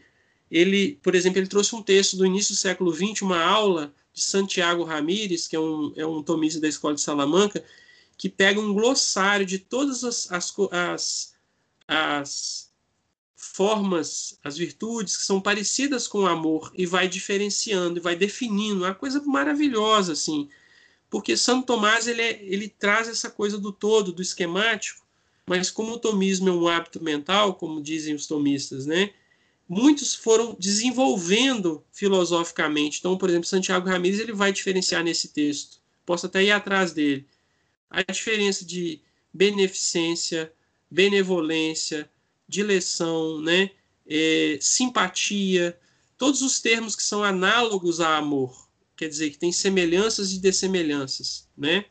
ele, 0.50 1.00
por 1.02 1.16
exemplo, 1.16 1.40
ele 1.40 1.48
trouxe 1.48 1.76
um 1.76 1.82
texto 1.82 2.18
do 2.18 2.26
início 2.26 2.54
do 2.54 2.58
século 2.58 2.94
XX, 2.94 3.22
uma 3.22 3.42
aula 3.42 3.94
de 4.14 4.22
Santiago 4.22 4.84
Ramírez, 4.84 5.48
que 5.48 5.56
é 5.56 5.60
um, 5.60 5.94
é 5.96 6.06
um 6.06 6.22
tomista 6.22 6.60
da 6.60 6.68
Escola 6.68 6.96
de 6.96 7.02
Salamanca, 7.02 7.64
que 8.18 8.30
pega 8.30 8.60
um 8.60 8.74
glossário 8.74 9.46
de 9.46 9.58
todas 9.58 10.04
as, 10.04 10.32
as, 10.32 10.54
as, 10.72 11.34
as 11.88 12.72
formas, 13.36 14.38
as 14.44 14.58
virtudes 14.58 15.18
que 15.18 15.24
são 15.24 15.40
parecidas 15.42 16.08
com 16.08 16.20
o 16.20 16.28
amor 16.28 16.72
e 16.76 16.86
vai 16.86 17.08
diferenciando 17.08 17.98
e 17.98 18.02
vai 18.02 18.16
definindo, 18.16 18.86
é 18.86 18.90
uma 18.90 18.96
coisa 18.96 19.22
maravilhosa 19.24 20.14
assim, 20.14 20.50
porque 21.12 21.38
Santo 21.38 21.68
Tomás 21.68 22.08
ele, 22.08 22.24
é, 22.24 22.44
ele 22.44 22.68
traz 22.68 23.08
essa 23.08 23.30
coisa 23.30 23.60
do 23.60 23.72
todo, 23.72 24.12
do 24.12 24.24
esquemático, 24.24 25.06
mas 25.46 25.70
como 25.70 25.92
o 25.92 26.00
tomismo 26.00 26.50
é 26.50 26.52
um 26.52 26.68
hábito 26.68 27.04
mental, 27.04 27.54
como 27.54 27.80
dizem 27.80 28.16
os 28.16 28.26
tomistas, 28.26 28.88
né? 28.88 29.14
muitos 29.72 30.14
foram 30.14 30.54
desenvolvendo 30.60 31.82
filosoficamente. 31.94 33.00
Então, 33.00 33.18
por 33.18 33.30
exemplo, 33.30 33.48
Santiago 33.48 33.88
Ramírez 33.88 34.20
ele 34.20 34.34
vai 34.34 34.52
diferenciar 34.52 35.02
nesse 35.02 35.30
texto. 35.30 35.80
Posso 36.06 36.26
até 36.26 36.44
ir 36.44 36.52
atrás 36.52 36.92
dele. 36.92 37.26
A 37.90 38.04
diferença 38.04 38.66
de 38.66 39.00
beneficência, 39.34 40.52
benevolência, 40.90 42.12
dileção, 42.50 43.40
né? 43.40 43.72
É, 44.06 44.58
simpatia, 44.60 45.80
todos 46.18 46.42
os 46.42 46.60
termos 46.60 46.94
que 46.94 47.04
são 47.04 47.24
análogos 47.24 48.02
a 48.02 48.18
amor, 48.18 48.61
quer 49.02 49.10
dizer, 49.10 49.32
que 49.32 49.40
tem 49.40 49.52
semelhanças 49.52 50.32
e 50.32 50.40
dessemelhanças, 50.40 51.50
né? 51.58 51.86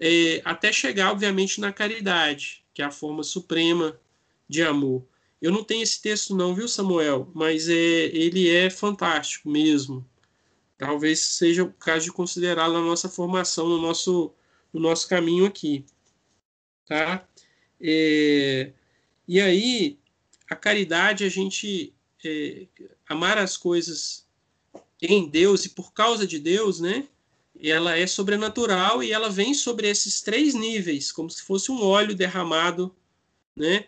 É, 0.00 0.40
até 0.46 0.72
chegar, 0.72 1.10
obviamente, 1.10 1.60
na 1.60 1.70
caridade, 1.70 2.64
que 2.72 2.80
é 2.80 2.86
a 2.86 2.90
forma 2.90 3.22
suprema 3.22 4.00
de 4.48 4.62
amor. 4.62 5.06
Eu 5.42 5.52
não 5.52 5.62
tenho 5.62 5.82
esse 5.82 6.00
texto 6.00 6.34
não, 6.34 6.54
viu, 6.54 6.68
Samuel? 6.68 7.30
Mas 7.34 7.68
é, 7.68 7.74
ele 7.74 8.48
é 8.48 8.70
fantástico 8.70 9.50
mesmo. 9.50 10.08
Talvez 10.78 11.20
seja 11.20 11.64
o 11.64 11.72
caso 11.74 12.06
de 12.06 12.12
considerá-lo 12.12 12.72
na 12.72 12.80
nossa 12.80 13.10
formação, 13.10 13.68
no 13.68 13.78
nosso, 13.78 14.32
no 14.72 14.80
nosso 14.80 15.06
caminho 15.06 15.44
aqui. 15.44 15.84
Tá? 16.86 17.28
É, 17.78 18.72
e 19.28 19.38
aí, 19.38 19.98
a 20.48 20.56
caridade, 20.56 21.24
a 21.24 21.28
gente 21.28 21.92
é, 22.24 22.66
amar 23.06 23.36
as 23.36 23.58
coisas 23.58 24.25
em 25.02 25.28
Deus 25.28 25.64
e 25.64 25.70
por 25.70 25.92
causa 25.92 26.26
de 26.26 26.38
Deus, 26.38 26.80
né? 26.80 27.06
Ela 27.60 27.96
é 27.96 28.06
sobrenatural 28.06 29.02
e 29.02 29.12
ela 29.12 29.30
vem 29.30 29.54
sobre 29.54 29.88
esses 29.88 30.20
três 30.20 30.54
níveis, 30.54 31.10
como 31.10 31.30
se 31.30 31.42
fosse 31.42 31.70
um 31.70 31.82
óleo 31.82 32.14
derramado, 32.14 32.94
né? 33.56 33.86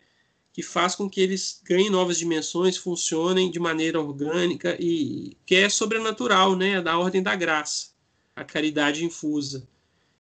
que 0.58 0.62
faz 0.64 0.96
com 0.96 1.08
que 1.08 1.20
eles 1.20 1.60
ganhem 1.62 1.88
novas 1.88 2.18
dimensões, 2.18 2.76
funcionem 2.76 3.48
de 3.48 3.60
maneira 3.60 4.00
orgânica 4.00 4.76
e 4.80 5.36
que 5.46 5.54
é 5.54 5.68
sobrenatural, 5.68 6.56
né? 6.56 6.70
É 6.70 6.82
da 6.82 6.98
ordem 6.98 7.22
da 7.22 7.36
graça, 7.36 7.90
a 8.34 8.42
caridade 8.42 9.04
infusa. 9.04 9.68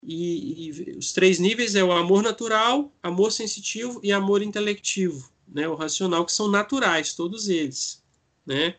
E, 0.03 0.69
e, 0.69 0.99
os 0.99 1.15
três 1.15 1.39
níveis 1.39 1.75
é 1.75 1.83
o 1.83 1.91
amor 1.91 2.23
natural, 2.23 2.93
amor 3.03 3.33
sensitivo 3.33 3.99
e 4.03 4.13
amor 4.13 4.43
intelectivo, 4.43 5.27
né? 5.49 5.67
O 5.67 5.75
racional 5.75 6.27
que 6.27 6.33
são 6.33 6.49
naturais, 6.49 7.15
todos 7.15 7.49
eles, 7.49 8.03
né? 8.45 8.77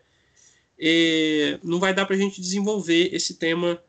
E 0.80 1.60
não 1.64 1.80
vai 1.80 1.94
dar 1.94 2.06
para 2.06 2.16
a 2.16 2.20
gente 2.20 2.40
desenvolver 2.40 3.14
esse 3.14 3.36
tema 3.36 3.82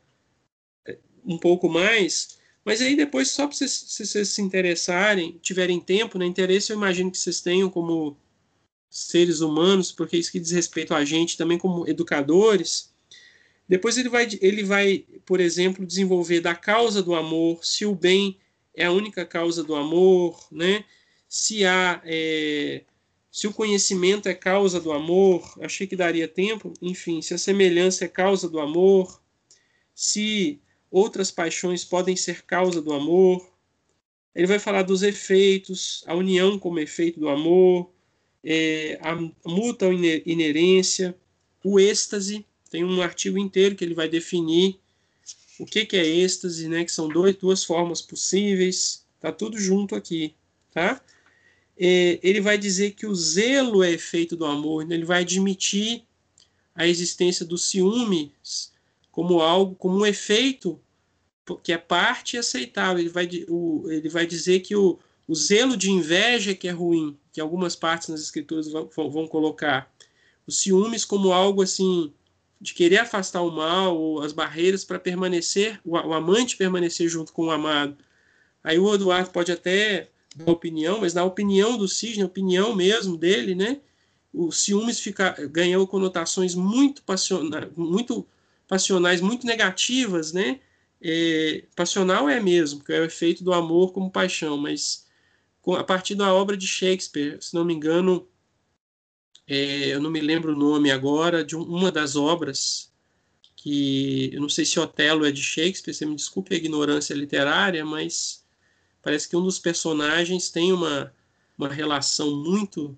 é, 0.87 0.97
um 1.25 1.37
pouco 1.37 1.69
mais, 1.69 2.39
mas 2.65 2.81
aí 2.81 2.95
depois, 2.95 3.29
só 3.29 3.47
para 3.47 3.55
vocês, 3.55 3.71
se 3.71 4.25
se 4.25 4.41
interessarem, 4.41 5.39
tiverem 5.41 5.79
tempo, 5.79 6.17
né? 6.17 6.25
Interesse 6.25 6.71
eu 6.71 6.77
imagino 6.77 7.11
que 7.11 7.17
vocês 7.17 7.41
tenham 7.41 7.69
como 7.69 8.17
seres 8.89 9.39
humanos, 9.39 9.91
porque 9.91 10.17
isso 10.17 10.31
que 10.31 10.39
diz 10.39 10.51
respeito 10.51 10.93
a 10.93 11.05
gente 11.05 11.37
também 11.37 11.57
como 11.57 11.87
educadores. 11.87 12.93
Depois 13.67 13.97
ele 13.97 14.09
vai, 14.09 14.27
ele 14.41 14.63
vai, 14.63 15.05
por 15.25 15.39
exemplo, 15.39 15.85
desenvolver 15.85 16.41
da 16.41 16.55
causa 16.55 17.03
do 17.03 17.15
amor, 17.15 17.63
se 17.63 17.85
o 17.85 17.95
bem 17.95 18.37
é 18.73 18.85
a 18.85 18.91
única 18.91 19.25
causa 19.25 19.63
do 19.63 19.75
amor, 19.75 20.47
né? 20.51 20.83
Se 21.27 21.65
há, 21.65 22.01
é, 22.03 22.83
se 23.31 23.47
o 23.47 23.53
conhecimento 23.53 24.27
é 24.27 24.33
causa 24.33 24.79
do 24.79 24.91
amor, 24.91 25.57
achei 25.61 25.85
que 25.85 25.95
daria 25.95 26.27
tempo, 26.27 26.73
enfim, 26.81 27.21
se 27.21 27.33
a 27.33 27.37
semelhança 27.37 28.05
é 28.05 28.07
causa 28.07 28.49
do 28.49 28.59
amor, 28.59 29.21
se 29.93 30.59
outras 30.89 31.29
paixões 31.29 31.83
podem 31.85 32.15
ser 32.15 32.43
causa 32.43 32.81
do 32.81 32.91
amor. 32.91 33.47
Ele 34.33 34.47
vai 34.47 34.57
falar 34.57 34.83
dos 34.83 35.03
efeitos, 35.03 36.03
a 36.07 36.15
união 36.15 36.57
como 36.57 36.79
efeito 36.79 37.19
do 37.19 37.29
amor, 37.29 37.91
é, 38.43 38.97
a 39.01 39.15
mútua 39.47 39.89
inerência, 40.25 41.15
o 41.63 41.79
êxtase. 41.79 42.45
Tem 42.69 42.83
um 42.83 43.01
artigo 43.01 43.37
inteiro 43.37 43.75
que 43.75 43.83
ele 43.83 43.93
vai 43.93 44.07
definir 44.07 44.79
o 45.59 45.65
que, 45.65 45.85
que 45.85 45.97
é 45.97 46.05
êxtase, 46.05 46.67
né? 46.67 46.85
Que 46.85 46.91
são 46.91 47.09
dois, 47.09 47.35
duas 47.35 47.63
formas 47.63 48.01
possíveis. 48.01 49.05
Tá 49.19 49.31
tudo 49.31 49.59
junto 49.59 49.95
aqui, 49.95 50.33
tá? 50.71 51.01
É, 51.79 52.19
ele 52.21 52.41
vai 52.41 52.57
dizer 52.57 52.91
que 52.91 53.05
o 53.07 53.15
zelo 53.15 53.81
é 53.81 53.91
efeito 53.91 54.35
do 54.35 54.45
amor. 54.45 54.85
Né? 54.85 54.95
Ele 54.95 55.05
vai 55.05 55.21
admitir 55.21 56.03
a 56.75 56.85
existência 56.85 57.45
dos 57.45 57.69
ciúmes 57.69 58.71
como 59.11 59.41
algo, 59.41 59.75
como 59.75 59.99
um 59.99 60.05
efeito 60.05 60.79
que 61.63 61.71
é 61.71 61.77
parte 61.77 62.37
aceitável. 62.37 62.99
Ele 62.99 63.09
vai, 63.09 63.29
o, 63.47 63.89
ele 63.89 64.09
vai 64.09 64.27
dizer 64.27 64.59
que 64.59 64.75
o, 64.75 64.99
o 65.27 65.35
zelo 65.35 65.77
de 65.77 65.89
inveja 65.89 66.53
que 66.53 66.67
é 66.67 66.71
ruim, 66.71 67.17
que 67.31 67.39
algumas 67.39 67.75
partes 67.75 68.09
nas 68.09 68.21
escrituras 68.21 68.67
vão, 68.67 68.89
vão 69.09 69.27
colocar. 69.27 69.91
Os 70.45 70.59
ciúmes 70.59 71.05
como 71.05 71.31
algo 71.31 71.61
assim 71.61 72.13
de 72.59 72.73
querer 72.73 72.97
afastar 72.97 73.41
o 73.41 73.51
mal 73.51 73.97
ou 73.97 74.21
as 74.21 74.33
barreiras 74.33 74.83
para 74.83 74.99
permanecer, 74.99 75.79
o, 75.85 75.91
o, 75.91 76.13
amante 76.13 76.57
permanecer 76.57 77.07
junto 77.07 77.31
com 77.31 77.45
o 77.45 77.51
amado. 77.51 77.97
Aí 78.63 78.77
o 78.77 78.93
Eduardo 78.93 79.29
pode 79.29 79.51
até 79.51 80.09
dar 80.39 80.51
opinião, 80.51 81.01
mas 81.01 81.13
na 81.13 81.23
opinião 81.23 81.77
do 81.77 81.87
Cisne, 81.87 82.23
opinião 82.23 82.75
mesmo 82.75 83.17
dele, 83.17 83.53
né? 83.55 83.81
O 84.33 84.51
ciúmes 84.51 84.99
fica, 84.99 85.31
ganhou 85.47 85.87
conotações 85.87 86.55
muito, 86.55 87.01
passiona, 87.03 87.71
muito 87.75 88.25
passionais 88.67 89.19
muito 89.21 89.45
negativas, 89.45 90.31
né? 90.31 90.59
É, 91.01 91.63
passional 91.75 92.29
é 92.29 92.39
mesmo, 92.39 92.83
que 92.83 92.93
é 92.93 92.99
o 92.99 93.05
efeito 93.05 93.43
do 93.43 93.53
amor 93.53 93.93
como 93.93 94.11
paixão, 94.11 94.57
mas 94.57 95.07
a 95.77 95.83
partir 95.83 96.15
da 96.15 96.33
obra 96.33 96.57
de 96.57 96.67
Shakespeare, 96.67 97.37
se 97.41 97.53
não 97.53 97.65
me 97.65 97.73
engano, 97.73 98.27
é, 99.47 99.93
eu 99.93 100.01
não 100.01 100.11
me 100.11 100.21
lembro 100.21 100.53
o 100.53 100.57
nome 100.57 100.91
agora, 100.91 101.43
de 101.43 101.55
uma 101.55 101.91
das 101.91 102.15
obras, 102.15 102.91
que 103.55 104.31
eu 104.33 104.41
não 104.41 104.49
sei 104.49 104.65
se 104.65 104.79
Otelo 104.79 105.25
é 105.25 105.31
de 105.31 105.41
Shakespeare, 105.41 105.93
você 105.93 106.05
me 106.05 106.15
desculpe 106.15 106.53
a 106.53 106.57
ignorância 106.57 107.13
literária, 107.13 107.83
mas 107.85 108.38
parece 109.01 109.27
que 109.27 109.35
um 109.35 109.43
dos 109.43 109.59
personagens 109.59 110.49
tem 110.49 110.71
uma, 110.73 111.13
uma 111.57 111.69
relação 111.69 112.35
muito 112.43 112.97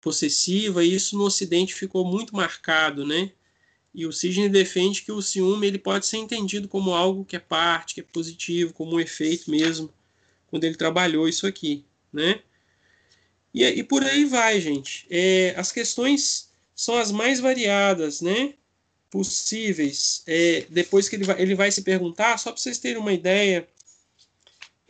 possessiva, 0.00 0.84
e 0.84 0.94
isso 0.94 1.16
no 1.16 1.24
Ocidente 1.24 1.74
ficou 1.74 2.04
muito 2.04 2.34
marcado, 2.34 3.06
né? 3.06 3.32
E 3.94 4.06
o 4.06 4.12
Sidney 4.12 4.48
defende 4.48 5.02
que 5.02 5.12
o 5.12 5.22
ciúme 5.22 5.66
ele 5.66 5.78
pode 5.78 6.06
ser 6.06 6.16
entendido 6.16 6.66
como 6.66 6.94
algo 6.94 7.24
que 7.24 7.36
é 7.36 7.38
parte, 7.38 7.94
que 7.94 8.00
é 8.00 8.04
positivo, 8.04 8.72
como 8.72 8.96
um 8.96 9.00
efeito 9.00 9.50
mesmo, 9.50 9.92
quando 10.48 10.64
ele 10.64 10.76
trabalhou 10.76 11.28
isso 11.28 11.46
aqui, 11.46 11.84
né? 12.12 12.40
E, 13.54 13.64
e 13.64 13.84
por 13.84 14.02
aí 14.02 14.24
vai, 14.24 14.60
gente. 14.60 15.06
É, 15.10 15.54
as 15.56 15.70
questões 15.70 16.50
são 16.74 16.96
as 16.96 17.12
mais 17.12 17.38
variadas, 17.38 18.20
né? 18.20 18.54
Possíveis. 19.10 20.22
É, 20.26 20.66
depois 20.70 21.08
que 21.08 21.16
ele 21.16 21.24
vai, 21.24 21.40
ele 21.40 21.54
vai 21.54 21.70
se 21.70 21.82
perguntar, 21.82 22.38
só 22.38 22.50
para 22.50 22.60
vocês 22.60 22.78
terem 22.78 22.98
uma 22.98 23.12
ideia, 23.12 23.68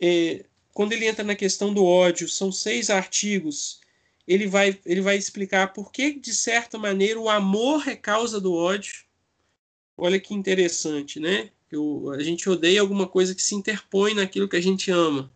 é, 0.03 0.45
quando 0.73 0.93
ele 0.93 1.07
entra 1.07 1.23
na 1.23 1.35
questão 1.35 1.73
do 1.73 1.85
ódio, 1.85 2.27
são 2.27 2.51
seis 2.51 2.89
artigos 2.89 3.81
ele 4.27 4.47
vai, 4.47 4.79
ele 4.85 5.01
vai 5.01 5.17
explicar 5.17 5.73
por 5.73 5.91
que, 5.91 6.13
de 6.13 6.33
certa 6.33 6.77
maneira, 6.77 7.19
o 7.19 7.29
amor 7.29 7.87
é 7.87 7.95
causa 7.95 8.39
do 8.39 8.53
ódio. 8.53 9.03
Olha 9.97 10.19
que 10.19 10.33
interessante, 10.33 11.19
né? 11.19 11.51
Eu, 11.71 12.11
a 12.11 12.23
gente 12.23 12.49
odeia 12.49 12.81
alguma 12.81 13.07
coisa 13.07 13.35
que 13.35 13.41
se 13.41 13.55
interpõe 13.55 14.13
naquilo 14.13 14.47
que 14.47 14.55
a 14.55 14.61
gente 14.61 14.89
ama, 14.91 15.31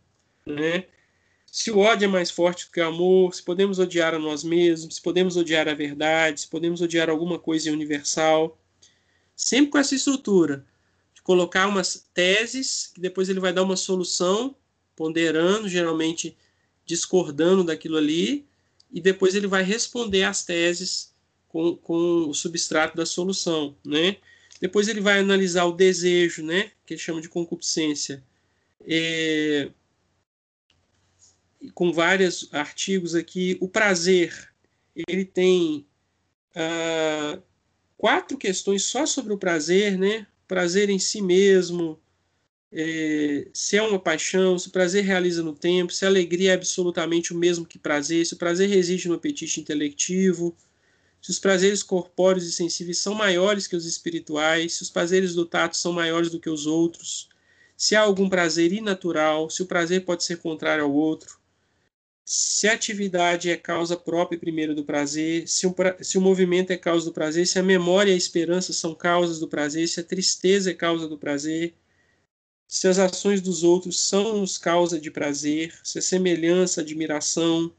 né? 0.46 0.86
Se 1.46 1.72
o 1.72 1.80
ódio 1.80 2.06
é 2.06 2.08
mais 2.08 2.30
forte 2.30 2.66
do 2.66 2.72
que 2.72 2.80
o 2.80 2.88
amor, 2.88 3.34
se 3.34 3.44
podemos 3.44 3.80
odiar 3.80 4.14
a 4.14 4.20
nós 4.20 4.44
mesmos, 4.44 4.96
se 4.96 5.02
podemos 5.02 5.36
odiar 5.36 5.68
a 5.68 5.74
verdade, 5.74 6.42
se 6.42 6.48
podemos 6.48 6.82
odiar 6.82 7.10
alguma 7.10 7.40
coisa 7.40 7.72
universal, 7.72 8.58
sempre 9.36 9.72
com 9.72 9.78
essa 9.78 9.96
estrutura. 9.96 10.66
colocar 11.24 11.68
umas 11.68 12.08
teses, 12.14 12.88
que 12.94 13.02
depois 13.02 13.28
ele 13.28 13.40
vai 13.42 13.52
dar 13.52 13.64
uma 13.64 13.76
solução, 13.76 14.56
ponderando, 14.98 15.70
geralmente 15.70 16.36
discordando 16.86 17.64
daquilo 17.64 17.96
ali, 17.96 18.46
e 18.92 19.00
depois 19.00 19.36
ele 19.36 19.48
vai 19.48 19.64
responder 19.64 20.24
às 20.24 20.44
teses 20.44 21.14
com, 21.48 21.78
com 21.78 22.28
o 22.28 22.34
substrato 22.34 22.98
da 22.98 23.06
solução, 23.06 23.78
né? 23.86 24.18
Depois 24.60 24.88
ele 24.88 25.00
vai 25.00 25.20
analisar 25.20 25.66
o 25.66 25.72
desejo, 25.72 26.44
né? 26.44 26.72
Que 26.86 26.96
ele 26.96 27.02
chama 27.02 27.22
de 27.22 27.30
concupiscência. 27.30 28.24
É, 28.82 29.70
com 31.74 31.92
vários 31.92 32.50
artigos 32.52 33.14
aqui. 33.14 33.58
O 33.60 33.68
prazer, 33.68 34.52
ele 35.08 35.26
tem 35.26 35.86
ah, 36.56 37.40
quatro 37.98 38.38
questões 38.38 38.84
só 38.84 39.06
sobre 39.06 39.34
o 39.34 39.38
prazer, 39.38 39.98
né? 39.98 40.26
Prazer 40.48 40.90
em 40.90 40.98
si 40.98 41.22
mesmo, 41.22 42.00
é, 42.80 43.48
se 43.52 43.76
é 43.76 43.82
uma 43.82 43.98
paixão, 43.98 44.60
se 44.60 44.68
o 44.68 44.72
prazer 44.72 45.04
realiza 45.04 45.42
no 45.42 45.52
tempo, 45.52 45.92
se 45.92 46.06
a 46.06 46.08
alegria 46.08 46.52
é 46.52 46.54
absolutamente 46.54 47.34
o 47.34 47.36
mesmo 47.36 47.66
que 47.66 47.80
prazer, 47.80 48.24
se 48.24 48.36
o 48.36 48.38
prazer 48.38 48.70
reside 48.70 49.08
no 49.08 49.16
apetite 49.16 49.60
intelectivo, 49.60 50.56
se 51.20 51.32
os 51.32 51.40
prazeres 51.40 51.82
corpóreos 51.82 52.46
e 52.46 52.52
sensíveis 52.52 53.00
são 53.00 53.16
maiores 53.16 53.66
que 53.66 53.76
os 53.76 53.88
espirituais, 53.88 54.76
se 54.76 54.84
os 54.84 54.92
prazeres 54.92 55.34
do 55.34 55.44
tato 55.44 55.76
são 55.76 55.92
maiores 55.92 56.30
do 56.30 56.40
que 56.40 56.52
os 56.52 56.68
outros, 56.68 57.28
se 57.76 57.96
há 57.96 58.02
algum 58.02 58.30
prazer 58.30 58.72
inatural, 58.72 59.50
se 59.50 59.64
o 59.64 59.66
prazer 59.66 60.06
pode 60.06 60.24
ser 60.24 60.38
contrário 60.38 60.84
ao 60.84 60.94
outro, 60.94 61.40
se 62.24 62.68
a 62.68 62.74
atividade 62.74 63.50
é 63.50 63.58
causa 63.58 63.98
própria 63.98 64.38
primeiro 64.38 64.76
do 64.76 64.84
prazer, 64.86 65.48
se 65.48 65.66
o, 65.66 65.74
se 66.02 66.18
o 66.20 66.22
movimento 66.22 66.70
é 66.70 66.78
causa 66.78 67.08
do 67.08 67.14
prazer, 67.14 67.48
se 67.48 67.58
a 67.58 67.64
memória 67.64 68.12
e 68.12 68.14
a 68.14 68.18
esperança 68.18 68.72
são 68.72 68.94
causas 68.94 69.40
do 69.40 69.48
prazer, 69.48 69.88
se 69.88 70.00
a 70.00 70.04
tristeza 70.04 70.70
é 70.70 70.74
causa 70.76 71.08
do 71.08 71.18
prazer, 71.18 71.74
se 72.68 72.88
as 72.88 73.00
ações 73.00 73.42
dos 73.42 73.64
outros 73.64 74.00
são 74.00 74.40
nos 74.40 74.58
causa 74.58 75.00
de 75.00 75.10
prazer, 75.10 75.74
se 75.84 76.00
a 76.00 76.02
semelhança, 76.02 76.82
admiração, 76.82 77.72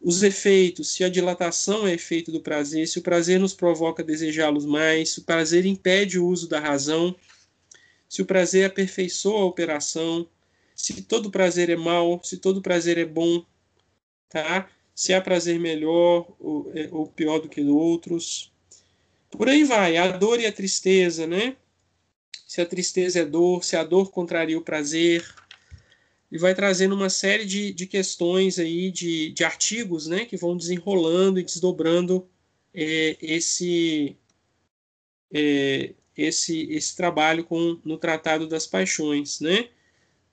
os 0.00 0.22
efeitos, 0.22 0.92
se 0.92 1.02
a 1.02 1.08
dilatação 1.08 1.86
é 1.86 1.94
efeito 1.94 2.30
do 2.30 2.40
prazer, 2.40 2.86
se 2.86 2.98
o 2.98 3.02
prazer 3.02 3.40
nos 3.40 3.54
provoca 3.54 4.04
desejá-los 4.04 4.66
mais, 4.66 5.10
se 5.10 5.20
o 5.20 5.24
prazer 5.24 5.64
impede 5.64 6.18
o 6.18 6.26
uso 6.26 6.46
da 6.46 6.60
razão, 6.60 7.16
se 8.06 8.20
o 8.20 8.26
prazer 8.26 8.66
aperfeiçoa 8.66 9.40
a 9.40 9.46
operação, 9.46 10.28
se 10.76 11.02
todo 11.02 11.30
prazer 11.30 11.70
é 11.70 11.76
mal, 11.76 12.20
se 12.22 12.36
todo 12.36 12.60
prazer 12.60 12.98
é 12.98 13.04
bom, 13.06 13.44
tá? 14.28 14.68
Se 14.94 15.14
há 15.14 15.20
prazer 15.20 15.58
melhor 15.58 16.26
ou, 16.38 16.70
é, 16.74 16.88
ou 16.92 17.06
pior 17.06 17.38
do 17.40 17.48
que 17.48 17.62
outros. 17.62 18.52
Por 19.30 19.48
aí 19.48 19.64
vai, 19.64 19.96
a 19.96 20.12
dor 20.12 20.38
e 20.38 20.46
a 20.46 20.52
tristeza, 20.52 21.26
né? 21.26 21.56
Se 22.54 22.60
a 22.60 22.66
tristeza 22.66 23.18
é 23.18 23.24
dor, 23.24 23.64
se 23.64 23.74
a 23.74 23.82
dor 23.82 24.12
contraria 24.12 24.56
o 24.56 24.62
prazer. 24.62 25.28
E 26.30 26.38
vai 26.38 26.54
trazendo 26.54 26.94
uma 26.94 27.10
série 27.10 27.44
de, 27.44 27.72
de 27.72 27.84
questões 27.84 28.60
aí, 28.60 28.92
de, 28.92 29.30
de 29.30 29.42
artigos, 29.42 30.06
né? 30.06 30.24
Que 30.24 30.36
vão 30.36 30.56
desenrolando 30.56 31.40
e 31.40 31.42
desdobrando 31.42 32.28
é, 32.72 33.16
esse, 33.20 34.16
é, 35.32 35.94
esse, 36.16 36.70
esse 36.70 36.94
trabalho 36.94 37.42
com, 37.42 37.80
no 37.84 37.98
Tratado 37.98 38.46
das 38.46 38.68
Paixões, 38.68 39.40
né? 39.40 39.68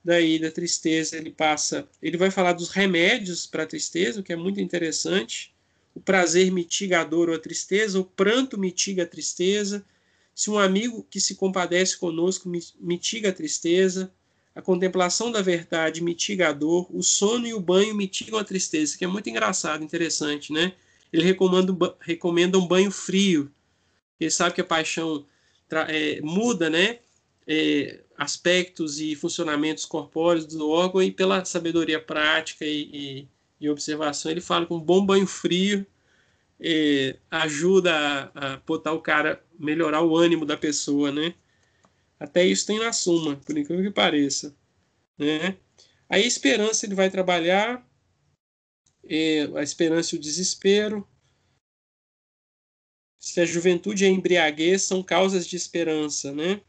daí 0.04 0.38
da 0.38 0.50
tristeza 0.50 1.16
ele 1.16 1.32
passa, 1.32 1.88
ele 2.00 2.16
vai 2.16 2.30
falar 2.30 2.52
dos 2.52 2.68
remédios 2.68 3.48
para 3.48 3.64
a 3.64 3.66
tristeza, 3.66 4.20
o 4.20 4.22
que 4.22 4.32
é 4.32 4.36
muito 4.36 4.60
interessante. 4.60 5.52
O 5.92 6.00
prazer 6.00 6.52
mitiga 6.52 7.00
a 7.00 7.04
dor 7.04 7.30
ou 7.30 7.34
a 7.34 7.38
tristeza, 7.38 7.98
o 7.98 8.04
pranto 8.04 8.56
mitiga 8.56 9.02
a 9.02 9.06
tristeza. 9.06 9.84
Se 10.34 10.50
um 10.50 10.58
amigo 10.58 11.06
que 11.10 11.20
se 11.20 11.34
compadece 11.34 11.96
conosco 11.96 12.50
mitiga 12.80 13.28
a 13.28 13.32
tristeza, 13.32 14.12
a 14.54 14.60
contemplação 14.60 15.30
da 15.30 15.40
verdade 15.40 16.02
mitiga 16.02 16.48
a 16.48 16.52
dor, 16.52 16.86
o 16.90 17.02
sono 17.02 17.46
e 17.46 17.54
o 17.54 17.60
banho 17.60 17.94
mitigam 17.94 18.38
a 18.38 18.44
tristeza, 18.44 18.96
que 18.96 19.04
é 19.04 19.08
muito 19.08 19.28
engraçado, 19.28 19.82
interessante, 19.82 20.52
né? 20.52 20.74
Ele 21.12 21.24
recomenda, 21.24 21.96
recomenda 22.00 22.58
um 22.58 22.66
banho 22.66 22.90
frio. 22.90 23.50
Ele 24.20 24.30
sabe 24.30 24.54
que 24.54 24.60
a 24.60 24.64
paixão 24.64 25.24
é, 25.88 26.20
muda, 26.22 26.68
né? 26.68 26.98
É, 27.46 28.00
aspectos 28.16 29.00
e 29.00 29.16
funcionamentos 29.16 29.84
corpóreos 29.84 30.46
do 30.46 30.68
órgão 30.68 31.02
e 31.02 31.10
pela 31.10 31.44
sabedoria 31.44 32.00
prática 32.00 32.64
e, 32.64 32.88
e, 32.92 33.28
e 33.60 33.68
observação, 33.68 34.30
ele 34.30 34.40
fala 34.40 34.64
que 34.64 34.72
um 34.72 34.78
bom 34.78 35.04
banho 35.04 35.26
frio 35.26 35.84
é, 36.60 37.16
ajuda 37.30 38.30
a, 38.34 38.54
a 38.54 38.56
botar 38.58 38.92
o 38.92 39.00
cara, 39.00 39.42
melhorar 39.62 40.02
o 40.02 40.16
ânimo 40.16 40.44
da 40.44 40.56
pessoa, 40.56 41.12
né? 41.12 41.34
Até 42.18 42.44
isso 42.46 42.66
tem 42.66 42.78
na 42.78 42.92
suma, 42.92 43.36
por 43.36 43.56
incrível 43.56 43.84
que 43.84 43.90
pareça, 43.90 44.54
né? 45.18 45.56
A 46.08 46.18
esperança 46.18 46.86
ele 46.86 46.94
vai 46.94 47.10
trabalhar, 47.10 47.86
é, 49.04 49.44
a 49.54 49.62
esperança 49.62 50.14
e 50.14 50.18
o 50.18 50.20
desespero, 50.20 51.06
se 53.18 53.40
a 53.40 53.46
juventude 53.46 54.04
e 54.04 54.06
a 54.06 54.10
embriaguez 54.10 54.82
são 54.82 55.02
causas 55.02 55.46
de 55.46 55.56
esperança, 55.56 56.32
né? 56.32 56.60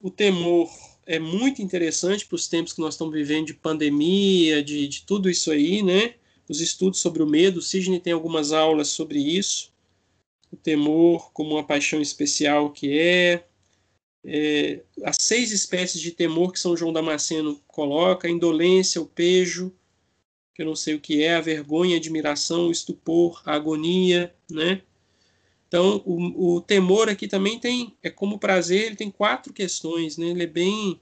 o 0.00 0.10
temor 0.10 0.70
é 1.06 1.18
muito 1.18 1.62
interessante 1.62 2.26
para 2.26 2.36
os 2.36 2.48
tempos 2.48 2.72
que 2.72 2.80
nós 2.80 2.94
estamos 2.94 3.14
vivendo 3.14 3.46
de 3.46 3.54
pandemia, 3.54 4.62
de, 4.62 4.86
de 4.88 5.02
tudo 5.02 5.30
isso 5.30 5.50
aí, 5.50 5.82
né? 5.82 6.14
Os 6.48 6.60
estudos 6.60 7.00
sobre 7.00 7.22
o 7.22 7.26
medo, 7.26 7.58
o 7.58 7.62
Sidney 7.62 8.00
tem 8.00 8.12
algumas 8.12 8.52
aulas 8.52 8.88
sobre 8.88 9.18
isso. 9.18 9.72
O 10.50 10.56
temor 10.56 11.32
como 11.32 11.54
uma 11.54 11.64
paixão 11.64 12.00
especial 12.00 12.70
que 12.70 12.98
é. 12.98 13.44
é 14.24 14.82
as 15.04 15.16
seis 15.20 15.52
espécies 15.52 16.00
de 16.00 16.12
temor 16.12 16.52
que 16.52 16.60
São 16.60 16.76
João 16.76 16.92
Damasceno 16.92 17.60
coloca, 17.66 18.28
a 18.28 18.30
indolência, 18.30 19.00
o 19.00 19.06
pejo, 19.06 19.72
que 20.54 20.62
eu 20.62 20.66
não 20.66 20.74
sei 20.74 20.94
o 20.94 21.00
que 21.00 21.22
é, 21.22 21.34
a 21.34 21.40
vergonha, 21.40 21.96
a 21.96 21.98
admiração, 21.98 22.68
o 22.68 22.72
estupor, 22.72 23.42
a 23.44 23.54
agonia, 23.54 24.34
né? 24.50 24.80
Então, 25.68 26.02
o, 26.06 26.54
o, 26.54 26.60
temor 26.60 27.08
aqui 27.08 27.26
também 27.26 27.58
tem, 27.58 27.94
é 28.02 28.08
como 28.08 28.38
prazer, 28.38 28.86
ele 28.86 28.96
tem 28.96 29.10
quatro 29.10 29.52
questões, 29.52 30.16
né? 30.16 30.28
Ele 30.28 30.44
é 30.44 30.46
bem, 30.46 31.00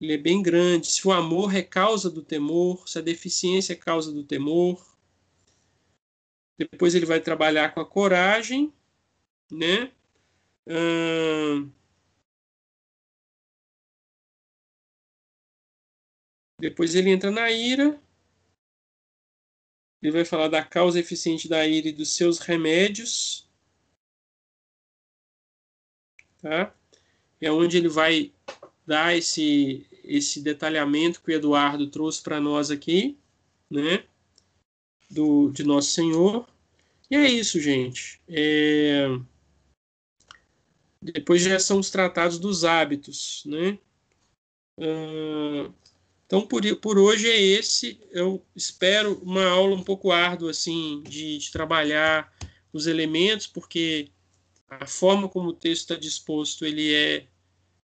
ele 0.00 0.14
é 0.14 0.18
bem 0.18 0.42
grande. 0.42 0.88
Se 0.88 1.06
o 1.06 1.12
amor 1.12 1.54
é 1.54 1.62
causa 1.62 2.10
do 2.10 2.22
temor, 2.22 2.88
se 2.88 2.98
a 2.98 3.02
deficiência 3.02 3.74
é 3.74 3.76
causa 3.76 4.10
do 4.10 4.24
temor. 4.24 4.91
Depois 6.58 6.94
ele 6.94 7.06
vai 7.06 7.20
trabalhar 7.20 7.74
com 7.74 7.80
a 7.80 7.86
coragem, 7.86 8.72
né? 9.50 9.92
Depois 16.58 16.94
ele 16.94 17.10
entra 17.10 17.30
na 17.30 17.50
ira. 17.50 18.00
Ele 20.00 20.12
vai 20.12 20.24
falar 20.24 20.48
da 20.48 20.64
causa 20.64 20.98
eficiente 20.98 21.48
da 21.48 21.66
ira 21.66 21.88
e 21.88 21.92
dos 21.92 22.14
seus 22.14 22.38
remédios 22.38 23.48
tá? 26.42 26.74
É 27.40 27.50
onde 27.50 27.78
ele 27.78 27.88
vai 27.88 28.32
dar 28.86 29.16
esse 29.16 29.86
esse 30.04 30.42
detalhamento 30.42 31.22
que 31.22 31.30
o 31.30 31.34
Eduardo 31.34 31.88
trouxe 31.88 32.20
para 32.20 32.40
nós 32.40 32.72
aqui, 32.72 33.16
né? 33.70 34.04
Do, 35.12 35.50
de 35.50 35.62
Nosso 35.62 35.90
Senhor. 35.90 36.48
E 37.10 37.16
é 37.16 37.30
isso, 37.30 37.60
gente. 37.60 38.20
É... 38.28 39.06
Depois 41.00 41.42
já 41.42 41.58
são 41.58 41.78
os 41.78 41.90
tratados 41.90 42.38
dos 42.38 42.64
hábitos, 42.64 43.42
né? 43.46 43.78
Uh... 44.78 45.72
Então, 46.24 46.46
por, 46.46 46.62
por 46.76 46.96
hoje 46.96 47.28
é 47.28 47.38
esse. 47.38 48.00
Eu 48.10 48.42
espero 48.56 49.20
uma 49.22 49.44
aula 49.44 49.76
um 49.76 49.82
pouco 49.82 50.10
árdua, 50.10 50.50
assim, 50.50 51.02
de, 51.06 51.36
de 51.36 51.52
trabalhar 51.52 52.32
os 52.72 52.86
elementos, 52.86 53.46
porque 53.46 54.08
a 54.66 54.86
forma 54.86 55.28
como 55.28 55.50
o 55.50 55.52
texto 55.52 55.82
está 55.82 55.96
disposto 55.96 56.64
ele 56.64 56.94
é 56.94 57.26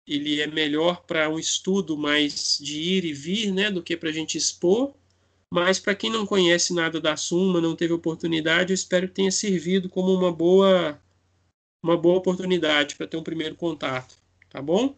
ele 0.07 0.41
é 0.41 0.47
melhor 0.47 1.03
para 1.05 1.29
um 1.29 1.37
estudo 1.37 1.95
mais 1.95 2.57
de 2.59 2.79
ir 2.79 3.05
e 3.05 3.13
vir, 3.13 3.51
né, 3.51 3.69
do 3.69 3.83
que 3.83 3.95
para 3.95 4.09
a 4.09 4.11
gente 4.11 4.37
expor. 4.37 4.95
Mas 5.51 5.79
para 5.79 5.95
quem 5.95 6.11
não 6.11 6.25
conhece 6.25 6.73
nada 6.73 7.01
da 7.01 7.17
Suma, 7.17 7.59
não 7.59 7.75
teve 7.75 7.93
oportunidade, 7.93 8.71
eu 8.71 8.75
espero 8.75 9.07
que 9.07 9.15
tenha 9.15 9.31
servido 9.31 9.89
como 9.89 10.13
uma 10.13 10.31
boa 10.31 10.99
uma 11.81 11.97
boa 11.97 12.17
oportunidade 12.17 12.95
para 12.95 13.07
ter 13.07 13.17
um 13.17 13.23
primeiro 13.23 13.55
contato, 13.55 14.15
tá 14.49 14.61
bom? 14.61 14.95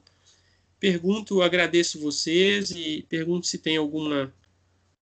Pergunto, 0.80 1.42
agradeço 1.42 2.00
vocês 2.00 2.72
e 2.72 3.04
pergunto 3.08 3.48
se 3.48 3.60
tem 3.60 3.78
alguma 3.78 4.34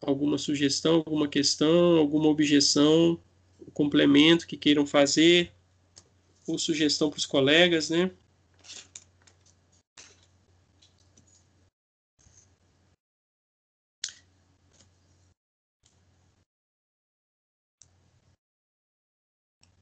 alguma 0.02 0.38
sugestão, 0.38 0.96
alguma 0.96 1.28
questão, 1.28 1.98
alguma 1.98 2.28
objeção, 2.28 3.20
complemento 3.74 4.48
que 4.48 4.58
queiram 4.58 4.86
fazer 4.86 5.52
ou 6.48 6.58
sugestão 6.58 7.10
para 7.10 7.18
os 7.18 7.26
colegas, 7.26 7.90
né? 7.90 8.12